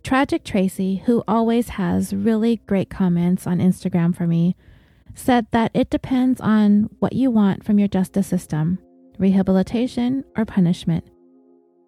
Tragic 0.06 0.46
Tracy, 0.46 1.04
who 1.06 1.22
always 1.28 1.70
has 1.70 2.14
really 2.14 2.62
great 2.66 2.90
comments 2.90 3.46
on 3.46 3.60
Instagram 3.60 4.16
for 4.16 4.26
me, 4.26 4.56
said 5.14 5.48
that 5.52 5.72
it 5.74 5.90
depends 5.90 6.40
on 6.40 6.90
what 7.00 7.14
you 7.14 7.30
want 7.30 7.66
from 7.66 7.78
your 7.78 7.90
justice 7.90 8.28
system 8.28 8.80
rehabilitation 9.18 10.24
or 10.38 10.46
punishment. 10.46 11.06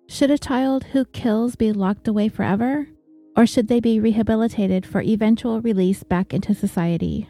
Should 0.09 0.31
a 0.31 0.37
child 0.37 0.85
who 0.85 1.05
kills 1.05 1.55
be 1.55 1.71
locked 1.71 2.07
away 2.07 2.29
forever? 2.29 2.87
or 3.37 3.45
should 3.45 3.67
they 3.67 3.79
be 3.79 3.99
rehabilitated 3.99 4.83
for 4.83 4.99
eventual 4.99 5.61
release 5.61 6.03
back 6.03 6.33
into 6.33 6.55
society? 6.55 7.29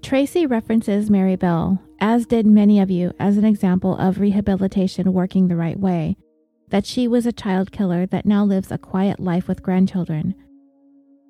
Tracy 0.00 0.46
references 0.46 1.10
Mary 1.10 1.34
Bell, 1.34 1.82
as 2.00 2.24
did 2.24 2.46
many 2.46 2.78
of 2.78 2.88
you, 2.88 3.12
as 3.18 3.36
an 3.36 3.44
example 3.44 3.96
of 3.96 4.20
rehabilitation 4.20 5.12
working 5.12 5.48
the 5.48 5.56
right 5.56 5.78
way, 5.78 6.16
that 6.70 6.86
she 6.86 7.08
was 7.08 7.26
a 7.26 7.32
child 7.32 7.72
killer 7.72 8.06
that 8.06 8.26
now 8.26 8.44
lives 8.44 8.70
a 8.70 8.78
quiet 8.78 9.20
life 9.20 9.48
with 9.48 9.62
grandchildren. 9.62 10.34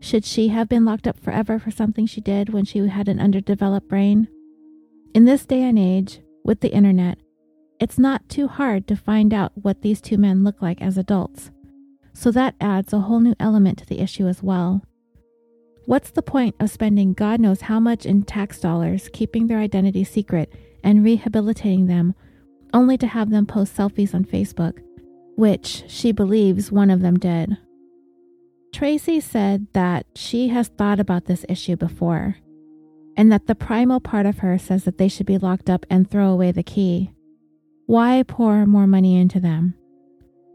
Should 0.01 0.25
she 0.25 0.49
have 0.49 0.69
been 0.69 0.85
locked 0.85 1.07
up 1.07 1.19
forever 1.19 1.59
for 1.59 1.71
something 1.71 2.07
she 2.07 2.21
did 2.21 2.51
when 2.51 2.65
she 2.65 2.87
had 2.87 3.09
an 3.09 3.19
underdeveloped 3.19 3.89
brain? 3.89 4.29
In 5.15 5.25
this 5.25 5.45
day 5.45 5.63
and 5.63 5.79
age, 5.79 6.21
with 6.45 6.61
the 6.61 6.73
internet, 6.73 7.19
it's 7.81 7.99
not 7.99 8.29
too 8.29 8.49
hard 8.49 8.87
to 8.89 8.97
find 8.97 9.33
out 9.33 9.53
what 9.55 9.83
these 9.83 10.01
two 10.01 10.19
men 10.19 10.45
look 10.45 10.61
like 10.63 10.81
as 10.81 10.99
adults. 10.99 11.51
So 12.13 12.31
that 12.33 12.55
adds 12.61 12.93
a 12.93 13.01
whole 13.01 13.21
new 13.21 13.35
element 13.39 13.79
to 13.79 13.87
the 13.87 14.01
issue 14.01 14.27
as 14.27 14.43
well. 14.43 14.83
What's 15.87 16.11
the 16.11 16.23
point 16.23 16.55
of 16.61 16.71
spending 16.71 17.13
God 17.13 17.41
knows 17.41 17.63
how 17.63 17.81
much 17.81 18.05
in 18.05 18.23
tax 18.23 18.61
dollars 18.61 19.09
keeping 19.13 19.47
their 19.47 19.59
identity 19.59 20.05
secret 20.05 20.53
and 20.85 21.05
rehabilitating 21.05 21.87
them, 21.87 22.15
only 22.75 22.99
to 22.99 23.07
have 23.07 23.31
them 23.31 23.47
post 23.47 23.77
selfies 23.77 24.15
on 24.15 24.25
Facebook, 24.25 24.83
which 25.39 25.85
she 25.87 26.11
believes 26.11 26.73
one 26.73 26.91
of 26.91 27.01
them 27.01 27.17
did? 27.17 27.57
Tracy 28.75 29.21
said 29.21 29.69
that 29.73 30.05
she 30.17 30.49
has 30.49 30.67
thought 30.67 30.99
about 30.99 31.27
this 31.27 31.47
issue 31.49 31.77
before, 31.77 32.39
and 33.17 33.31
that 33.31 33.47
the 33.47 33.55
primal 33.55 34.01
part 34.01 34.27
of 34.27 34.39
her 34.39 34.59
says 34.59 34.83
that 34.83 34.99
they 34.99 35.07
should 35.07 35.27
be 35.27 35.39
locked 35.39 35.71
up 35.71 35.87
and 35.89 36.11
throw 36.11 36.31
away 36.31 36.51
the 36.51 36.65
key. 36.65 37.13
Why 37.87 38.25
pour 38.27 38.67
more 38.67 38.89
money 38.89 39.17
into 39.17 39.39
them? 39.39 39.75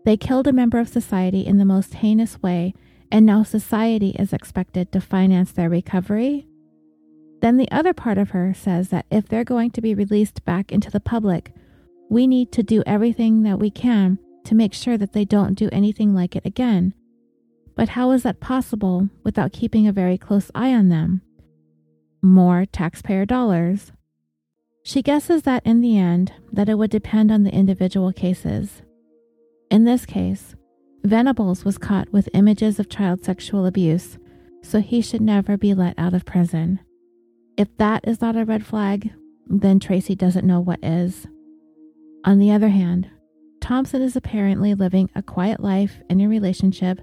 They 0.04 0.18
killed 0.18 0.48
a 0.48 0.54
member 0.54 0.80
of 0.80 0.90
society 0.90 1.46
in 1.46 1.60
the 1.60 1.66
most 1.66 1.94
heinous 1.94 2.42
way, 2.44 2.74
and 3.10 3.26
now 3.26 3.44
society 3.44 4.10
is 4.20 4.34
expected 4.34 4.92
to 4.92 5.00
finance 5.00 5.54
their 5.54 5.70
recovery? 5.70 6.46
Then 7.40 7.56
the 7.56 7.72
other 7.72 7.94
part 7.94 8.18
of 8.18 8.32
her 8.32 8.54
says 8.54 8.90
that 8.90 9.06
if 9.10 9.30
they're 9.30 9.46
going 9.46 9.72
to 9.72 9.82
be 9.82 9.96
released 9.96 10.44
back 10.44 10.74
into 10.74 10.92
the 10.92 11.00
public, 11.00 11.54
we 12.10 12.28
need 12.28 12.52
to 12.52 12.64
do 12.64 12.84
everything 12.86 13.44
that 13.44 13.60
we 13.60 13.72
can 13.72 14.20
to 14.46 14.56
make 14.56 14.74
sure 14.74 14.98
that 14.98 15.14
they 15.14 15.26
don't 15.26 15.56
do 15.56 15.70
anything 15.72 16.14
like 16.14 16.36
it 16.36 16.46
again. 16.46 16.94
But 17.76 17.90
how 17.90 18.12
is 18.12 18.24
that 18.24 18.40
possible 18.40 19.10
without 19.24 19.54
keeping 19.54 19.88
a 19.88 19.94
very 19.94 20.18
close 20.18 20.52
eye 20.54 20.74
on 20.74 20.90
them? 20.90 21.22
More 22.22 22.66
taxpayer 22.66 23.26
dollars. 23.26 23.92
She 24.84 25.02
guesses 25.02 25.44
that 25.44 25.66
in 25.66 25.82
the 25.82 25.98
end 25.98 26.34
that 26.52 26.70
it 26.70 26.78
would 26.78 26.92
depend 26.92 27.32
on 27.32 27.44
the 27.44 27.54
individual 27.54 28.12
cases. 28.12 28.82
In 29.72 29.86
this 29.86 30.06
case, 30.06 30.56
Venables 31.04 31.66
was 31.66 31.78
caught 31.78 32.12
with 32.12 32.30
images 32.34 32.80
of 32.80 32.90
child 32.90 33.24
sexual 33.24 33.66
abuse, 33.66 34.18
so 34.62 34.80
he 34.80 35.02
should 35.02 35.22
never 35.22 35.58
be 35.58 35.74
let 35.74 35.98
out 35.98 36.14
of 36.14 36.26
prison. 36.26 36.80
If 37.58 37.76
that 37.78 38.08
is 38.08 38.22
not 38.22 38.36
a 38.36 38.46
red 38.46 38.66
flag, 38.66 39.12
then 39.48 39.80
Tracy 39.80 40.16
doesn't 40.16 40.48
know 40.48 40.60
what 40.60 40.84
is. 40.84 41.28
On 42.26 42.40
the 42.40 42.52
other 42.52 42.70
hand, 42.70 43.10
Thompson 43.64 44.02
is 44.02 44.18
apparently 44.18 44.74
living 44.74 45.10
a 45.16 45.24
quiet 45.24 45.62
life 45.62 46.02
in 46.10 46.20
a 46.20 46.28
relationship, 46.28 47.00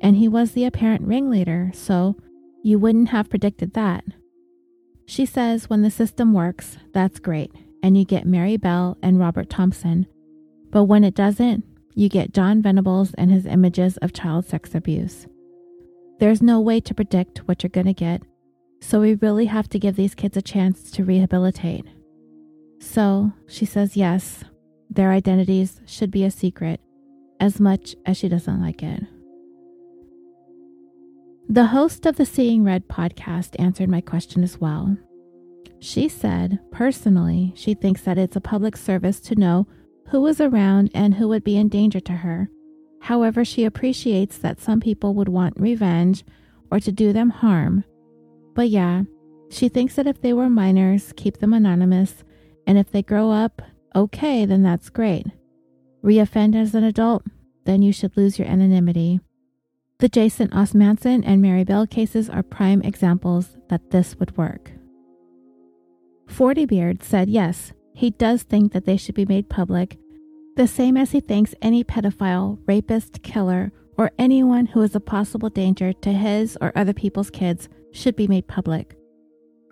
and 0.00 0.16
he 0.16 0.26
was 0.26 0.50
the 0.50 0.64
apparent 0.64 1.02
ringleader, 1.02 1.70
so 1.72 2.16
you 2.64 2.80
wouldn't 2.80 3.10
have 3.10 3.30
predicted 3.30 3.74
that. 3.74 4.02
She 5.06 5.24
says 5.24 5.70
when 5.70 5.82
the 5.82 5.90
system 5.90 6.32
works, 6.32 6.78
that's 6.92 7.20
great, 7.20 7.52
and 7.80 7.96
you 7.96 8.04
get 8.04 8.26
Mary 8.26 8.56
Bell 8.56 8.98
and 9.00 9.20
Robert 9.20 9.48
Thompson. 9.48 10.08
But 10.70 10.86
when 10.86 11.04
it 11.04 11.14
doesn't, 11.14 11.64
you 11.94 12.08
get 12.08 12.34
John 12.34 12.60
Venables 12.60 13.14
and 13.14 13.30
his 13.30 13.46
images 13.46 13.96
of 13.98 14.12
child 14.12 14.44
sex 14.44 14.74
abuse. 14.74 15.28
There's 16.18 16.42
no 16.42 16.60
way 16.60 16.80
to 16.80 16.94
predict 16.94 17.46
what 17.46 17.62
you're 17.62 17.70
going 17.70 17.86
to 17.86 17.92
get, 17.92 18.22
so 18.80 19.00
we 19.00 19.14
really 19.14 19.46
have 19.46 19.68
to 19.68 19.78
give 19.78 19.94
these 19.94 20.16
kids 20.16 20.36
a 20.36 20.42
chance 20.42 20.90
to 20.90 21.04
rehabilitate. 21.04 21.86
So, 22.80 23.32
she 23.46 23.64
says 23.64 23.96
yes, 23.96 24.42
their 24.90 25.12
identities 25.12 25.80
should 25.86 26.10
be 26.10 26.24
a 26.24 26.30
secret, 26.30 26.80
as 27.38 27.60
much 27.60 27.94
as 28.04 28.16
she 28.16 28.28
doesn't 28.28 28.60
like 28.60 28.82
it. 28.82 29.02
The 31.48 31.66
host 31.66 32.06
of 32.06 32.16
the 32.16 32.26
Seeing 32.26 32.64
Red 32.64 32.88
podcast 32.88 33.56
answered 33.58 33.88
my 33.88 34.00
question 34.00 34.42
as 34.42 34.60
well. 34.60 34.96
She 35.78 36.08
said, 36.08 36.60
personally, 36.70 37.52
she 37.56 37.74
thinks 37.74 38.02
that 38.02 38.18
it's 38.18 38.36
a 38.36 38.40
public 38.40 38.76
service 38.76 39.18
to 39.20 39.34
know 39.34 39.66
who 40.08 40.20
was 40.20 40.40
around 40.40 40.90
and 40.94 41.14
who 41.14 41.28
would 41.28 41.42
be 41.42 41.56
in 41.56 41.68
danger 41.68 42.00
to 42.00 42.12
her. 42.12 42.50
However, 43.00 43.44
she 43.44 43.64
appreciates 43.64 44.38
that 44.38 44.60
some 44.60 44.80
people 44.80 45.14
would 45.14 45.28
want 45.28 45.58
revenge 45.58 46.24
or 46.70 46.80
to 46.80 46.92
do 46.92 47.12
them 47.12 47.30
harm. 47.30 47.84
But 48.54 48.68
yeah, 48.68 49.04
she 49.50 49.68
thinks 49.68 49.94
that 49.94 50.06
if 50.06 50.20
they 50.20 50.32
were 50.32 50.50
minors, 50.50 51.12
keep 51.16 51.38
them 51.38 51.52
anonymous, 51.52 52.24
and 52.66 52.76
if 52.76 52.90
they 52.90 53.02
grow 53.02 53.30
up, 53.30 53.62
okay, 53.94 54.44
then 54.44 54.62
that's 54.62 54.90
great. 54.90 55.26
Reoffend 56.04 56.54
as 56.54 56.74
an 56.74 56.84
adult, 56.84 57.24
then 57.64 57.82
you 57.82 57.92
should 57.92 58.16
lose 58.16 58.38
your 58.38 58.48
anonymity. 58.48 59.20
The 59.98 60.08
Jason 60.08 60.48
Osmanson 60.48 61.22
and 61.26 61.42
Mary 61.42 61.62
Bell 61.62 61.86
cases 61.86 62.30
are 62.30 62.42
prime 62.42 62.80
examples 62.82 63.58
that 63.68 63.90
this 63.90 64.16
would 64.18 64.36
work. 64.36 64.72
Forty 66.26 66.64
Beard 66.64 67.02
said 67.02 67.28
yes, 67.28 67.72
he 67.92 68.10
does 68.10 68.44
think 68.44 68.72
that 68.72 68.86
they 68.86 68.96
should 68.96 69.14
be 69.14 69.26
made 69.26 69.50
public, 69.50 69.98
the 70.56 70.66
same 70.66 70.96
as 70.96 71.10
he 71.10 71.20
thinks 71.20 71.54
any 71.60 71.84
pedophile, 71.84 72.58
rapist, 72.66 73.22
killer, 73.22 73.72
or 73.98 74.10
anyone 74.18 74.66
who 74.66 74.80
is 74.80 74.94
a 74.94 75.00
possible 75.00 75.50
danger 75.50 75.92
to 75.92 76.12
his 76.12 76.56
or 76.62 76.72
other 76.74 76.94
people's 76.94 77.30
kids 77.30 77.68
should 77.92 78.16
be 78.16 78.26
made 78.26 78.48
public. 78.48 78.96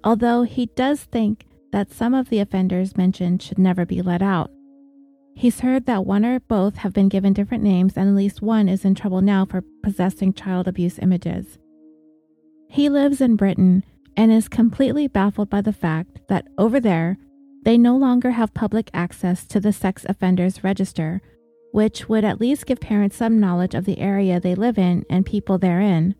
Although 0.04 0.42
he 0.42 0.66
does 0.66 1.04
think 1.04 1.46
that 1.72 1.92
some 1.92 2.14
of 2.14 2.28
the 2.28 2.40
offenders 2.40 2.96
mentioned 2.96 3.42
should 3.42 3.58
never 3.58 3.84
be 3.84 4.02
let 4.02 4.22
out. 4.22 4.50
He's 5.34 5.60
heard 5.60 5.86
that 5.86 6.04
one 6.04 6.24
or 6.24 6.40
both 6.40 6.78
have 6.78 6.92
been 6.92 7.08
given 7.08 7.32
different 7.32 7.62
names, 7.62 7.96
and 7.96 8.08
at 8.08 8.14
least 8.16 8.42
one 8.42 8.68
is 8.68 8.84
in 8.84 8.94
trouble 8.94 9.20
now 9.20 9.44
for 9.44 9.62
possessing 9.82 10.32
child 10.32 10.66
abuse 10.66 10.98
images. 10.98 11.58
He 12.68 12.88
lives 12.88 13.20
in 13.20 13.36
Britain 13.36 13.84
and 14.16 14.32
is 14.32 14.48
completely 14.48 15.06
baffled 15.06 15.48
by 15.48 15.60
the 15.60 15.72
fact 15.72 16.18
that 16.28 16.48
over 16.58 16.80
there, 16.80 17.18
they 17.62 17.78
no 17.78 17.96
longer 17.96 18.32
have 18.32 18.52
public 18.52 18.90
access 18.92 19.46
to 19.46 19.60
the 19.60 19.72
sex 19.72 20.04
offenders 20.08 20.64
register, 20.64 21.20
which 21.70 22.08
would 22.08 22.24
at 22.24 22.40
least 22.40 22.66
give 22.66 22.80
parents 22.80 23.16
some 23.16 23.38
knowledge 23.38 23.74
of 23.74 23.84
the 23.84 23.98
area 23.98 24.40
they 24.40 24.54
live 24.54 24.78
in 24.78 25.04
and 25.08 25.24
people 25.24 25.58
therein. 25.58 26.14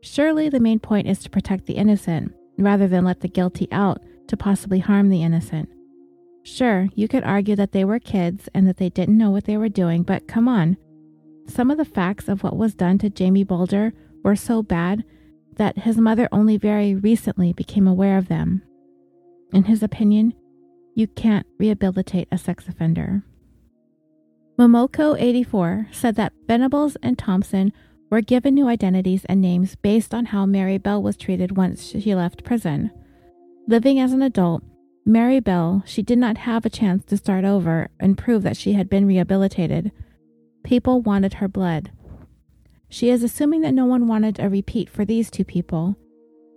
Surely 0.00 0.48
the 0.48 0.60
main 0.60 0.78
point 0.78 1.06
is 1.06 1.18
to 1.18 1.30
protect 1.30 1.66
the 1.66 1.74
innocent, 1.74 2.32
rather 2.56 2.88
than 2.88 3.04
let 3.04 3.20
the 3.20 3.28
guilty 3.28 3.68
out 3.70 4.00
to 4.30 4.36
possibly 4.36 4.78
harm 4.78 5.10
the 5.10 5.22
innocent. 5.22 5.68
Sure, 6.42 6.88
you 6.94 7.08
could 7.08 7.24
argue 7.24 7.56
that 7.56 7.72
they 7.72 7.84
were 7.84 7.98
kids 7.98 8.48
and 8.54 8.66
that 8.66 8.78
they 8.78 8.88
didn't 8.88 9.18
know 9.18 9.30
what 9.30 9.44
they 9.44 9.56
were 9.56 9.68
doing, 9.68 10.02
but 10.02 10.26
come 10.26 10.48
on. 10.48 10.76
Some 11.46 11.70
of 11.70 11.76
the 11.76 11.84
facts 11.84 12.28
of 12.28 12.42
what 12.42 12.56
was 12.56 12.74
done 12.74 12.96
to 12.98 13.10
Jamie 13.10 13.44
Bulger 13.44 13.92
were 14.22 14.36
so 14.36 14.62
bad 14.62 15.04
that 15.56 15.78
his 15.78 15.98
mother 15.98 16.28
only 16.30 16.56
very 16.56 16.94
recently 16.94 17.52
became 17.52 17.86
aware 17.86 18.16
of 18.16 18.28
them. 18.28 18.62
In 19.52 19.64
his 19.64 19.82
opinion, 19.82 20.32
you 20.94 21.08
can't 21.08 21.46
rehabilitate 21.58 22.28
a 22.30 22.38
sex 22.38 22.68
offender. 22.68 23.24
Momoko84 24.58 25.92
said 25.92 26.14
that 26.14 26.32
Venables 26.46 26.96
and 27.02 27.18
Thompson 27.18 27.72
were 28.10 28.20
given 28.20 28.54
new 28.54 28.68
identities 28.68 29.24
and 29.24 29.40
names 29.40 29.74
based 29.76 30.14
on 30.14 30.26
how 30.26 30.46
Mary 30.46 30.78
Bell 30.78 31.02
was 31.02 31.16
treated 31.16 31.56
once 31.56 31.88
she 31.88 32.14
left 32.14 32.44
prison. 32.44 32.90
Living 33.70 34.00
as 34.00 34.12
an 34.12 34.20
adult, 34.20 34.64
Mary 35.06 35.38
Bell, 35.38 35.84
she 35.86 36.02
did 36.02 36.18
not 36.18 36.38
have 36.38 36.66
a 36.66 36.68
chance 36.68 37.04
to 37.04 37.16
start 37.16 37.44
over 37.44 37.88
and 38.00 38.18
prove 38.18 38.42
that 38.42 38.56
she 38.56 38.72
had 38.72 38.90
been 38.90 39.06
rehabilitated. 39.06 39.92
People 40.64 41.00
wanted 41.02 41.34
her 41.34 41.46
blood. 41.46 41.92
She 42.88 43.10
is 43.10 43.22
assuming 43.22 43.60
that 43.60 43.72
no 43.72 43.86
one 43.86 44.08
wanted 44.08 44.40
a 44.40 44.48
repeat 44.48 44.90
for 44.90 45.04
these 45.04 45.30
two 45.30 45.44
people. 45.44 45.94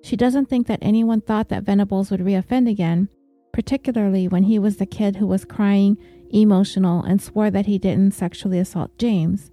She 0.01 0.15
doesn't 0.15 0.49
think 0.49 0.65
that 0.65 0.79
anyone 0.81 1.21
thought 1.21 1.49
that 1.49 1.61
Venables 1.61 2.09
would 2.09 2.21
reoffend 2.21 2.67
again, 2.67 3.09
particularly 3.51 4.27
when 4.27 4.45
he 4.45 4.57
was 4.57 4.77
the 4.77 4.87
kid 4.87 5.17
who 5.17 5.27
was 5.27 5.45
crying, 5.45 5.99
emotional, 6.31 7.03
and 7.03 7.21
swore 7.21 7.51
that 7.51 7.67
he 7.67 7.77
didn't 7.77 8.15
sexually 8.15 8.57
assault 8.57 8.97
James. 8.97 9.51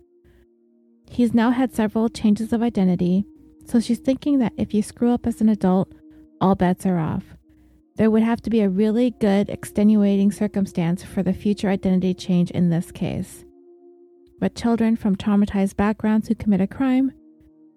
He's 1.10 1.34
now 1.34 1.50
had 1.50 1.74
several 1.74 2.08
changes 2.08 2.54
of 2.54 2.62
identity, 2.62 3.26
so 3.66 3.80
she's 3.80 3.98
thinking 3.98 4.38
that 4.38 4.54
if 4.56 4.72
you 4.72 4.82
screw 4.82 5.12
up 5.12 5.26
as 5.26 5.42
an 5.42 5.50
adult, 5.50 5.92
all 6.40 6.54
bets 6.54 6.86
are 6.86 6.98
off. 6.98 7.36
There 8.00 8.10
would 8.10 8.22
have 8.22 8.40
to 8.44 8.48
be 8.48 8.62
a 8.62 8.68
really 8.70 9.10
good 9.10 9.50
extenuating 9.50 10.32
circumstance 10.32 11.04
for 11.04 11.22
the 11.22 11.34
future 11.34 11.68
identity 11.68 12.14
change 12.14 12.50
in 12.50 12.70
this 12.70 12.90
case. 12.90 13.44
But 14.38 14.54
children 14.54 14.96
from 14.96 15.16
traumatized 15.16 15.76
backgrounds 15.76 16.26
who 16.26 16.34
commit 16.34 16.62
a 16.62 16.66
crime, 16.66 17.12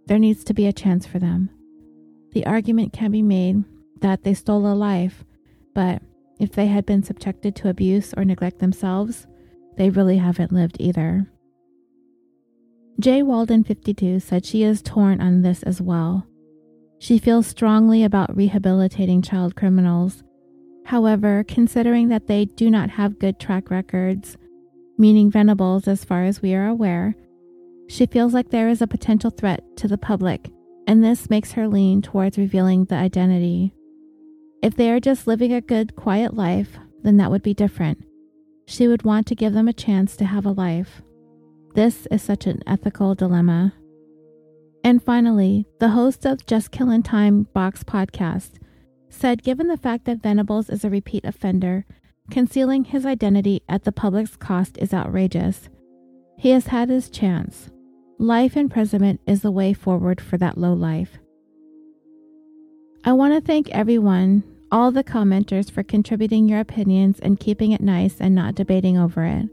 there 0.05 0.17
needs 0.17 0.45
to 0.45 0.53
be 0.53 0.65
a 0.65 0.71
chance 0.71 1.05
for 1.05 1.19
them. 1.19 1.49
The 2.31 2.45
argument 2.45 2.93
can 2.93 3.11
be 3.11 3.21
made 3.21 3.65
that 3.99 4.23
they 4.23 4.33
stole 4.33 4.65
a 4.65 4.71
life, 4.73 5.25
but 5.75 6.01
if 6.39 6.53
they 6.53 6.67
had 6.67 6.85
been 6.85 7.03
subjected 7.03 7.53
to 7.57 7.67
abuse 7.67 8.13
or 8.15 8.23
neglect 8.23 8.59
themselves, 8.59 9.27
they 9.75 9.89
really 9.89 10.19
haven't 10.19 10.53
lived 10.53 10.77
either. 10.79 11.27
Jay 12.97 13.21
Walden 13.23 13.65
52 13.65 14.21
said 14.21 14.45
she 14.45 14.63
is 14.63 14.81
torn 14.81 15.19
on 15.19 15.41
this 15.41 15.63
as 15.63 15.81
well. 15.81 16.25
She 17.03 17.17
feels 17.17 17.47
strongly 17.47 18.05
about 18.05 18.33
rehabilitating 18.33 19.21
child 19.21 19.57
criminals. 19.57 20.23
However, 20.85 21.43
considering 21.45 22.07
that 22.07 22.27
they 22.27 22.45
do 22.45 22.71
not 22.71 22.91
have 22.91 23.19
good 23.19 23.41
track 23.41 23.69
records, 23.69 24.37
meaning 24.97 25.29
Venables 25.29 25.85
as 25.85 26.05
far 26.05 26.23
as 26.23 26.41
we 26.41 26.55
are 26.55 26.65
aware, 26.65 27.13
she 27.89 28.05
feels 28.05 28.33
like 28.33 28.51
there 28.51 28.69
is 28.69 28.81
a 28.81 28.87
potential 28.87 29.31
threat 29.31 29.65
to 29.75 29.89
the 29.89 29.97
public 29.97 30.49
and 30.87 31.03
this 31.03 31.29
makes 31.29 31.51
her 31.51 31.67
lean 31.67 32.01
towards 32.01 32.37
revealing 32.37 32.85
the 32.85 32.95
identity. 32.95 33.73
If 34.61 34.77
they 34.77 34.89
are 34.89 35.01
just 35.01 35.27
living 35.27 35.51
a 35.51 35.59
good, 35.59 35.97
quiet 35.97 36.33
life, 36.33 36.77
then 37.01 37.17
that 37.17 37.29
would 37.29 37.43
be 37.43 37.53
different. 37.53 38.01
She 38.65 38.87
would 38.87 39.03
want 39.03 39.27
to 39.27 39.35
give 39.35 39.51
them 39.51 39.67
a 39.67 39.73
chance 39.73 40.15
to 40.15 40.25
have 40.25 40.45
a 40.45 40.51
life. 40.51 41.01
This 41.75 42.07
is 42.09 42.21
such 42.21 42.47
an 42.47 42.63
ethical 42.65 43.13
dilemma. 43.13 43.73
And 44.83 45.01
finally, 45.01 45.65
the 45.79 45.89
host 45.89 46.25
of 46.25 46.45
Just 46.45 46.71
Killin' 46.71 47.03
Time 47.03 47.43
Box 47.53 47.83
podcast 47.83 48.59
said 49.09 49.43
given 49.43 49.67
the 49.67 49.77
fact 49.77 50.05
that 50.05 50.21
Venables 50.21 50.69
is 50.69 50.83
a 50.83 50.89
repeat 50.89 51.23
offender, 51.23 51.85
concealing 52.29 52.83
his 52.83 53.05
identity 53.05 53.61
at 53.69 53.83
the 53.83 53.91
public's 53.91 54.35
cost 54.35 54.77
is 54.77 54.93
outrageous. 54.93 55.69
He 56.37 56.49
has 56.49 56.67
had 56.67 56.89
his 56.89 57.09
chance. 57.09 57.69
Life 58.19 58.57
imprisonment 58.57 59.21
is 59.25 59.41
the 59.41 59.51
way 59.51 59.73
forward 59.73 60.19
for 60.19 60.37
that 60.37 60.57
low 60.57 60.73
life. 60.73 61.17
I 63.05 63.13
want 63.13 63.33
to 63.33 63.41
thank 63.41 63.69
everyone, 63.69 64.43
all 64.71 64.91
the 64.91 65.03
commenters, 65.03 65.69
for 65.69 65.83
contributing 65.83 66.49
your 66.49 66.59
opinions 66.59 67.19
and 67.19 67.39
keeping 67.39 67.71
it 67.71 67.81
nice 67.81 68.15
and 68.19 68.33
not 68.33 68.55
debating 68.55 68.97
over 68.97 69.23
it. 69.23 69.47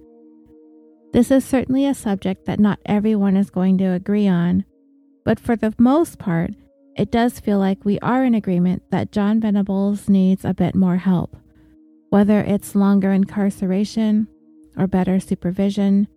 This 1.12 1.30
is 1.30 1.44
certainly 1.44 1.86
a 1.86 1.94
subject 1.94 2.46
that 2.46 2.60
not 2.60 2.78
everyone 2.86 3.36
is 3.36 3.50
going 3.50 3.78
to 3.78 3.92
agree 3.92 4.28
on, 4.28 4.64
but 5.24 5.40
for 5.40 5.56
the 5.56 5.74
most 5.78 6.18
part, 6.18 6.50
it 6.96 7.10
does 7.10 7.40
feel 7.40 7.58
like 7.58 7.84
we 7.84 7.98
are 8.00 8.24
in 8.24 8.34
agreement 8.34 8.82
that 8.90 9.12
John 9.12 9.40
Venables 9.40 10.08
needs 10.08 10.44
a 10.44 10.54
bit 10.54 10.74
more 10.74 10.96
help, 10.96 11.36
whether 12.10 12.40
it's 12.40 12.74
longer 12.74 13.12
incarceration 13.12 14.28
or 14.76 14.86
better 14.86 15.20
supervision 15.20 16.08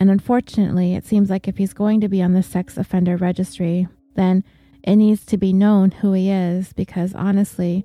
and 0.00 0.10
unfortunately, 0.10 0.94
it 0.94 1.04
seems 1.04 1.28
like 1.28 1.48
if 1.48 1.58
he's 1.58 1.72
going 1.72 2.00
to 2.00 2.08
be 2.08 2.22
on 2.22 2.32
the 2.32 2.42
sex 2.42 2.76
offender 2.76 3.16
registry, 3.16 3.88
then 4.14 4.44
it 4.84 4.96
needs 4.96 5.24
to 5.26 5.36
be 5.36 5.52
known 5.52 5.90
who 5.90 6.12
he 6.12 6.30
is 6.30 6.72
because 6.72 7.14
honestly, 7.14 7.84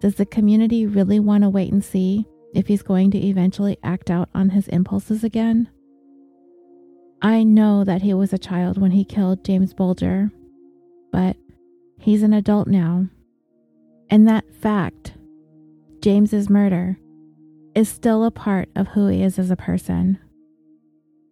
does 0.00 0.14
the 0.14 0.26
community 0.26 0.86
really 0.86 1.18
want 1.18 1.42
to 1.42 1.48
wait 1.48 1.72
and 1.72 1.84
see 1.84 2.26
if 2.54 2.68
he's 2.68 2.82
going 2.82 3.10
to 3.10 3.18
eventually 3.18 3.76
act 3.82 4.10
out 4.10 4.28
on 4.34 4.50
his 4.50 4.68
impulses 4.68 5.24
again? 5.24 5.68
I 7.20 7.42
know 7.42 7.82
that 7.84 8.02
he 8.02 8.14
was 8.14 8.32
a 8.32 8.38
child 8.38 8.78
when 8.78 8.92
he 8.92 9.04
killed 9.04 9.44
James 9.44 9.74
Bulger, 9.74 10.30
but 11.10 11.36
he's 11.98 12.22
an 12.22 12.32
adult 12.32 12.68
now. 12.68 13.08
And 14.08 14.26
that 14.28 14.54
fact, 14.54 15.14
James's 16.00 16.48
murder, 16.48 16.98
is 17.74 17.88
still 17.88 18.24
a 18.24 18.30
part 18.30 18.68
of 18.76 18.88
who 18.88 19.08
he 19.08 19.22
is 19.22 19.38
as 19.38 19.50
a 19.50 19.56
person. 19.56 20.18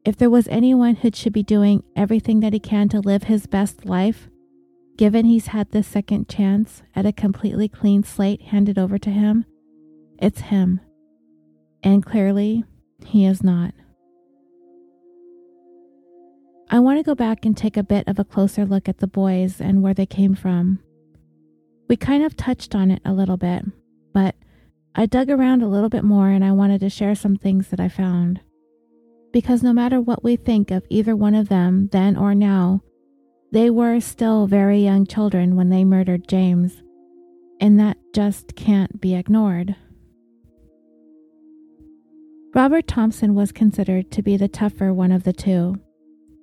If 0.05 0.17
there 0.17 0.31
was 0.31 0.49
anyone 0.49 0.97
who 0.97 1.11
should 1.13 1.33
be 1.33 1.43
doing 1.43 1.83
everything 1.95 2.41
that 2.41 2.53
he 2.53 2.61
can 2.61 2.89
to 2.91 3.01
live 3.01 3.25
his 3.25 3.47
best 3.47 3.85
life, 3.85 4.29
given 4.97 5.25
he's 5.25 5.49
had 5.49 5.71
this 5.71 5.87
second 5.87 6.29
chance 6.29 6.83
at 6.95 7.07
a 7.07 7.13
completely 7.13 7.69
clean 7.69 8.03
slate 8.03 8.43
handed 8.43 8.79
over 8.79 8.99
to 8.99 9.11
him, 9.11 9.45
it's 10.19 10.41
him. 10.43 10.81
And 11.83 12.05
clearly, 12.05 12.65
he 13.05 13.25
is 13.25 13.43
not. 13.43 13.73
I 16.69 16.81
want 16.81 16.99
to 16.99 17.05
go 17.05 17.15
back 17.15 17.45
and 17.45 17.57
take 17.57 17.77
a 17.77 17.83
bit 17.83 18.07
of 18.09 18.19
a 18.19 18.25
closer 18.25 18.65
look 18.67 18.89
at 18.89 18.99
the 18.99 19.07
boys 19.07 19.61
and 19.61 19.83
where 19.83 19.95
they 19.95 20.07
came 20.07 20.35
from. 20.35 20.81
We 21.89 21.97
kind 21.97 22.25
of 22.25 22.37
touched 22.37 22.75
on 22.75 22.91
it 22.91 23.03
a 23.05 23.13
little 23.13 23.37
bit, 23.37 23.65
but 24.13 24.35
I 24.95 25.07
dug 25.07 25.31
around 25.31 25.63
a 25.63 25.69
little 25.69 25.89
bit 25.89 26.03
more 26.05 26.29
and 26.29 26.45
I 26.45 26.53
wanted 26.53 26.81
to 26.81 26.91
share 26.91 27.15
some 27.15 27.37
things 27.37 27.69
that 27.69 27.81
I 27.81 27.89
found 27.89 28.41
because 29.37 29.63
no 29.63 29.71
matter 29.75 30.01
what 30.01 30.25
we 30.25 30.35
think 30.35 30.71
of 30.71 30.83
either 30.89 31.15
one 31.15 31.35
of 31.35 31.51
them 31.51 31.91
then 31.93 32.17
or 32.17 32.35
now, 32.35 32.81
they 33.53 33.69
were 33.69 34.01
still 34.01 34.47
very 34.47 34.79
young 34.79 35.07
children 35.07 35.57
when 35.57 35.69
they 35.69 35.85
murdered 35.85 36.27
James, 36.27 36.83
and 37.61 37.79
that 37.79 37.99
just 38.15 38.57
can't 38.57 38.99
be 38.99 39.15
ignored. 39.15 39.77
Robert 42.55 42.87
Thompson 42.87 43.35
was 43.35 43.53
considered 43.53 44.11
to 44.13 44.23
be 44.23 44.39
the 44.39 44.49
tougher 44.49 44.95
one 44.95 45.13
of 45.13 45.25
the 45.25 45.35
two, 45.35 45.79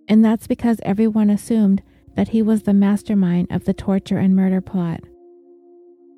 and 0.07 0.23
that's 0.23 0.47
because 0.47 0.79
everyone 0.83 1.29
assumed 1.29 1.81
that 2.15 2.29
he 2.29 2.41
was 2.41 2.63
the 2.63 2.73
mastermind 2.73 3.47
of 3.51 3.65
the 3.65 3.73
torture 3.73 4.17
and 4.17 4.35
murder 4.35 4.61
plot. 4.61 5.01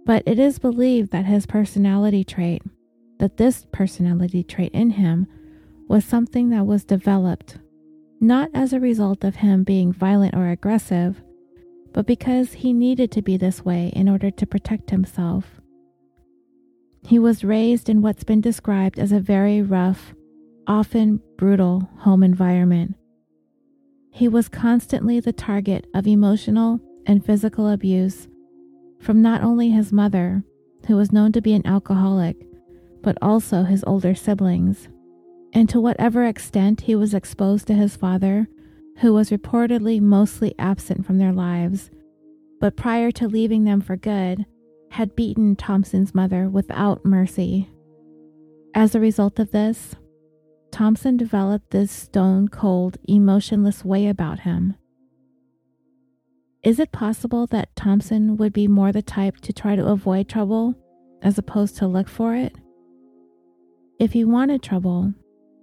But 0.05 0.23
it 0.25 0.39
is 0.39 0.59
believed 0.59 1.11
that 1.11 1.25
his 1.25 1.45
personality 1.45 2.23
trait, 2.23 2.61
that 3.19 3.37
this 3.37 3.65
personality 3.71 4.43
trait 4.43 4.71
in 4.73 4.91
him, 4.91 5.27
was 5.87 6.03
something 6.03 6.49
that 6.49 6.65
was 6.65 6.83
developed 6.83 7.57
not 8.21 8.49
as 8.53 8.73
a 8.73 8.79
result 8.79 9.23
of 9.23 9.37
him 9.37 9.63
being 9.63 9.91
violent 9.91 10.35
or 10.35 10.49
aggressive, 10.49 11.21
but 11.93 12.05
because 12.05 12.53
he 12.53 12.73
needed 12.73 13.11
to 13.11 13.21
be 13.21 13.37
this 13.37 13.63
way 13.63 13.91
in 13.95 14.09
order 14.09 14.31
to 14.31 14.45
protect 14.45 14.89
himself. 14.89 15.61
He 17.07 17.19
was 17.19 17.43
raised 17.43 17.87
in 17.87 18.01
what's 18.01 18.23
been 18.23 18.41
described 18.41 18.97
as 18.97 19.11
a 19.11 19.19
very 19.19 19.61
rough, 19.61 20.13
often 20.65 21.21
brutal 21.37 21.89
home 21.99 22.23
environment. 22.23 22.95
He 24.15 24.29
was 24.29 24.47
constantly 24.47 25.19
the 25.19 25.33
target 25.33 25.87
of 25.93 26.07
emotional 26.07 26.79
and 27.05 27.23
physical 27.23 27.67
abuse 27.67 28.29
from 29.01 29.21
not 29.21 29.43
only 29.43 29.71
his 29.71 29.91
mother, 29.91 30.41
who 30.87 30.95
was 30.95 31.11
known 31.11 31.33
to 31.33 31.41
be 31.41 31.53
an 31.53 31.67
alcoholic, 31.67 32.37
but 33.03 33.17
also 33.21 33.63
his 33.63 33.83
older 33.85 34.15
siblings 34.15 34.87
and 35.51 35.67
to 35.67 35.81
whatever 35.81 36.23
extent 36.23 36.81
he 36.81 36.95
was 36.95 37.13
exposed 37.13 37.67
to 37.67 37.73
his 37.73 37.97
father, 37.97 38.47
who 38.99 39.13
was 39.13 39.31
reportedly 39.31 39.99
mostly 39.99 40.55
absent 40.57 41.05
from 41.05 41.17
their 41.17 41.33
lives, 41.33 41.91
but 42.61 42.77
prior 42.77 43.11
to 43.11 43.27
leaving 43.27 43.65
them 43.65 43.81
for 43.81 43.97
good, 43.97 44.45
had 44.91 45.15
beaten 45.15 45.57
Thompson's 45.57 46.15
mother 46.15 46.47
without 46.47 47.03
mercy. 47.03 47.69
As 48.73 48.95
a 48.95 48.99
result 49.01 49.39
of 49.39 49.51
this, 49.51 49.95
Thompson 50.75 51.15
developed 51.15 51.71
this 51.71 51.89
stone 51.89 52.49
cold, 52.49 52.97
emotionless 53.07 53.85
way 53.85 54.07
about 54.07 54.41
him. 54.41 54.75
Is 56.63 56.81
it 56.81 56.91
possible 56.91 57.47
that 57.47 57.73
Thompson 57.77 58.35
would 58.35 58.51
be 58.51 58.67
more 58.67 58.91
the 58.91 59.01
type 59.01 59.37
to 59.37 59.53
try 59.53 59.77
to 59.77 59.85
avoid 59.85 60.27
trouble 60.27 60.75
as 61.21 61.37
opposed 61.37 61.77
to 61.77 61.87
look 61.87 62.09
for 62.09 62.35
it? 62.35 62.57
If 64.01 64.11
he 64.11 64.25
wanted 64.25 64.61
trouble, 64.61 65.13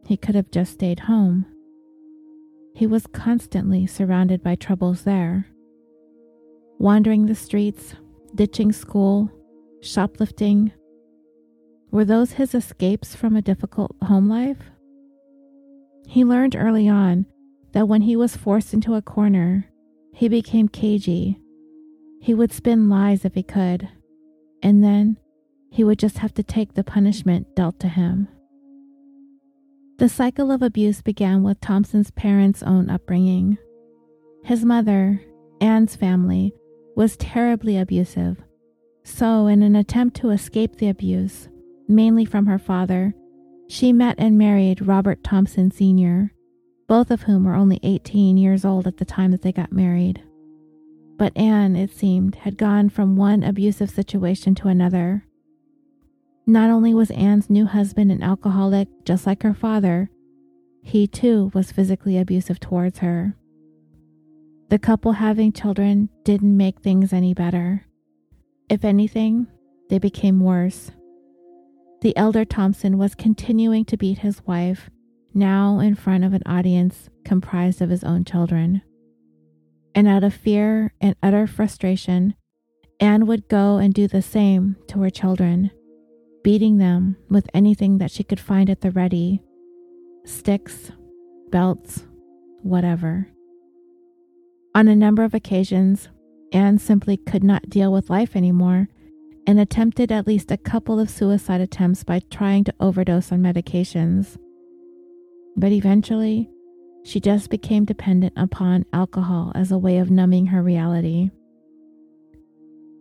he 0.07 0.17
could 0.17 0.35
have 0.35 0.51
just 0.51 0.73
stayed 0.73 1.01
home. 1.01 1.45
He 2.75 2.87
was 2.87 3.07
constantly 3.07 3.87
surrounded 3.87 4.43
by 4.43 4.55
troubles 4.55 5.03
there. 5.03 5.47
Wandering 6.79 7.27
the 7.27 7.35
streets, 7.35 7.97
ditching 8.35 8.73
school, 8.73 9.31
shoplifting. 9.83 10.73
Were 11.91 12.07
those 12.07 12.33
his 12.33 12.55
escapes 12.55 13.15
from 13.15 13.37
a 13.37 13.43
difficult 13.43 13.95
home 14.01 14.27
life? 14.31 14.72
He 16.07 16.25
learned 16.25 16.57
early 16.57 16.89
on 16.89 17.27
that 17.73 17.89
when 17.89 18.03
he 18.03 18.17
was 18.17 18.37
forced 18.37 18.75
into 18.75 18.95
a 18.95 19.03
corner, 19.03 19.67
he 20.13 20.29
became 20.29 20.69
cagey. 20.69 21.39
He 22.21 22.35
would 22.35 22.53
spin 22.53 22.89
lies 22.89 23.25
if 23.25 23.35
he 23.35 23.43
could, 23.43 23.89
and 24.63 24.85
then 24.85 25.17
he 25.71 25.85
would 25.85 25.99
just 25.99 26.19
have 26.19 26.35
to 26.35 26.43
take 26.43 26.75
the 26.75 26.85
punishment 26.85 27.57
dealt 27.57 27.81
to 27.81 27.89
him. 27.89 28.29
The 29.99 30.09
cycle 30.09 30.51
of 30.51 30.63
abuse 30.63 31.01
began 31.01 31.43
with 31.43 31.61
Thompson's 31.61 32.11
parents' 32.11 32.63
own 32.63 32.91
upbringing. 32.91 33.57
His 34.45 34.65
mother, 34.65 35.23
Anne's 35.61 35.97
family, 35.97 36.53
was 36.97 37.17
terribly 37.17 37.79
abusive. 37.79 38.43
So, 39.05 39.47
in 39.47 39.63
an 39.63 39.77
attempt 39.77 40.17
to 40.17 40.31
escape 40.31 40.77
the 40.77 40.89
abuse, 40.89 41.49
mainly 41.89 42.25
from 42.25 42.47
her 42.47 42.59
father, 42.59 43.15
she 43.73 43.91
met 43.91 44.15
and 44.19 44.37
married 44.37 44.87
Robert 44.87 45.25
Thompson 45.25 45.71
Sr., 45.71 46.31
both 46.89 47.11
of 47.11 47.23
whom 47.23 47.45
were 47.45 47.55
only 47.55 47.81
18 47.83 48.37
years 48.37 48.67
old 48.67 48.87
at 48.87 48.99
the 48.99 49.05
time 49.07 49.31
that 49.31 49.41
they 49.41 49.51
got 49.51 49.73
married. 49.73 50.23
But 51.17 51.35
Anne, 51.35 51.75
it 51.75 51.91
seemed, 51.91 52.35
had 52.35 52.59
gone 52.59 52.91
from 52.91 53.17
one 53.17 53.43
abusive 53.43 53.89
situation 53.89 54.55
to 54.57 54.69
another, 54.69 55.25
not 56.47 56.69
only 56.69 56.93
was 56.93 57.11
Anne's 57.13 57.49
new 57.49 57.65
husband 57.65 58.13
an 58.13 58.23
alcoholic 58.23 58.89
just 59.07 59.27
like 59.27 59.43
her 59.43 59.55
father, 59.55 60.11
he 60.83 61.07
too 61.07 61.51
was 61.55 61.73
physically 61.73 62.19
abusive 62.19 62.61
towards 62.61 62.99
her. 62.99 63.35
The 64.69 64.79
couple 64.79 65.13
having 65.13 65.51
children 65.51 66.11
didn't 66.25 66.59
make 66.59 66.81
things 66.81 67.11
any 67.15 67.33
better. 67.33 67.87
If 68.69 68.85
anything, 68.85 69.47
they 69.89 69.99
became 69.99 70.41
worse. 70.41 70.91
The 72.03 72.17
elder 72.17 72.45
Thompson 72.45 72.99
was 72.99 73.15
continuing 73.15 73.85
to 73.87 73.97
beat 73.97 74.19
his 74.19 74.45
wife, 74.45 74.91
now 75.33 75.79
in 75.79 75.95
front 75.95 76.25
of 76.25 76.35
an 76.35 76.43
audience 76.45 77.09
comprised 77.25 77.81
of 77.81 77.91
his 77.91 78.03
own 78.03 78.25
children. 78.25 78.83
And 79.95 80.09
out 80.09 80.25
of 80.25 80.35
fear 80.35 80.93
and 81.01 81.15
utter 81.23 81.47
frustration, 81.47 82.35
Anne 82.99 83.27
would 83.27 83.49
go 83.49 83.77
and 83.77 83.95
do 83.95 84.09
the 84.09 84.21
same 84.21 84.77
to 84.89 85.01
her 85.01 85.11
children 85.11 85.71
beating 86.43 86.79
them 86.79 87.17
with 87.31 87.49
anything 87.55 87.99
that 87.99 88.11
she 88.11 88.25
could 88.25 88.41
find 88.41 88.69
at 88.69 88.81
the 88.81 88.91
ready 88.91 89.41
sticks, 90.25 90.91
belts, 91.51 92.05
whatever. 92.63 93.29
On 94.75 94.89
a 94.89 94.97
number 94.97 95.23
of 95.23 95.35
occasions, 95.35 96.09
Anne 96.53 96.79
simply 96.79 97.17
could 97.17 97.45
not 97.45 97.71
deal 97.71 97.93
with 97.93 98.11
life 98.11 98.35
anymore 98.35 98.89
and 99.47 99.59
attempted 99.59 100.13
at 100.13 100.27
least 100.27 100.51
a 100.51 100.57
couple 100.57 101.01
of 101.01 101.11
suicide 101.11 101.61
attempts 101.61 102.05
by 102.05 102.21
trying 102.31 102.65
to 102.65 102.75
overdose 102.81 103.33
on 103.33 103.41
medications. 103.41 104.39
But 105.57 105.73
eventually, 105.73 106.49
she 107.05 107.21
just 107.21 107.51
became 107.51 107.85
dependent 107.85 108.35
upon 108.37 108.87
alcohol 108.93 109.53
as 109.55 109.73
a 109.73 109.79
way 109.79 109.99
of 109.99 110.11
numbing 110.11 110.47
her 110.47 110.63
reality. 110.63 111.31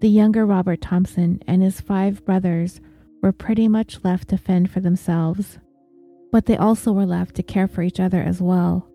The 0.01 0.09
younger 0.09 0.45
Robert 0.45 0.81
Thompson 0.81 1.39
and 1.47 1.61
his 1.61 1.79
five 1.79 2.25
brothers 2.25 2.81
were 3.21 3.31
pretty 3.31 3.67
much 3.67 4.03
left 4.03 4.29
to 4.29 4.37
fend 4.37 4.71
for 4.71 4.79
themselves, 4.79 5.59
but 6.31 6.47
they 6.47 6.57
also 6.57 6.91
were 6.91 7.05
left 7.05 7.35
to 7.35 7.43
care 7.43 7.67
for 7.67 7.83
each 7.83 7.99
other 7.99 8.21
as 8.21 8.41
well. 8.41 8.87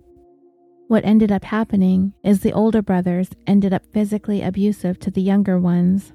What 0.89 1.05
ended 1.05 1.31
up 1.31 1.45
happening 1.45 2.13
is 2.25 2.41
the 2.41 2.53
older 2.53 2.83
brothers 2.83 3.29
ended 3.47 3.73
up 3.73 3.85
physically 3.93 4.43
abusive 4.43 4.99
to 5.01 5.11
the 5.11 5.23
younger 5.23 5.59
ones, 5.61 6.13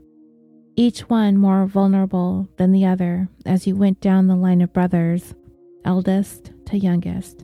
each 0.76 1.02
one 1.02 1.38
more 1.38 1.66
vulnerable 1.66 2.50
than 2.58 2.72
the 2.72 2.86
other 2.86 3.28
as 3.46 3.68
you 3.68 3.76
went 3.76 4.00
down 4.00 4.28
the 4.28 4.36
line 4.36 4.62
of 4.62 4.74
brothers, 4.74 5.36
eldest 5.84 6.52
to 6.66 6.78
youngest. 6.78 7.44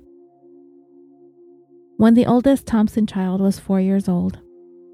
When 1.98 2.14
the 2.14 2.26
oldest 2.26 2.68
Thompson 2.68 3.08
child 3.08 3.42
was 3.42 3.60
four 3.60 3.82
years 3.82 4.08
old, 4.08 4.40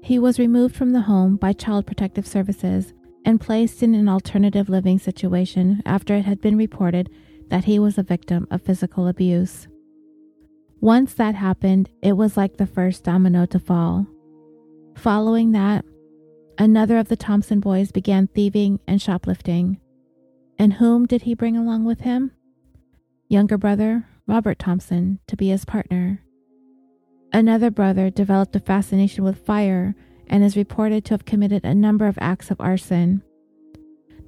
he 0.02 0.18
was 0.18 0.38
removed 0.38 0.74
from 0.74 0.92
the 0.92 1.02
home 1.02 1.36
by 1.36 1.52
Child 1.52 1.86
Protective 1.86 2.26
Services 2.26 2.92
and 3.24 3.40
placed 3.40 3.82
in 3.82 3.94
an 3.94 4.08
alternative 4.08 4.68
living 4.68 4.98
situation 4.98 5.82
after 5.86 6.14
it 6.14 6.24
had 6.24 6.40
been 6.40 6.56
reported 6.56 7.10
that 7.48 7.64
he 7.64 7.78
was 7.78 7.98
a 7.98 8.02
victim 8.02 8.46
of 8.50 8.62
physical 8.62 9.06
abuse. 9.06 9.68
Once 10.80 11.14
that 11.14 11.34
happened, 11.34 11.88
it 12.02 12.12
was 12.12 12.36
like 12.36 12.56
the 12.56 12.66
first 12.66 13.04
domino 13.04 13.46
to 13.46 13.58
fall. 13.58 14.06
Following 14.96 15.52
that, 15.52 15.84
another 16.58 16.98
of 16.98 17.08
the 17.08 17.16
Thompson 17.16 17.60
boys 17.60 17.92
began 17.92 18.26
thieving 18.28 18.80
and 18.86 19.00
shoplifting. 19.00 19.80
And 20.58 20.74
whom 20.74 21.06
did 21.06 21.22
he 21.22 21.34
bring 21.34 21.56
along 21.56 21.84
with 21.84 22.00
him? 22.00 22.32
Younger 23.28 23.58
brother, 23.58 24.06
Robert 24.26 24.58
Thompson, 24.58 25.18
to 25.26 25.36
be 25.36 25.48
his 25.48 25.64
partner. 25.64 26.20
Another 27.32 27.70
brother 27.70 28.10
developed 28.10 28.54
a 28.54 28.60
fascination 28.60 29.24
with 29.24 29.44
fire 29.44 29.94
and 30.28 30.44
is 30.44 30.56
reported 30.56 31.04
to 31.04 31.14
have 31.14 31.24
committed 31.24 31.64
a 31.64 31.74
number 31.74 32.06
of 32.06 32.18
acts 32.20 32.50
of 32.50 32.60
arson. 32.60 33.22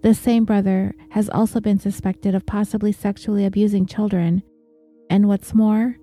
This 0.02 0.18
same 0.18 0.44
brother 0.44 0.94
has 1.10 1.28
also 1.30 1.60
been 1.60 1.78
suspected 1.78 2.34
of 2.34 2.46
possibly 2.46 2.92
sexually 2.92 3.46
abusing 3.46 3.86
children, 3.86 4.42
and 5.08 5.28
what's 5.28 5.54
more, 5.54 5.96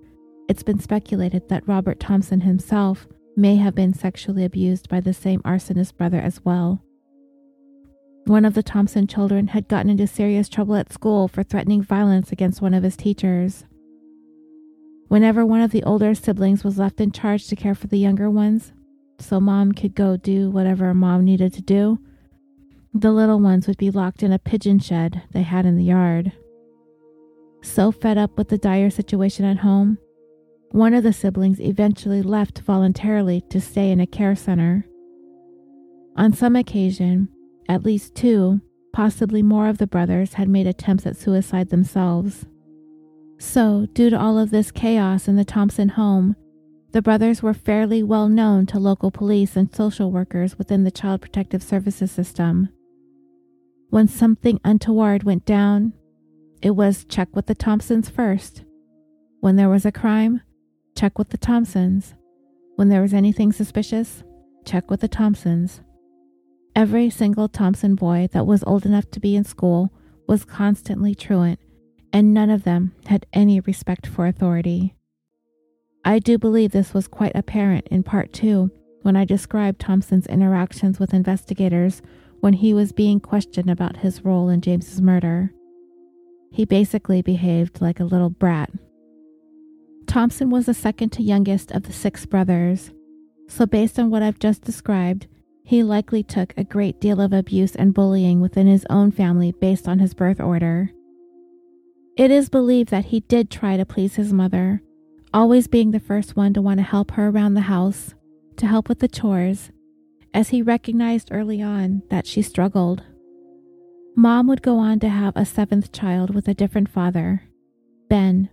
it's 0.48 0.62
been 0.62 0.78
speculated 0.80 1.48
that 1.48 1.66
Robert 1.66 2.00
Thompson 2.00 2.40
himself 2.40 3.06
may 3.36 3.56
have 3.56 3.74
been 3.74 3.92
sexually 3.92 4.44
abused 4.44 4.88
by 4.88 5.00
the 5.00 5.12
same 5.12 5.40
arsonist 5.42 5.96
brother 5.96 6.20
as 6.20 6.44
well. 6.44 6.82
One 8.26 8.44
of 8.44 8.54
the 8.54 8.62
Thompson 8.62 9.06
children 9.06 9.48
had 9.48 9.68
gotten 9.68 9.90
into 9.90 10.06
serious 10.06 10.48
trouble 10.48 10.76
at 10.76 10.92
school 10.92 11.28
for 11.28 11.42
threatening 11.42 11.82
violence 11.82 12.32
against 12.32 12.62
one 12.62 12.72
of 12.72 12.82
his 12.82 12.96
teachers. 12.96 13.64
Whenever 15.08 15.44
one 15.44 15.60
of 15.60 15.72
the 15.72 15.82
older 15.82 16.14
siblings 16.14 16.64
was 16.64 16.78
left 16.78 17.00
in 17.00 17.12
charge 17.12 17.46
to 17.48 17.56
care 17.56 17.74
for 17.74 17.86
the 17.86 17.98
younger 17.98 18.30
ones, 18.30 18.72
so 19.18 19.40
mom 19.40 19.72
could 19.72 19.94
go 19.94 20.16
do 20.16 20.50
whatever 20.50 20.94
mom 20.94 21.24
needed 21.24 21.52
to 21.52 21.62
do, 21.62 21.98
the 22.94 23.12
little 23.12 23.40
ones 23.40 23.66
would 23.66 23.76
be 23.76 23.90
locked 23.90 24.22
in 24.22 24.32
a 24.32 24.38
pigeon 24.38 24.78
shed 24.78 25.22
they 25.32 25.42
had 25.42 25.66
in 25.66 25.76
the 25.76 25.84
yard. 25.84 26.32
So 27.62 27.92
fed 27.92 28.16
up 28.16 28.38
with 28.38 28.48
the 28.48 28.58
dire 28.58 28.90
situation 28.90 29.44
at 29.44 29.58
home, 29.58 29.98
one 30.74 30.92
of 30.92 31.04
the 31.04 31.12
siblings 31.12 31.60
eventually 31.60 32.20
left 32.20 32.58
voluntarily 32.58 33.40
to 33.48 33.60
stay 33.60 33.92
in 33.92 34.00
a 34.00 34.06
care 34.08 34.34
center. 34.34 34.84
On 36.16 36.32
some 36.32 36.56
occasion, 36.56 37.28
at 37.68 37.84
least 37.84 38.16
two, 38.16 38.60
possibly 38.92 39.40
more 39.40 39.68
of 39.68 39.78
the 39.78 39.86
brothers 39.86 40.34
had 40.34 40.48
made 40.48 40.66
attempts 40.66 41.06
at 41.06 41.16
suicide 41.16 41.68
themselves. 41.68 42.44
So, 43.38 43.86
due 43.92 44.10
to 44.10 44.18
all 44.18 44.36
of 44.36 44.50
this 44.50 44.72
chaos 44.72 45.28
in 45.28 45.36
the 45.36 45.44
Thompson 45.44 45.90
home, 45.90 46.34
the 46.90 47.02
brothers 47.02 47.40
were 47.40 47.54
fairly 47.54 48.02
well 48.02 48.28
known 48.28 48.66
to 48.66 48.80
local 48.80 49.12
police 49.12 49.54
and 49.54 49.72
social 49.72 50.10
workers 50.10 50.58
within 50.58 50.82
the 50.82 50.90
Child 50.90 51.20
Protective 51.20 51.62
Services 51.62 52.10
system. 52.10 52.68
When 53.90 54.08
something 54.08 54.58
untoward 54.64 55.22
went 55.22 55.44
down, 55.44 55.92
it 56.62 56.72
was 56.72 57.04
check 57.04 57.28
with 57.32 57.46
the 57.46 57.54
Thompsons 57.54 58.08
first. 58.08 58.64
When 59.38 59.54
there 59.54 59.68
was 59.68 59.86
a 59.86 59.92
crime, 59.92 60.40
check 60.94 61.18
with 61.18 61.30
the 61.30 61.38
Thompsons. 61.38 62.14
When 62.76 62.88
there 62.88 63.02
was 63.02 63.14
anything 63.14 63.52
suspicious, 63.52 64.22
check 64.64 64.90
with 64.90 65.00
the 65.00 65.08
Thompsons. 65.08 65.80
Every 66.76 67.10
single 67.10 67.48
Thompson 67.48 67.94
boy 67.94 68.28
that 68.32 68.46
was 68.46 68.64
old 68.64 68.86
enough 68.86 69.10
to 69.12 69.20
be 69.20 69.36
in 69.36 69.44
school 69.44 69.92
was 70.26 70.44
constantly 70.44 71.14
truant, 71.14 71.60
and 72.12 72.32
none 72.34 72.50
of 72.50 72.64
them 72.64 72.94
had 73.06 73.26
any 73.32 73.60
respect 73.60 74.06
for 74.06 74.26
authority. 74.26 74.94
I 76.04 76.18
do 76.18 76.38
believe 76.38 76.72
this 76.72 76.94
was 76.94 77.08
quite 77.08 77.32
apparent 77.34 77.88
in 77.88 78.02
part 78.02 78.32
two 78.32 78.70
when 79.02 79.16
I 79.16 79.24
described 79.24 79.80
Thompson's 79.80 80.26
interactions 80.26 80.98
with 80.98 81.14
investigators 81.14 82.02
when 82.40 82.54
he 82.54 82.74
was 82.74 82.92
being 82.92 83.20
questioned 83.20 83.70
about 83.70 83.98
his 83.98 84.24
role 84.24 84.48
in 84.48 84.60
James's 84.60 85.00
murder. 85.00 85.52
He 86.50 86.64
basically 86.64 87.22
behaved 87.22 87.80
like 87.80 88.00
a 88.00 88.04
little 88.04 88.30
brat 88.30 88.70
Thompson 90.14 90.48
was 90.48 90.66
the 90.66 90.74
second 90.74 91.10
to 91.10 91.24
youngest 91.24 91.72
of 91.72 91.82
the 91.82 91.92
six 91.92 92.24
brothers, 92.24 92.92
so 93.48 93.66
based 93.66 93.98
on 93.98 94.10
what 94.10 94.22
I've 94.22 94.38
just 94.38 94.62
described, 94.62 95.26
he 95.64 95.82
likely 95.82 96.22
took 96.22 96.54
a 96.56 96.62
great 96.62 97.00
deal 97.00 97.20
of 97.20 97.32
abuse 97.32 97.74
and 97.74 97.92
bullying 97.92 98.40
within 98.40 98.68
his 98.68 98.86
own 98.88 99.10
family 99.10 99.50
based 99.50 99.88
on 99.88 99.98
his 99.98 100.14
birth 100.14 100.38
order. 100.38 100.92
It 102.16 102.30
is 102.30 102.48
believed 102.48 102.90
that 102.90 103.06
he 103.06 103.20
did 103.22 103.50
try 103.50 103.76
to 103.76 103.84
please 103.84 104.14
his 104.14 104.32
mother, 104.32 104.82
always 105.32 105.66
being 105.66 105.90
the 105.90 105.98
first 105.98 106.36
one 106.36 106.54
to 106.54 106.62
want 106.62 106.78
to 106.78 106.84
help 106.84 107.10
her 107.10 107.26
around 107.26 107.54
the 107.54 107.62
house, 107.62 108.14
to 108.58 108.68
help 108.68 108.88
with 108.88 109.00
the 109.00 109.08
chores, 109.08 109.72
as 110.32 110.50
he 110.50 110.62
recognized 110.62 111.30
early 111.32 111.60
on 111.60 112.04
that 112.10 112.24
she 112.24 112.40
struggled. 112.40 113.02
Mom 114.14 114.46
would 114.46 114.62
go 114.62 114.78
on 114.78 115.00
to 115.00 115.08
have 115.08 115.32
a 115.34 115.44
seventh 115.44 115.90
child 115.90 116.32
with 116.32 116.46
a 116.46 116.54
different 116.54 116.88
father, 116.88 117.42
Ben, 118.08 118.48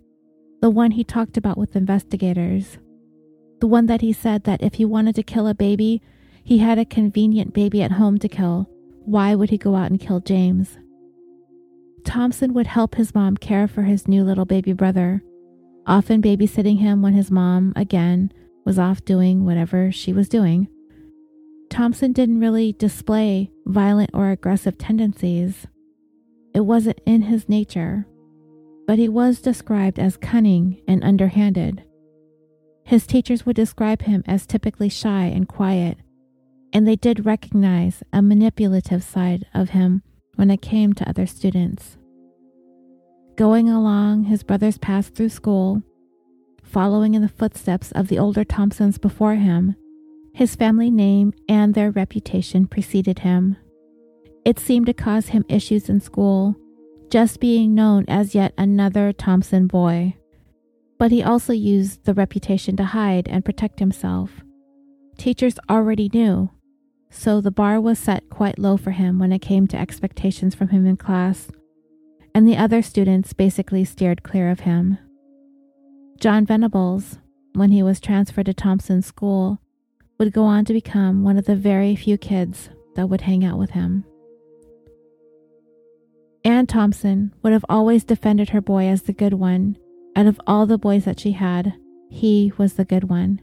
the 0.61 0.69
one 0.69 0.91
he 0.91 1.03
talked 1.03 1.37
about 1.37 1.57
with 1.57 1.75
investigators. 1.75 2.77
The 3.59 3.67
one 3.67 3.87
that 3.87 4.01
he 4.01 4.13
said 4.13 4.43
that 4.43 4.61
if 4.61 4.75
he 4.75 4.85
wanted 4.85 5.15
to 5.15 5.23
kill 5.23 5.47
a 5.47 5.55
baby, 5.55 6.01
he 6.43 6.59
had 6.59 6.77
a 6.77 6.85
convenient 6.85 7.53
baby 7.53 7.81
at 7.81 7.93
home 7.93 8.19
to 8.19 8.29
kill. 8.29 8.69
Why 9.03 9.33
would 9.33 9.49
he 9.49 9.57
go 9.57 9.75
out 9.75 9.89
and 9.89 9.99
kill 9.99 10.19
James? 10.19 10.77
Thompson 12.05 12.53
would 12.53 12.67
help 12.67 12.95
his 12.95 13.13
mom 13.13 13.37
care 13.37 13.67
for 13.67 13.83
his 13.83 14.07
new 14.07 14.23
little 14.23 14.45
baby 14.45 14.73
brother, 14.73 15.23
often 15.85 16.21
babysitting 16.21 16.79
him 16.79 17.01
when 17.01 17.13
his 17.13 17.31
mom, 17.31 17.73
again, 17.75 18.31
was 18.63 18.77
off 18.77 19.03
doing 19.03 19.45
whatever 19.45 19.91
she 19.91 20.13
was 20.13 20.29
doing. 20.29 20.67
Thompson 21.69 22.11
didn't 22.11 22.39
really 22.39 22.73
display 22.73 23.51
violent 23.65 24.11
or 24.13 24.29
aggressive 24.29 24.77
tendencies. 24.77 25.65
It 26.53 26.61
wasn't 26.61 26.99
in 27.05 27.23
his 27.23 27.47
nature 27.49 28.05
but 28.87 28.99
he 28.99 29.07
was 29.07 29.41
described 29.41 29.99
as 29.99 30.17
cunning 30.17 30.81
and 30.87 31.03
underhanded. 31.03 31.83
His 32.83 33.07
teachers 33.07 33.45
would 33.45 33.55
describe 33.55 34.01
him 34.01 34.23
as 34.27 34.45
typically 34.45 34.89
shy 34.89 35.25
and 35.25 35.47
quiet, 35.47 35.97
and 36.73 36.87
they 36.87 36.95
did 36.95 37.25
recognize 37.25 38.03
a 38.11 38.21
manipulative 38.21 39.03
side 39.03 39.45
of 39.53 39.69
him 39.69 40.03
when 40.35 40.49
it 40.49 40.61
came 40.61 40.93
to 40.93 41.07
other 41.07 41.25
students. 41.25 41.97
Going 43.35 43.69
along 43.69 44.25
his 44.25 44.43
brother's 44.43 44.77
path 44.77 45.15
through 45.15 45.29
school, 45.29 45.83
following 46.63 47.13
in 47.13 47.21
the 47.21 47.29
footsteps 47.29 47.91
of 47.91 48.07
the 48.07 48.19
older 48.19 48.43
Thompsons 48.43 48.97
before 48.97 49.35
him, 49.35 49.75
his 50.33 50.55
family 50.55 50.89
name 50.89 51.33
and 51.49 51.73
their 51.73 51.91
reputation 51.91 52.67
preceded 52.67 53.19
him. 53.19 53.57
It 54.45 54.59
seemed 54.59 54.87
to 54.87 54.93
cause 54.93 55.27
him 55.27 55.45
issues 55.49 55.89
in 55.89 55.99
school 55.99 56.55
just 57.11 57.41
being 57.41 57.75
known 57.75 58.05
as 58.07 58.33
yet 58.33 58.53
another 58.57 59.11
Thompson 59.11 59.67
boy. 59.67 60.15
But 60.97 61.11
he 61.11 61.21
also 61.21 61.51
used 61.51 62.05
the 62.05 62.13
reputation 62.13 62.77
to 62.77 62.85
hide 62.85 63.27
and 63.27 63.43
protect 63.43 63.79
himself. 63.79 64.31
Teachers 65.17 65.59
already 65.69 66.09
knew, 66.13 66.49
so 67.09 67.41
the 67.41 67.51
bar 67.51 67.81
was 67.81 67.99
set 67.99 68.29
quite 68.29 68.57
low 68.57 68.77
for 68.77 68.91
him 68.91 69.19
when 69.19 69.33
it 69.33 69.39
came 69.39 69.67
to 69.67 69.77
expectations 69.77 70.55
from 70.55 70.69
him 70.69 70.87
in 70.87 70.95
class, 70.95 71.49
and 72.33 72.47
the 72.47 72.55
other 72.55 72.81
students 72.81 73.33
basically 73.33 73.83
steered 73.83 74.23
clear 74.23 74.49
of 74.49 74.61
him. 74.61 74.97
John 76.17 76.45
Venables, 76.45 77.17
when 77.53 77.71
he 77.71 77.83
was 77.83 77.99
transferred 77.99 78.45
to 78.45 78.53
Thompson 78.53 79.01
School, 79.01 79.59
would 80.17 80.31
go 80.31 80.43
on 80.43 80.63
to 80.63 80.73
become 80.73 81.23
one 81.23 81.37
of 81.37 81.45
the 81.45 81.57
very 81.57 81.93
few 81.93 82.17
kids 82.17 82.69
that 82.95 83.07
would 83.07 83.21
hang 83.21 83.43
out 83.43 83.57
with 83.57 83.71
him. 83.71 84.05
Anne 86.43 86.65
Thompson 86.65 87.33
would 87.43 87.53
have 87.53 87.65
always 87.69 88.03
defended 88.03 88.49
her 88.49 88.61
boy 88.61 88.87
as 88.87 89.03
the 89.03 89.13
good 89.13 89.33
one. 89.33 89.77
Out 90.15 90.25
of 90.25 90.41
all 90.47 90.65
the 90.65 90.77
boys 90.77 91.05
that 91.05 91.19
she 91.19 91.33
had, 91.33 91.73
he 92.09 92.51
was 92.57 92.73
the 92.73 92.85
good 92.85 93.05
one. 93.05 93.41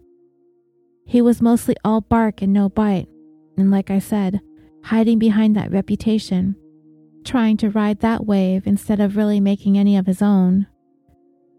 He 1.05 1.23
was 1.23 1.41
mostly 1.41 1.77
all 1.85 2.01
bark 2.01 2.43
and 2.43 2.53
no 2.53 2.69
bite, 2.69 3.09
and 3.57 3.71
like 3.71 3.91
I 3.91 3.99
said, 3.99 4.41
hiding 4.85 5.19
behind 5.19 5.57
that 5.57 5.71
reputation, 5.71 6.57
trying 7.25 7.57
to 7.59 7.71
ride 7.71 8.01
that 8.01 8.27
wave 8.27 8.67
instead 8.67 9.01
of 9.01 9.17
really 9.17 9.41
making 9.41 9.79
any 9.79 9.97
of 9.97 10.07
his 10.07 10.21
own. 10.21 10.67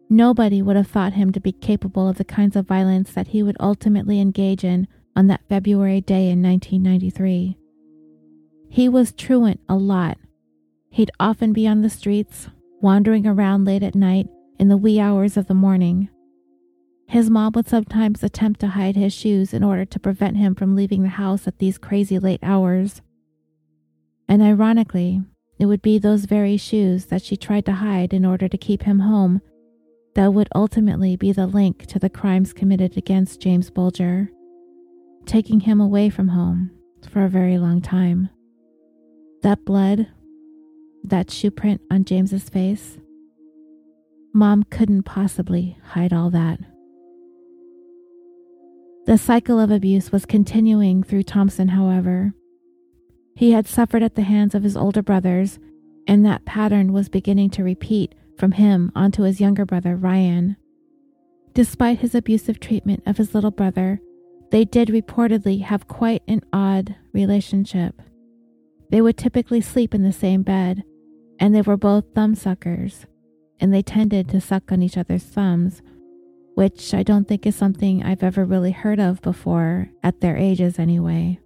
Nobody 0.10 0.62
would 0.62 0.76
have 0.76 0.88
thought 0.88 1.14
him 1.14 1.32
to 1.32 1.40
be 1.40 1.52
capable 1.52 2.10
of 2.10 2.18
the 2.18 2.24
kinds 2.26 2.56
of 2.56 2.68
violence 2.68 3.14
that 3.14 3.28
he 3.28 3.44
would 3.44 3.58
ultimately 3.60 4.20
engage 4.20 4.64
in 4.64 4.88
on 5.16 5.28
that 5.28 5.48
February 5.48 6.02
day 6.02 6.30
in 6.30 6.42
1993. 6.42 7.58
He 8.70 8.90
was 8.90 9.14
truant 9.14 9.60
a 9.70 9.76
lot. 9.76 10.18
He'd 10.90 11.12
often 11.20 11.54
be 11.54 11.68
on 11.68 11.82
the 11.82 11.90
streets, 11.90 12.50
wandering 12.82 13.28
around 13.28 13.66
late 13.66 13.84
at 13.84 13.96
night 13.96 14.28
in 14.58 14.68
the 14.68 14.78
wee 14.78 15.00
hours 15.00 15.38
of 15.38 15.48
the 15.48 15.54
morning. 15.54 16.10
His 17.08 17.30
mom 17.30 17.54
would 17.56 17.68
sometimes 17.68 18.24
attempt 18.24 18.60
to 18.60 18.68
hide 18.68 18.96
his 18.96 19.14
shoes 19.14 19.54
in 19.54 19.64
order 19.64 19.86
to 19.86 20.00
prevent 20.00 20.38
him 20.38 20.54
from 20.54 20.76
leaving 20.76 21.04
the 21.04 21.10
house 21.10 21.48
at 21.48 21.58
these 21.58 21.78
crazy 21.78 22.20
late 22.20 22.42
hours. 22.44 23.02
And 24.28 24.42
ironically, 24.42 25.22
it 25.58 25.66
would 25.66 25.82
be 25.82 25.98
those 25.98 26.26
very 26.26 26.56
shoes 26.56 27.08
that 27.08 27.24
she 27.24 27.36
tried 27.36 27.66
to 27.66 27.74
hide 27.74 28.14
in 28.14 28.26
order 28.26 28.48
to 28.48 28.58
keep 28.58 28.84
him 28.84 29.00
home 29.00 29.42
that 30.16 30.34
would 30.34 30.50
ultimately 30.54 31.16
be 31.16 31.32
the 31.32 31.48
link 31.48 31.86
to 31.88 32.00
the 32.00 32.10
crimes 32.10 32.54
committed 32.54 32.98
against 32.98 33.42
James 33.42 33.70
Bulger, 33.70 34.30
taking 35.26 35.62
him 35.62 35.80
away 35.80 36.10
from 36.10 36.30
home 36.30 36.72
for 37.10 37.24
a 37.24 37.30
very 37.30 37.58
long 37.58 37.82
time. 37.82 38.30
That 39.42 39.66
blood, 39.66 40.08
that 41.04 41.32
shoe 41.32 41.52
print 41.52 41.82
on 41.92 42.06
James's 42.06 42.50
face, 42.50 42.98
Mom 44.34 44.64
couldn't 44.64 45.04
possibly 45.04 45.78
hide 45.84 46.14
all 46.14 46.30
that. 46.30 46.60
The 49.06 49.18
cycle 49.18 49.60
of 49.60 49.72
abuse 49.72 50.12
was 50.12 50.26
continuing 50.26 51.02
through 51.02 51.24
Thompson, 51.24 51.70
however. 51.70 52.34
He 53.36 53.52
had 53.52 53.68
suffered 53.68 54.04
at 54.04 54.16
the 54.16 54.22
hands 54.22 54.54
of 54.54 54.64
his 54.64 54.78
older 54.78 55.02
brothers, 55.02 55.58
and 56.06 56.24
that 56.26 56.46
pattern 56.46 56.94
was 56.94 57.10
beginning 57.10 57.50
to 57.52 57.64
repeat 57.64 58.14
from 58.38 58.52
him 58.52 58.92
onto 58.96 59.24
his 59.24 59.42
younger 59.42 59.66
brother, 59.66 59.96
Ryan. 59.96 60.58
Despite 61.54 62.00
his 62.00 62.14
abusive 62.14 62.60
treatment 62.60 63.02
of 63.06 63.18
his 63.18 63.34
little 63.34 63.52
brother, 63.52 64.00
they 64.52 64.66
did 64.66 64.90
reportedly 64.90 65.62
have 65.62 65.88
quite 65.88 66.22
an 66.28 66.42
odd 66.54 66.96
relationship. 67.12 68.02
They 68.92 69.02
would 69.02 69.18
typically 69.18 69.62
sleep 69.62 69.94
in 69.94 70.04
the 70.04 70.14
same 70.14 70.44
bed, 70.44 70.84
and 71.40 71.56
they 71.56 71.62
were 71.62 71.78
both 71.78 72.14
thumbsuckers, 72.14 73.06
and 73.60 73.74
they 73.74 73.82
tended 73.82 74.30
to 74.30 74.42
suck 74.42 74.72
on 74.72 74.84
each 74.84 74.98
other's 74.98 75.24
thumbs, 75.24 75.82
which 76.56 76.94
I 76.94 77.04
don't 77.04 77.28
think 77.28 77.46
is 77.46 77.56
something 77.56 78.04
I've 78.04 78.24
ever 78.24 78.46
really 78.46 78.72
heard 78.72 79.00
of 79.00 79.22
before, 79.22 79.90
at 80.04 80.22
their 80.22 80.38
ages 80.38 80.78
anyway. 80.78 81.40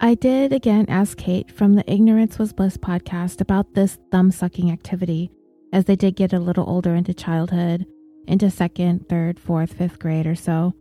I 0.00 0.14
did 0.14 0.52
again 0.52 0.86
ask 0.88 1.16
Kate 1.16 1.50
from 1.50 1.74
the 1.74 1.92
Ignorance 1.92 2.38
Was 2.38 2.52
Bliss 2.52 2.76
podcast 2.76 3.40
about 3.40 3.74
this 3.74 3.98
thumb 4.10 4.30
sucking 4.30 4.70
activity 4.70 5.30
as 5.72 5.84
they 5.84 5.96
did 5.96 6.16
get 6.16 6.32
a 6.32 6.40
little 6.40 6.68
older 6.68 6.94
into 6.94 7.14
childhood, 7.14 7.86
into 8.26 8.50
second, 8.50 9.08
third, 9.08 9.38
fourth, 9.38 9.74
fifth 9.74 9.98
grade 9.98 10.26
or 10.26 10.34
so. 10.34 10.74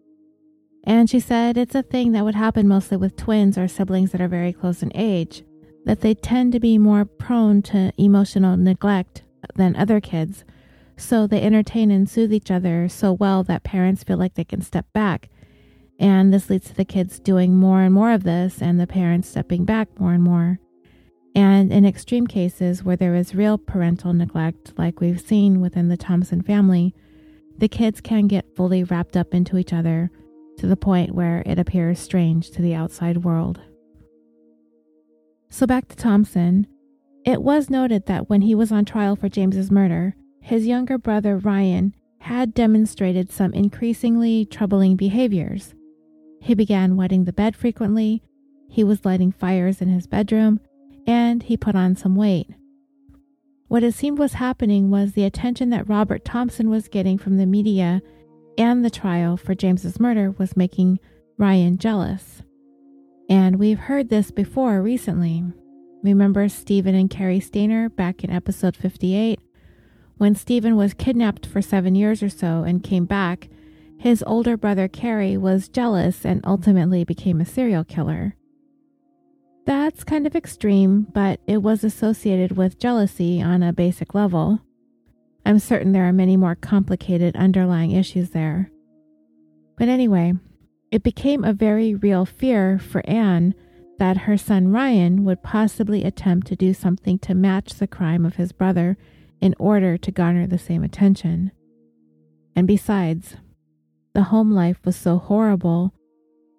And 0.84 1.10
she 1.10 1.20
said 1.20 1.58
it's 1.58 1.76
a 1.76 1.84
thing 1.84 2.12
that 2.12 2.24
would 2.24 2.36
happen 2.36 2.68
mostly 2.68 2.98
with 2.98 3.16
twins 3.16 3.58
or 3.58 3.68
siblings 3.68 4.12
that 4.12 4.22
are 4.22 4.28
very 4.28 4.54
close 4.54 4.82
in 4.82 4.92
age, 4.96 5.44
that 5.86 6.02
they 6.02 6.14
tend 6.14 6.52
to 6.54 6.60
be 6.60 6.78
more 6.78 7.06
prone 7.06 7.62
to 7.64 7.92
emotional 7.98 8.58
neglect 8.58 9.24
than 9.56 9.76
other 9.76 10.00
kids. 10.00 10.44
So 10.98 11.26
they 11.26 11.42
entertain 11.42 11.90
and 11.90 12.10
soothe 12.10 12.34
each 12.34 12.52
other 12.52 12.88
so 12.88 13.12
well 13.14 13.44
that 13.44 13.64
parents 13.64 14.04
feel 14.04 14.18
like 14.18 14.36
they 14.36 14.44
can 14.44 14.62
step 14.62 14.86
back. 14.94 15.30
And 16.00 16.34
this 16.34 16.50
leads 16.50 16.68
to 16.68 16.76
the 16.76 16.86
kids 16.86 17.20
doing 17.20 17.56
more 17.56 17.82
and 17.82 17.94
more 17.94 18.12
of 18.12 18.24
this, 18.24 18.62
and 18.62 18.80
the 18.80 18.88
parents 18.88 19.30
stepping 19.30 19.66
back 19.66 19.88
more 20.00 20.14
and 20.14 20.24
more. 20.24 20.60
And 21.34 21.72
in 21.72 21.86
extreme 21.86 22.28
cases 22.28 22.84
where 22.84 22.96
there 22.96 23.16
is 23.16 23.36
real 23.36 23.58
parental 23.58 24.14
neglect, 24.14 24.74
like 24.78 25.00
we've 25.00 25.22
seen 25.22 25.62
within 25.62 25.88
the 25.88 25.98
Thompson 25.98 26.42
family, 26.42 26.94
the 27.58 27.68
kids 27.68 28.02
can 28.02 28.28
get 28.28 28.56
fully 28.56 28.84
wrapped 28.84 29.16
up 29.16 29.34
into 29.34 29.58
each 29.58 29.74
other 29.74 30.12
to 30.58 30.68
the 30.68 30.76
point 30.76 31.16
where 31.16 31.42
it 31.46 31.58
appears 31.58 32.00
strange 32.00 32.52
to 32.52 32.62
the 32.62 32.74
outside 32.74 33.24
world. 33.24 33.62
So 35.54 35.68
back 35.68 35.90
to 35.90 35.98
Thompson. 35.98 36.66
It 37.26 37.44
was 37.44 37.70
noted 37.70 38.06
that 38.06 38.30
when 38.30 38.42
he 38.42 38.56
was 38.56 38.72
on 38.72 38.86
trial 38.86 39.18
for 39.18 39.28
James's 39.28 39.70
murder, 39.70 40.16
his 40.40 40.66
younger 40.66 40.98
brother 40.98 41.38
Ryan 41.38 41.94
had 42.20 42.54
demonstrated 42.54 43.30
some 43.30 43.54
increasingly 43.54 44.46
troubling 44.46 44.96
behaviors. 44.96 45.76
He 46.40 46.56
began 46.56 46.96
wetting 46.96 47.26
the 47.26 47.34
bed 47.34 47.58
frequently, 47.58 48.24
he 48.70 48.86
was 48.86 49.04
lighting 49.04 49.34
fires 49.34 49.82
in 49.82 49.90
his 49.90 50.08
bedroom, 50.08 50.62
and 51.06 51.44
he 51.44 51.58
put 51.58 51.76
on 51.76 51.98
some 51.98 52.16
weight. 52.16 52.48
What 53.68 53.84
it 53.84 53.94
seemed 53.94 54.20
was 54.20 54.34
happening 54.34 54.90
was 54.90 55.12
the 55.12 55.26
attention 55.26 55.70
that 55.72 55.90
Robert 55.90 56.24
Thompson 56.24 56.70
was 56.70 56.88
getting 56.88 57.18
from 57.18 57.36
the 57.36 57.46
media 57.46 58.02
and 58.58 58.86
the 58.86 58.90
trial 58.90 59.36
for 59.36 59.54
James's 59.54 60.00
murder 60.00 60.32
was 60.32 60.56
making 60.56 61.00
Ryan 61.38 61.78
jealous. 61.78 62.42
And 63.32 63.60
we've 63.60 63.80
heard 63.80 64.10
this 64.10 64.30
before 64.30 64.82
recently. 64.82 65.42
Remember 66.04 66.50
Steven 66.50 66.94
and 66.94 67.10
Cary 67.10 67.40
Stayner 67.40 67.88
back 67.96 68.26
in 68.26 68.30
episode 68.30 68.76
58? 68.76 69.40
When 70.18 70.36
Steven 70.36 70.76
was 70.76 70.94
kidnapped 70.94 71.46
for 71.46 71.62
seven 71.62 71.96
years 71.96 72.22
or 72.22 72.28
so 72.28 72.64
and 72.64 72.84
came 72.84 73.06
back, 73.06 73.48
his 73.98 74.22
older 74.28 74.58
brother 74.58 74.90
Cary 74.90 75.38
was 75.38 75.70
jealous 75.70 76.26
and 76.26 76.46
ultimately 76.46 77.06
became 77.06 77.40
a 77.40 77.46
serial 77.46 77.86
killer. 77.86 78.36
That's 79.66 80.04
kind 80.04 80.28
of 80.28 80.36
extreme, 80.36 81.08
but 81.14 81.40
it 81.48 81.64
was 81.64 81.86
associated 81.86 82.58
with 82.58 82.80
jealousy 82.80 83.42
on 83.42 83.64
a 83.64 83.72
basic 83.72 84.14
level. 84.14 84.60
I'm 85.46 85.60
certain 85.60 85.94
there 85.94 86.06
are 86.06 86.12
many 86.12 86.36
more 86.36 86.56
complicated 86.56 87.38
underlying 87.38 87.92
issues 87.92 88.32
there. 88.32 88.70
But 89.78 89.88
anyway, 89.88 90.34
it 90.92 91.04
became 91.04 91.44
a 91.44 91.54
very 91.54 91.96
real 91.96 92.26
fear 92.26 92.78
for 92.78 93.02
Anne 93.10 93.56
that 93.98 94.18
her 94.18 94.38
son 94.38 94.72
Ryan 94.72 95.24
would 95.24 95.42
possibly 95.42 96.04
attempt 96.04 96.48
to 96.48 96.56
do 96.56 96.74
something 96.74 97.18
to 97.20 97.34
match 97.34 97.76
the 97.76 97.88
crime 97.88 98.26
of 98.26 98.36
his 98.36 98.52
brother 98.52 98.98
in 99.40 99.56
order 99.58 99.98
to 99.98 100.12
garner 100.12 100.48
the 100.48 100.58
same 100.58 100.84
attention. 100.84 101.52
And 102.56 102.68
besides, 102.68 103.38
the 104.14 104.24
home 104.24 104.52
life 104.52 104.80
was 104.84 104.96
so 104.96 105.18
horrible, 105.18 105.94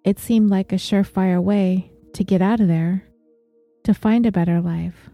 it 0.03 0.19
seemed 0.19 0.49
like 0.49 0.71
a 0.71 0.77
surefire 0.77 1.41
way 1.41 1.91
to 2.13 2.23
get 2.23 2.41
out 2.41 2.59
of 2.59 2.67
there, 2.67 3.03
to 3.83 3.93
find 3.93 4.25
a 4.25 4.31
better 4.31 4.59
life, 4.59 5.09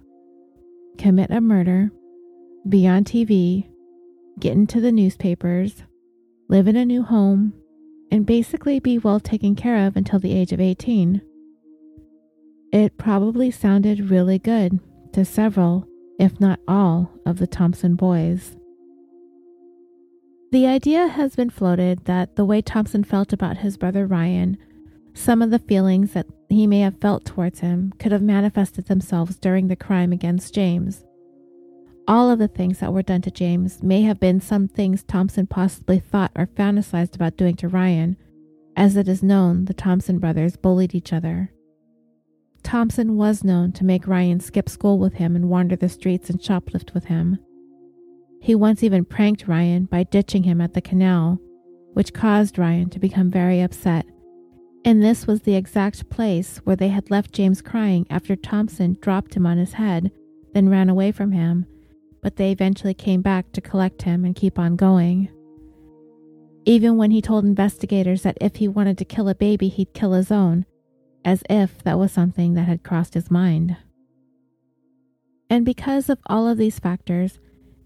commit 0.97 1.31
a 1.31 1.41
murder, 1.41 1.91
be 2.67 2.87
on 2.87 3.03
TV, 3.03 3.67
get 4.39 4.53
into 4.53 4.79
the 4.79 4.91
newspapers, 4.91 5.83
live 6.47 6.67
in 6.67 6.75
a 6.75 6.85
new 6.85 7.03
home, 7.03 7.53
and 8.11 8.25
basically 8.25 8.79
be 8.79 8.97
well 8.97 9.19
taken 9.19 9.55
care 9.55 9.85
of 9.85 9.95
until 9.95 10.19
the 10.19 10.33
age 10.33 10.51
of 10.51 10.59
18. 10.59 11.21
It 12.71 12.97
probably 12.97 13.51
sounded 13.51 14.09
really 14.09 14.37
good 14.37 14.79
to 15.13 15.25
several, 15.25 15.87
if 16.19 16.39
not 16.39 16.59
all, 16.67 17.11
of 17.25 17.39
the 17.39 17.47
Thompson 17.47 17.95
boys. 17.95 18.55
The 20.51 20.65
idea 20.65 21.07
has 21.07 21.35
been 21.35 21.49
floated 21.49 22.05
that 22.05 22.35
the 22.35 22.45
way 22.45 22.61
Thompson 22.61 23.03
felt 23.03 23.33
about 23.33 23.57
his 23.57 23.77
brother 23.77 24.05
Ryan, 24.07 24.57
some 25.13 25.41
of 25.41 25.51
the 25.51 25.59
feelings 25.59 26.13
that 26.13 26.25
he 26.49 26.65
may 26.65 26.79
have 26.79 26.97
felt 26.99 27.25
towards 27.25 27.59
him, 27.59 27.93
could 27.99 28.11
have 28.11 28.21
manifested 28.21 28.85
themselves 28.85 29.37
during 29.37 29.67
the 29.67 29.75
crime 29.75 30.11
against 30.11 30.55
James. 30.55 31.03
All 32.09 32.31
of 32.31 32.39
the 32.39 32.47
things 32.47 32.79
that 32.79 32.91
were 32.91 33.03
done 33.03 33.21
to 33.21 33.29
James 33.29 33.83
may 33.83 34.01
have 34.01 34.19
been 34.19 34.41
some 34.41 34.67
things 34.67 35.03
Thompson 35.03 35.45
possibly 35.45 35.99
thought 35.99 36.31
or 36.35 36.47
fantasized 36.47 37.13
about 37.13 37.37
doing 37.37 37.55
to 37.57 37.67
Ryan. 37.67 38.17
As 38.75 38.97
it 38.97 39.07
is 39.07 39.21
known, 39.21 39.65
the 39.65 39.75
Thompson 39.75 40.17
brothers 40.17 40.57
bullied 40.57 40.95
each 40.95 41.13
other. 41.13 41.51
Thompson 42.63 43.15
was 43.15 43.43
known 43.43 43.73
to 43.73 43.85
make 43.85 44.07
Ryan 44.07 44.39
skip 44.39 44.69
school 44.69 44.97
with 44.97 45.13
him 45.13 45.35
and 45.35 45.51
wander 45.51 45.75
the 45.75 45.87
streets 45.87 46.31
and 46.31 46.39
shoplift 46.39 46.95
with 46.95 47.05
him. 47.05 47.37
He 48.41 48.55
once 48.55 48.81
even 48.81 49.05
pranked 49.05 49.47
Ryan 49.47 49.85
by 49.85 50.01
ditching 50.01 50.41
him 50.41 50.61
at 50.61 50.73
the 50.73 50.81
canal, 50.81 51.39
which 51.93 52.11
caused 52.11 52.57
Ryan 52.57 52.89
to 52.89 52.99
become 52.99 53.29
very 53.29 53.61
upset. 53.61 54.07
And 54.83 55.03
this 55.03 55.27
was 55.27 55.43
the 55.43 55.55
exact 55.55 56.09
place 56.09 56.57
where 56.63 56.75
they 56.75 56.89
had 56.89 57.11
left 57.11 57.33
James 57.33 57.61
crying 57.61 58.07
after 58.09 58.35
Thompson 58.35 58.97
dropped 58.99 59.35
him 59.35 59.45
on 59.45 59.59
his 59.59 59.73
head, 59.73 60.09
then 60.55 60.69
ran 60.69 60.89
away 60.89 61.11
from 61.11 61.33
him 61.33 61.67
but 62.21 62.35
they 62.35 62.51
eventually 62.51 62.93
came 62.93 63.21
back 63.21 63.51
to 63.51 63.61
collect 63.61 64.03
him 64.03 64.25
and 64.25 64.35
keep 64.35 64.59
on 64.59 64.75
going. 64.75 65.29
Even 66.65 66.97
when 66.97 67.11
he 67.11 67.21
told 67.21 67.45
investigators 67.45 68.23
that 68.23 68.37
if 68.41 68.57
he 68.57 68.67
wanted 68.67 68.97
to 68.97 69.05
kill 69.05 69.29
a 69.29 69.35
baby, 69.35 69.69
he'd 69.69 69.93
kill 69.93 70.13
his 70.13 70.31
own, 70.31 70.65
as 71.25 71.43
if 71.49 71.81
that 71.83 71.97
was 71.97 72.11
something 72.11 72.53
that 72.53 72.67
had 72.67 72.83
crossed 72.83 73.13
his 73.13 73.31
mind. 73.31 73.77
And 75.49 75.65
because 75.65 76.09
of 76.09 76.19
all 76.27 76.47
of 76.47 76.57
these 76.57 76.79
factors, 76.79 77.39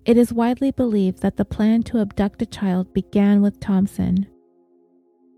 it 0.06 0.18
is 0.18 0.34
widely 0.34 0.72
believed 0.72 1.22
that 1.22 1.38
the 1.38 1.46
plan 1.46 1.84
to 1.84 2.00
abduct 2.00 2.42
a 2.42 2.46
child 2.46 2.94
began 2.94 3.42
with 3.42 3.60
Thompson. 3.60 4.28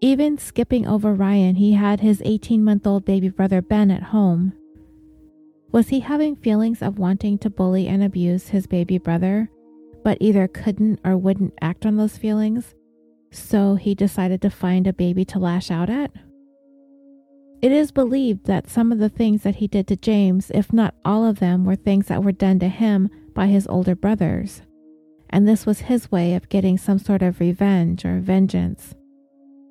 Even 0.02 0.38
skipping 0.38 0.88
over 0.88 1.14
Ryan, 1.14 1.56
he 1.56 1.74
had 1.74 2.00
his 2.00 2.22
18 2.26 2.64
month 2.64 2.88
old 2.88 3.06
baby 3.06 3.30
brother 3.30 3.62
Ben 3.62 3.92
at 3.92 4.04
home. 4.04 4.54
Was 5.76 5.90
he 5.90 6.00
having 6.00 6.38
feelings 6.38 6.82
of 6.82 7.00
wanting 7.00 7.38
to 7.40 7.50
bully 7.50 7.90
and 7.90 8.02
abuse 8.02 8.48
his 8.48 8.66
baby 8.66 8.98
brother, 8.98 9.50
but 10.06 10.18
either 10.22 10.48
couldn't 10.48 11.02
or 11.04 11.18
wouldn't 11.18 11.54
act 11.62 11.86
on 11.86 11.98
those 11.98 12.18
feelings? 12.18 12.74
So 13.34 13.76
he 13.76 13.94
decided 13.94 14.42
to 14.44 14.50
find 14.50 14.88
a 14.88 14.94
baby 14.94 15.26
to 15.26 15.38
lash 15.38 15.70
out 15.70 15.90
at? 15.90 16.12
It 17.62 17.74
is 17.74 17.92
believed 17.92 18.46
that 18.46 18.70
some 18.70 18.94
of 18.94 19.00
the 19.00 19.10
things 19.10 19.44
that 19.44 19.56
he 19.56 19.68
did 19.68 19.86
to 19.88 19.98
James, 19.98 20.50
if 20.56 20.72
not 20.72 20.96
all 21.04 21.26
of 21.26 21.40
them, 21.40 21.66
were 21.66 21.76
things 21.76 22.08
that 22.08 22.24
were 22.24 22.32
done 22.32 22.58
to 22.60 22.70
him 22.70 23.10
by 23.34 23.48
his 23.48 23.68
older 23.68 23.96
brothers. 23.96 24.62
And 25.30 25.46
this 25.46 25.66
was 25.66 25.82
his 25.82 26.10
way 26.10 26.36
of 26.36 26.48
getting 26.48 26.78
some 26.78 27.00
sort 27.00 27.22
of 27.22 27.42
revenge 27.42 28.06
or 28.06 28.22
vengeance. 28.22 28.96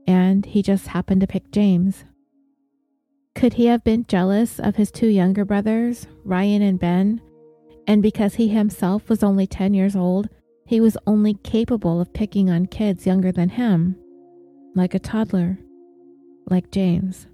And 0.06 0.44
he 0.44 0.60
just 0.60 0.88
happened 0.88 1.22
to 1.22 1.26
pick 1.26 1.50
James. 1.50 2.04
Could 3.34 3.54
he 3.54 3.66
have 3.66 3.82
been 3.82 4.06
jealous 4.06 4.60
of 4.60 4.76
his 4.76 4.90
two 4.90 5.08
younger 5.08 5.44
brothers, 5.44 6.06
Ryan 6.24 6.62
and 6.62 6.78
Ben? 6.78 7.20
And 7.86 8.02
because 8.02 8.34
he 8.34 8.48
himself 8.48 9.08
was 9.08 9.22
only 9.22 9.46
10 9.46 9.74
years 9.74 9.96
old, 9.96 10.28
he 10.66 10.80
was 10.80 10.96
only 11.06 11.34
capable 11.34 12.00
of 12.00 12.12
picking 12.14 12.48
on 12.48 12.66
kids 12.66 13.06
younger 13.06 13.32
than 13.32 13.50
him, 13.50 13.96
like 14.74 14.94
a 14.94 14.98
toddler, 14.98 15.58
like 16.48 16.70
James. 16.70 17.26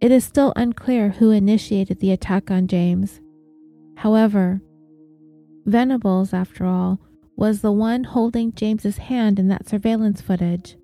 It 0.00 0.10
is 0.10 0.24
still 0.24 0.52
unclear 0.56 1.10
who 1.10 1.30
initiated 1.30 2.00
the 2.00 2.10
attack 2.10 2.50
on 2.50 2.66
James. 2.66 3.20
However, 3.96 4.60
Venables, 5.64 6.34
after 6.34 6.66
all, 6.66 6.98
was 7.36 7.60
the 7.60 7.72
one 7.72 8.04
holding 8.04 8.52
James's 8.52 8.98
hand 8.98 9.38
in 9.38 9.48
that 9.48 9.68
surveillance 9.68 10.20
footage. 10.20 10.76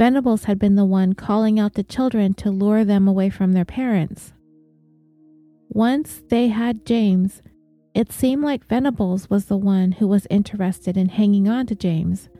Venables 0.00 0.44
had 0.44 0.58
been 0.58 0.76
the 0.76 0.84
one 0.86 1.12
calling 1.12 1.60
out 1.60 1.74
the 1.74 1.82
children 1.82 2.32
to 2.32 2.50
lure 2.50 2.86
them 2.86 3.06
away 3.06 3.28
from 3.28 3.52
their 3.52 3.66
parents. 3.66 4.32
Once 5.68 6.22
they 6.30 6.48
had 6.48 6.86
James, 6.86 7.42
it 7.92 8.10
seemed 8.10 8.42
like 8.42 8.64
Venables 8.64 9.28
was 9.28 9.44
the 9.44 9.58
one 9.58 9.92
who 9.92 10.08
was 10.08 10.26
interested 10.30 10.96
in 10.96 11.10
hanging 11.10 11.50
on 11.50 11.66
to 11.66 11.74
James, 11.74 12.30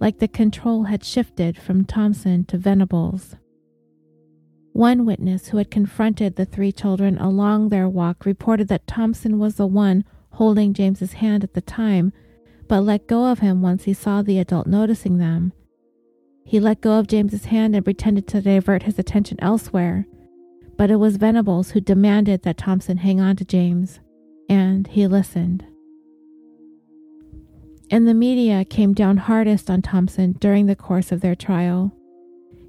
like 0.00 0.18
the 0.18 0.26
control 0.26 0.82
had 0.82 1.04
shifted 1.04 1.56
from 1.56 1.84
Thompson 1.84 2.44
to 2.46 2.58
Venables. 2.58 3.36
One 4.72 5.06
witness 5.06 5.46
who 5.46 5.58
had 5.58 5.70
confronted 5.70 6.34
the 6.34 6.46
three 6.46 6.72
children 6.72 7.16
along 7.18 7.68
their 7.68 7.88
walk 7.88 8.26
reported 8.26 8.66
that 8.70 8.88
Thompson 8.88 9.38
was 9.38 9.54
the 9.54 9.68
one 9.68 10.04
holding 10.30 10.74
James's 10.74 11.12
hand 11.12 11.44
at 11.44 11.54
the 11.54 11.60
time, 11.60 12.12
but 12.66 12.80
let 12.80 13.06
go 13.06 13.26
of 13.26 13.38
him 13.38 13.62
once 13.62 13.84
he 13.84 13.94
saw 13.94 14.20
the 14.20 14.40
adult 14.40 14.66
noticing 14.66 15.18
them 15.18 15.52
he 16.48 16.58
let 16.58 16.80
go 16.80 16.98
of 16.98 17.06
James's 17.06 17.44
hand 17.44 17.76
and 17.76 17.84
pretended 17.84 18.26
to 18.28 18.40
divert 18.40 18.84
his 18.84 18.98
attention 18.98 19.36
elsewhere. 19.42 20.06
But 20.78 20.90
it 20.90 20.96
was 20.96 21.18
Venables 21.18 21.72
who 21.72 21.80
demanded 21.82 22.42
that 22.42 22.56
Thompson 22.56 22.96
hang 22.96 23.20
on 23.20 23.36
to 23.36 23.44
James, 23.44 24.00
and 24.48 24.86
he 24.86 25.06
listened. 25.06 25.66
And 27.90 28.08
the 28.08 28.14
media 28.14 28.64
came 28.64 28.94
down 28.94 29.18
hardest 29.18 29.68
on 29.68 29.82
Thompson 29.82 30.36
during 30.40 30.64
the 30.64 30.74
course 30.74 31.12
of 31.12 31.20
their 31.20 31.34
trial. 31.34 31.92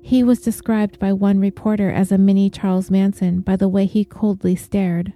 He 0.02 0.26
was 0.26 0.42
described 0.42 1.00
by 1.00 1.14
one 1.14 1.40
reporter 1.40 1.90
as 1.90 2.12
a 2.12 2.18
mini 2.18 2.50
Charles 2.50 2.92
Manson 2.92 3.40
by 3.40 3.56
the 3.56 3.70
way 3.70 3.86
he 3.86 4.04
coldly 4.04 4.58
stared. 4.58 5.14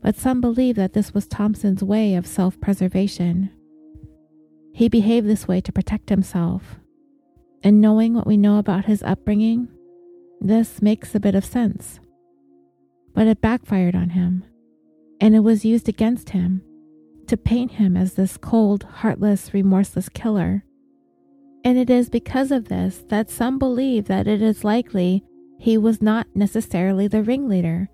But 0.00 0.16
some 0.16 0.40
believe 0.40 0.76
that 0.76 0.94
this 0.94 1.12
was 1.12 1.26
Thompson's 1.26 1.82
way 1.82 2.14
of 2.14 2.26
self 2.26 2.58
preservation. 2.58 3.50
He 4.72 4.88
behaved 4.88 5.28
this 5.28 5.46
way 5.46 5.60
to 5.60 5.72
protect 5.72 6.08
himself 6.08 6.78
and 7.64 7.80
knowing 7.80 8.12
what 8.12 8.26
we 8.26 8.36
know 8.36 8.58
about 8.58 8.84
his 8.84 9.02
upbringing, 9.02 9.68
this 10.40 10.82
makes 10.82 11.14
a 11.14 11.20
bit 11.20 11.34
of 11.34 11.44
sense. 11.44 11.98
But 13.14 13.26
it 13.26 13.40
backfired 13.40 13.96
on 13.96 14.10
him, 14.10 14.44
and 15.20 15.34
it 15.34 15.40
was 15.40 15.64
used 15.64 15.88
against 15.88 16.30
him 16.30 16.62
to 17.26 17.38
paint 17.38 17.72
him 17.72 17.96
as 17.96 18.14
this 18.14 18.36
cold, 18.36 18.84
heartless, 18.84 19.54
remorseless 19.54 20.10
killer. 20.10 20.64
And 21.64 21.78
it 21.78 21.88
is 21.88 22.10
because 22.10 22.52
of 22.52 22.68
this 22.68 23.02
that 23.08 23.30
some 23.30 23.58
believe 23.58 24.06
that 24.08 24.28
it 24.28 24.42
is 24.42 24.62
likely 24.62 25.24
he 25.58 25.78
was 25.78 26.02
not 26.02 26.26
necessarily 26.34 27.08
the 27.08 27.22
ringleader, 27.22 27.88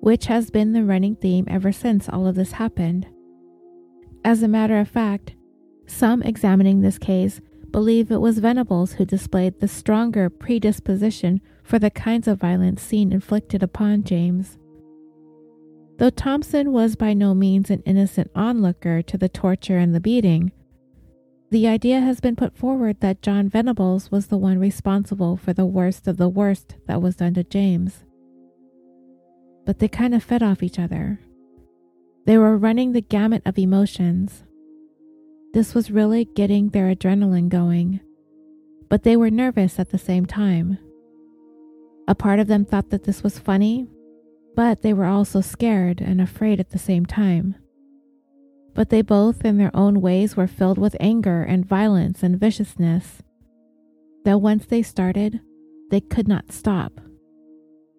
which 0.00 0.26
has 0.26 0.50
been 0.50 0.72
the 0.72 0.82
running 0.82 1.14
theme 1.14 1.46
ever 1.48 1.70
since 1.70 2.08
all 2.08 2.26
of 2.26 2.34
this 2.34 2.52
happened. 2.52 3.06
As 4.24 4.42
a 4.42 4.48
matter 4.48 4.80
of 4.80 4.88
fact, 4.88 5.34
some 5.86 6.22
examining 6.22 6.80
this 6.80 6.98
case 6.98 7.40
believe 7.72 8.10
it 8.10 8.20
was 8.20 8.38
Venables 8.38 8.92
who 8.92 9.04
displayed 9.04 9.58
the 9.58 9.66
stronger 9.66 10.28
predisposition 10.30 11.40
for 11.64 11.78
the 11.78 11.90
kinds 11.90 12.28
of 12.28 12.38
violence 12.38 12.82
seen 12.82 13.12
inflicted 13.12 13.62
upon 13.62 14.04
James. 14.04 14.58
Though 15.98 16.10
Thompson 16.10 16.72
was 16.72 16.96
by 16.96 17.14
no 17.14 17.34
means 17.34 17.70
an 17.70 17.82
innocent 17.86 18.30
onlooker 18.34 19.02
to 19.02 19.16
the 19.16 19.28
torture 19.28 19.78
and 19.78 19.94
the 19.94 20.00
beating, 20.00 20.52
the 21.50 21.66
idea 21.66 22.00
has 22.00 22.20
been 22.20 22.36
put 22.36 22.56
forward 22.56 23.00
that 23.00 23.22
John 23.22 23.48
Venables 23.48 24.10
was 24.10 24.28
the 24.28 24.38
one 24.38 24.58
responsible 24.58 25.36
for 25.36 25.52
the 25.52 25.66
worst 25.66 26.06
of 26.06 26.16
the 26.16 26.28
worst 26.28 26.76
that 26.86 27.02
was 27.02 27.16
done 27.16 27.34
to 27.34 27.44
James. 27.44 28.04
But 29.64 29.78
they 29.78 29.88
kind 29.88 30.14
of 30.14 30.22
fed 30.22 30.42
off 30.42 30.62
each 30.62 30.78
other. 30.78 31.20
They 32.26 32.38
were 32.38 32.56
running 32.56 32.92
the 32.92 33.00
gamut 33.00 33.42
of 33.44 33.58
emotions 33.58 34.44
this 35.52 35.74
was 35.74 35.90
really 35.90 36.24
getting 36.24 36.70
their 36.70 36.94
adrenaline 36.94 37.48
going, 37.48 38.00
but 38.88 39.02
they 39.02 39.16
were 39.16 39.30
nervous 39.30 39.78
at 39.78 39.90
the 39.90 39.98
same 39.98 40.24
time. 40.24 40.78
A 42.08 42.14
part 42.14 42.40
of 42.40 42.46
them 42.46 42.64
thought 42.64 42.90
that 42.90 43.04
this 43.04 43.22
was 43.22 43.38
funny, 43.38 43.86
but 44.56 44.82
they 44.82 44.92
were 44.92 45.06
also 45.06 45.40
scared 45.40 46.00
and 46.00 46.20
afraid 46.20 46.58
at 46.58 46.70
the 46.70 46.78
same 46.78 47.06
time. 47.06 47.54
But 48.74 48.88
they 48.88 49.02
both, 49.02 49.44
in 49.44 49.58
their 49.58 49.74
own 49.74 50.00
ways, 50.00 50.36
were 50.36 50.46
filled 50.46 50.78
with 50.78 50.96
anger 50.98 51.42
and 51.42 51.66
violence 51.66 52.22
and 52.22 52.40
viciousness. 52.40 53.22
That 54.24 54.40
once 54.40 54.64
they 54.66 54.82
started, 54.82 55.40
they 55.90 56.00
could 56.00 56.28
not 56.28 56.52
stop. 56.52 57.00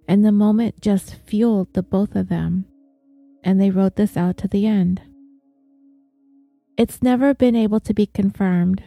And 0.07 0.25
the 0.25 0.31
moment 0.31 0.81
just 0.81 1.15
fueled 1.15 1.73
the 1.73 1.83
both 1.83 2.15
of 2.15 2.29
them, 2.29 2.65
and 3.43 3.61
they 3.61 3.69
wrote 3.69 3.95
this 3.95 4.17
out 4.17 4.37
to 4.37 4.47
the 4.47 4.65
end. 4.65 5.01
It's 6.75 7.03
never 7.03 7.35
been 7.35 7.55
able 7.55 7.79
to 7.81 7.93
be 7.93 8.07
confirmed, 8.07 8.83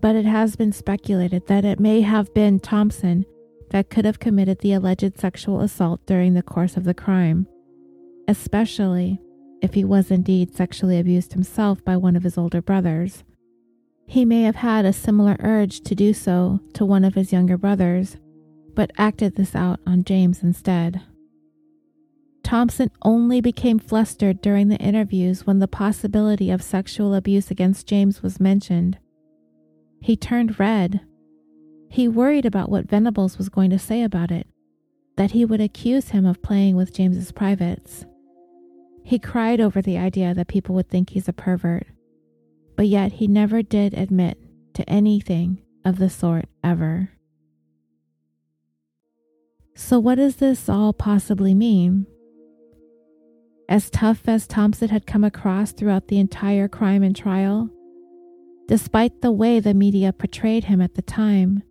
but 0.00 0.16
it 0.16 0.24
has 0.24 0.56
been 0.56 0.72
speculated 0.72 1.46
that 1.46 1.64
it 1.64 1.78
may 1.78 2.00
have 2.00 2.34
been 2.34 2.58
Thompson 2.58 3.24
that 3.70 3.90
could 3.90 4.04
have 4.04 4.18
committed 4.18 4.58
the 4.58 4.72
alleged 4.72 5.20
sexual 5.20 5.60
assault 5.60 6.04
during 6.04 6.34
the 6.34 6.42
course 6.42 6.76
of 6.76 6.82
the 6.82 6.94
crime, 6.94 7.46
especially 8.26 9.20
if 9.62 9.74
he 9.74 9.84
was 9.84 10.10
indeed 10.10 10.52
sexually 10.52 10.98
abused 10.98 11.32
himself 11.32 11.84
by 11.84 11.96
one 11.96 12.16
of 12.16 12.24
his 12.24 12.36
older 12.36 12.60
brothers. 12.60 13.22
He 14.08 14.24
may 14.24 14.42
have 14.42 14.56
had 14.56 14.84
a 14.84 14.92
similar 14.92 15.36
urge 15.38 15.80
to 15.82 15.94
do 15.94 16.12
so 16.12 16.58
to 16.74 16.84
one 16.84 17.04
of 17.04 17.14
his 17.14 17.32
younger 17.32 17.56
brothers, 17.56 18.16
but 18.74 18.90
acted 18.98 19.36
this 19.36 19.54
out 19.54 19.78
on 19.86 20.02
James 20.02 20.42
instead. 20.42 21.00
Thompson 22.42 22.90
only 23.02 23.40
became 23.40 23.78
flustered 23.78 24.40
during 24.40 24.68
the 24.68 24.76
interviews 24.76 25.46
when 25.46 25.58
the 25.58 25.68
possibility 25.68 26.50
of 26.50 26.62
sexual 26.62 27.14
abuse 27.14 27.50
against 27.50 27.86
James 27.86 28.22
was 28.22 28.40
mentioned. 28.40 28.98
He 30.00 30.16
turned 30.16 30.58
red. 30.58 31.00
He 31.88 32.08
worried 32.08 32.44
about 32.44 32.70
what 32.70 32.88
Venables 32.88 33.38
was 33.38 33.48
going 33.48 33.70
to 33.70 33.78
say 33.78 34.02
about 34.02 34.30
it, 34.30 34.46
that 35.16 35.32
he 35.32 35.44
would 35.44 35.60
accuse 35.60 36.08
him 36.08 36.26
of 36.26 36.42
playing 36.42 36.74
with 36.74 36.94
James's 36.94 37.32
privates. 37.32 38.04
He 39.04 39.18
cried 39.18 39.60
over 39.60 39.80
the 39.80 39.98
idea 39.98 40.34
that 40.34 40.48
people 40.48 40.74
would 40.74 40.88
think 40.88 41.10
he's 41.10 41.28
a 41.28 41.32
pervert, 41.32 41.86
but 42.76 42.86
yet 42.86 43.12
he 43.12 43.26
never 43.26 43.62
did 43.62 43.94
admit 43.94 44.38
to 44.74 44.88
anything 44.88 45.62
of 45.84 45.98
the 45.98 46.10
sort 46.10 46.46
ever. 46.64 47.10
So, 49.74 49.98
what 49.98 50.16
does 50.16 50.36
this 50.36 50.68
all 50.68 50.92
possibly 50.92 51.54
mean? 51.54 52.06
As 53.72 53.88
tough 53.88 54.28
as 54.28 54.46
Thompson 54.46 54.90
had 54.90 55.06
come 55.06 55.24
across 55.24 55.72
throughout 55.72 56.08
the 56.08 56.18
entire 56.18 56.68
crime 56.68 57.02
and 57.02 57.16
trial, 57.16 57.70
despite 58.68 59.22
the 59.22 59.32
way 59.32 59.60
the 59.60 59.72
media 59.72 60.12
portrayed 60.12 60.64
him 60.64 60.82
at 60.82 60.94
the 60.94 61.00
time, 61.00 61.62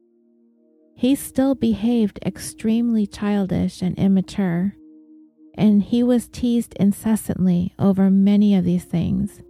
he 0.96 1.14
still 1.14 1.54
behaved 1.54 2.18
extremely 2.26 3.06
childish 3.06 3.84
and 3.84 3.96
immature, 4.00 4.76
and 5.54 5.84
he 5.84 6.02
was 6.02 6.28
teased 6.28 6.74
incessantly 6.80 7.72
over 7.78 8.10
many 8.10 8.56
of 8.56 8.66
these 8.66 8.86
things 8.86 9.44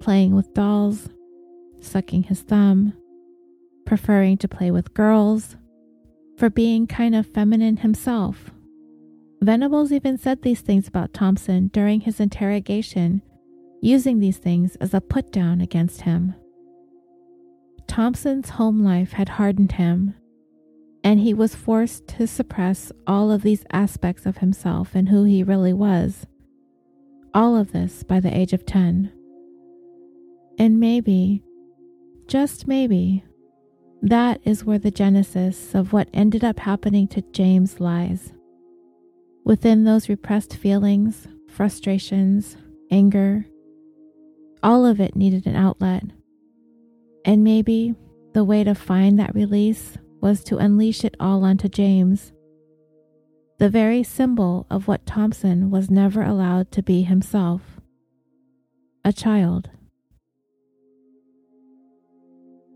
playing 0.00 0.34
with 0.34 0.54
dolls, 0.54 1.10
sucking 1.82 2.22
his 2.22 2.40
thumb, 2.40 2.94
preferring 3.84 4.38
to 4.38 4.48
play 4.48 4.70
with 4.70 4.94
girls, 4.94 5.56
for 6.38 6.48
being 6.48 6.86
kind 6.86 7.14
of 7.14 7.26
feminine 7.26 7.78
himself 7.78 8.50
Venables 9.40 9.92
even 9.92 10.18
said 10.18 10.42
these 10.42 10.60
things 10.60 10.88
about 10.88 11.12
Thompson 11.12 11.68
during 11.68 12.00
his 12.00 12.20
interrogation, 12.20 13.22
using 13.80 14.18
these 14.18 14.38
things 14.38 14.76
as 14.76 14.94
a 14.94 15.00
put 15.00 15.30
down 15.30 15.60
against 15.60 16.02
him. 16.02 16.34
Thompson's 17.86 18.50
home 18.50 18.82
life 18.82 19.12
had 19.12 19.28
hardened 19.30 19.72
him, 19.72 20.14
and 21.04 21.20
he 21.20 21.32
was 21.32 21.54
forced 21.54 22.08
to 22.08 22.26
suppress 22.26 22.90
all 23.06 23.30
of 23.30 23.42
these 23.42 23.64
aspects 23.72 24.26
of 24.26 24.38
himself 24.38 24.94
and 24.94 25.08
who 25.08 25.24
he 25.24 25.42
really 25.42 25.72
was. 25.72 26.26
All 27.32 27.56
of 27.56 27.72
this 27.72 28.02
by 28.02 28.18
the 28.18 28.36
age 28.36 28.52
of 28.52 28.66
10. 28.66 29.12
And 30.58 30.80
maybe, 30.80 31.42
just 32.26 32.66
maybe, 32.66 33.22
that 34.02 34.40
is 34.44 34.64
where 34.64 34.78
the 34.78 34.90
genesis 34.90 35.74
of 35.74 35.92
what 35.92 36.08
ended 36.12 36.42
up 36.42 36.58
happening 36.58 37.06
to 37.08 37.22
James 37.32 37.78
lies. 37.78 38.32
Within 39.46 39.84
those 39.84 40.08
repressed 40.08 40.56
feelings, 40.56 41.28
frustrations, 41.48 42.56
anger, 42.90 43.46
all 44.60 44.84
of 44.84 45.00
it 45.00 45.14
needed 45.14 45.46
an 45.46 45.54
outlet. 45.54 46.02
And 47.24 47.44
maybe 47.44 47.94
the 48.34 48.42
way 48.42 48.64
to 48.64 48.74
find 48.74 49.20
that 49.20 49.36
release 49.36 49.98
was 50.20 50.42
to 50.44 50.58
unleash 50.58 51.04
it 51.04 51.14
all 51.20 51.44
onto 51.44 51.68
James, 51.68 52.32
the 53.58 53.68
very 53.68 54.02
symbol 54.02 54.66
of 54.68 54.88
what 54.88 55.06
Thompson 55.06 55.70
was 55.70 55.92
never 55.92 56.24
allowed 56.24 56.72
to 56.72 56.82
be 56.82 57.02
himself 57.02 57.62
a 59.04 59.12
child. 59.12 59.70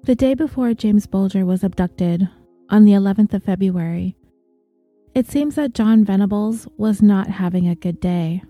The 0.05 0.15
day 0.15 0.35
before 0.35 0.73
James 0.75 1.09
Bulger 1.09 1.45
was 1.45 1.65
abducted, 1.65 2.29
on 2.69 2.85
the 2.85 2.93
11th 2.93 3.35
of 3.35 3.43
February, 3.43 4.17
it 5.15 5.27
seems 5.27 5.57
that 5.57 5.75
John 5.75 6.05
Venables 6.05 6.69
was 6.77 7.03
not 7.03 7.29
having 7.29 7.69
a 7.69 7.75
good 7.75 8.01
day. 8.01 8.43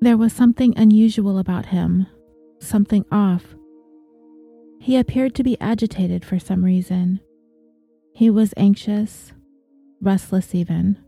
There 0.00 0.16
was 0.16 0.32
something 0.32 0.76
unusual 0.76 1.38
about 1.38 1.66
him, 1.66 2.06
something 2.58 3.04
off. 3.12 3.54
He 4.80 4.96
appeared 4.96 5.34
to 5.34 5.44
be 5.44 5.60
agitated 5.60 6.24
for 6.24 6.38
some 6.38 6.64
reason. 6.64 7.20
He 8.14 8.30
was 8.30 8.54
anxious, 8.56 9.32
restless 10.00 10.54
even. 10.54 10.98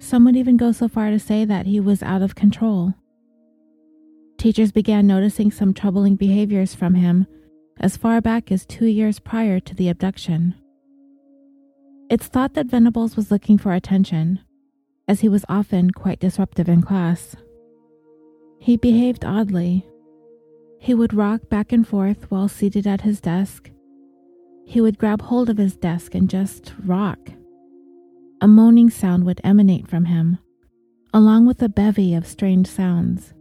Some 0.00 0.24
would 0.26 0.36
even 0.36 0.56
go 0.56 0.72
so 0.72 0.86
far 0.86 1.10
to 1.10 1.18
say 1.18 1.44
that 1.44 1.66
he 1.66 1.80
was 1.80 2.02
out 2.02 2.22
of 2.22 2.34
control. 2.34 2.94
Teachers 4.36 4.70
began 4.70 5.06
noticing 5.06 5.50
some 5.50 5.74
troubling 5.74 6.14
behaviors 6.14 6.74
from 6.74 6.94
him 6.94 7.26
as 7.80 7.96
far 7.96 8.20
back 8.20 8.52
as 8.52 8.64
two 8.64 8.86
years 8.86 9.18
prior 9.18 9.58
to 9.60 9.74
the 9.74 9.88
abduction. 9.88 10.54
It's 12.10 12.26
thought 12.26 12.54
that 12.54 12.68
Venables 12.68 13.16
was 13.16 13.30
looking 13.30 13.58
for 13.58 13.74
attention, 13.74 14.40
as 15.06 15.20
he 15.20 15.28
was 15.28 15.44
often 15.46 15.90
quite 15.90 16.20
disruptive 16.20 16.66
in 16.66 16.80
class. 16.80 17.36
He 18.58 18.78
behaved 18.78 19.26
oddly. 19.26 19.86
He 20.78 20.94
would 20.94 21.12
rock 21.12 21.50
back 21.50 21.70
and 21.70 21.86
forth 21.86 22.30
while 22.30 22.48
seated 22.48 22.86
at 22.86 23.02
his 23.02 23.20
desk. 23.20 23.70
He 24.64 24.80
would 24.80 24.98
grab 24.98 25.20
hold 25.20 25.50
of 25.50 25.58
his 25.58 25.76
desk 25.76 26.14
and 26.14 26.30
just 26.30 26.72
rock. 26.82 27.18
A 28.40 28.48
moaning 28.48 28.88
sound 28.88 29.24
would 29.26 29.42
emanate 29.44 29.86
from 29.86 30.06
him, 30.06 30.38
along 31.12 31.46
with 31.46 31.60
a 31.62 31.68
bevy 31.68 32.14
of 32.14 32.26
strange 32.26 32.68
sounds. 32.68 33.34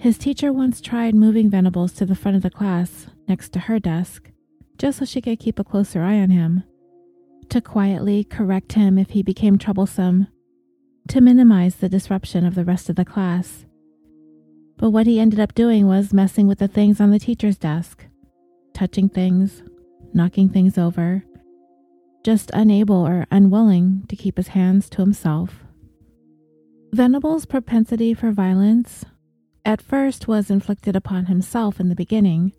His 0.00 0.18
teacher 0.18 0.52
once 0.52 0.80
tried 0.80 1.14
moving 1.14 1.48
Venables 1.48 1.92
to 1.92 2.06
the 2.06 2.16
front 2.16 2.36
of 2.36 2.42
the 2.42 2.50
class, 2.50 3.06
next 3.28 3.52
to 3.52 3.60
her 3.60 3.78
desk, 3.78 4.32
just 4.78 4.98
so 4.98 5.04
she 5.04 5.20
could 5.20 5.38
keep 5.38 5.60
a 5.60 5.64
closer 5.64 6.02
eye 6.02 6.18
on 6.20 6.30
him, 6.30 6.64
to 7.50 7.60
quietly 7.60 8.24
correct 8.24 8.72
him 8.72 8.98
if 8.98 9.10
he 9.10 9.22
became 9.22 9.58
troublesome, 9.58 10.28
to 11.08 11.20
minimize 11.20 11.76
the 11.76 11.88
disruption 11.88 12.44
of 12.46 12.54
the 12.54 12.64
rest 12.64 12.88
of 12.88 12.96
the 12.96 13.04
class. 13.04 13.66
But 14.76 14.90
what 14.90 15.06
he 15.06 15.20
ended 15.20 15.40
up 15.40 15.54
doing 15.54 15.86
was 15.86 16.12
messing 16.12 16.46
with 16.46 16.58
the 16.58 16.68
things 16.68 17.00
on 17.00 17.10
the 17.10 17.18
teacher's 17.18 17.58
desk, 17.58 18.06
touching 18.72 19.08
things, 19.08 19.62
knocking 20.14 20.48
things 20.48 20.78
over, 20.78 21.24
just 22.24 22.50
unable 22.54 23.06
or 23.06 23.26
unwilling 23.30 24.04
to 24.08 24.16
keep 24.16 24.36
his 24.36 24.48
hands 24.48 24.88
to 24.90 25.02
himself. 25.02 25.64
Venables' 26.92 27.46
propensity 27.46 28.14
for 28.14 28.32
violence 28.32 29.04
at 29.64 29.82
first 29.82 30.26
was 30.26 30.50
inflicted 30.50 30.96
upon 30.96 31.26
himself 31.26 31.78
in 31.78 31.88
the 31.88 31.94
beginning. 31.94 32.52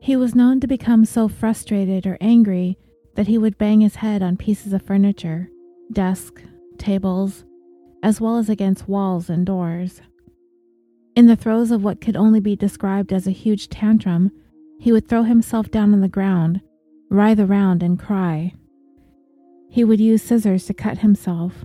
He 0.00 0.16
was 0.16 0.34
known 0.34 0.60
to 0.60 0.66
become 0.66 1.04
so 1.04 1.28
frustrated 1.28 2.06
or 2.06 2.18
angry 2.20 2.78
that 3.14 3.26
he 3.26 3.38
would 3.38 3.58
bang 3.58 3.80
his 3.80 3.96
head 3.96 4.22
on 4.22 4.36
pieces 4.36 4.72
of 4.72 4.82
furniture, 4.82 5.50
desks, 5.92 6.42
tables, 6.78 7.44
as 8.02 8.20
well 8.20 8.38
as 8.38 8.48
against 8.48 8.88
walls 8.88 9.28
and 9.28 9.44
doors. 9.44 10.00
In 11.16 11.26
the 11.26 11.36
throes 11.36 11.70
of 11.70 11.82
what 11.84 12.00
could 12.00 12.16
only 12.16 12.40
be 12.40 12.56
described 12.56 13.12
as 13.12 13.26
a 13.26 13.32
huge 13.32 13.68
tantrum, 13.68 14.30
he 14.78 14.92
would 14.92 15.08
throw 15.08 15.24
himself 15.24 15.70
down 15.70 15.92
on 15.92 16.00
the 16.00 16.08
ground, 16.08 16.60
writhe 17.10 17.40
around, 17.40 17.82
and 17.82 17.98
cry. 17.98 18.54
He 19.68 19.84
would 19.84 20.00
use 20.00 20.22
scissors 20.22 20.66
to 20.66 20.74
cut 20.74 20.98
himself. 20.98 21.64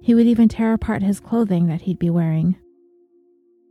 He 0.00 0.14
would 0.14 0.26
even 0.26 0.48
tear 0.48 0.72
apart 0.72 1.02
his 1.02 1.18
clothing 1.18 1.66
that 1.66 1.82
he'd 1.82 1.98
be 1.98 2.10
wearing. 2.10 2.56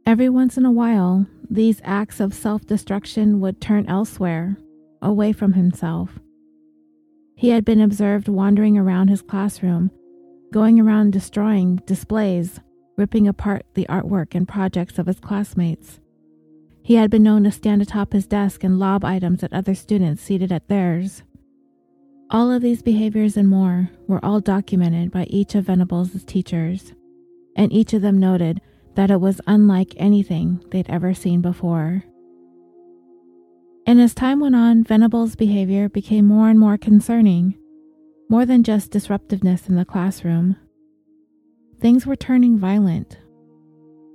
Every 0.05 0.29
once 0.29 0.57
in 0.57 0.65
a 0.65 0.71
while, 0.71 1.27
these 1.49 1.79
acts 1.83 2.19
of 2.19 2.33
self 2.33 2.65
destruction 2.65 3.39
would 3.39 3.61
turn 3.61 3.85
elsewhere, 3.87 4.57
away 5.01 5.31
from 5.31 5.53
himself. 5.53 6.19
He 7.35 7.49
had 7.49 7.65
been 7.65 7.81
observed 7.81 8.27
wandering 8.27 8.77
around 8.77 9.09
his 9.09 9.21
classroom, 9.21 9.91
going 10.51 10.79
around 10.79 11.11
destroying 11.11 11.77
displays, 11.85 12.59
ripping 12.97 13.27
apart 13.27 13.65
the 13.73 13.87
artwork 13.89 14.35
and 14.35 14.47
projects 14.47 14.99
of 14.99 15.07
his 15.07 15.19
classmates. 15.19 15.99
He 16.83 16.95
had 16.95 17.09
been 17.09 17.23
known 17.23 17.43
to 17.45 17.51
stand 17.51 17.81
atop 17.81 18.13
his 18.13 18.27
desk 18.27 18.63
and 18.63 18.77
lob 18.77 19.03
items 19.03 19.43
at 19.43 19.53
other 19.53 19.73
students 19.73 20.21
seated 20.21 20.51
at 20.51 20.67
theirs. 20.67 21.23
All 22.29 22.51
of 22.51 22.61
these 22.61 22.81
behaviors 22.81 23.37
and 23.37 23.47
more 23.47 23.89
were 24.07 24.23
all 24.23 24.39
documented 24.39 25.11
by 25.11 25.25
each 25.25 25.55
of 25.55 25.65
Venables' 25.65 26.23
teachers, 26.23 26.93
and 27.55 27.71
each 27.71 27.93
of 27.93 28.01
them 28.01 28.17
noted 28.17 28.61
that 28.95 29.11
it 29.11 29.21
was 29.21 29.41
unlike 29.47 29.93
anything 29.97 30.63
they'd 30.71 30.89
ever 30.89 31.13
seen 31.13 31.41
before. 31.41 32.03
And 33.85 33.99
as 33.99 34.13
time 34.13 34.39
went 34.39 34.55
on, 34.55 34.83
Venable's 34.83 35.35
behavior 35.35 35.89
became 35.89 36.25
more 36.25 36.49
and 36.49 36.59
more 36.59 36.77
concerning, 36.77 37.55
more 38.29 38.45
than 38.45 38.63
just 38.63 38.91
disruptiveness 38.91 39.67
in 39.67 39.75
the 39.75 39.85
classroom. 39.85 40.55
Things 41.81 42.05
were 42.05 42.15
turning 42.15 42.57
violent. 42.57 43.17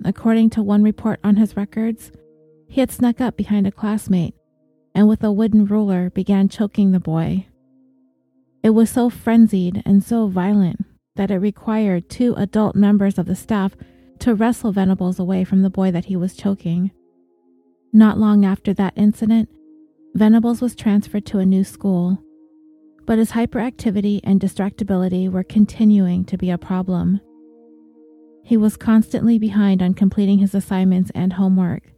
According 0.03 0.49
to 0.51 0.63
one 0.63 0.81
report 0.81 1.19
on 1.23 1.35
his 1.35 1.55
records, 1.55 2.11
he 2.67 2.79
had 2.79 2.91
snuck 2.91 3.21
up 3.21 3.37
behind 3.37 3.67
a 3.67 3.71
classmate 3.71 4.33
and 4.95 5.07
with 5.07 5.23
a 5.23 5.31
wooden 5.31 5.65
ruler 5.65 6.09
began 6.09 6.49
choking 6.49 6.91
the 6.91 6.99
boy. 6.99 7.45
It 8.63 8.71
was 8.71 8.89
so 8.89 9.09
frenzied 9.09 9.83
and 9.85 10.03
so 10.03 10.27
violent 10.27 10.85
that 11.15 11.31
it 11.31 11.37
required 11.37 12.09
two 12.09 12.33
adult 12.35 12.75
members 12.75 13.17
of 13.17 13.25
the 13.25 13.35
staff 13.35 13.75
to 14.19 14.35
wrestle 14.35 14.71
Venables 14.71 15.19
away 15.19 15.43
from 15.43 15.61
the 15.61 15.69
boy 15.69 15.91
that 15.91 16.05
he 16.05 16.15
was 16.15 16.35
choking. 16.35 16.91
Not 17.93 18.17
long 18.17 18.45
after 18.45 18.73
that 18.73 18.93
incident, 18.95 19.49
Venables 20.15 20.59
was 20.59 20.75
transferred 20.75 21.25
to 21.27 21.39
a 21.39 21.45
new 21.45 21.63
school, 21.63 22.21
but 23.05 23.19
his 23.19 23.31
hyperactivity 23.31 24.19
and 24.23 24.39
distractibility 24.39 25.31
were 25.31 25.43
continuing 25.43 26.25
to 26.25 26.37
be 26.37 26.49
a 26.49 26.57
problem. 26.57 27.21
He 28.43 28.57
was 28.57 28.75
constantly 28.75 29.37
behind 29.37 29.81
on 29.81 29.93
completing 29.93 30.39
his 30.39 30.55
assignments 30.55 31.11
and 31.13 31.33
homework, 31.33 31.93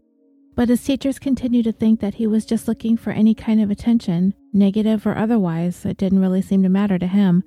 but 0.56 0.68
his 0.68 0.84
teachers 0.84 1.20
continued 1.20 1.64
to 1.64 1.72
think 1.72 2.02
that 2.02 2.16
he 2.16 2.28
was 2.28 2.46
just 2.46 2.68
looking 2.68 2.98
for 2.98 3.12
any 3.12 3.34
kind 3.34 3.62
of 3.62 3.72
attention, 3.72 4.34
negative 4.52 5.08
or 5.08 5.18
otherwise, 5.18 5.86
it 5.86 5.98
didn't 5.98 6.20
really 6.20 6.42
seem 6.42 6.62
to 6.64 6.70
matter 6.70 7.00
to 7.00 7.08
him, 7.08 7.44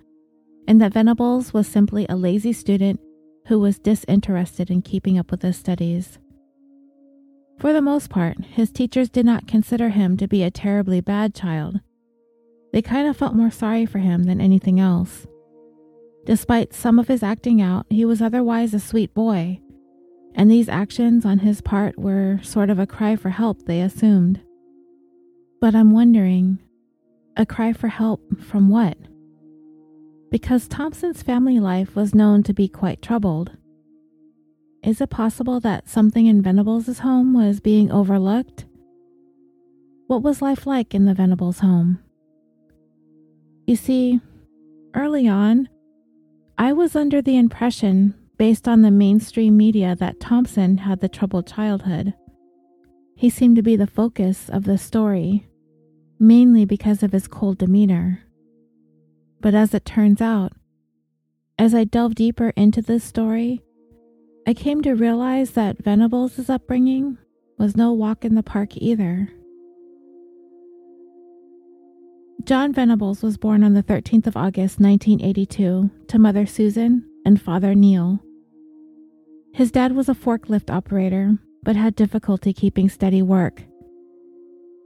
and 0.66 0.81
that 0.81 0.95
Venables 0.95 1.53
was 1.53 1.69
simply 1.69 2.07
a 2.09 2.16
lazy 2.16 2.55
student 2.55 2.99
who 3.49 3.59
was 3.59 3.78
disinterested 3.78 4.70
in 4.70 4.81
keeping 4.81 5.19
up 5.19 5.31
with 5.31 5.43
his 5.43 5.59
studies. 5.59 6.19
For 7.59 7.72
the 7.72 7.82
most 7.82 8.10
part, 8.10 8.44
his 8.44 8.70
teachers 8.70 9.09
did 9.09 9.24
not 9.24 9.47
consider 9.47 9.90
him 9.90 10.16
to 10.18 10.28
be 10.28 10.43
a 10.43 10.51
terribly 10.51 11.01
bad 11.01 11.35
child. 11.35 11.81
They 12.72 12.82
kind 12.82 13.09
of 13.09 13.16
felt 13.16 13.35
more 13.35 13.51
sorry 13.51 13.86
for 13.86 13.98
him 13.98 14.24
than 14.24 14.40
anything 14.40 14.81
else. 14.81 15.26
Despite 16.26 16.74
some 16.74 16.98
of 16.98 17.09
his 17.09 17.22
acting 17.22 17.60
out, 17.60 17.86
he 17.90 18.05
was 18.05 18.20
otherwise 18.20 18.74
a 18.74 18.81
sweet 18.81 19.14
boy, 19.14 19.60
and 20.35 20.51
these 20.51 20.68
actions 20.68 21.24
on 21.24 21.40
his 21.40 21.60
part 21.60 21.98
were 21.98 22.40
sort 22.43 22.70
of 22.70 22.78
a 22.78 22.86
cry 22.86 23.16
for 23.16 23.31
help, 23.31 23.66
they 23.66 23.81
assumed. 23.81 24.40
But 25.60 25.74
I'm 25.74 25.93
wondering 25.93 26.59
a 27.36 27.47
cry 27.47 27.72
for 27.72 27.89
help 27.89 28.40
from 28.40 28.68
what? 28.68 28.97
because 30.35 30.66
Thompson's 30.66 31.22
family 31.22 31.60
life 31.60 31.94
was 31.94 32.12
known 32.12 32.43
to 32.43 32.52
be 32.52 32.66
quite 32.66 33.01
troubled. 33.01 33.52
Is 34.85 35.01
it 35.01 35.09
possible 35.09 35.61
that 35.61 35.89
something 35.89 36.27
in 36.27 36.43
Venables' 36.43 36.98
home 36.98 37.32
was 37.32 37.59
being 37.59 37.90
overlooked? 37.90 38.66
What 40.09 40.23
was 40.23 40.43
life 40.43 40.66
like 40.66 40.94
in 40.94 41.06
the 41.06 41.15
Venables 41.15 41.61
home? 41.61 42.01
You 43.66 43.77
see, 43.77 44.20
early 44.94 45.27
on, 45.27 45.70
I 46.59 46.74
was 46.74 46.94
under 46.94 47.23
the 47.23 47.39
impression, 47.39 48.12
based 48.36 48.69
on 48.69 48.82
the 48.82 48.90
mainstream 48.90 49.56
media, 49.56 49.97
that 49.97 50.20
Thompson 50.20 50.77
had 50.77 51.01
the 51.01 51.09
troubled 51.09 51.47
childhood. 51.47 52.12
He 53.16 53.31
seemed 53.31 53.56
to 53.56 53.62
be 53.62 53.77
the 53.77 53.86
focus 53.86 54.51
of 54.51 54.65
the 54.65 54.77
story, 54.77 55.47
mainly 56.20 56.66
because 56.66 57.02
of 57.02 57.12
his 57.12 57.27
cold 57.27 57.56
demeanor. 57.56 58.20
But 59.40 59.55
as 59.55 59.73
it 59.73 59.86
turns 59.86 60.20
out, 60.20 60.52
as 61.59 61.74
I 61.74 61.85
delve 61.85 62.15
deeper 62.15 62.51
into 62.51 62.82
this 62.82 63.02
story, 63.02 63.64
I 64.46 64.52
came 64.52 64.82
to 64.82 64.94
realize 64.94 65.52
that 65.52 65.82
Venables' 65.82 66.50
upbringing 66.50 67.16
was 67.58 67.76
no 67.76 67.92
walk 67.92 68.26
in 68.26 68.34
the 68.34 68.42
park 68.42 68.76
either. 68.76 69.30
John 72.44 72.74
Venables 72.74 73.22
was 73.22 73.38
born 73.38 73.64
on 73.64 73.72
the 73.72 73.82
13th 73.82 74.26
of 74.26 74.36
August 74.36 74.78
1982 74.78 75.90
to 76.08 76.18
Mother 76.18 76.44
Susan 76.44 77.08
and 77.24 77.40
Father 77.40 77.74
Neil. 77.74 78.20
His 79.54 79.70
dad 79.70 79.92
was 79.92 80.10
a 80.10 80.14
forklift 80.14 80.68
operator, 80.68 81.38
but 81.62 81.76
had 81.76 81.96
difficulty 81.96 82.52
keeping 82.52 82.90
steady 82.90 83.22
work. 83.22 83.62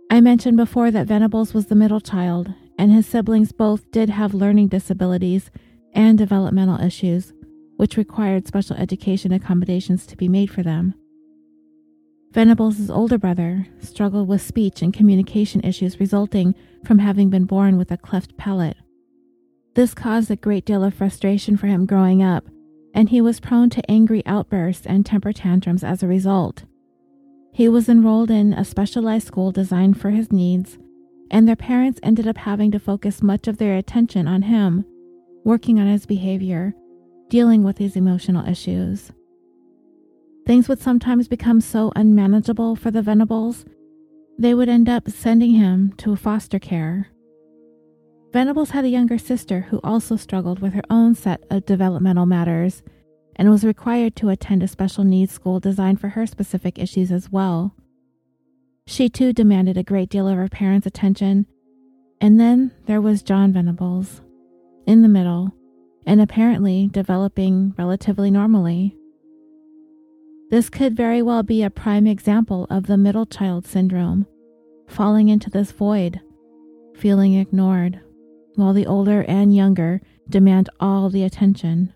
I 0.08 0.20
mentioned 0.20 0.56
before 0.56 0.92
that 0.92 1.08
Venables 1.08 1.52
was 1.52 1.66
the 1.66 1.74
middle 1.74 2.00
child, 2.00 2.54
and 2.78 2.92
his 2.92 3.06
siblings 3.06 3.50
both 3.50 3.90
did 3.90 4.08
have 4.08 4.34
learning 4.34 4.68
disabilities 4.68 5.50
and 5.94 6.16
developmental 6.16 6.80
issues, 6.80 7.32
which 7.78 7.96
required 7.96 8.46
special 8.46 8.76
education 8.76 9.32
accommodations 9.32 10.04
to 10.04 10.16
be 10.16 10.28
made 10.28 10.50
for 10.50 10.64
them. 10.64 10.94
Venables' 12.32 12.90
older 12.90 13.16
brother 13.16 13.68
struggled 13.78 14.26
with 14.26 14.42
speech 14.42 14.82
and 14.82 14.92
communication 14.92 15.60
issues 15.62 16.00
resulting 16.00 16.56
from 16.84 16.98
having 16.98 17.30
been 17.30 17.44
born 17.44 17.78
with 17.78 17.92
a 17.92 17.96
cleft 17.96 18.36
palate. 18.36 18.76
This 19.74 19.94
caused 19.94 20.28
a 20.28 20.36
great 20.36 20.64
deal 20.64 20.82
of 20.82 20.92
frustration 20.92 21.56
for 21.56 21.68
him 21.68 21.86
growing 21.86 22.20
up, 22.20 22.44
and 22.92 23.10
he 23.10 23.20
was 23.20 23.38
prone 23.38 23.70
to 23.70 23.90
angry 23.90 24.24
outbursts 24.26 24.84
and 24.84 25.06
temper 25.06 25.32
tantrums 25.32 25.84
as 25.84 26.02
a 26.02 26.08
result. 26.08 26.64
He 27.52 27.68
was 27.68 27.88
enrolled 27.88 28.30
in 28.30 28.54
a 28.54 28.64
specialized 28.64 29.28
school 29.28 29.52
designed 29.52 30.00
for 30.00 30.10
his 30.10 30.32
needs, 30.32 30.78
and 31.30 31.46
their 31.46 31.54
parents 31.54 32.00
ended 32.02 32.26
up 32.26 32.38
having 32.38 32.72
to 32.72 32.80
focus 32.80 33.22
much 33.22 33.46
of 33.46 33.58
their 33.58 33.76
attention 33.76 34.26
on 34.26 34.42
him, 34.42 34.84
working 35.44 35.78
on 35.78 35.86
his 35.86 36.06
behavior, 36.06 36.74
dealing 37.28 37.62
with 37.62 37.76
these 37.76 37.96
emotional 37.96 38.46
issues. 38.48 39.12
Things 40.46 40.68
would 40.68 40.80
sometimes 40.80 41.28
become 41.28 41.60
so 41.60 41.92
unmanageable 41.94 42.74
for 42.76 42.90
the 42.90 43.02
Venables, 43.02 43.64
they 44.38 44.54
would 44.54 44.68
end 44.68 44.88
up 44.88 45.10
sending 45.10 45.50
him 45.50 45.92
to 45.98 46.14
foster 46.16 46.58
care. 46.58 47.08
Venables 48.32 48.70
had 48.70 48.84
a 48.84 48.88
younger 48.88 49.18
sister 49.18 49.62
who 49.62 49.80
also 49.82 50.16
struggled 50.16 50.60
with 50.60 50.74
her 50.74 50.82
own 50.90 51.14
set 51.14 51.42
of 51.50 51.66
developmental 51.66 52.26
matters 52.26 52.82
and 53.36 53.50
was 53.50 53.64
required 53.64 54.14
to 54.16 54.28
attend 54.28 54.62
a 54.62 54.68
special 54.68 55.04
needs 55.04 55.32
school 55.32 55.60
designed 55.60 56.00
for 56.00 56.10
her 56.10 56.26
specific 56.26 56.78
issues 56.78 57.10
as 57.10 57.30
well. 57.30 57.74
She 58.86 59.08
too 59.08 59.32
demanded 59.32 59.76
a 59.76 59.82
great 59.82 60.08
deal 60.08 60.28
of 60.28 60.36
her 60.36 60.48
parents' 60.48 60.86
attention. 60.86 61.46
And 62.20 62.40
then 62.40 62.72
there 62.86 63.00
was 63.00 63.22
John 63.22 63.52
Venables, 63.52 64.22
in 64.86 65.02
the 65.02 65.08
middle, 65.08 65.52
and 66.08 66.22
apparently 66.22 66.88
developing 66.90 67.74
relatively 67.76 68.30
normally. 68.30 68.96
This 70.50 70.70
could 70.70 70.96
very 70.96 71.20
well 71.20 71.42
be 71.42 71.62
a 71.62 71.68
prime 71.68 72.06
example 72.06 72.66
of 72.70 72.86
the 72.86 72.96
middle 72.96 73.26
child 73.26 73.66
syndrome, 73.66 74.26
falling 74.86 75.28
into 75.28 75.50
this 75.50 75.70
void, 75.70 76.18
feeling 76.96 77.34
ignored, 77.34 78.00
while 78.54 78.72
the 78.72 78.86
older 78.86 79.22
and 79.28 79.54
younger 79.54 80.00
demand 80.30 80.70
all 80.80 81.10
the 81.10 81.24
attention. 81.24 81.92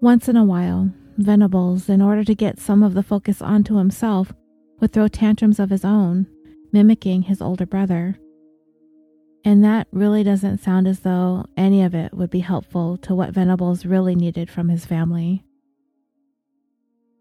Once 0.00 0.26
in 0.26 0.36
a 0.36 0.44
while, 0.44 0.90
Venables, 1.18 1.90
in 1.90 2.00
order 2.00 2.24
to 2.24 2.34
get 2.34 2.58
some 2.58 2.82
of 2.82 2.94
the 2.94 3.02
focus 3.02 3.42
onto 3.42 3.76
himself, 3.76 4.32
would 4.80 4.94
throw 4.94 5.08
tantrums 5.08 5.60
of 5.60 5.68
his 5.68 5.84
own, 5.84 6.26
mimicking 6.72 7.22
his 7.22 7.42
older 7.42 7.66
brother. 7.66 8.18
And 9.46 9.62
that 9.62 9.86
really 9.92 10.24
doesn't 10.24 10.58
sound 10.58 10.88
as 10.88 11.00
though 11.00 11.44
any 11.56 11.84
of 11.84 11.94
it 11.94 12.12
would 12.12 12.30
be 12.30 12.40
helpful 12.40 12.96
to 12.98 13.14
what 13.14 13.30
Venables 13.30 13.86
really 13.86 14.16
needed 14.16 14.50
from 14.50 14.68
his 14.68 14.84
family. 14.84 15.44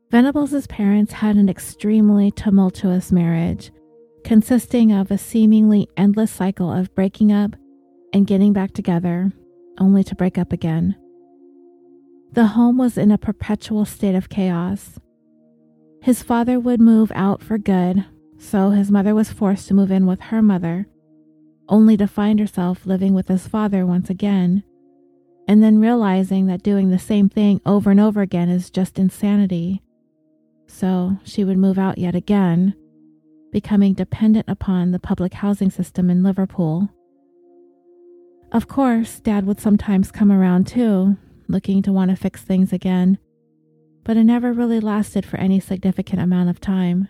Venables' 0.09 0.65
parents 0.65 1.13
had 1.13 1.35
an 1.35 1.49
extremely 1.49 2.31
tumultuous 2.31 3.11
marriage, 3.11 3.71
consisting 4.23 4.91
of 4.91 5.11
a 5.11 5.19
seemingly 5.19 5.87
endless 5.97 6.31
cycle 6.31 6.73
of 6.73 6.95
breaking 6.95 7.31
up 7.31 7.55
and 8.11 8.25
getting 8.25 8.53
back 8.53 8.73
together, 8.73 9.31
only 9.79 10.03
to 10.03 10.15
break 10.15 10.39
up 10.39 10.51
again. 10.51 10.95
The 12.31 12.47
home 12.47 12.79
was 12.79 12.97
in 12.97 13.11
a 13.11 13.19
perpetual 13.19 13.85
state 13.85 14.15
of 14.15 14.29
chaos. 14.29 14.97
His 16.01 16.23
father 16.23 16.59
would 16.59 16.81
move 16.81 17.11
out 17.13 17.43
for 17.43 17.59
good, 17.59 18.03
so 18.39 18.71
his 18.71 18.89
mother 18.89 19.13
was 19.13 19.31
forced 19.31 19.67
to 19.67 19.75
move 19.75 19.91
in 19.91 20.07
with 20.07 20.21
her 20.21 20.41
mother, 20.41 20.87
only 21.67 21.97
to 21.97 22.07
find 22.07 22.39
herself 22.39 22.85
living 22.85 23.13
with 23.13 23.27
his 23.27 23.47
father 23.47 23.85
once 23.85 24.09
again, 24.09 24.63
and 25.47 25.61
then 25.63 25.79
realizing 25.79 26.47
that 26.47 26.63
doing 26.63 26.89
the 26.89 26.99
same 26.99 27.29
thing 27.29 27.61
over 27.65 27.91
and 27.91 27.99
over 27.99 28.21
again 28.21 28.49
is 28.49 28.69
just 28.69 28.99
insanity 28.99 29.81
so 30.67 31.17
she 31.23 31.43
would 31.43 31.57
move 31.57 31.77
out 31.77 31.97
yet 31.97 32.15
again, 32.15 32.75
becoming 33.51 33.93
dependent 33.93 34.45
upon 34.49 34.91
the 34.91 34.99
public 34.99 35.33
housing 35.33 35.69
system 35.69 36.09
in 36.09 36.23
Liverpool. 36.23 36.89
Of 38.51 38.67
course, 38.67 39.19
Dad 39.19 39.45
would 39.45 39.59
sometimes 39.59 40.11
come 40.11 40.31
around 40.31 40.67
too, 40.67 41.17
looking 41.47 41.81
to 41.83 41.93
want 41.93 42.11
to 42.11 42.17
fix 42.17 42.41
things 42.41 42.73
again, 42.73 43.17
but 44.03 44.17
it 44.17 44.23
never 44.23 44.53
really 44.53 44.79
lasted 44.79 45.25
for 45.25 45.37
any 45.37 45.59
significant 45.59 46.21
amount 46.21 46.49
of 46.49 46.59
time. 46.59 47.07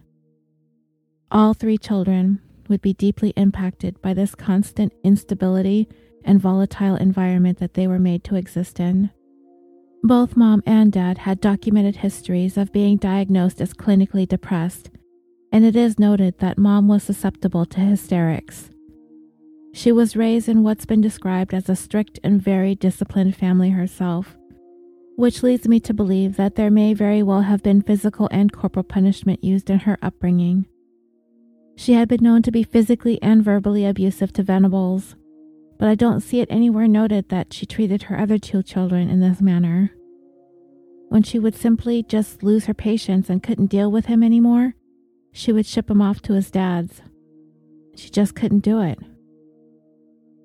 All 1.31 1.53
three 1.53 1.77
children 1.77 2.41
would 2.69 2.81
be 2.81 2.93
deeply 2.93 3.29
impacted 3.37 4.01
by 4.01 4.13
this 4.13 4.35
constant 4.35 4.93
instability 5.03 5.87
and 6.23 6.41
volatile 6.41 6.95
environment 6.95 7.59
that 7.59 7.73
they 7.73 7.87
were 7.87 7.99
made 7.99 8.23
to 8.23 8.35
exist 8.35 8.79
in. 8.79 9.11
Both 10.03 10.37
mom 10.37 10.61
and 10.65 10.91
dad 10.91 11.19
had 11.19 11.41
documented 11.41 11.97
histories 11.97 12.57
of 12.57 12.71
being 12.71 12.97
diagnosed 12.97 13.61
as 13.61 13.73
clinically 13.73 14.27
depressed, 14.27 14.89
and 15.51 15.65
it 15.65 15.75
is 15.75 15.97
noted 15.97 16.39
that 16.39 16.57
mom 16.57 16.87
was 16.87 17.03
susceptible 17.03 17.65
to 17.67 17.79
hysterics. 17.79 18.69
She 19.73 19.91
was 19.91 20.15
raised 20.15 20.47
in 20.47 20.63
what's 20.63 20.85
been 20.85 21.01
described 21.01 21.53
as 21.53 21.69
a 21.69 21.75
strict 21.75 22.19
and 22.23 22.41
very 22.41 22.75
disciplined 22.75 23.35
family 23.35 23.71
herself, 23.71 24.37
which 25.15 25.43
leads 25.43 25.67
me 25.67 25.79
to 25.81 25.93
believe 25.93 26.37
that 26.37 26.55
there 26.55 26.71
may 26.71 26.93
very 26.93 27.23
well 27.23 27.41
have 27.41 27.63
been 27.63 27.81
physical 27.81 28.29
and 28.31 28.53
corporal 28.53 28.83
punishment 28.83 29.43
used 29.43 29.69
in 29.69 29.79
her 29.79 29.97
upbringing. 30.01 30.65
She 31.75 31.93
had 31.93 32.07
been 32.07 32.23
known 32.23 32.41
to 32.43 32.51
be 32.51 32.63
physically 32.63 33.21
and 33.21 33.43
verbally 33.43 33.85
abusive 33.85 34.31
to 34.33 34.43
Venables, 34.43 35.15
but 35.77 35.89
I 35.89 35.95
don't 35.95 36.21
see 36.21 36.39
it 36.39 36.47
anywhere 36.49 36.87
noted 36.87 37.29
that 37.29 37.53
she 37.53 37.65
treated 37.65 38.03
her 38.03 38.17
other 38.17 38.37
two 38.37 38.63
children 38.63 39.09
in 39.09 39.19
this 39.19 39.41
manner. 39.41 39.91
When 41.09 41.21
she 41.21 41.37
would 41.37 41.55
simply 41.55 42.03
just 42.03 42.43
lose 42.43 42.65
her 42.65 42.73
patience 42.73 43.29
and 43.29 43.43
couldn't 43.43 43.67
deal 43.67 43.91
with 43.91 44.05
him 44.05 44.23
anymore, 44.23 44.75
she 45.31 45.51
would 45.51 45.65
ship 45.65 45.89
him 45.89 46.01
off 46.01 46.21
to 46.23 46.33
his 46.33 46.49
dad's. 46.49 47.01
She 47.95 48.09
just 48.09 48.35
couldn't 48.35 48.59
do 48.59 48.81
it. 48.81 48.99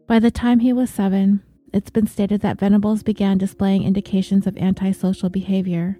By 0.07 0.19
the 0.19 0.31
time 0.31 0.59
he 0.59 0.73
was 0.73 0.91
seven, 0.91 1.43
it's 1.73 1.91
been 1.91 2.09
stated 2.09 2.41
that 2.41 2.59
Venables 2.59 3.05
began 3.05 3.39
displaying 3.39 3.85
indications 3.85 4.47
of 4.47 4.57
antisocial 4.57 5.29
behavior. 5.29 5.99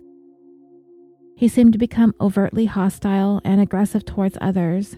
He 1.37 1.47
seemed 1.47 1.73
to 1.73 1.79
become 1.79 2.15
overtly 2.21 2.67
hostile 2.67 3.41
and 3.45 3.61
aggressive 3.61 4.05
towards 4.05 4.37
others. 4.41 4.97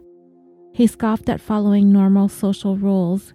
He 0.73 0.87
scoffed 0.87 1.29
at 1.29 1.41
following 1.41 1.93
normal 1.93 2.29
social 2.29 2.77
rules 2.77 3.35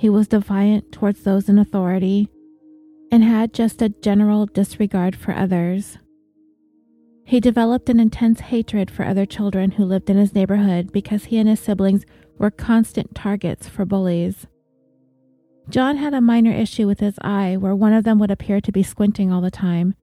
he 0.00 0.08
was 0.08 0.28
defiant 0.28 0.92
towards 0.92 1.24
those 1.24 1.50
in 1.50 1.58
authority 1.58 2.30
and 3.12 3.22
had 3.22 3.52
just 3.52 3.82
a 3.82 3.90
general 3.90 4.46
disregard 4.46 5.14
for 5.14 5.34
others. 5.34 5.98
He 7.26 7.38
developed 7.38 7.90
an 7.90 8.00
intense 8.00 8.40
hatred 8.40 8.90
for 8.90 9.04
other 9.04 9.26
children 9.26 9.72
who 9.72 9.84
lived 9.84 10.08
in 10.08 10.16
his 10.16 10.34
neighborhood 10.34 10.90
because 10.90 11.24
he 11.24 11.36
and 11.36 11.46
his 11.46 11.60
siblings 11.60 12.06
were 12.38 12.50
constant 12.50 13.14
targets 13.14 13.68
for 13.68 13.84
bullies. 13.84 14.46
John 15.68 15.98
had 15.98 16.14
a 16.14 16.22
minor 16.22 16.52
issue 16.52 16.86
with 16.86 17.00
his 17.00 17.18
eye 17.20 17.58
where 17.58 17.76
one 17.76 17.92
of 17.92 18.04
them 18.04 18.18
would 18.20 18.30
appear 18.30 18.62
to 18.62 18.72
be 18.72 18.82
squinting 18.82 19.30
all 19.30 19.42
the 19.42 19.50
time, 19.50 19.96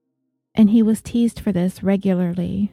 and 0.54 0.70
he 0.70 0.84
was 0.84 1.02
teased 1.02 1.40
for 1.40 1.52
this 1.52 1.82
regularly. 1.82 2.72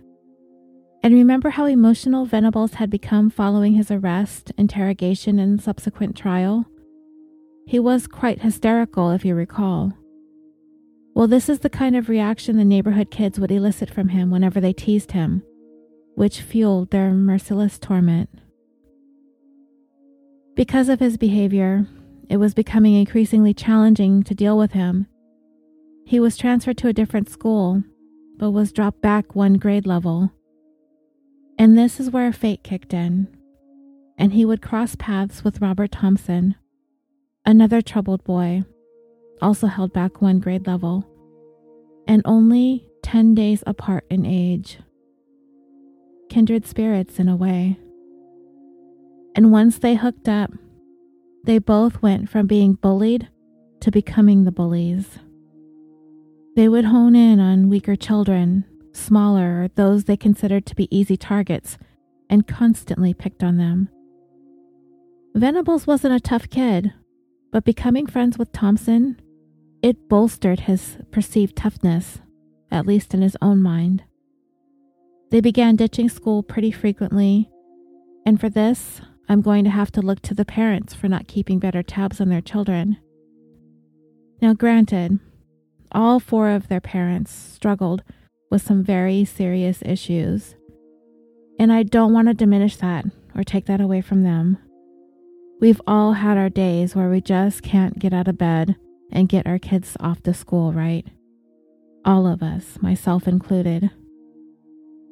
And 1.04 1.12
remember 1.12 1.50
how 1.50 1.66
emotional 1.66 2.24
Venables 2.24 2.74
had 2.74 2.88
become 2.88 3.28
following 3.28 3.74
his 3.74 3.90
arrest, 3.90 4.52
interrogation, 4.56 5.38
and 5.38 5.62
subsequent 5.62 6.16
trial? 6.16 6.64
He 7.66 7.78
was 7.78 8.06
quite 8.06 8.40
hysterical, 8.40 9.10
if 9.10 9.22
you 9.22 9.34
recall. 9.34 9.92
Well, 11.14 11.28
this 11.28 11.50
is 11.50 11.58
the 11.58 11.68
kind 11.68 11.94
of 11.94 12.08
reaction 12.08 12.56
the 12.56 12.64
neighborhood 12.64 13.10
kids 13.10 13.38
would 13.38 13.50
elicit 13.50 13.90
from 13.90 14.08
him 14.08 14.30
whenever 14.30 14.62
they 14.62 14.72
teased 14.72 15.12
him, 15.12 15.42
which 16.14 16.40
fueled 16.40 16.90
their 16.90 17.12
merciless 17.12 17.78
torment. 17.78 18.30
Because 20.54 20.88
of 20.88 21.00
his 21.00 21.18
behavior, 21.18 21.86
it 22.30 22.38
was 22.38 22.54
becoming 22.54 22.94
increasingly 22.94 23.52
challenging 23.52 24.22
to 24.22 24.34
deal 24.34 24.56
with 24.56 24.72
him. 24.72 25.06
He 26.06 26.18
was 26.18 26.38
transferred 26.38 26.78
to 26.78 26.88
a 26.88 26.94
different 26.94 27.28
school, 27.28 27.82
but 28.38 28.52
was 28.52 28.72
dropped 28.72 29.02
back 29.02 29.34
one 29.34 29.58
grade 29.58 29.86
level. 29.86 30.32
And 31.58 31.78
this 31.78 32.00
is 32.00 32.10
where 32.10 32.32
fate 32.32 32.62
kicked 32.64 32.92
in. 32.92 33.28
and 34.16 34.32
he 34.32 34.44
would 34.44 34.62
cross 34.62 34.94
paths 34.96 35.42
with 35.42 35.60
Robert 35.60 35.90
Thompson, 35.92 36.54
another 37.44 37.82
troubled 37.82 38.22
boy, 38.24 38.62
also 39.42 39.66
held 39.66 39.92
back 39.92 40.22
one 40.22 40.38
grade 40.38 40.66
level, 40.66 41.04
and 42.06 42.22
only 42.24 42.86
10 43.02 43.34
days 43.34 43.62
apart 43.66 44.04
in 44.08 44.24
age. 44.24 44.78
Kindred 46.28 46.66
spirits, 46.66 47.18
in 47.18 47.28
a 47.28 47.36
way. 47.36 47.78
And 49.34 49.50
once 49.50 49.78
they 49.78 49.96
hooked 49.96 50.28
up, 50.28 50.52
they 51.44 51.58
both 51.58 52.00
went 52.00 52.30
from 52.30 52.46
being 52.46 52.74
bullied 52.74 53.28
to 53.80 53.90
becoming 53.90 54.44
the 54.44 54.52
bullies. 54.52 55.18
They 56.56 56.68
would 56.68 56.84
hone 56.86 57.16
in 57.16 57.40
on 57.40 57.68
weaker 57.68 57.96
children, 57.96 58.64
smaller, 58.96 59.62
or 59.64 59.68
those 59.68 60.04
they 60.04 60.16
considered 60.16 60.66
to 60.66 60.74
be 60.74 60.94
easy 60.96 61.16
targets, 61.16 61.78
and 62.30 62.46
constantly 62.46 63.12
picked 63.14 63.42
on 63.42 63.56
them. 63.56 63.88
Venables 65.34 65.86
wasn't 65.86 66.14
a 66.14 66.20
tough 66.20 66.48
kid, 66.48 66.92
but 67.52 67.64
becoming 67.64 68.06
friends 68.06 68.38
with 68.38 68.52
Thompson, 68.52 69.20
it 69.82 70.08
bolstered 70.08 70.60
his 70.60 70.96
perceived 71.10 71.56
toughness, 71.56 72.20
at 72.70 72.86
least 72.86 73.14
in 73.14 73.22
his 73.22 73.36
own 73.42 73.60
mind. 73.60 74.04
They 75.30 75.40
began 75.40 75.76
ditching 75.76 76.08
school 76.08 76.42
pretty 76.42 76.70
frequently, 76.70 77.50
and 78.24 78.40
for 78.40 78.48
this, 78.48 79.00
I'm 79.28 79.42
going 79.42 79.64
to 79.64 79.70
have 79.70 79.90
to 79.92 80.02
look 80.02 80.20
to 80.22 80.34
the 80.34 80.44
parents 80.44 80.94
for 80.94 81.08
not 81.08 81.28
keeping 81.28 81.58
better 81.58 81.82
tabs 81.82 82.20
on 82.20 82.28
their 82.28 82.40
children. 82.40 82.98
Now, 84.40 84.52
granted, 84.52 85.18
all 85.92 86.20
four 86.20 86.50
of 86.50 86.68
their 86.68 86.80
parents 86.80 87.32
struggled 87.32 88.02
with 88.50 88.62
some 88.62 88.82
very 88.82 89.24
serious 89.24 89.82
issues. 89.84 90.54
And 91.58 91.72
I 91.72 91.82
don't 91.82 92.12
want 92.12 92.28
to 92.28 92.34
diminish 92.34 92.76
that 92.76 93.04
or 93.34 93.44
take 93.44 93.66
that 93.66 93.80
away 93.80 94.00
from 94.00 94.22
them. 94.22 94.58
We've 95.60 95.80
all 95.86 96.14
had 96.14 96.36
our 96.36 96.48
days 96.48 96.94
where 96.94 97.08
we 97.08 97.20
just 97.20 97.62
can't 97.62 97.98
get 97.98 98.12
out 98.12 98.28
of 98.28 98.38
bed 98.38 98.76
and 99.10 99.28
get 99.28 99.46
our 99.46 99.58
kids 99.58 99.96
off 100.00 100.22
to 100.24 100.34
school, 100.34 100.72
right? 100.72 101.06
All 102.04 102.26
of 102.26 102.42
us, 102.42 102.78
myself 102.82 103.26
included. 103.26 103.90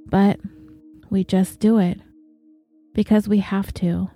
But 0.06 0.40
we 1.10 1.24
just 1.24 1.60
do 1.60 1.78
it 1.78 2.00
because 2.92 3.28
we 3.28 3.38
have 3.38 3.72
to. 3.74 4.10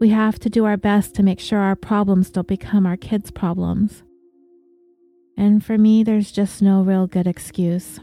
We 0.00 0.08
have 0.08 0.38
to 0.40 0.50
do 0.50 0.64
our 0.64 0.76
best 0.76 1.14
to 1.14 1.22
make 1.22 1.38
sure 1.38 1.60
our 1.60 1.76
problems 1.76 2.30
don't 2.30 2.48
become 2.48 2.86
our 2.86 2.96
kids' 2.96 3.30
problems. 3.30 4.02
And 5.36 5.64
for 5.64 5.76
me, 5.76 6.02
there's 6.02 6.30
just 6.30 6.62
no 6.62 6.82
real 6.82 7.06
good 7.06 7.26
excuse. 7.26 8.00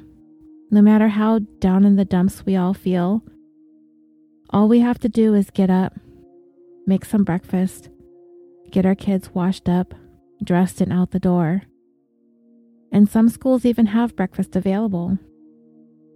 No 0.70 0.82
matter 0.82 1.10
how 1.10 1.40
down 1.60 1.86
in 1.86 1.96
the 1.96 2.06
dumps 2.06 2.46
we 2.46 2.56
all 2.56 2.74
feel, 2.74 3.24
all 4.50 4.68
we 4.68 4.80
have 4.80 5.00
to 5.00 5.10
do 5.10 5.34
is 5.34 5.50
get 5.50 5.70
up, 5.70 5.94
make 6.86 7.06
some 7.06 7.24
breakfast, 7.24 7.90
get 8.70 8.86
our 8.86 8.96
kids 8.96 9.34
washed 9.34 9.70
up, 9.70 9.94
dressed, 10.44 10.82
and 10.82 10.92
out 10.92 11.12
the 11.12 11.20
door. 11.20 11.64
And 12.92 13.08
some 13.08 13.30
schools 13.30 13.66
even 13.66 13.88
have 13.88 14.16
breakfast 14.16 14.56
available. 14.56 15.18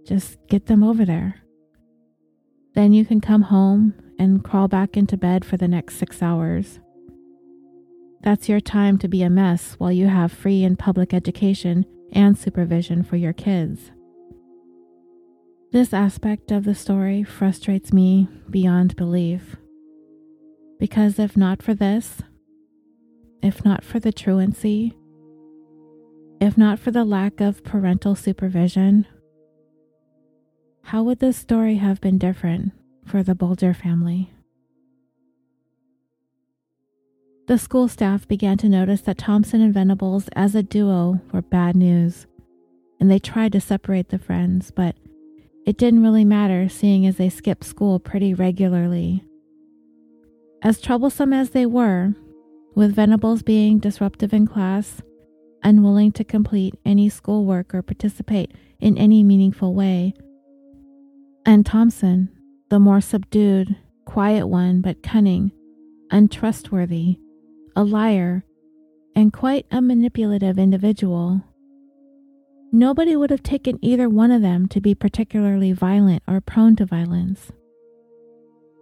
Just 0.06 0.38
get 0.48 0.66
them 0.66 0.82
over 0.82 1.04
there. 1.04 1.36
Then 2.74 2.92
you 2.92 3.06
can 3.06 3.20
come 3.20 3.42
home 3.42 3.94
and 4.18 4.44
crawl 4.44 4.68
back 4.68 4.96
into 4.96 5.16
bed 5.16 5.44
for 5.44 5.56
the 5.56 5.68
next 5.68 5.96
six 5.96 6.22
hours. 6.22 6.78
That's 8.26 8.48
your 8.48 8.58
time 8.58 8.98
to 8.98 9.06
be 9.06 9.22
a 9.22 9.30
mess 9.30 9.76
while 9.78 9.92
you 9.92 10.08
have 10.08 10.32
free 10.32 10.64
and 10.64 10.76
public 10.76 11.14
education 11.14 11.86
and 12.10 12.36
supervision 12.36 13.04
for 13.04 13.14
your 13.14 13.32
kids. 13.32 13.92
This 15.70 15.94
aspect 15.94 16.50
of 16.50 16.64
the 16.64 16.74
story 16.74 17.22
frustrates 17.22 17.92
me 17.92 18.26
beyond 18.50 18.96
belief. 18.96 19.54
Because 20.80 21.20
if 21.20 21.36
not 21.36 21.62
for 21.62 21.72
this, 21.72 22.20
if 23.44 23.64
not 23.64 23.84
for 23.84 24.00
the 24.00 24.12
truancy, 24.12 24.96
if 26.40 26.58
not 26.58 26.80
for 26.80 26.90
the 26.90 27.04
lack 27.04 27.40
of 27.40 27.62
parental 27.62 28.16
supervision, 28.16 29.06
how 30.82 31.04
would 31.04 31.20
this 31.20 31.36
story 31.36 31.76
have 31.76 32.00
been 32.00 32.18
different 32.18 32.72
for 33.04 33.22
the 33.22 33.36
Bulger 33.36 33.72
family? 33.72 34.32
The 37.46 37.58
school 37.58 37.86
staff 37.86 38.26
began 38.26 38.58
to 38.58 38.68
notice 38.68 39.02
that 39.02 39.18
Thompson 39.18 39.60
and 39.60 39.72
Venables 39.72 40.28
as 40.34 40.56
a 40.56 40.64
duo 40.64 41.20
were 41.32 41.42
bad 41.42 41.76
news, 41.76 42.26
and 42.98 43.08
they 43.08 43.20
tried 43.20 43.52
to 43.52 43.60
separate 43.60 44.08
the 44.08 44.18
friends, 44.18 44.72
but 44.72 44.96
it 45.64 45.78
didn't 45.78 46.02
really 46.02 46.24
matter 46.24 46.68
seeing 46.68 47.06
as 47.06 47.18
they 47.18 47.28
skipped 47.28 47.62
school 47.62 48.00
pretty 48.00 48.34
regularly. 48.34 49.22
As 50.60 50.80
troublesome 50.80 51.32
as 51.32 51.50
they 51.50 51.66
were, 51.66 52.14
with 52.74 52.96
Venables 52.96 53.44
being 53.44 53.78
disruptive 53.78 54.34
in 54.34 54.48
class, 54.48 55.00
unwilling 55.62 56.10
to 56.12 56.24
complete 56.24 56.74
any 56.84 57.08
schoolwork 57.08 57.72
or 57.72 57.80
participate 57.80 58.50
in 58.80 58.98
any 58.98 59.22
meaningful 59.22 59.72
way, 59.72 60.14
and 61.44 61.64
Thompson, 61.64 62.28
the 62.70 62.80
more 62.80 63.00
subdued, 63.00 63.76
quiet 64.04 64.48
one 64.48 64.80
but 64.80 65.04
cunning, 65.04 65.52
untrustworthy, 66.10 67.20
a 67.76 67.84
liar, 67.84 68.42
and 69.14 69.34
quite 69.34 69.66
a 69.70 69.82
manipulative 69.82 70.58
individual. 70.58 71.42
Nobody 72.72 73.14
would 73.14 73.30
have 73.30 73.42
taken 73.42 73.78
either 73.82 74.08
one 74.08 74.30
of 74.30 74.40
them 74.40 74.66
to 74.68 74.80
be 74.80 74.94
particularly 74.94 75.72
violent 75.72 76.22
or 76.26 76.40
prone 76.40 76.74
to 76.76 76.86
violence. 76.86 77.52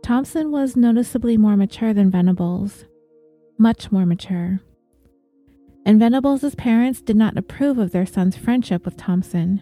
Thompson 0.05 0.53
was 0.53 0.77
noticeably 0.77 1.37
more 1.37 1.57
mature 1.57 1.93
than 1.93 2.11
Venables, 2.11 2.85
much 3.59 3.91
more 3.91 4.07
mature. 4.07 4.61
And 5.85 5.99
Venables' 5.99 6.55
parents 6.55 7.03
did 7.03 7.17
not 7.17 7.37
approve 7.37 7.79
of 7.79 7.91
their 7.91 8.07
son's 8.07 8.37
friendship 8.37 8.85
with 8.85 8.97
Thompson. 8.97 9.61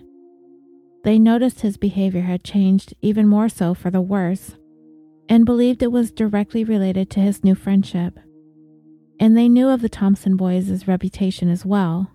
They 1.04 1.18
noticed 1.18 1.62
his 1.62 1.78
behavior 1.78 2.22
had 2.22 2.44
changed 2.44 2.94
even 3.00 3.26
more 3.26 3.48
so 3.48 3.72
for 3.72 3.90
the 3.90 4.02
worse, 4.02 4.56
and 5.28 5.46
believed 5.46 5.82
it 5.82 5.90
was 5.90 6.12
directly 6.12 6.64
related 6.64 7.08
to 7.10 7.20
his 7.20 7.42
new 7.42 7.54
friendship 7.54 8.18
and 9.20 9.36
they 9.36 9.48
knew 9.48 9.68
of 9.68 9.82
the 9.82 9.88
Thompson 9.88 10.36
boys' 10.36 10.86
reputation 10.88 11.48
as 11.48 11.64
well. 11.64 12.10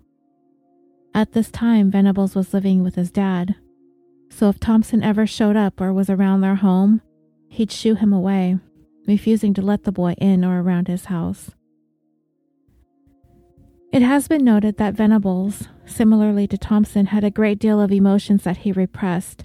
At 1.14 1.32
this 1.32 1.50
time, 1.50 1.90
Venables 1.90 2.34
was 2.34 2.54
living 2.54 2.82
with 2.82 2.94
his 2.94 3.10
dad, 3.10 3.56
so 4.30 4.48
if 4.48 4.60
Thompson 4.60 5.02
ever 5.02 5.26
showed 5.26 5.56
up 5.56 5.80
or 5.80 5.92
was 5.92 6.10
around 6.10 6.40
their 6.40 6.56
home, 6.56 7.00
he'd 7.48 7.72
shoo 7.72 7.94
him 7.94 8.12
away, 8.12 8.58
refusing 9.06 9.54
to 9.54 9.62
let 9.62 9.84
the 9.84 9.92
boy 9.92 10.14
in 10.18 10.44
or 10.44 10.60
around 10.60 10.88
his 10.88 11.06
house. 11.06 11.50
It 13.90 14.02
has 14.02 14.28
been 14.28 14.44
noted 14.44 14.76
that 14.76 14.94
Venables, 14.94 15.68
similarly 15.86 16.46
to 16.48 16.58
Thompson, 16.58 17.06
had 17.06 17.24
a 17.24 17.30
great 17.30 17.58
deal 17.58 17.80
of 17.80 17.90
emotions 17.90 18.44
that 18.44 18.58
he 18.58 18.72
repressed, 18.72 19.44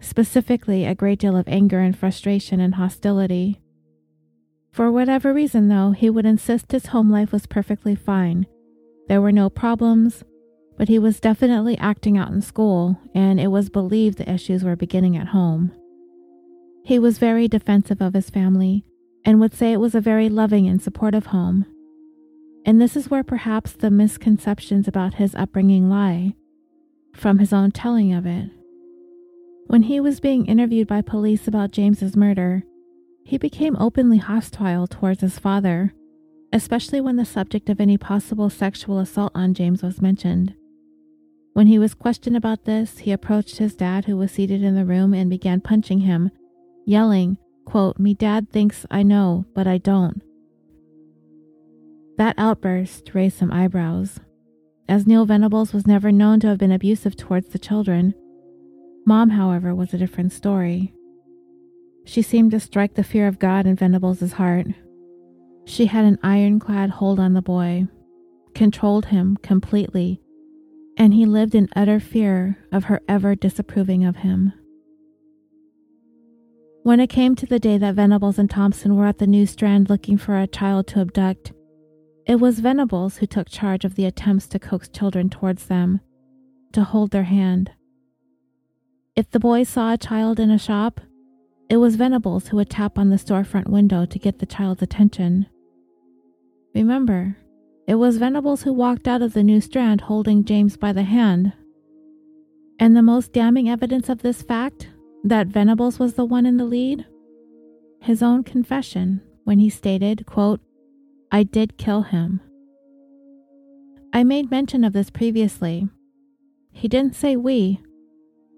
specifically 0.00 0.84
a 0.84 0.96
great 0.96 1.20
deal 1.20 1.36
of 1.36 1.46
anger 1.46 1.78
and 1.78 1.96
frustration 1.96 2.58
and 2.58 2.74
hostility. 2.74 3.60
For 4.74 4.90
whatever 4.90 5.32
reason, 5.32 5.68
though, 5.68 5.92
he 5.92 6.10
would 6.10 6.26
insist 6.26 6.72
his 6.72 6.86
home 6.86 7.08
life 7.08 7.30
was 7.30 7.46
perfectly 7.46 7.94
fine. 7.94 8.44
There 9.06 9.20
were 9.20 9.30
no 9.30 9.48
problems, 9.48 10.24
but 10.76 10.88
he 10.88 10.98
was 10.98 11.20
definitely 11.20 11.78
acting 11.78 12.18
out 12.18 12.32
in 12.32 12.42
school, 12.42 12.98
and 13.14 13.38
it 13.38 13.52
was 13.52 13.70
believed 13.70 14.18
the 14.18 14.28
issues 14.28 14.64
were 14.64 14.74
beginning 14.74 15.16
at 15.16 15.28
home. 15.28 15.70
He 16.84 16.98
was 16.98 17.18
very 17.18 17.46
defensive 17.46 18.02
of 18.02 18.14
his 18.14 18.30
family 18.30 18.84
and 19.24 19.38
would 19.38 19.54
say 19.54 19.72
it 19.72 19.78
was 19.78 19.94
a 19.94 20.00
very 20.00 20.28
loving 20.28 20.66
and 20.66 20.82
supportive 20.82 21.26
home. 21.26 21.66
And 22.66 22.80
this 22.80 22.96
is 22.96 23.08
where 23.08 23.22
perhaps 23.22 23.74
the 23.74 23.92
misconceptions 23.92 24.88
about 24.88 25.14
his 25.14 25.36
upbringing 25.36 25.88
lie, 25.88 26.34
from 27.14 27.38
his 27.38 27.52
own 27.52 27.70
telling 27.70 28.12
of 28.12 28.26
it. 28.26 28.50
When 29.68 29.84
he 29.84 30.00
was 30.00 30.18
being 30.18 30.46
interviewed 30.46 30.88
by 30.88 31.00
police 31.00 31.46
about 31.46 31.70
James's 31.70 32.16
murder, 32.16 32.64
he 33.24 33.38
became 33.38 33.76
openly 33.78 34.18
hostile 34.18 34.86
towards 34.86 35.20
his 35.20 35.38
father, 35.38 35.92
especially 36.52 37.00
when 37.00 37.16
the 37.16 37.24
subject 37.24 37.68
of 37.68 37.80
any 37.80 37.98
possible 37.98 38.50
sexual 38.50 38.98
assault 38.98 39.32
on 39.34 39.54
James 39.54 39.82
was 39.82 40.02
mentioned. 40.02 40.54
When 41.54 41.66
he 41.66 41.78
was 41.78 41.94
questioned 41.94 42.36
about 42.36 42.64
this, 42.64 42.98
he 42.98 43.12
approached 43.12 43.58
his 43.58 43.74
dad, 43.74 44.04
who 44.04 44.16
was 44.16 44.32
seated 44.32 44.62
in 44.62 44.74
the 44.74 44.84
room, 44.84 45.14
and 45.14 45.30
began 45.30 45.60
punching 45.60 46.00
him, 46.00 46.30
yelling, 46.84 47.38
quote, 47.64 47.98
Me 47.98 48.14
dad 48.14 48.50
thinks 48.50 48.86
I 48.90 49.02
know, 49.02 49.46
but 49.54 49.66
I 49.66 49.78
don't. 49.78 50.22
That 52.18 52.34
outburst 52.38 53.10
raised 53.14 53.38
some 53.38 53.52
eyebrows. 53.52 54.20
As 54.88 55.06
Neil 55.06 55.24
Venables 55.24 55.72
was 55.72 55.86
never 55.86 56.12
known 56.12 56.40
to 56.40 56.48
have 56.48 56.58
been 56.58 56.72
abusive 56.72 57.16
towards 57.16 57.48
the 57.48 57.58
children, 57.58 58.14
Mom, 59.06 59.30
however, 59.30 59.74
was 59.74 59.92
a 59.92 59.98
different 59.98 60.32
story. 60.32 60.93
She 62.04 62.22
seemed 62.22 62.50
to 62.50 62.60
strike 62.60 62.94
the 62.94 63.04
fear 63.04 63.26
of 63.26 63.38
God 63.38 63.66
in 63.66 63.76
Venables' 63.76 64.32
heart. 64.32 64.66
She 65.64 65.86
had 65.86 66.04
an 66.04 66.18
ironclad 66.22 66.90
hold 66.90 67.18
on 67.18 67.32
the 67.32 67.42
boy, 67.42 67.86
controlled 68.54 69.06
him 69.06 69.36
completely, 69.42 70.20
and 70.96 71.14
he 71.14 71.26
lived 71.26 71.54
in 71.54 71.68
utter 71.74 71.98
fear 71.98 72.58
of 72.70 72.84
her 72.84 73.00
ever 73.08 73.34
disapproving 73.34 74.04
of 74.04 74.16
him. 74.16 74.52
When 76.82 77.00
it 77.00 77.06
came 77.06 77.34
to 77.36 77.46
the 77.46 77.58
day 77.58 77.78
that 77.78 77.94
Venables 77.94 78.38
and 78.38 78.50
Thompson 78.50 78.94
were 78.94 79.06
at 79.06 79.16
the 79.16 79.26
New 79.26 79.46
Strand 79.46 79.88
looking 79.88 80.18
for 80.18 80.38
a 80.38 80.46
child 80.46 80.86
to 80.88 81.00
abduct, 81.00 81.52
it 82.26 82.36
was 82.36 82.60
Venables 82.60 83.16
who 83.16 83.26
took 83.26 83.48
charge 83.48 83.86
of 83.86 83.94
the 83.94 84.04
attempts 84.04 84.46
to 84.48 84.58
coax 84.58 84.88
children 84.88 85.30
towards 85.30 85.66
them, 85.66 86.00
to 86.72 86.84
hold 86.84 87.10
their 87.10 87.24
hand. 87.24 87.70
If 89.16 89.30
the 89.30 89.40
boys 89.40 89.70
saw 89.70 89.94
a 89.94 89.98
child 89.98 90.38
in 90.38 90.50
a 90.50 90.58
shop, 90.58 91.00
it 91.68 91.78
was 91.78 91.96
Venables 91.96 92.48
who 92.48 92.56
would 92.56 92.70
tap 92.70 92.98
on 92.98 93.10
the 93.10 93.16
storefront 93.16 93.68
window 93.68 94.04
to 94.04 94.18
get 94.18 94.38
the 94.38 94.46
child's 94.46 94.82
attention. 94.82 95.46
Remember, 96.74 97.36
it 97.86 97.94
was 97.96 98.18
Venables 98.18 98.62
who 98.62 98.72
walked 98.72 99.08
out 99.08 99.22
of 99.22 99.32
the 99.32 99.42
new 99.42 99.60
strand 99.60 100.02
holding 100.02 100.44
James 100.44 100.76
by 100.76 100.92
the 100.92 101.02
hand. 101.02 101.52
And 102.78 102.96
the 102.96 103.02
most 103.02 103.32
damning 103.32 103.68
evidence 103.68 104.08
of 104.08 104.22
this 104.22 104.42
fact, 104.42 104.88
that 105.22 105.46
Venables 105.46 105.98
was 105.98 106.14
the 106.14 106.24
one 106.24 106.44
in 106.44 106.58
the 106.58 106.64
lead? 106.64 107.06
His 108.00 108.22
own 108.22 108.44
confession 108.44 109.22
when 109.44 109.58
he 109.58 109.70
stated, 109.70 110.26
quote, 110.26 110.60
I 111.32 111.42
did 111.44 111.78
kill 111.78 112.02
him. 112.02 112.40
I 114.12 114.22
made 114.22 114.50
mention 114.50 114.84
of 114.84 114.92
this 114.92 115.10
previously. 115.10 115.88
He 116.72 116.88
didn't 116.88 117.16
say 117.16 117.36
we, 117.36 117.80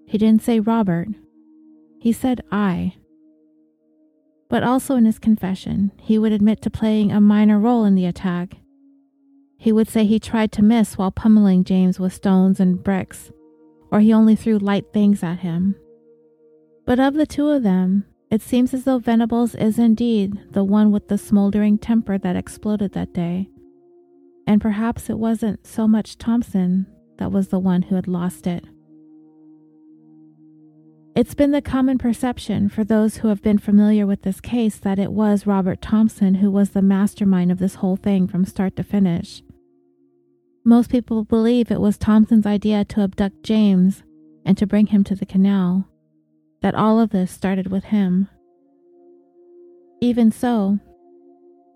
he 0.05 0.17
didn't 0.17 0.41
say 0.41 0.59
Robert, 0.59 1.07
he 1.99 2.11
said 2.11 2.41
I. 2.51 2.95
But 4.49 4.63
also 4.63 4.95
in 4.95 5.05
his 5.05 5.19
confession, 5.19 5.91
he 5.99 6.17
would 6.17 6.31
admit 6.31 6.61
to 6.61 6.69
playing 6.69 7.11
a 7.11 7.19
minor 7.19 7.59
role 7.59 7.83
in 7.83 7.95
the 7.95 8.05
attack. 8.05 8.57
He 9.57 9.71
would 9.71 9.89
say 9.89 10.05
he 10.05 10.19
tried 10.19 10.51
to 10.53 10.63
miss 10.63 10.97
while 10.97 11.11
pummeling 11.11 11.63
James 11.63 11.99
with 11.99 12.13
stones 12.13 12.59
and 12.59 12.83
bricks, 12.83 13.31
or 13.91 13.99
he 13.99 14.13
only 14.13 14.35
threw 14.35 14.57
light 14.57 14.85
things 14.93 15.23
at 15.23 15.39
him. 15.39 15.75
But 16.85 16.99
of 16.99 17.15
the 17.15 17.25
two 17.25 17.49
of 17.49 17.63
them, 17.63 18.05
it 18.29 18.41
seems 18.41 18.73
as 18.73 18.83
though 18.83 18.99
Venables 18.99 19.55
is 19.55 19.79
indeed 19.79 20.39
the 20.51 20.63
one 20.63 20.91
with 20.91 21.07
the 21.07 21.17
smoldering 21.17 21.77
temper 21.77 22.17
that 22.17 22.35
exploded 22.35 22.93
that 22.93 23.13
day. 23.13 23.49
And 24.45 24.61
perhaps 24.61 25.09
it 25.09 25.17
wasn't 25.17 25.65
so 25.65 25.87
much 25.87 26.17
Thompson 26.17 26.87
that 27.17 27.31
was 27.31 27.49
the 27.49 27.59
one 27.59 27.83
who 27.83 27.95
had 27.95 28.07
lost 28.07 28.47
it. 28.47 28.63
It's 31.17 31.33
been 31.33 31.49
the 31.49 31.63
common 31.63 31.97
perception 31.97 32.69
for 32.69 32.83
those 32.83 33.17
who 33.17 33.29
have 33.29 33.41
been 33.41 33.57
familiar 33.57 34.05
with 34.05 34.21
this 34.21 34.39
case 34.39 34.77
that 34.77 34.99
it 34.99 35.11
was 35.11 35.47
Robert 35.47 35.81
Thompson 35.81 36.35
who 36.35 36.51
was 36.51 36.69
the 36.69 36.81
mastermind 36.83 37.51
of 37.51 37.57
this 37.57 37.73
whole 37.73 37.95
thing 37.95 38.27
from 38.27 38.45
start 38.45 38.75
to 38.75 38.83
finish. 38.83 39.41
Most 40.63 40.91
people 40.91 41.23
believe 41.23 41.71
it 41.71 41.81
was 41.81 41.97
Thompson's 41.97 42.45
idea 42.45 42.85
to 42.85 43.01
abduct 43.01 43.41
James 43.41 44.03
and 44.45 44.59
to 44.59 44.67
bring 44.67 44.85
him 44.85 45.03
to 45.05 45.15
the 45.15 45.25
canal, 45.25 45.89
that 46.61 46.75
all 46.75 46.99
of 46.99 47.09
this 47.09 47.31
started 47.31 47.71
with 47.71 47.85
him. 47.85 48.27
Even 49.99 50.31
so, 50.31 50.77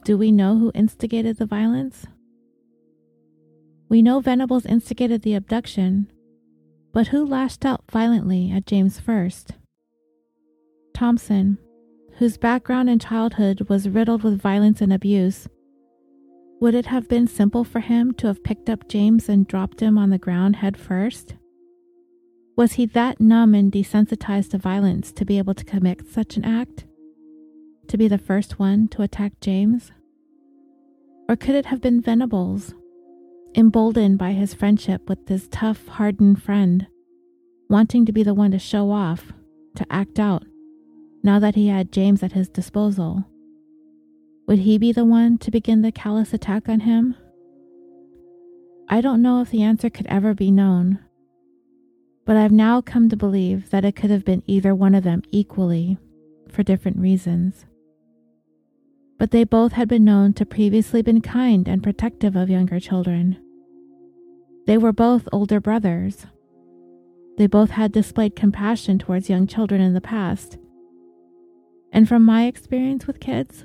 do 0.06 0.20
we 0.20 0.32
know 0.32 0.60
who 0.60 0.72
instigated 0.76 1.40
the 1.40 1.48
violence? 1.48 2.06
We 3.90 4.04
know 4.04 4.20
Venables 4.20 4.68
instigated 4.68 5.24
the 5.24 5.34
abduction, 5.34 6.12
but 6.94 7.08
who 7.08 7.26
lashed 7.26 7.66
out 7.66 7.84
violently 7.90 8.52
at 8.52 8.66
James 8.66 9.00
first? 9.00 9.54
Thompson, 10.94 11.58
whose 12.18 12.38
background 12.38 12.90
in 12.90 13.00
childhood 13.00 13.68
was 13.70 13.90
riddled 13.90 14.24
with 14.24 14.42
violence 14.42 14.82
and 14.82 14.94
abuse. 14.94 15.48
Would 16.60 16.76
it 16.76 16.86
have 16.86 17.08
been 17.08 17.26
simple 17.28 17.64
for 17.64 17.80
him 17.80 18.14
to 18.16 18.28
have 18.28 18.44
picked 18.44 18.70
up 18.70 18.88
James 18.88 19.28
and 19.28 19.48
dropped 19.48 19.80
him 19.80 19.98
on 19.98 20.12
the 20.12 20.20
ground 20.20 20.58
head 20.58 20.78
first? 20.78 21.36
Was 22.56 22.74
he 22.74 22.86
that 22.88 23.20
numb 23.20 23.56
and 23.56 23.72
desensitized 23.72 24.52
to 24.52 24.58
violence 24.58 25.12
to 25.14 25.26
be 25.26 25.38
able 25.40 25.56
to 25.56 25.66
commit 25.66 26.06
such 26.08 26.38
an 26.38 26.46
act? 26.46 26.86
To 27.88 27.98
be 27.98 28.08
the 28.08 28.20
first 28.20 28.60
one 28.60 28.88
to 28.90 29.02
attack 29.02 29.34
James? 29.42 29.92
Or 31.28 31.36
could 31.36 31.56
it 31.56 31.66
have 31.66 31.82
been 31.82 32.02
Venables, 32.02 32.76
emboldened 33.56 34.18
by 34.18 34.32
his 34.32 34.54
friendship 34.54 35.10
with 35.10 35.26
this 35.28 35.48
tough, 35.52 35.88
hardened 35.88 36.42
friend, 36.42 36.88
wanting 37.70 38.06
to 38.06 38.12
be 38.12 38.24
the 38.24 38.34
one 38.34 38.52
to 38.52 38.60
show 38.60 38.92
off, 38.92 39.34
to 39.76 39.86
act 39.90 40.20
out, 40.20 40.44
now 41.24 41.40
that 41.40 41.56
he 41.56 41.68
had 41.68 41.92
James 41.92 42.24
at 42.24 42.34
his 42.34 42.50
disposal. 42.50 43.26
Would 44.48 44.60
he 44.60 44.78
be 44.78 44.92
the 44.92 45.06
one 45.06 45.38
to 45.40 45.52
begin 45.52 45.82
the 45.82 45.92
callous 45.92 46.34
attack 46.34 46.68
on 46.68 46.82
him? 46.82 47.16
I 48.90 49.00
don't 49.00 49.22
know 49.22 49.42
if 49.42 49.52
the 49.52 49.64
answer 49.64 49.90
could 49.90 50.08
ever 50.08 50.34
be 50.34 50.52
known, 50.52 51.00
but 52.26 52.36
I've 52.36 52.52
now 52.52 52.82
come 52.82 53.10
to 53.10 53.16
believe 53.16 53.70
that 53.70 53.86
it 53.86 53.96
could 53.96 54.10
have 54.10 54.26
been 54.26 54.44
either 54.48 54.76
one 54.76 54.96
of 54.96 55.04
them 55.04 55.22
equally, 55.32 55.98
for 56.50 56.64
different 56.64 56.98
reasons. 56.98 57.66
But 59.22 59.30
they 59.30 59.44
both 59.44 59.74
had 59.74 59.88
been 59.88 60.04
known 60.04 60.34
to 60.34 60.48
previously 60.48 61.04
been 61.04 61.22
kind 61.22 61.68
and 61.68 61.84
protective 61.84 62.36
of 62.36 62.50
younger 62.50 62.80
children. 62.80 63.38
They 64.66 64.80
were 64.80 64.92
both 64.92 65.30
older 65.32 65.60
brothers. 65.60 66.26
They 67.38 67.46
both 67.46 67.70
had 67.70 67.92
displayed 67.92 68.36
compassion 68.36 68.98
towards 68.98 69.30
young 69.30 69.46
children 69.46 69.80
in 69.80 69.94
the 69.94 70.02
past. 70.02 70.58
And 71.92 72.10
from 72.10 72.26
my 72.26 72.48
experience 72.48 73.06
with 73.06 73.20
kids, 73.20 73.64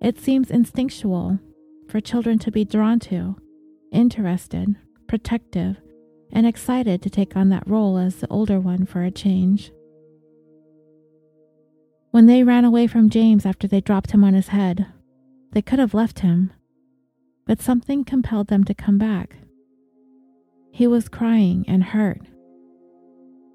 it 0.00 0.20
seems 0.20 0.48
instinctual 0.48 1.40
for 1.88 1.98
children 1.98 2.38
to 2.38 2.52
be 2.52 2.64
drawn 2.64 3.00
to, 3.00 3.34
interested, 3.90 4.76
protective, 5.08 5.76
and 6.30 6.46
excited 6.46 7.02
to 7.02 7.10
take 7.10 7.36
on 7.36 7.48
that 7.48 7.66
role 7.66 7.98
as 7.98 8.14
the 8.14 8.28
older 8.28 8.60
one 8.60 8.86
for 8.86 9.02
a 9.02 9.10
change. 9.10 9.72
When 12.14 12.26
they 12.26 12.44
ran 12.44 12.64
away 12.64 12.86
from 12.86 13.10
James 13.10 13.44
after 13.44 13.66
they 13.66 13.80
dropped 13.80 14.12
him 14.12 14.22
on 14.22 14.34
his 14.34 14.46
head, 14.46 14.86
they 15.50 15.60
could 15.60 15.80
have 15.80 15.94
left 15.94 16.20
him, 16.20 16.52
but 17.44 17.60
something 17.60 18.04
compelled 18.04 18.46
them 18.46 18.62
to 18.66 18.72
come 18.72 18.98
back. 18.98 19.38
He 20.70 20.86
was 20.86 21.08
crying 21.08 21.64
and 21.66 21.82
hurt. 21.82 22.20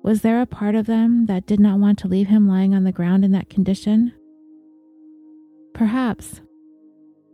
Was 0.04 0.24
there 0.24 0.42
a 0.42 0.46
part 0.46 0.76
of 0.76 0.88
them 0.88 1.28
that 1.28 1.46
did 1.46 1.62
not 1.62 1.80
want 1.80 2.00
to 2.00 2.10
leave 2.10 2.28
him 2.28 2.50
lying 2.50 2.76
on 2.76 2.84
the 2.84 2.92
ground 2.92 3.24
in 3.24 3.32
that 3.32 3.50
condition? 3.50 4.12
Perhaps. 5.74 6.42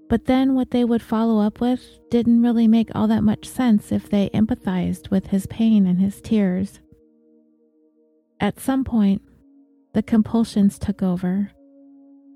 But 0.08 0.26
then 0.26 0.54
what 0.54 0.70
they 0.70 0.86
would 0.86 1.02
follow 1.02 1.44
up 1.44 1.60
with 1.60 1.98
didn't 2.12 2.44
really 2.44 2.68
make 2.68 2.92
all 2.94 3.08
that 3.08 3.24
much 3.24 3.48
sense 3.48 3.92
if 3.92 4.12
they 4.12 4.30
empathized 4.30 5.10
with 5.10 5.26
his 5.26 5.48
pain 5.48 5.88
and 5.88 6.00
his 6.00 6.22
tears. 6.22 6.82
At 8.40 8.60
some 8.60 8.84
point, 8.84 9.24
the 9.96 10.04
compulsions 10.04 10.78
took 10.78 11.02
over. 11.02 11.50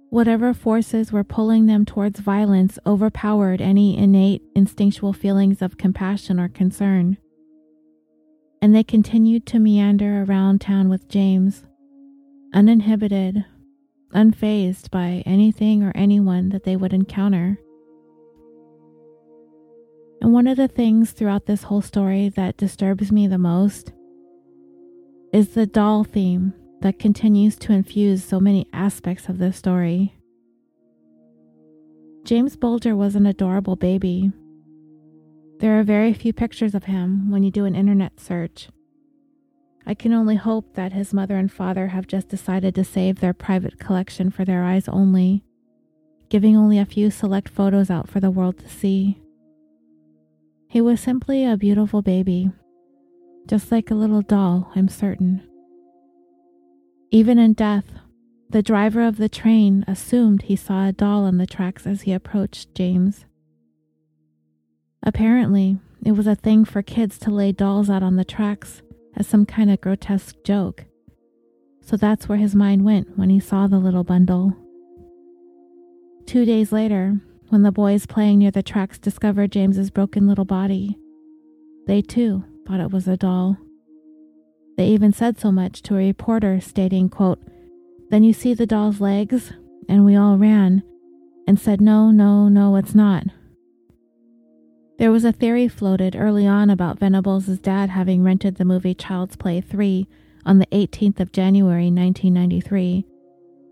Whatever 0.09 0.55
forces 0.55 1.11
were 1.11 1.23
pulling 1.23 1.67
them 1.67 1.85
towards 1.85 2.19
violence 2.19 2.79
overpowered 2.87 3.61
any 3.61 3.95
innate 3.95 4.41
instinctual 4.55 5.13
feelings 5.13 5.61
of 5.61 5.77
compassion 5.77 6.39
or 6.39 6.49
concern 6.49 7.17
and 8.61 8.75
they 8.75 8.83
continued 8.83 9.45
to 9.47 9.59
meander 9.59 10.23
around 10.23 10.59
town 10.59 10.89
with 10.89 11.07
James, 11.07 11.63
uninhibited, 12.53 13.45
unfazed 14.13 14.89
by 14.91 15.23
anything 15.25 15.83
or 15.83 15.91
anyone 15.95 16.49
that 16.49 16.63
they 16.63 16.75
would 16.75 16.93
encounter. 16.93 17.57
And 20.21 20.33
one 20.33 20.47
of 20.47 20.57
the 20.57 20.67
things 20.67 21.11
throughout 21.11 21.45
this 21.45 21.63
whole 21.63 21.81
story 21.81 22.29
that 22.29 22.57
disturbs 22.57 23.11
me 23.11 23.27
the 23.27 23.37
most 23.37 23.93
is 25.31 25.49
the 25.49 25.65
doll 25.65 26.03
theme 26.03 26.53
that 26.81 26.99
continues 26.99 27.55
to 27.57 27.73
infuse 27.73 28.23
so 28.23 28.39
many 28.39 28.67
aspects 28.73 29.29
of 29.29 29.37
this 29.37 29.57
story. 29.57 30.13
James 32.23 32.55
Bulger 32.55 32.95
was 32.95 33.15
an 33.15 33.25
adorable 33.25 33.75
baby 33.75 34.31
there 35.59 35.77
are 35.77 35.83
very 35.83 36.13
few 36.13 36.31
pictures 36.31 36.73
of 36.73 36.85
him 36.85 37.29
when 37.29 37.43
you 37.43 37.51
do 37.51 37.65
an 37.65 37.75
internet 37.75 38.17
search. 38.17 38.69
I 39.85 39.93
can 39.93 40.13
only 40.13 40.37
hope 40.37 40.75
that 40.75 40.93
his 40.93 41.13
mother 41.13 41.35
and 41.35 41.51
father 41.51 41.87
have 41.87 42.07
just 42.07 42.29
decided 42.29 42.75
to 42.75 42.85
save 42.85 43.19
their 43.19 43.33
private 43.33 43.77
collection 43.77 44.29
for 44.29 44.45
their 44.45 44.63
eyes 44.63 44.87
only, 44.87 45.43
giving 46.29 46.55
only 46.55 46.79
a 46.79 46.85
few 46.85 47.11
select 47.11 47.49
photos 47.49 47.89
out 47.89 48.07
for 48.09 48.21
the 48.21 48.31
world 48.31 48.57
to 48.59 48.69
see. 48.69 49.19
He 50.69 50.79
was 50.79 51.01
simply 51.01 51.43
a 51.43 51.57
beautiful 51.57 52.01
baby, 52.01 52.51
just 53.45 53.69
like 53.69 53.91
a 53.91 53.95
little 53.95 54.21
doll, 54.21 54.71
I'm 54.77 54.87
certain. 54.87 55.41
Even 57.11 57.39
in 57.39 57.53
death, 57.53 57.85
the 58.51 58.61
driver 58.61 59.01
of 59.01 59.17
the 59.17 59.29
train 59.29 59.83
assumed 59.87 60.43
he 60.43 60.55
saw 60.55 60.87
a 60.87 60.91
doll 60.91 61.23
on 61.23 61.37
the 61.37 61.47
tracks 61.47 61.87
as 61.87 62.01
he 62.01 62.13
approached 62.13 62.75
James. 62.75 63.25
Apparently, 65.01 65.79
it 66.05 66.11
was 66.11 66.27
a 66.27 66.35
thing 66.35 66.65
for 66.65 66.81
kids 66.81 67.17
to 67.19 67.31
lay 67.31 67.51
dolls 67.51 67.89
out 67.89 68.03
on 68.03 68.15
the 68.15 68.25
tracks 68.25 68.83
as 69.15 69.25
some 69.25 69.45
kind 69.45 69.71
of 69.71 69.81
grotesque 69.81 70.35
joke. 70.43 70.85
So 71.81 71.97
that's 71.97 72.29
where 72.29 72.37
his 72.37 72.53
mind 72.53 72.85
went 72.85 73.17
when 73.17 73.31
he 73.31 73.39
saw 73.39 73.65
the 73.65 73.79
little 73.79 74.03
bundle. 74.03 74.55
Two 76.27 76.45
days 76.45 76.71
later, 76.71 77.19
when 77.49 77.63
the 77.63 77.71
boys 77.71 78.05
playing 78.05 78.37
near 78.39 78.51
the 78.51 78.61
tracks 78.61 78.99
discovered 78.99 79.51
James's 79.51 79.89
broken 79.89 80.27
little 80.27 80.45
body, 80.45 80.95
they 81.87 82.03
too 82.03 82.43
thought 82.67 82.79
it 82.79 82.91
was 82.91 83.07
a 83.07 83.17
doll. 83.17 83.57
They 84.79 84.87
even 84.87 85.11
said 85.11 85.37
so 85.37 85.51
much 85.51 85.81
to 85.81 85.95
a 85.95 85.97
reporter 85.97 86.61
stating, 86.61 87.09
quote, 87.09 87.39
Then 88.11 88.23
you 88.23 88.31
see 88.31 88.53
the 88.53 88.65
doll's 88.65 89.01
legs, 89.01 89.51
and 89.89 90.05
we 90.05 90.15
all 90.15 90.37
ran 90.37 90.83
and 91.45 91.59
said, 91.59 91.81
No, 91.81 92.11
no, 92.11 92.47
no, 92.47 92.77
it's 92.77 92.95
not. 92.95 93.25
There 94.97 95.11
was 95.11 95.25
a 95.25 95.33
theory 95.33 95.67
floated 95.67 96.15
early 96.15 96.47
on 96.47 96.69
about 96.69 96.97
Venables' 96.97 97.59
dad 97.59 97.89
having 97.89 98.23
rented 98.23 98.55
the 98.55 98.63
movie 98.63 98.93
Child's 98.93 99.35
Play 99.35 99.59
3 99.59 100.07
on 100.45 100.59
the 100.59 100.67
18th 100.67 101.19
of 101.19 101.33
January 101.33 101.91
1993, 101.91 103.05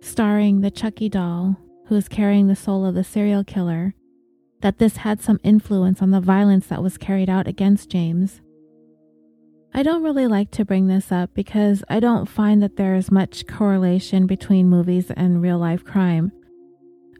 starring 0.01 0.59
the 0.59 0.69
Chucky 0.69 1.07
doll 1.07 1.55
who 1.85 1.95
is 1.95 2.09
carrying 2.09 2.47
the 2.47 2.53
soul 2.53 2.85
of 2.85 2.95
the 2.95 3.03
serial 3.05 3.45
killer, 3.45 3.95
that 4.59 4.77
this 4.77 4.97
had 4.97 5.21
some 5.21 5.39
influence 5.41 6.01
on 6.01 6.11
the 6.11 6.19
violence 6.19 6.67
that 6.67 6.83
was 6.83 6.97
carried 6.97 7.29
out 7.29 7.47
against 7.47 7.89
James. 7.89 8.41
I 9.73 9.83
don't 9.83 10.03
really 10.03 10.27
like 10.27 10.49
to 10.51 10.65
bring 10.65 10.87
this 10.87 11.11
up 11.11 11.33
because 11.33 11.83
I 11.87 11.99
don't 11.99 12.25
find 12.25 12.63
that 12.63 12.77
there 12.77 12.95
is 12.95 13.11
much 13.11 13.45
correlation 13.47 14.25
between 14.25 14.69
movies 14.69 15.11
and 15.11 15.41
real 15.41 15.59
life 15.59 15.83
crime. 15.83 16.31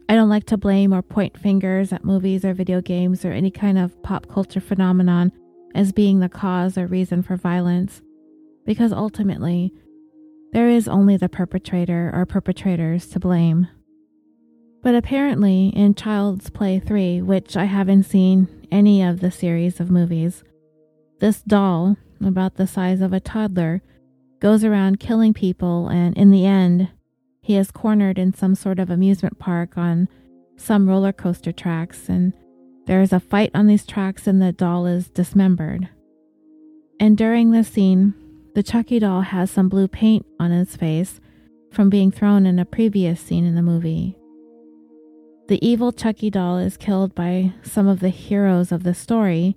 I 0.08 0.14
don't 0.14 0.30
like 0.30 0.44
to 0.46 0.56
blame 0.56 0.92
or 0.92 1.02
point 1.02 1.38
fingers 1.38 1.92
at 1.92 2.04
movies 2.04 2.44
or 2.44 2.54
video 2.54 2.80
games 2.80 3.24
or 3.24 3.32
any 3.32 3.50
kind 3.50 3.78
of 3.78 4.02
pop 4.02 4.26
culture 4.28 4.60
phenomenon 4.60 5.32
as 5.74 5.92
being 5.92 6.20
the 6.20 6.30
cause 6.30 6.78
or 6.78 6.86
reason 6.86 7.22
for 7.22 7.36
violence, 7.36 8.00
because 8.64 8.92
ultimately, 8.92 9.72
there 10.52 10.70
is 10.70 10.88
only 10.88 11.18
the 11.18 11.28
perpetrator 11.28 12.10
or 12.14 12.24
perpetrators 12.24 13.06
to 13.08 13.20
blame. 13.20 13.68
But 14.82 14.94
apparently, 14.94 15.68
in 15.76 15.94
Child's 15.94 16.48
Play 16.48 16.78
3, 16.78 17.20
which 17.20 17.56
I 17.56 17.64
haven't 17.64 18.04
seen 18.04 18.48
any 18.72 19.02
of 19.02 19.20
the 19.20 19.30
series 19.30 19.78
of 19.78 19.90
movies, 19.90 20.42
this 21.20 21.42
doll, 21.42 21.96
about 22.26 22.56
the 22.56 22.66
size 22.66 23.00
of 23.00 23.12
a 23.12 23.20
toddler, 23.20 23.82
goes 24.40 24.64
around 24.64 25.00
killing 25.00 25.34
people, 25.34 25.88
and 25.88 26.16
in 26.16 26.30
the 26.30 26.46
end, 26.46 26.88
he 27.40 27.56
is 27.56 27.70
cornered 27.70 28.18
in 28.18 28.34
some 28.34 28.54
sort 28.54 28.78
of 28.78 28.90
amusement 28.90 29.38
park 29.38 29.76
on 29.76 30.08
some 30.56 30.88
roller 30.88 31.12
coaster 31.12 31.52
tracks, 31.52 32.08
and 32.08 32.32
there 32.86 33.00
is 33.00 33.12
a 33.12 33.20
fight 33.20 33.50
on 33.54 33.66
these 33.66 33.86
tracks, 33.86 34.26
and 34.26 34.40
the 34.40 34.52
doll 34.52 34.86
is 34.86 35.08
dismembered. 35.08 35.88
And 37.00 37.16
during 37.16 37.50
this 37.50 37.68
scene, 37.68 38.14
the 38.54 38.62
Chucky 38.62 38.98
doll 38.98 39.20
has 39.20 39.50
some 39.50 39.68
blue 39.68 39.88
paint 39.88 40.26
on 40.40 40.52
its 40.52 40.76
face 40.76 41.20
from 41.70 41.90
being 41.90 42.10
thrown 42.10 42.46
in 42.46 42.58
a 42.58 42.64
previous 42.64 43.20
scene 43.20 43.44
in 43.44 43.54
the 43.54 43.62
movie. 43.62 44.18
The 45.48 45.64
evil 45.66 45.92
Chucky 45.92 46.28
doll 46.28 46.58
is 46.58 46.76
killed 46.76 47.14
by 47.14 47.54
some 47.62 47.86
of 47.86 48.00
the 48.00 48.08
heroes 48.08 48.72
of 48.72 48.82
the 48.82 48.94
story, 48.94 49.56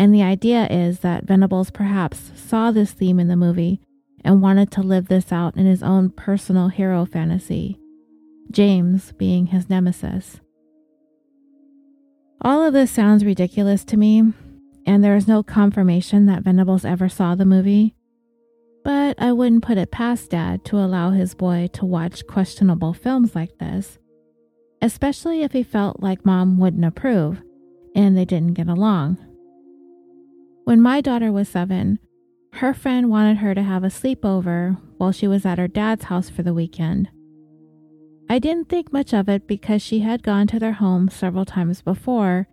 and 0.00 0.14
the 0.14 0.22
idea 0.22 0.66
is 0.70 1.00
that 1.00 1.26
Venables 1.26 1.70
perhaps 1.70 2.32
saw 2.34 2.70
this 2.70 2.92
theme 2.92 3.20
in 3.20 3.28
the 3.28 3.36
movie 3.36 3.82
and 4.24 4.40
wanted 4.40 4.70
to 4.70 4.80
live 4.80 5.08
this 5.08 5.30
out 5.30 5.58
in 5.58 5.66
his 5.66 5.82
own 5.82 6.08
personal 6.08 6.68
hero 6.68 7.04
fantasy, 7.04 7.78
James 8.50 9.12
being 9.18 9.48
his 9.48 9.68
nemesis. 9.68 10.40
All 12.40 12.64
of 12.64 12.72
this 12.72 12.90
sounds 12.90 13.26
ridiculous 13.26 13.84
to 13.84 13.98
me, 13.98 14.32
and 14.86 15.04
there 15.04 15.16
is 15.16 15.28
no 15.28 15.42
confirmation 15.42 16.24
that 16.24 16.44
Venables 16.44 16.86
ever 16.86 17.10
saw 17.10 17.34
the 17.34 17.44
movie, 17.44 17.94
but 18.82 19.20
I 19.20 19.34
wouldn't 19.34 19.64
put 19.64 19.76
it 19.76 19.90
past 19.90 20.30
Dad 20.30 20.64
to 20.64 20.78
allow 20.78 21.10
his 21.10 21.34
boy 21.34 21.68
to 21.74 21.84
watch 21.84 22.26
questionable 22.26 22.94
films 22.94 23.34
like 23.34 23.58
this, 23.58 23.98
especially 24.80 25.42
if 25.42 25.52
he 25.52 25.62
felt 25.62 26.00
like 26.00 26.24
Mom 26.24 26.56
wouldn't 26.58 26.86
approve 26.86 27.42
and 27.94 28.16
they 28.16 28.24
didn't 28.24 28.54
get 28.54 28.66
along. 28.68 29.18
When 30.70 30.80
my 30.80 31.00
daughter 31.00 31.32
was 31.32 31.48
seven, 31.48 31.98
her 32.52 32.72
friend 32.72 33.10
wanted 33.10 33.38
her 33.38 33.56
to 33.56 33.62
have 33.64 33.82
a 33.82 33.88
sleepover 33.88 34.80
while 34.98 35.10
she 35.10 35.26
was 35.26 35.44
at 35.44 35.58
her 35.58 35.66
dad's 35.66 36.04
house 36.04 36.30
for 36.30 36.44
the 36.44 36.54
weekend. 36.54 37.08
I 38.28 38.38
didn't 38.38 38.68
think 38.68 38.92
much 38.92 39.12
of 39.12 39.28
it 39.28 39.48
because 39.48 39.82
she 39.82 39.98
had 39.98 40.22
gone 40.22 40.46
to 40.46 40.60
their 40.60 40.74
home 40.74 41.08
several 41.08 41.44
times 41.44 41.82
before, 41.82 42.46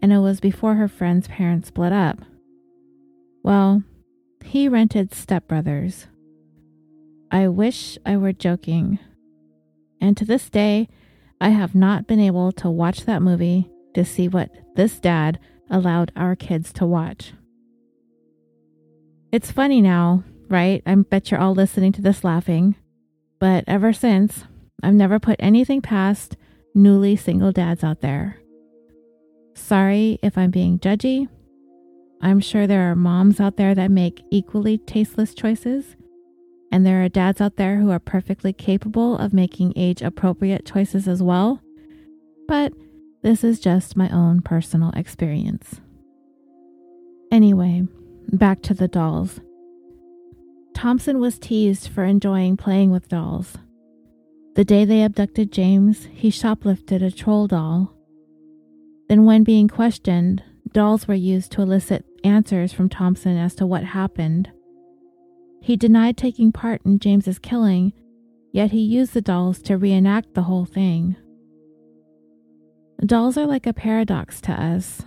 and 0.00 0.12
it 0.12 0.20
was 0.20 0.38
before 0.38 0.76
her 0.76 0.86
friend's 0.86 1.26
parents 1.26 1.66
split 1.66 1.92
up. 1.92 2.20
Well, 3.42 3.82
he 4.44 4.68
rented 4.68 5.10
stepbrothers. 5.10 6.06
I 7.32 7.48
wish 7.48 7.98
I 8.06 8.18
were 8.18 8.32
joking. 8.32 9.00
And 10.00 10.16
to 10.16 10.24
this 10.24 10.48
day, 10.48 10.88
I 11.40 11.48
have 11.48 11.74
not 11.74 12.06
been 12.06 12.20
able 12.20 12.52
to 12.52 12.70
watch 12.70 13.04
that 13.06 13.20
movie 13.20 13.68
to 13.94 14.04
see 14.04 14.28
what 14.28 14.48
this 14.76 15.00
dad 15.00 15.40
allowed 15.68 16.12
our 16.14 16.36
kids 16.36 16.72
to 16.74 16.86
watch. 16.86 17.32
It's 19.30 19.50
funny 19.50 19.82
now, 19.82 20.24
right? 20.48 20.82
I 20.86 20.94
bet 20.94 21.30
you're 21.30 21.40
all 21.40 21.54
listening 21.54 21.92
to 21.92 22.02
this 22.02 22.24
laughing. 22.24 22.76
But 23.38 23.64
ever 23.66 23.92
since, 23.92 24.44
I've 24.82 24.94
never 24.94 25.18
put 25.18 25.36
anything 25.38 25.82
past 25.82 26.36
newly 26.74 27.14
single 27.14 27.52
dads 27.52 27.84
out 27.84 28.00
there. 28.00 28.38
Sorry 29.54 30.18
if 30.22 30.38
I'm 30.38 30.50
being 30.50 30.78
judgy. 30.78 31.28
I'm 32.22 32.40
sure 32.40 32.66
there 32.66 32.90
are 32.90 32.96
moms 32.96 33.38
out 33.38 33.56
there 33.56 33.74
that 33.74 33.90
make 33.90 34.22
equally 34.30 34.78
tasteless 34.78 35.34
choices, 35.34 35.96
and 36.72 36.86
there 36.86 37.04
are 37.04 37.08
dads 37.08 37.40
out 37.40 37.56
there 37.56 37.76
who 37.76 37.90
are 37.90 37.98
perfectly 37.98 38.52
capable 38.52 39.16
of 39.18 39.32
making 39.32 39.74
age 39.76 40.00
appropriate 40.02 40.64
choices 40.64 41.06
as 41.06 41.22
well. 41.22 41.60
But 42.48 42.72
this 43.22 43.44
is 43.44 43.60
just 43.60 43.96
my 43.96 44.08
own 44.08 44.40
personal 44.40 44.90
experience. 44.92 45.80
Anyway, 47.30 47.86
Back 48.32 48.60
to 48.62 48.74
the 48.74 48.88
dolls. 48.88 49.40
Thompson 50.74 51.18
was 51.18 51.38
teased 51.38 51.88
for 51.88 52.04
enjoying 52.04 52.58
playing 52.58 52.90
with 52.90 53.08
dolls. 53.08 53.56
The 54.54 54.66
day 54.66 54.84
they 54.84 55.02
abducted 55.02 55.50
James, 55.50 56.08
he 56.12 56.30
shoplifted 56.30 57.02
a 57.02 57.10
troll 57.10 57.46
doll. 57.46 57.94
Then, 59.08 59.24
when 59.24 59.44
being 59.44 59.66
questioned, 59.66 60.42
dolls 60.72 61.08
were 61.08 61.14
used 61.14 61.52
to 61.52 61.62
elicit 61.62 62.04
answers 62.22 62.70
from 62.70 62.90
Thompson 62.90 63.38
as 63.38 63.54
to 63.54 63.66
what 63.66 63.82
happened. 63.82 64.50
He 65.62 65.76
denied 65.76 66.18
taking 66.18 66.52
part 66.52 66.82
in 66.84 66.98
James's 66.98 67.38
killing, 67.38 67.94
yet 68.52 68.72
he 68.72 68.80
used 68.80 69.14
the 69.14 69.22
dolls 69.22 69.62
to 69.62 69.78
reenact 69.78 70.34
the 70.34 70.42
whole 70.42 70.66
thing. 70.66 71.16
Dolls 73.00 73.38
are 73.38 73.46
like 73.46 73.66
a 73.66 73.72
paradox 73.72 74.42
to 74.42 74.52
us, 74.52 75.02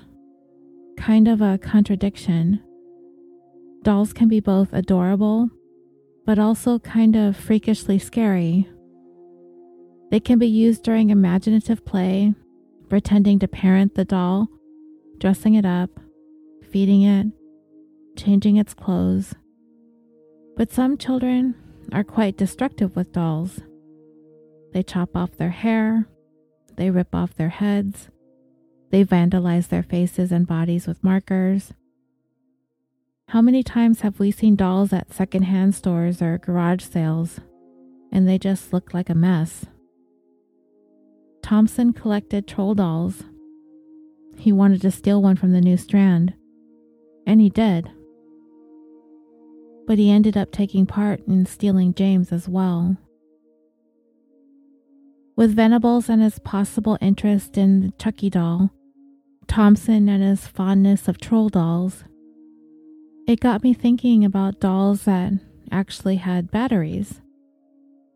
kind 0.97 1.27
of 1.27 1.39
a 1.39 1.59
contradiction. 1.59 2.63
Dolls 3.83 4.13
can 4.13 4.27
be 4.27 4.39
both 4.39 4.73
adorable, 4.73 5.49
but 6.25 6.37
also 6.37 6.77
kind 6.79 7.15
of 7.15 7.35
freakishly 7.35 7.97
scary. 7.97 8.69
They 10.11 10.19
can 10.19 10.37
be 10.37 10.47
used 10.47 10.83
during 10.83 11.09
imaginative 11.09 11.83
play, 11.83 12.35
pretending 12.89 13.39
to 13.39 13.47
parent 13.47 13.95
the 13.95 14.05
doll, 14.05 14.49
dressing 15.17 15.55
it 15.55 15.65
up, 15.65 15.89
feeding 16.71 17.01
it, 17.01 17.27
changing 18.15 18.57
its 18.57 18.73
clothes. 18.75 19.33
But 20.55 20.71
some 20.71 20.97
children 20.97 21.55
are 21.91 22.03
quite 22.03 22.37
destructive 22.37 22.95
with 22.95 23.13
dolls. 23.13 23.61
They 24.73 24.83
chop 24.83 25.15
off 25.15 25.37
their 25.37 25.49
hair, 25.49 26.07
they 26.75 26.91
rip 26.91 27.15
off 27.15 27.35
their 27.35 27.49
heads, 27.49 28.09
they 28.91 29.03
vandalize 29.03 29.69
their 29.69 29.83
faces 29.83 30.31
and 30.31 30.45
bodies 30.45 30.85
with 30.85 31.03
markers, 31.03 31.73
how 33.31 33.41
many 33.41 33.63
times 33.63 34.01
have 34.01 34.19
we 34.19 34.29
seen 34.29 34.57
dolls 34.57 34.91
at 34.91 35.13
secondhand 35.13 35.73
stores 35.73 36.21
or 36.21 36.37
garage 36.37 36.83
sales 36.83 37.39
and 38.11 38.27
they 38.27 38.37
just 38.37 38.73
look 38.73 38.93
like 38.93 39.09
a 39.09 39.15
mess? 39.15 39.65
Thompson 41.41 41.93
collected 41.93 42.45
troll 42.45 42.75
dolls. 42.75 43.23
He 44.37 44.51
wanted 44.51 44.81
to 44.81 44.91
steal 44.91 45.21
one 45.21 45.37
from 45.37 45.53
the 45.53 45.61
new 45.61 45.77
strand, 45.77 46.33
and 47.25 47.39
he 47.39 47.49
did. 47.49 47.89
But 49.87 49.97
he 49.97 50.11
ended 50.11 50.35
up 50.35 50.51
taking 50.51 50.85
part 50.85 51.25
in 51.25 51.45
stealing 51.45 51.93
James 51.93 52.33
as 52.33 52.49
well. 52.49 52.97
With 55.37 55.55
Venables 55.55 56.09
and 56.09 56.21
his 56.21 56.37
possible 56.39 56.97
interest 56.99 57.57
in 57.57 57.79
the 57.79 57.91
Chucky 57.91 58.29
doll, 58.29 58.71
Thompson 59.47 60.09
and 60.09 60.21
his 60.21 60.47
fondness 60.47 61.07
of 61.07 61.17
troll 61.17 61.47
dolls, 61.47 62.03
it 63.27 63.39
got 63.39 63.63
me 63.63 63.73
thinking 63.73 64.25
about 64.25 64.59
dolls 64.59 65.03
that 65.05 65.33
actually 65.71 66.17
had 66.17 66.51
batteries 66.51 67.21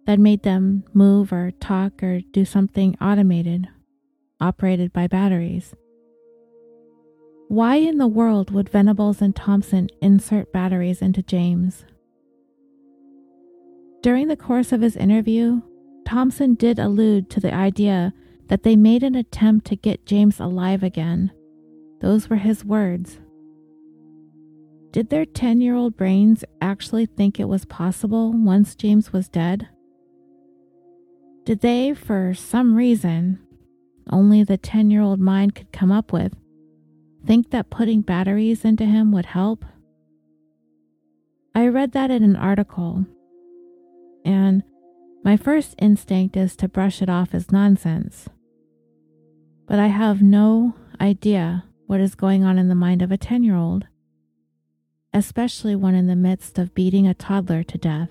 that 0.05 0.19
made 0.19 0.43
them 0.43 0.83
move 0.93 1.31
or 1.31 1.51
talk 1.59 2.03
or 2.03 2.21
do 2.31 2.45
something 2.45 2.95
automated, 3.01 3.67
operated 4.39 4.93
by 4.93 5.07
batteries. 5.07 5.73
Why 7.47 7.75
in 7.77 7.97
the 7.97 8.07
world 8.07 8.51
would 8.51 8.69
Venables 8.69 9.21
and 9.21 9.35
Thompson 9.35 9.89
insert 10.01 10.51
batteries 10.51 11.01
into 11.01 11.21
James? 11.21 11.85
During 14.01 14.27
the 14.27 14.37
course 14.37 14.71
of 14.71 14.81
his 14.81 14.95
interview, 14.95 15.61
Thompson 16.05 16.53
did 16.53 16.77
allude 16.77 17.29
to 17.31 17.39
the 17.39 17.53
idea 17.53 18.13
that 18.47 18.63
they 18.63 18.75
made 18.75 19.03
an 19.03 19.15
attempt 19.15 19.65
to 19.67 19.75
get 19.75 20.05
James 20.05 20.39
alive 20.39 20.83
again. 20.83 21.31
Those 22.01 22.29
were 22.29 22.35
his 22.35 22.63
words. 22.63 23.19
Did 24.95 25.09
their 25.09 25.25
10 25.25 25.59
year 25.59 25.75
old 25.75 25.97
brains 25.97 26.45
actually 26.61 27.05
think 27.05 27.37
it 27.37 27.49
was 27.49 27.65
possible 27.65 28.31
once 28.31 28.75
James 28.75 29.11
was 29.11 29.27
dead? 29.27 29.67
Did 31.43 31.59
they, 31.59 31.93
for 31.93 32.33
some 32.33 32.75
reason, 32.75 33.45
only 34.09 34.41
the 34.45 34.55
10 34.55 34.89
year 34.89 35.01
old 35.01 35.19
mind 35.19 35.53
could 35.53 35.73
come 35.73 35.91
up 35.91 36.13
with, 36.13 36.33
think 37.25 37.51
that 37.51 37.69
putting 37.69 38.03
batteries 38.03 38.63
into 38.63 38.85
him 38.85 39.11
would 39.11 39.25
help? 39.25 39.65
I 41.53 41.67
read 41.67 41.91
that 41.91 42.09
in 42.09 42.23
an 42.23 42.37
article, 42.37 43.05
and 44.23 44.63
my 45.25 45.35
first 45.35 45.75
instinct 45.77 46.37
is 46.37 46.55
to 46.55 46.69
brush 46.69 47.01
it 47.01 47.09
off 47.09 47.33
as 47.33 47.51
nonsense. 47.51 48.29
But 49.67 49.77
I 49.77 49.87
have 49.87 50.21
no 50.21 50.73
idea 51.01 51.65
what 51.85 51.99
is 51.99 52.15
going 52.15 52.45
on 52.45 52.57
in 52.57 52.69
the 52.69 52.75
mind 52.75 53.01
of 53.01 53.11
a 53.11 53.17
10 53.17 53.43
year 53.43 53.57
old, 53.57 53.87
especially 55.15 55.77
one 55.77 55.95
in 55.95 56.07
the 56.07 56.15
midst 56.15 56.59
of 56.59 56.75
beating 56.75 57.07
a 57.07 57.13
toddler 57.13 57.63
to 57.63 57.77
death. 57.77 58.09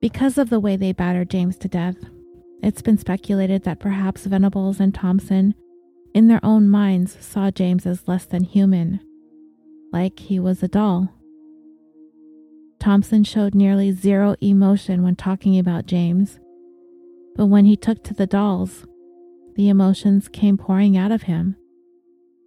Because 0.00 0.38
of 0.38 0.48
the 0.48 0.58
way 0.58 0.76
they 0.76 0.92
battered 0.92 1.28
James 1.28 1.58
to 1.58 1.68
death, 1.68 1.96
it's 2.62 2.80
been 2.80 2.96
speculated 2.96 3.64
that 3.64 3.80
perhaps 3.80 4.24
Venables 4.24 4.80
and 4.80 4.94
Thompson, 4.94 5.54
in 6.14 6.28
their 6.28 6.40
own 6.42 6.70
minds, 6.70 7.18
saw 7.20 7.50
James 7.50 7.84
as 7.84 8.08
less 8.08 8.24
than 8.24 8.44
human, 8.44 9.00
like 9.92 10.18
he 10.18 10.40
was 10.40 10.62
a 10.62 10.68
doll. 10.68 11.12
Thompson 12.78 13.24
showed 13.24 13.54
nearly 13.54 13.92
zero 13.92 14.36
emotion 14.40 15.02
when 15.02 15.16
talking 15.16 15.58
about 15.58 15.84
James, 15.84 16.40
but 17.36 17.46
when 17.46 17.66
he 17.66 17.76
took 17.76 18.02
to 18.04 18.14
the 18.14 18.26
dolls, 18.26 18.86
the 19.56 19.68
emotions 19.68 20.28
came 20.28 20.56
pouring 20.56 20.96
out 20.96 21.12
of 21.12 21.24
him, 21.24 21.56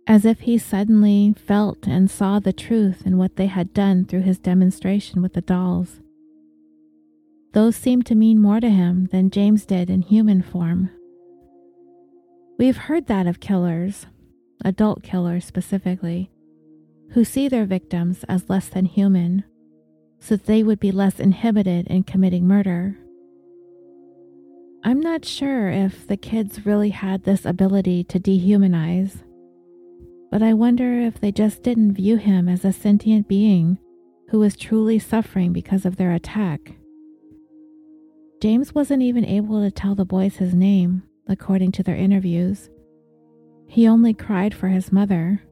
as 0.06 0.26
if 0.26 0.42
he 0.42 0.58
suddenly 0.58 1.34
felt 1.38 1.88
and 1.88 2.12
saw 2.12 2.40
the 2.40 2.54
truth 2.54 3.04
in 3.06 3.18
what 3.18 3.36
they 3.36 3.48
had 3.48 3.74
done 3.74 4.06
through 4.06 4.22
his 4.22 4.40
demonstration 4.40 5.22
with 5.22 5.34
the 5.34 5.42
dolls. 5.42 6.02
Those 7.54 7.76
seemed 7.76 8.06
to 8.08 8.16
mean 8.16 8.42
more 8.42 8.60
to 8.60 8.70
him 8.70 9.08
than 9.12 9.30
James 9.30 9.66
did 9.66 9.90
in 9.90 10.02
human 10.02 10.42
form. 10.42 10.90
We've 12.58 12.78
heard 12.78 13.08
that 13.08 13.28
of 13.28 13.40
killers, 13.40 14.08
adult 14.66 15.04
killers 15.04 15.46
specifically, 15.46 16.32
who 17.12 17.24
see 17.24 17.48
their 17.48 17.66
victims 17.66 18.26
as 18.28 18.50
less 18.50 18.70
than 18.70 18.86
human, 18.86 19.44
so 20.20 20.36
that 20.36 20.46
they 20.46 20.64
would 20.64 20.80
be 20.80 20.92
less 20.92 21.20
inhibited 21.20 21.88
in 21.88 22.04
committing 22.04 22.48
murder. 22.48 22.98
I'm 24.84 25.00
not 25.00 25.24
sure 25.24 25.70
if 25.70 26.08
the 26.08 26.18
kids 26.18 26.66
really 26.66 26.90
had 26.90 27.24
this 27.24 27.46
ability 27.46 28.04
to 28.06 28.20
dehumanize, 28.20 29.24
but 30.34 30.42
I 30.42 30.56
wonder 30.56 31.00
if 31.00 31.22
they 31.22 31.32
just 31.32 31.62
didn't 31.62 31.94
view 31.94 32.16
him 32.16 32.50
as 32.50 32.66
a 32.66 32.74
sentient 32.74 33.28
being 33.28 33.78
who 34.30 34.40
was 34.40 34.58
truly 34.58 34.98
suffering 34.98 35.54
because 35.54 35.86
of 35.86 35.98
their 35.98 36.12
attack. 36.12 36.72
James 38.42 38.74
wasn't 38.74 39.04
even 39.04 39.26
able 39.26 39.62
to 39.62 39.70
tell 39.70 39.94
the 39.94 40.06
boys 40.06 40.38
his 40.38 40.56
name, 40.56 41.04
according 41.28 41.72
to 41.74 41.84
their 41.84 41.96
interviews. 41.96 42.72
He 43.68 43.88
only 43.88 44.16
cried 44.16 44.56
for 44.56 44.70
his 44.70 44.92
mother. 44.92 45.44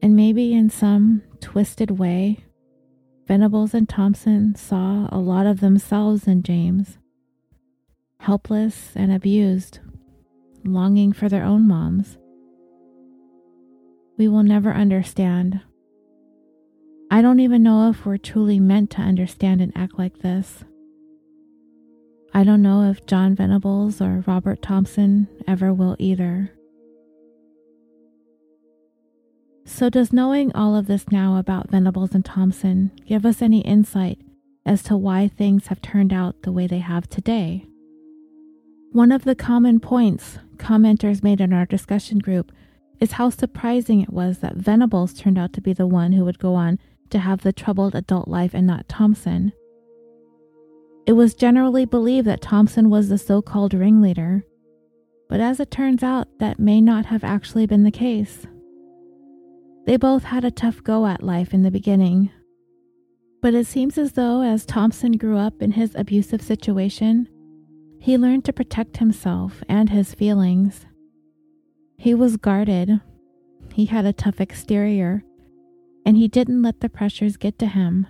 And 0.00 0.14
maybe 0.14 0.54
in 0.54 0.70
some 0.70 1.24
twisted 1.40 1.90
way, 1.90 2.44
Venables 3.26 3.74
and 3.74 3.88
Thompson 3.88 4.54
saw 4.54 5.08
a 5.10 5.18
lot 5.18 5.46
of 5.46 5.58
themselves 5.58 6.28
in 6.28 6.44
James. 6.44 6.98
Helpless 8.20 8.92
and 8.94 9.12
abused, 9.12 9.80
longing 10.64 11.12
for 11.12 11.28
their 11.28 11.42
own 11.42 11.66
moms. 11.66 12.16
We 14.16 14.28
will 14.28 14.42
never 14.42 14.72
understand. 14.72 15.60
I 17.10 17.22
don't 17.22 17.40
even 17.40 17.62
know 17.62 17.90
if 17.90 18.06
we're 18.06 18.16
truly 18.16 18.60
meant 18.60 18.90
to 18.92 19.00
understand 19.00 19.60
and 19.60 19.72
act 19.76 19.98
like 19.98 20.18
this. 20.18 20.64
I 22.32 22.42
don't 22.42 22.62
know 22.62 22.90
if 22.90 23.06
John 23.06 23.34
Venables 23.34 24.00
or 24.00 24.24
Robert 24.26 24.62
Thompson 24.62 25.28
ever 25.46 25.72
will 25.72 25.96
either. 25.98 26.50
So, 29.64 29.88
does 29.88 30.12
knowing 30.12 30.52
all 30.54 30.76
of 30.76 30.86
this 30.86 31.08
now 31.10 31.38
about 31.38 31.70
Venables 31.70 32.14
and 32.14 32.24
Thompson 32.24 32.90
give 33.06 33.24
us 33.24 33.40
any 33.40 33.60
insight 33.60 34.18
as 34.66 34.82
to 34.84 34.96
why 34.96 35.28
things 35.28 35.68
have 35.68 35.80
turned 35.80 36.12
out 36.12 36.42
the 36.42 36.52
way 36.52 36.66
they 36.66 36.80
have 36.80 37.08
today? 37.08 37.66
One 38.92 39.10
of 39.10 39.24
the 39.24 39.34
common 39.34 39.80
points 39.80 40.38
commenters 40.56 41.22
made 41.22 41.40
in 41.40 41.52
our 41.52 41.66
discussion 41.66 42.18
group 42.18 42.52
is 43.04 43.12
how 43.12 43.28
surprising 43.28 44.00
it 44.00 44.10
was 44.10 44.38
that 44.38 44.56
Venables 44.56 45.12
turned 45.12 45.36
out 45.36 45.52
to 45.52 45.60
be 45.60 45.74
the 45.74 45.86
one 45.86 46.12
who 46.12 46.24
would 46.24 46.38
go 46.38 46.54
on 46.54 46.78
to 47.10 47.18
have 47.18 47.42
the 47.42 47.52
troubled 47.52 47.94
adult 47.94 48.26
life 48.26 48.54
and 48.54 48.66
not 48.66 48.88
Thompson. 48.88 49.52
It 51.06 51.12
was 51.12 51.34
generally 51.34 51.84
believed 51.84 52.26
that 52.26 52.40
Thompson 52.40 52.88
was 52.88 53.10
the 53.10 53.18
so 53.18 53.42
called 53.42 53.74
ringleader, 53.74 54.42
but 55.28 55.38
as 55.38 55.60
it 55.60 55.70
turns 55.70 56.02
out, 56.02 56.28
that 56.38 56.58
may 56.58 56.80
not 56.80 57.04
have 57.06 57.22
actually 57.22 57.66
been 57.66 57.84
the 57.84 57.90
case. 57.90 58.46
They 59.84 59.98
both 59.98 60.24
had 60.24 60.46
a 60.46 60.50
tough 60.50 60.82
go 60.82 61.04
at 61.04 61.22
life 61.22 61.52
in 61.52 61.62
the 61.62 61.70
beginning, 61.70 62.30
but 63.42 63.52
it 63.52 63.66
seems 63.66 63.98
as 63.98 64.12
though 64.12 64.40
as 64.40 64.64
Thompson 64.64 65.12
grew 65.18 65.36
up 65.36 65.60
in 65.60 65.72
his 65.72 65.94
abusive 65.94 66.40
situation, 66.40 67.28
he 68.00 68.16
learned 68.16 68.46
to 68.46 68.54
protect 68.54 68.96
himself 68.96 69.62
and 69.68 69.90
his 69.90 70.14
feelings. 70.14 70.86
He 71.96 72.14
was 72.14 72.36
guarded, 72.36 73.00
he 73.72 73.86
had 73.86 74.04
a 74.04 74.12
tough 74.12 74.40
exterior, 74.40 75.24
and 76.06 76.16
he 76.16 76.28
didn't 76.28 76.62
let 76.62 76.80
the 76.80 76.88
pressures 76.88 77.36
get 77.36 77.58
to 77.58 77.66
him. 77.66 78.06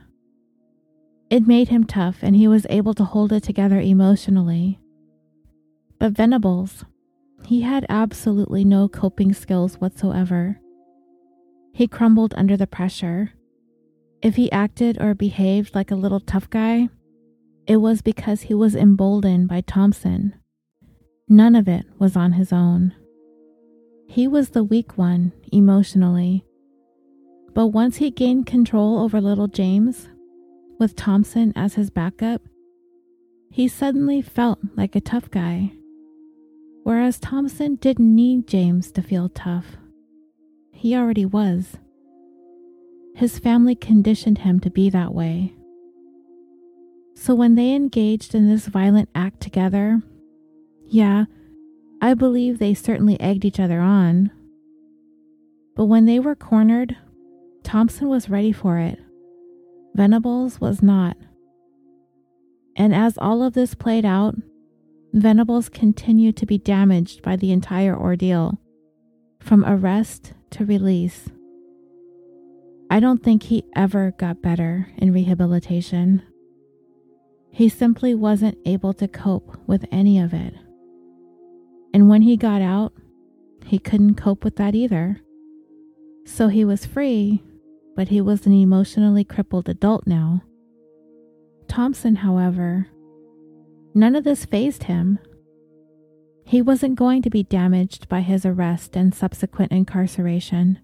It 1.31 1.47
made 1.47 1.69
him 1.69 1.85
tough 1.85 2.19
and 2.23 2.37
he 2.37 2.47
was 2.47 2.67
able 2.69 2.95
to 2.95 3.05
hold 3.05 3.33
it 3.33 3.43
together 3.43 3.81
emotionally. 3.81 4.79
But 5.99 6.13
Venables, 6.13 6.85
he 7.47 7.63
had 7.63 7.87
absolutely 7.89 8.65
no 8.65 8.89
coping 8.89 9.33
skills 9.33 9.81
whatsoever. 9.81 10.61
He 11.73 11.89
crumbled 11.89 12.35
under 12.37 12.57
the 12.57 12.67
pressure. 12.67 13.33
If 14.23 14.37
he 14.37 14.53
acted 14.53 15.01
or 15.01 15.15
behaved 15.15 15.75
like 15.75 15.91
a 15.91 15.97
little 15.97 16.21
tough 16.21 16.49
guy, 16.51 16.89
it 17.67 17.79
was 17.79 18.03
because 18.03 18.43
he 18.43 18.55
was 18.55 18.77
emboldened 18.77 19.49
by 19.49 19.63
Thompson. 19.63 20.35
None 21.29 21.55
of 21.55 21.69
it 21.69 21.87
was 21.99 22.17
on 22.17 22.33
his 22.33 22.53
own. 22.53 22.95
He 24.15 24.29
was 24.29 24.51
the 24.51 24.63
weak 24.63 24.97
one 24.97 25.33
emotionally. 25.51 26.45
But 27.53 27.69
once 27.69 27.97
he 27.97 28.13
gained 28.13 28.47
control 28.47 29.01
over 29.01 29.21
little 29.21 29.49
James, 29.49 30.09
with 30.79 30.95
Thompson 30.95 31.53
as 31.57 31.75
his 31.75 31.91
backup, 31.91 32.41
he 33.51 33.67
suddenly 33.67 34.23
felt 34.23 34.61
like 34.77 34.95
a 34.95 35.01
tough 35.01 35.33
guy. 35.33 35.73
Whereas 36.85 37.19
Thompson 37.19 37.75
didn't 37.75 38.15
need 38.15 38.47
James 38.47 38.93
to 38.93 39.03
feel 39.03 39.31
tough. 39.31 39.79
He 40.71 40.95
already 40.95 41.27
was. 41.27 41.79
His 43.17 43.41
family 43.41 43.75
conditioned 43.75 44.39
him 44.39 44.61
to 44.61 44.71
be 44.71 44.91
that 44.91 45.13
way. 45.13 45.55
So 47.17 47.35
when 47.35 47.57
they 47.57 47.75
engaged 47.75 48.33
in 48.33 48.49
this 48.49 48.67
violent 48.67 49.09
act 49.17 49.41
together, 49.41 50.03
yeah, 50.87 51.25
I 52.05 52.13
believe 52.13 52.59
they 52.59 52.75
certainly 52.75 53.19
egged 53.19 53.47
each 53.47 53.59
other 53.59 53.81
on. 53.81 54.31
But 55.75 55.87
when 55.87 56.05
they 56.05 56.21
were 56.21 56.37
cornered, 56.37 56.99
Thompson 57.63 58.11
was 58.11 58.29
ready 58.29 58.53
for 58.53 58.79
it. 58.79 58.99
Venables 59.95 60.61
was 60.61 60.83
not. 60.83 61.17
And 62.77 62.95
as 62.95 63.17
all 63.17 63.43
of 63.43 63.55
this 63.55 63.75
played 63.75 64.05
out, 64.05 64.35
Venables 65.15 65.71
continued 65.71 66.37
to 66.37 66.45
be 66.45 66.59
damaged 66.59 67.23
by 67.23 67.37
the 67.37 67.53
entire 67.53 67.99
ordeal, 67.99 68.61
from 69.41 69.65
arrest 69.65 70.35
to 70.51 70.67
release. 70.67 71.31
I 72.91 73.01
don't 73.01 73.23
think 73.23 73.45
he 73.45 73.65
ever 73.75 74.11
got 74.19 74.43
better 74.43 74.89
in 74.99 75.15
rehabilitation. 75.15 76.23
He 77.51 77.71
simply 77.71 78.15
wasn't 78.15 78.59
able 78.67 78.93
to 78.93 79.09
cope 79.09 79.57
with 79.67 79.87
any 79.91 80.19
of 80.19 80.35
it. 80.35 80.53
And 81.95 82.09
when 82.09 82.23
he 82.23 82.37
got 82.37 82.61
out, 82.61 82.93
he 83.65 83.79
couldn't 83.79 84.17
cope 84.17 84.43
with 84.43 84.57
that 84.57 84.75
either. 84.75 85.21
So 86.27 86.49
he 86.49 86.65
was 86.65 86.85
free, 86.85 87.43
but 87.95 88.09
he 88.09 88.21
was 88.21 88.47
an 88.47 88.53
emotionally 88.53 89.23
crippled 89.23 89.69
adult 89.69 90.05
now. 90.05 90.43
Thompson, 91.69 92.17
however, 92.17 92.89
none 93.95 94.17
of 94.17 94.25
this 94.25 94.45
fazed 94.45 94.83
him. 94.85 95.21
He 96.45 96.61
wasn't 96.61 96.97
going 96.97 97.23
to 97.23 97.31
be 97.31 97.45
damaged 97.45 98.09
by 98.09 98.23
his 98.23 98.45
arrest 98.45 98.97
and 98.97 99.15
subsequent 99.15 99.71
incarceration. 99.71 100.81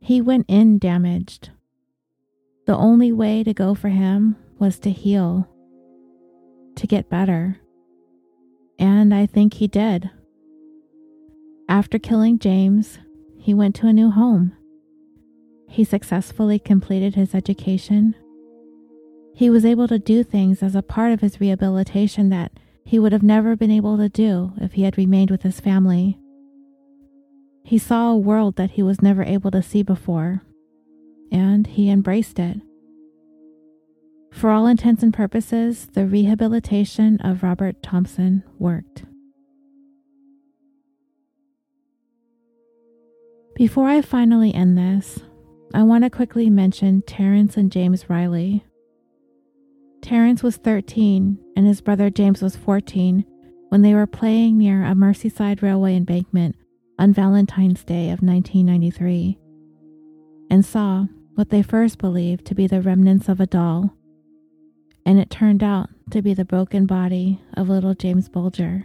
He 0.00 0.20
went 0.20 0.46
in 0.48 0.78
damaged. 0.78 1.50
The 2.66 2.76
only 2.76 3.12
way 3.12 3.44
to 3.44 3.54
go 3.54 3.76
for 3.76 3.90
him 3.90 4.36
was 4.58 4.80
to 4.80 4.90
heal, 4.90 5.48
to 6.74 6.86
get 6.86 7.08
better. 7.08 7.60
And 8.80 9.14
I 9.14 9.26
think 9.26 9.54
he 9.54 9.68
did. 9.68 10.10
After 11.68 11.98
killing 11.98 12.38
James, 12.38 12.98
he 13.38 13.52
went 13.52 13.76
to 13.76 13.86
a 13.86 13.92
new 13.92 14.10
home. 14.10 14.56
He 15.68 15.84
successfully 15.84 16.58
completed 16.58 17.14
his 17.14 17.34
education. 17.34 18.16
He 19.34 19.50
was 19.50 19.64
able 19.66 19.86
to 19.86 19.98
do 19.98 20.24
things 20.24 20.62
as 20.62 20.74
a 20.74 20.82
part 20.82 21.12
of 21.12 21.20
his 21.20 21.40
rehabilitation 21.40 22.30
that 22.30 22.52
he 22.82 22.98
would 22.98 23.12
have 23.12 23.22
never 23.22 23.54
been 23.54 23.70
able 23.70 23.98
to 23.98 24.08
do 24.08 24.52
if 24.56 24.72
he 24.72 24.82
had 24.82 24.98
remained 24.98 25.30
with 25.30 25.42
his 25.42 25.60
family. 25.60 26.18
He 27.62 27.78
saw 27.78 28.10
a 28.10 28.18
world 28.18 28.56
that 28.56 28.72
he 28.72 28.82
was 28.82 29.02
never 29.02 29.22
able 29.22 29.50
to 29.50 29.62
see 29.62 29.82
before, 29.82 30.42
and 31.30 31.66
he 31.66 31.90
embraced 31.90 32.38
it. 32.38 32.60
For 34.32 34.50
all 34.50 34.66
intents 34.66 35.02
and 35.02 35.12
purposes, 35.12 35.88
the 35.92 36.06
rehabilitation 36.06 37.20
of 37.20 37.42
Robert 37.42 37.82
Thompson 37.82 38.44
worked. 38.58 39.04
Before 43.56 43.88
I 43.88 44.00
finally 44.00 44.54
end 44.54 44.78
this, 44.78 45.18
I 45.74 45.82
want 45.82 46.04
to 46.04 46.10
quickly 46.10 46.48
mention 46.48 47.02
Terrence 47.02 47.56
and 47.56 47.70
James 47.70 48.08
Riley. 48.08 48.64
Terrence 50.00 50.42
was 50.42 50.56
13 50.56 51.38
and 51.56 51.66
his 51.66 51.80
brother 51.80 52.08
James 52.08 52.40
was 52.40 52.56
14 52.56 53.24
when 53.68 53.82
they 53.82 53.94
were 53.94 54.06
playing 54.06 54.56
near 54.58 54.84
a 54.84 54.94
Merseyside 54.94 55.60
Railway 55.60 55.94
embankment 55.94 56.56
on 56.98 57.12
Valentine's 57.12 57.84
Day 57.84 58.10
of 58.10 58.22
1993 58.22 59.38
and 60.50 60.64
saw 60.64 61.04
what 61.34 61.50
they 61.50 61.62
first 61.62 61.98
believed 61.98 62.46
to 62.46 62.54
be 62.54 62.66
the 62.66 62.80
remnants 62.80 63.28
of 63.28 63.40
a 63.40 63.46
doll 63.46 63.94
and 65.04 65.18
it 65.18 65.30
turned 65.30 65.62
out 65.62 65.90
to 66.10 66.22
be 66.22 66.34
the 66.34 66.44
broken 66.44 66.86
body 66.86 67.40
of 67.54 67.68
little 67.68 67.94
James 67.94 68.28
Bulger. 68.28 68.84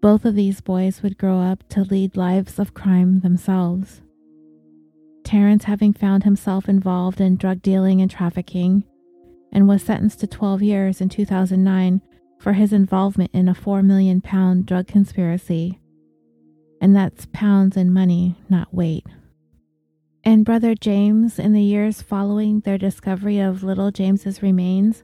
Both 0.00 0.24
of 0.24 0.34
these 0.34 0.60
boys 0.60 1.02
would 1.02 1.18
grow 1.18 1.40
up 1.40 1.68
to 1.70 1.82
lead 1.82 2.16
lives 2.16 2.58
of 2.58 2.74
crime 2.74 3.20
themselves. 3.20 4.02
Terrence 5.24 5.64
having 5.64 5.92
found 5.92 6.24
himself 6.24 6.68
involved 6.68 7.20
in 7.20 7.36
drug 7.36 7.62
dealing 7.62 8.00
and 8.00 8.10
trafficking, 8.10 8.84
and 9.52 9.66
was 9.66 9.82
sentenced 9.82 10.20
to 10.20 10.26
12 10.26 10.62
years 10.62 11.00
in 11.00 11.08
2009 11.08 12.00
for 12.38 12.52
his 12.52 12.72
involvement 12.72 13.30
in 13.34 13.48
a 13.48 13.54
4 13.54 13.82
million 13.82 14.20
pound 14.20 14.66
drug 14.66 14.86
conspiracy. 14.86 15.80
And 16.80 16.94
that's 16.94 17.26
pounds 17.32 17.76
in 17.76 17.92
money, 17.92 18.36
not 18.48 18.72
weight 18.72 19.04
and 20.28 20.44
Brother 20.44 20.74
James, 20.74 21.38
in 21.38 21.54
the 21.54 21.62
years 21.62 22.02
following 22.02 22.60
their 22.60 22.76
discovery 22.76 23.38
of 23.38 23.62
little 23.62 23.90
James's 23.90 24.42
remains, 24.42 25.02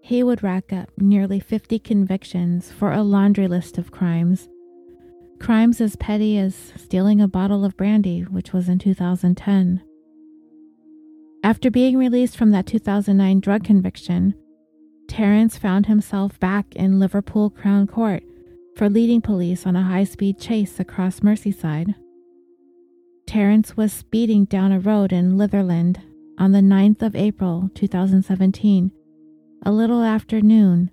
he 0.00 0.22
would 0.22 0.42
rack 0.42 0.72
up 0.72 0.88
nearly 0.96 1.38
50 1.38 1.78
convictions 1.80 2.72
for 2.72 2.90
a 2.90 3.02
laundry 3.02 3.46
list 3.46 3.76
of 3.76 3.90
crimes. 3.90 4.48
Crimes 5.38 5.82
as 5.82 5.96
petty 5.96 6.38
as 6.38 6.72
stealing 6.76 7.20
a 7.20 7.28
bottle 7.28 7.62
of 7.62 7.76
brandy, 7.76 8.22
which 8.22 8.54
was 8.54 8.70
in 8.70 8.78
2010. 8.78 9.82
After 11.44 11.70
being 11.70 11.98
released 11.98 12.34
from 12.34 12.50
that 12.52 12.66
2009 12.66 13.40
drug 13.40 13.64
conviction, 13.64 14.34
Terrence 15.08 15.58
found 15.58 15.84
himself 15.84 16.40
back 16.40 16.74
in 16.74 16.98
Liverpool 16.98 17.50
Crown 17.50 17.86
Court 17.86 18.22
for 18.76 18.88
leading 18.88 19.20
police 19.20 19.66
on 19.66 19.76
a 19.76 19.82
high 19.82 20.04
speed 20.04 20.38
chase 20.38 20.80
across 20.80 21.20
Merseyside. 21.20 21.94
Terrence 23.28 23.76
was 23.76 23.92
speeding 23.92 24.46
down 24.46 24.72
a 24.72 24.80
road 24.80 25.12
in 25.12 25.36
Litherland 25.36 25.98
on 26.38 26.52
the 26.52 26.60
9th 26.60 27.02
of 27.02 27.14
April 27.14 27.70
2017, 27.74 28.90
a 29.66 29.70
little 29.70 30.02
after 30.02 30.40
noon, 30.40 30.90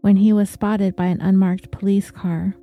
when 0.00 0.16
he 0.16 0.32
was 0.32 0.48
spotted 0.48 0.96
by 0.96 1.04
an 1.04 1.20
unmarked 1.20 1.70
police 1.70 2.10
car. 2.10 2.54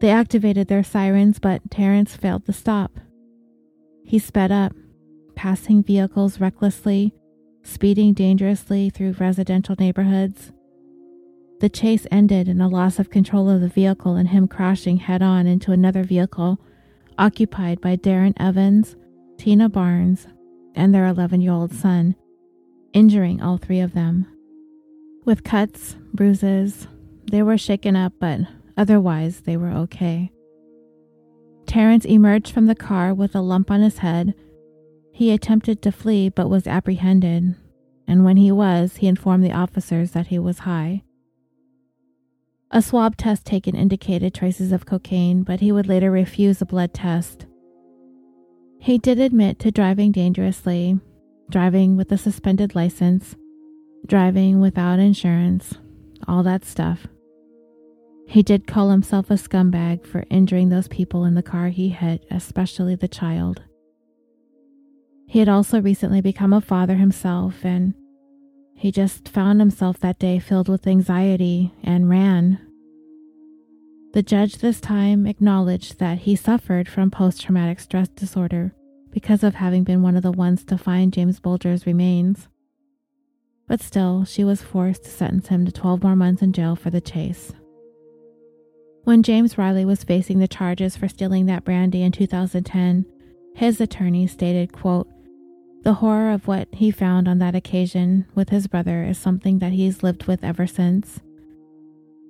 They 0.00 0.10
activated 0.10 0.68
their 0.68 0.84
sirens, 0.84 1.40
but 1.40 1.68
Terrence 1.68 2.14
failed 2.14 2.46
to 2.46 2.52
stop. 2.52 3.00
He 4.04 4.20
sped 4.20 4.52
up, 4.52 4.72
passing 5.34 5.82
vehicles 5.82 6.38
recklessly, 6.38 7.14
speeding 7.64 8.14
dangerously 8.14 8.90
through 8.90 9.16
residential 9.18 9.74
neighborhoods. 9.76 10.52
The 11.58 11.68
chase 11.68 12.06
ended 12.12 12.46
in 12.46 12.60
a 12.60 12.68
loss 12.68 13.00
of 13.00 13.10
control 13.10 13.50
of 13.50 13.60
the 13.60 13.68
vehicle 13.68 14.14
and 14.14 14.28
him 14.28 14.46
crashing 14.46 14.98
head 14.98 15.20
on 15.20 15.48
into 15.48 15.72
another 15.72 16.04
vehicle 16.04 16.60
occupied 17.18 17.80
by 17.80 17.96
Darren 17.96 18.34
Evans, 18.38 18.96
Tina 19.38 19.68
Barnes, 19.68 20.26
and 20.74 20.94
their 20.94 21.06
11 21.06 21.40
year 21.40 21.52
old 21.52 21.72
son, 21.72 22.14
injuring 22.92 23.40
all 23.40 23.56
three 23.56 23.80
of 23.80 23.94
them. 23.94 24.26
With 25.24 25.44
cuts, 25.44 25.96
bruises, 26.12 26.86
they 27.30 27.42
were 27.42 27.58
shaken 27.58 27.96
up, 27.96 28.12
but 28.20 28.40
otherwise 28.76 29.40
they 29.40 29.56
were 29.56 29.72
okay. 29.72 30.30
Terrence 31.66 32.04
emerged 32.04 32.52
from 32.52 32.66
the 32.66 32.74
car 32.74 33.12
with 33.12 33.34
a 33.34 33.40
lump 33.40 33.70
on 33.70 33.80
his 33.80 33.98
head. 33.98 34.34
He 35.12 35.32
attempted 35.32 35.82
to 35.82 35.90
flee 35.90 36.28
but 36.28 36.48
was 36.48 36.66
apprehended, 36.66 37.56
and 38.06 38.24
when 38.24 38.36
he 38.36 38.52
was, 38.52 38.96
he 38.96 39.08
informed 39.08 39.44
the 39.44 39.52
officers 39.52 40.12
that 40.12 40.28
he 40.28 40.38
was 40.38 40.60
high. 40.60 41.02
A 42.70 42.82
swab 42.82 43.16
test 43.16 43.46
taken 43.46 43.76
indicated 43.76 44.34
traces 44.34 44.72
of 44.72 44.86
cocaine, 44.86 45.44
but 45.44 45.60
he 45.60 45.70
would 45.70 45.86
later 45.86 46.10
refuse 46.10 46.60
a 46.60 46.66
blood 46.66 46.92
test. 46.92 47.46
He 48.78 48.98
did 48.98 49.18
admit 49.20 49.58
to 49.60 49.70
driving 49.70 50.12
dangerously, 50.12 50.98
driving 51.48 51.96
with 51.96 52.10
a 52.10 52.18
suspended 52.18 52.74
license, 52.74 53.36
driving 54.06 54.60
without 54.60 54.98
insurance, 54.98 55.74
all 56.26 56.42
that 56.42 56.64
stuff. 56.64 57.06
He 58.26 58.42
did 58.42 58.66
call 58.66 58.90
himself 58.90 59.30
a 59.30 59.34
scumbag 59.34 60.04
for 60.04 60.24
injuring 60.28 60.68
those 60.68 60.88
people 60.88 61.24
in 61.24 61.34
the 61.34 61.42
car 61.42 61.68
he 61.68 61.90
hit, 61.90 62.24
especially 62.30 62.96
the 62.96 63.08
child. 63.08 63.62
He 65.28 65.38
had 65.38 65.48
also 65.48 65.80
recently 65.80 66.20
become 66.20 66.52
a 66.52 66.60
father 66.60 66.96
himself, 66.96 67.64
and 67.64 67.94
he 68.76 68.92
just 68.92 69.28
found 69.28 69.58
himself 69.58 69.98
that 70.00 70.18
day 70.18 70.38
filled 70.38 70.68
with 70.68 70.86
anxiety 70.86 71.72
and 71.82 72.10
ran. 72.10 72.60
The 74.12 74.22
judge 74.22 74.58
this 74.58 74.80
time 74.80 75.26
acknowledged 75.26 75.98
that 75.98 76.18
he 76.18 76.36
suffered 76.36 76.88
from 76.88 77.10
post 77.10 77.42
traumatic 77.42 77.80
stress 77.80 78.08
disorder 78.08 78.74
because 79.10 79.42
of 79.42 79.54
having 79.54 79.82
been 79.82 80.02
one 80.02 80.16
of 80.16 80.22
the 80.22 80.32
ones 80.32 80.62
to 80.64 80.76
find 80.76 81.12
James 81.12 81.40
Bulger's 81.40 81.86
remains. 81.86 82.48
But 83.66 83.80
still, 83.80 84.24
she 84.24 84.44
was 84.44 84.62
forced 84.62 85.04
to 85.04 85.10
sentence 85.10 85.48
him 85.48 85.64
to 85.64 85.72
12 85.72 86.02
more 86.02 86.14
months 86.14 86.42
in 86.42 86.52
jail 86.52 86.76
for 86.76 86.90
the 86.90 87.00
chase. 87.00 87.52
When 89.04 89.22
James 89.22 89.56
Riley 89.56 89.84
was 89.84 90.04
facing 90.04 90.38
the 90.38 90.48
charges 90.48 90.96
for 90.96 91.08
stealing 91.08 91.46
that 91.46 91.64
brandy 91.64 92.02
in 92.02 92.12
2010, 92.12 93.06
his 93.54 93.80
attorney 93.80 94.26
stated, 94.26 94.72
quote, 94.72 95.08
the 95.86 95.94
horror 95.94 96.32
of 96.32 96.48
what 96.48 96.66
he 96.72 96.90
found 96.90 97.28
on 97.28 97.38
that 97.38 97.54
occasion 97.54 98.26
with 98.34 98.48
his 98.48 98.66
brother 98.66 99.04
is 99.04 99.16
something 99.16 99.60
that 99.60 99.70
he's 99.70 100.02
lived 100.02 100.26
with 100.26 100.42
ever 100.42 100.66
since. 100.66 101.20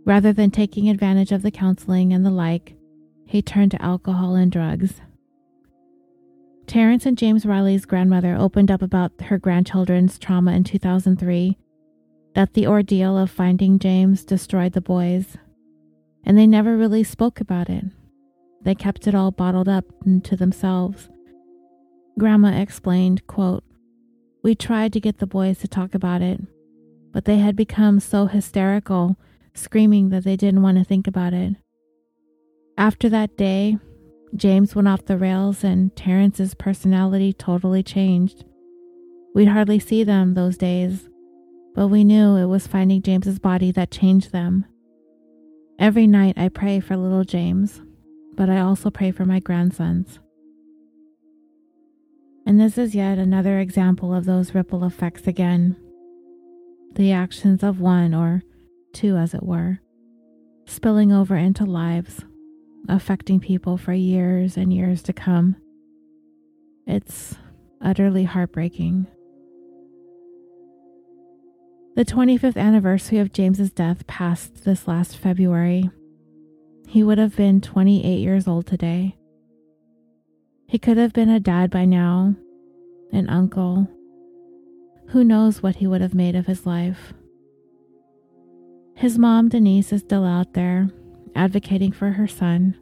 Rather 0.04 0.30
than 0.30 0.50
taking 0.50 0.90
advantage 0.90 1.32
of 1.32 1.40
the 1.40 1.50
counseling 1.50 2.12
and 2.12 2.22
the 2.22 2.30
like, 2.30 2.76
he 3.24 3.40
turned 3.40 3.70
to 3.70 3.80
alcohol 3.80 4.34
and 4.34 4.52
drugs. 4.52 5.00
Terrence 6.66 7.06
and 7.06 7.16
James 7.16 7.46
Riley's 7.46 7.86
grandmother 7.86 8.36
opened 8.36 8.70
up 8.70 8.82
about 8.82 9.12
her 9.22 9.38
grandchildren's 9.38 10.18
trauma 10.18 10.52
in 10.52 10.62
2003, 10.62 11.56
that 12.34 12.52
the 12.52 12.66
ordeal 12.66 13.16
of 13.16 13.30
finding 13.30 13.78
James 13.78 14.22
destroyed 14.22 14.74
the 14.74 14.82
boys, 14.82 15.38
and 16.24 16.36
they 16.36 16.46
never 16.46 16.76
really 16.76 17.02
spoke 17.02 17.40
about 17.40 17.70
it. 17.70 17.86
They 18.60 18.74
kept 18.74 19.06
it 19.06 19.14
all 19.14 19.30
bottled 19.30 19.66
up 19.66 19.86
to 20.24 20.36
themselves 20.36 21.08
Grandma 22.18 22.58
explained, 22.58 23.26
quote, 23.26 23.62
We 24.42 24.54
tried 24.54 24.92
to 24.94 25.00
get 25.00 25.18
the 25.18 25.26
boys 25.26 25.58
to 25.58 25.68
talk 25.68 25.94
about 25.94 26.22
it, 26.22 26.40
but 27.12 27.26
they 27.26 27.38
had 27.38 27.54
become 27.54 28.00
so 28.00 28.26
hysterical, 28.26 29.16
screaming 29.52 30.08
that 30.08 30.24
they 30.24 30.36
didn't 30.36 30.62
want 30.62 30.78
to 30.78 30.84
think 30.84 31.06
about 31.06 31.34
it. 31.34 31.56
After 32.78 33.10
that 33.10 33.36
day, 33.36 33.78
James 34.34 34.74
went 34.74 34.88
off 34.88 35.04
the 35.04 35.18
rails 35.18 35.62
and 35.62 35.94
Terrence's 35.94 36.54
personality 36.54 37.32
totally 37.32 37.82
changed. 37.82 38.44
We'd 39.34 39.48
hardly 39.48 39.78
see 39.78 40.02
them 40.02 40.32
those 40.34 40.56
days, 40.56 41.08
but 41.74 41.88
we 41.88 42.02
knew 42.02 42.36
it 42.36 42.46
was 42.46 42.66
finding 42.66 43.02
James's 43.02 43.38
body 43.38 43.70
that 43.72 43.90
changed 43.90 44.32
them. 44.32 44.64
Every 45.78 46.06
night 46.06 46.38
I 46.38 46.48
pray 46.48 46.80
for 46.80 46.96
little 46.96 47.24
James, 47.24 47.82
but 48.34 48.48
I 48.48 48.60
also 48.60 48.90
pray 48.90 49.10
for 49.10 49.26
my 49.26 49.40
grandsons. 49.40 50.18
And 52.46 52.60
this 52.60 52.78
is 52.78 52.94
yet 52.94 53.18
another 53.18 53.58
example 53.58 54.14
of 54.14 54.24
those 54.24 54.54
ripple 54.54 54.84
effects 54.84 55.26
again. 55.26 55.74
The 56.94 57.10
actions 57.10 57.64
of 57.64 57.80
one, 57.80 58.14
or 58.14 58.44
two 58.92 59.16
as 59.16 59.34
it 59.34 59.42
were, 59.42 59.80
spilling 60.64 61.12
over 61.12 61.34
into 61.36 61.64
lives, 61.64 62.24
affecting 62.88 63.40
people 63.40 63.76
for 63.76 63.92
years 63.92 64.56
and 64.56 64.72
years 64.72 65.02
to 65.02 65.12
come. 65.12 65.56
It's 66.86 67.34
utterly 67.82 68.24
heartbreaking. 68.24 69.08
The 71.96 72.04
25th 72.04 72.56
anniversary 72.56 73.18
of 73.18 73.32
James's 73.32 73.72
death 73.72 74.06
passed 74.06 74.64
this 74.64 74.86
last 74.86 75.16
February. 75.16 75.90
He 76.86 77.02
would 77.02 77.18
have 77.18 77.34
been 77.34 77.60
28 77.60 78.18
years 78.18 78.46
old 78.46 78.66
today. 78.66 79.15
He 80.68 80.78
could 80.78 80.96
have 80.96 81.12
been 81.12 81.28
a 81.28 81.40
dad 81.40 81.70
by 81.70 81.84
now, 81.84 82.34
an 83.12 83.28
uncle, 83.28 83.88
Who 85.08 85.22
knows 85.22 85.62
what 85.62 85.76
he 85.76 85.86
would 85.86 86.00
have 86.00 86.14
made 86.14 86.34
of 86.34 86.46
his 86.46 86.66
life? 86.66 87.14
His 88.94 89.18
mom, 89.18 89.48
Denise, 89.48 89.92
is 89.92 90.00
still 90.00 90.24
out 90.24 90.54
there 90.54 90.90
advocating 91.36 91.92
for 91.92 92.10
her 92.12 92.26
son. 92.26 92.76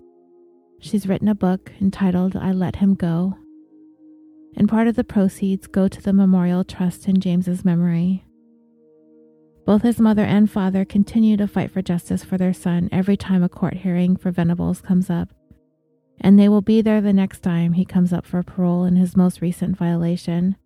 She's 0.79 1.07
written 1.07 1.29
a 1.29 1.35
book 1.35 1.73
entitled 1.81 2.37
I 2.37 2.53
Let 2.53 2.77
Him 2.77 2.95
Go, 2.95 3.37
and 4.57 4.69
part 4.69 4.87
of 4.87 4.97
the 4.97 5.05
proceeds 5.05 5.67
go 5.67 5.89
to 5.89 6.01
the 6.01 6.13
Memorial 6.13 6.65
Trust 6.65 7.09
in 7.09 7.21
James's 7.21 7.65
memory. 7.65 8.25
Both 9.67 9.83
his 9.83 9.99
mother 9.99 10.25
and 10.25 10.51
father 10.51 10.85
continue 10.85 11.37
to 11.37 11.49
fight 11.49 11.71
for 11.71 11.83
justice 11.83 12.23
for 12.23 12.39
their 12.39 12.53
son 12.53 12.89
every 12.93 13.17
time 13.17 13.43
a 13.43 13.49
court 13.49 13.75
hearing 13.75 14.17
for 14.17 14.31
Venables 14.31 14.81
comes 14.81 15.11
up, 15.11 15.31
and 16.21 16.39
they 16.39 16.49
will 16.49 16.63
be 16.63 16.81
there 16.81 17.01
the 17.01 17.13
next 17.13 17.41
time 17.41 17.75
he 17.75 17.85
comes 17.85 18.13
up 18.13 18.27
for 18.27 18.43
parole 18.43 18.85
in 18.85 18.97
his 18.97 19.17
most 19.17 19.41
recent 19.41 19.77
violation. 19.77 20.57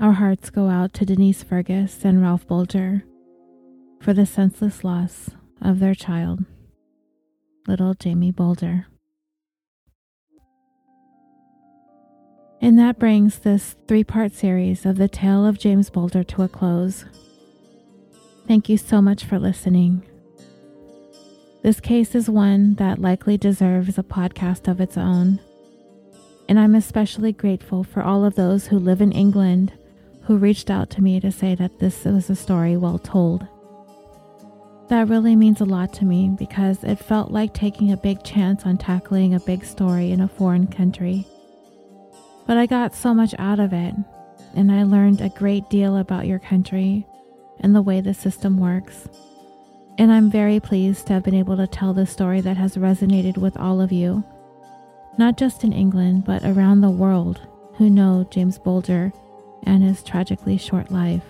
Our 0.00 0.12
hearts 0.12 0.50
go 0.50 0.68
out 0.68 0.92
to 0.94 1.04
Denise 1.04 1.42
Fergus 1.42 2.04
and 2.04 2.20
Ralph 2.20 2.46
Bulger 2.46 3.04
for 4.00 4.12
the 4.12 4.26
senseless 4.26 4.82
loss 4.82 5.30
of 5.62 5.78
their 5.78 5.94
child, 5.94 6.44
little 7.66 7.94
Jamie 7.94 8.32
Bulger. 8.32 8.86
And 12.60 12.78
that 12.78 12.98
brings 12.98 13.40
this 13.40 13.76
three 13.86 14.04
part 14.04 14.32
series 14.32 14.86
of 14.86 14.96
the 14.96 15.08
tale 15.08 15.46
of 15.46 15.58
James 15.58 15.90
Bulger 15.90 16.24
to 16.24 16.42
a 16.42 16.48
close. 16.48 17.04
Thank 18.48 18.68
you 18.68 18.76
so 18.76 19.00
much 19.00 19.24
for 19.24 19.38
listening. 19.38 20.02
This 21.64 21.80
case 21.80 22.14
is 22.14 22.28
one 22.28 22.74
that 22.74 22.98
likely 22.98 23.38
deserves 23.38 23.96
a 23.96 24.02
podcast 24.02 24.68
of 24.68 24.82
its 24.82 24.98
own. 24.98 25.40
And 26.46 26.60
I'm 26.60 26.74
especially 26.74 27.32
grateful 27.32 27.82
for 27.82 28.02
all 28.02 28.26
of 28.26 28.34
those 28.34 28.66
who 28.66 28.78
live 28.78 29.00
in 29.00 29.12
England 29.12 29.72
who 30.24 30.36
reached 30.36 30.68
out 30.68 30.90
to 30.90 31.02
me 31.02 31.20
to 31.20 31.32
say 31.32 31.54
that 31.54 31.78
this 31.78 32.04
was 32.04 32.28
a 32.28 32.36
story 32.36 32.76
well 32.76 32.98
told. 32.98 33.46
That 34.90 35.08
really 35.08 35.34
means 35.36 35.62
a 35.62 35.64
lot 35.64 35.94
to 35.94 36.04
me 36.04 36.36
because 36.38 36.84
it 36.84 36.98
felt 36.98 37.30
like 37.30 37.54
taking 37.54 37.90
a 37.90 37.96
big 37.96 38.22
chance 38.22 38.66
on 38.66 38.76
tackling 38.76 39.32
a 39.32 39.40
big 39.40 39.64
story 39.64 40.10
in 40.10 40.20
a 40.20 40.28
foreign 40.28 40.66
country. 40.66 41.26
But 42.46 42.58
I 42.58 42.66
got 42.66 42.94
so 42.94 43.14
much 43.14 43.34
out 43.38 43.58
of 43.58 43.72
it, 43.72 43.94
and 44.54 44.70
I 44.70 44.82
learned 44.82 45.22
a 45.22 45.30
great 45.30 45.70
deal 45.70 45.96
about 45.96 46.26
your 46.26 46.40
country 46.40 47.06
and 47.60 47.74
the 47.74 47.80
way 47.80 48.02
the 48.02 48.12
system 48.12 48.58
works. 48.58 49.08
And 49.96 50.12
I'm 50.12 50.30
very 50.30 50.58
pleased 50.58 51.06
to 51.06 51.12
have 51.12 51.22
been 51.22 51.34
able 51.34 51.56
to 51.56 51.66
tell 51.66 51.94
this 51.94 52.10
story 52.10 52.40
that 52.40 52.56
has 52.56 52.76
resonated 52.76 53.38
with 53.38 53.56
all 53.56 53.80
of 53.80 53.92
you, 53.92 54.24
not 55.18 55.36
just 55.36 55.62
in 55.62 55.72
England, 55.72 56.24
but 56.24 56.44
around 56.44 56.80
the 56.80 56.90
world 56.90 57.40
who 57.76 57.88
know 57.88 58.26
James 58.30 58.58
Bulger 58.58 59.12
and 59.62 59.82
his 59.82 60.02
tragically 60.02 60.56
short 60.56 60.90
life. 60.90 61.24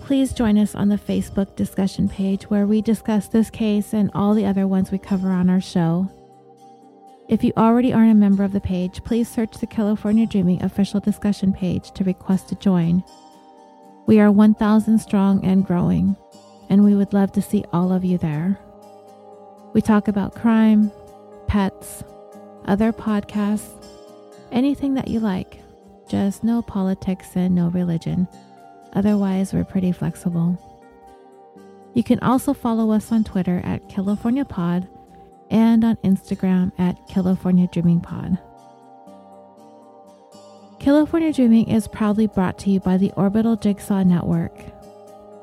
Please 0.00 0.32
join 0.32 0.56
us 0.56 0.74
on 0.74 0.88
the 0.88 0.96
Facebook 0.96 1.54
discussion 1.56 2.08
page 2.08 2.44
where 2.44 2.66
we 2.66 2.80
discuss 2.80 3.28
this 3.28 3.50
case 3.50 3.92
and 3.92 4.10
all 4.14 4.34
the 4.34 4.46
other 4.46 4.66
ones 4.66 4.90
we 4.90 4.98
cover 4.98 5.28
on 5.30 5.50
our 5.50 5.60
show. 5.60 6.10
If 7.28 7.44
you 7.44 7.52
already 7.58 7.92
aren't 7.92 8.12
a 8.12 8.14
member 8.14 8.42
of 8.42 8.52
the 8.52 8.60
page, 8.60 9.04
please 9.04 9.28
search 9.28 9.58
the 9.58 9.66
California 9.66 10.24
Dreaming 10.26 10.62
official 10.62 10.98
discussion 10.98 11.52
page 11.52 11.90
to 11.92 12.04
request 12.04 12.48
to 12.48 12.54
join. 12.54 13.04
We 14.08 14.20
are 14.20 14.32
1,000 14.32 14.98
strong 15.00 15.44
and 15.44 15.66
growing, 15.66 16.16
and 16.70 16.82
we 16.82 16.94
would 16.94 17.12
love 17.12 17.30
to 17.32 17.42
see 17.42 17.66
all 17.74 17.92
of 17.92 18.06
you 18.06 18.16
there. 18.16 18.58
We 19.74 19.82
talk 19.82 20.08
about 20.08 20.34
crime, 20.34 20.90
pets, 21.46 22.02
other 22.64 22.90
podcasts, 22.90 23.84
anything 24.50 24.94
that 24.94 25.08
you 25.08 25.20
like, 25.20 25.60
just 26.08 26.42
no 26.42 26.62
politics 26.62 27.28
and 27.34 27.54
no 27.54 27.68
religion. 27.68 28.26
Otherwise, 28.94 29.52
we're 29.52 29.62
pretty 29.62 29.92
flexible. 29.92 30.56
You 31.92 32.02
can 32.02 32.18
also 32.20 32.54
follow 32.54 32.90
us 32.92 33.12
on 33.12 33.24
Twitter 33.24 33.60
at 33.62 33.90
California 33.90 34.46
Pod 34.46 34.88
and 35.50 35.84
on 35.84 35.96
Instagram 35.96 36.72
at 36.78 36.96
California 37.08 37.68
Dreaming 37.70 38.00
Pod. 38.00 38.38
California 40.78 41.32
Dreaming 41.32 41.68
is 41.68 41.88
proudly 41.88 42.28
brought 42.28 42.56
to 42.60 42.70
you 42.70 42.78
by 42.78 42.96
the 42.96 43.12
Orbital 43.16 43.56
Jigsaw 43.56 44.04
Network. 44.04 44.52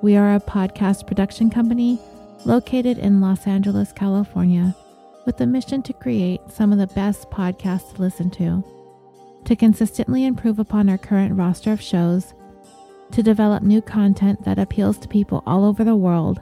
We 0.01 0.15
are 0.15 0.35
a 0.35 0.39
podcast 0.39 1.05
production 1.07 1.49
company 1.49 1.99
located 2.45 2.97
in 2.97 3.19
Los 3.19 3.45
Angeles, 3.45 3.91
California, 3.91 4.73
with 5.25 5.35
the 5.35 5.45
mission 5.45 5.83
to 5.83 5.93
create 5.93 6.39
some 6.49 6.71
of 6.71 6.77
the 6.77 6.87
best 6.87 7.29
podcasts 7.31 7.93
to 7.95 8.01
listen 8.01 8.31
to, 8.31 8.63
to 9.43 9.57
consistently 9.57 10.25
improve 10.25 10.57
upon 10.57 10.87
our 10.87 10.97
current 10.97 11.35
roster 11.35 11.73
of 11.73 11.81
shows, 11.81 12.33
to 13.11 13.21
develop 13.21 13.61
new 13.61 13.81
content 13.81 14.41
that 14.45 14.57
appeals 14.57 14.97
to 14.99 15.07
people 15.09 15.43
all 15.45 15.65
over 15.65 15.83
the 15.83 15.97
world 15.97 16.41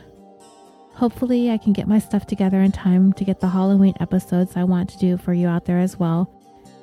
Hopefully, 0.92 1.50
I 1.50 1.56
can 1.56 1.72
get 1.72 1.88
my 1.88 1.98
stuff 1.98 2.26
together 2.26 2.60
in 2.60 2.72
time 2.72 3.14
to 3.14 3.24
get 3.24 3.40
the 3.40 3.48
Halloween 3.48 3.94
episodes 4.00 4.54
I 4.54 4.64
want 4.64 4.90
to 4.90 4.98
do 4.98 5.16
for 5.16 5.32
you 5.32 5.48
out 5.48 5.64
there 5.64 5.78
as 5.78 5.98
well, 5.98 6.30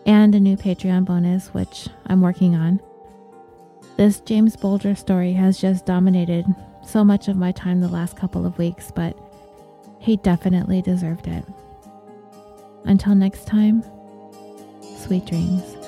and 0.08 0.34
a 0.34 0.40
new 0.40 0.58
Patreon 0.58 1.06
bonus, 1.06 1.50
which 1.50 1.88
I'm 2.08 2.22
working 2.22 2.56
on. 2.56 2.82
This 3.96 4.20
James 4.22 4.56
Bulger 4.56 4.96
story 4.96 5.34
has 5.34 5.62
just 5.62 5.86
dominated 5.86 6.48
so 6.84 7.04
much 7.04 7.28
of 7.28 7.38
my 7.38 7.52
time 7.52 7.80
the 7.80 7.88
last 7.88 8.18
couple 8.18 8.44
of 8.44 8.58
weeks, 8.58 8.90
but 8.90 9.16
he 10.00 10.18
definitely 10.18 10.82
deserved 10.82 11.28
it. 11.28 11.46
Until 12.86 13.14
next 13.14 13.46
time, 13.46 13.84
sweet 15.00 15.26
dreams. 15.26 15.79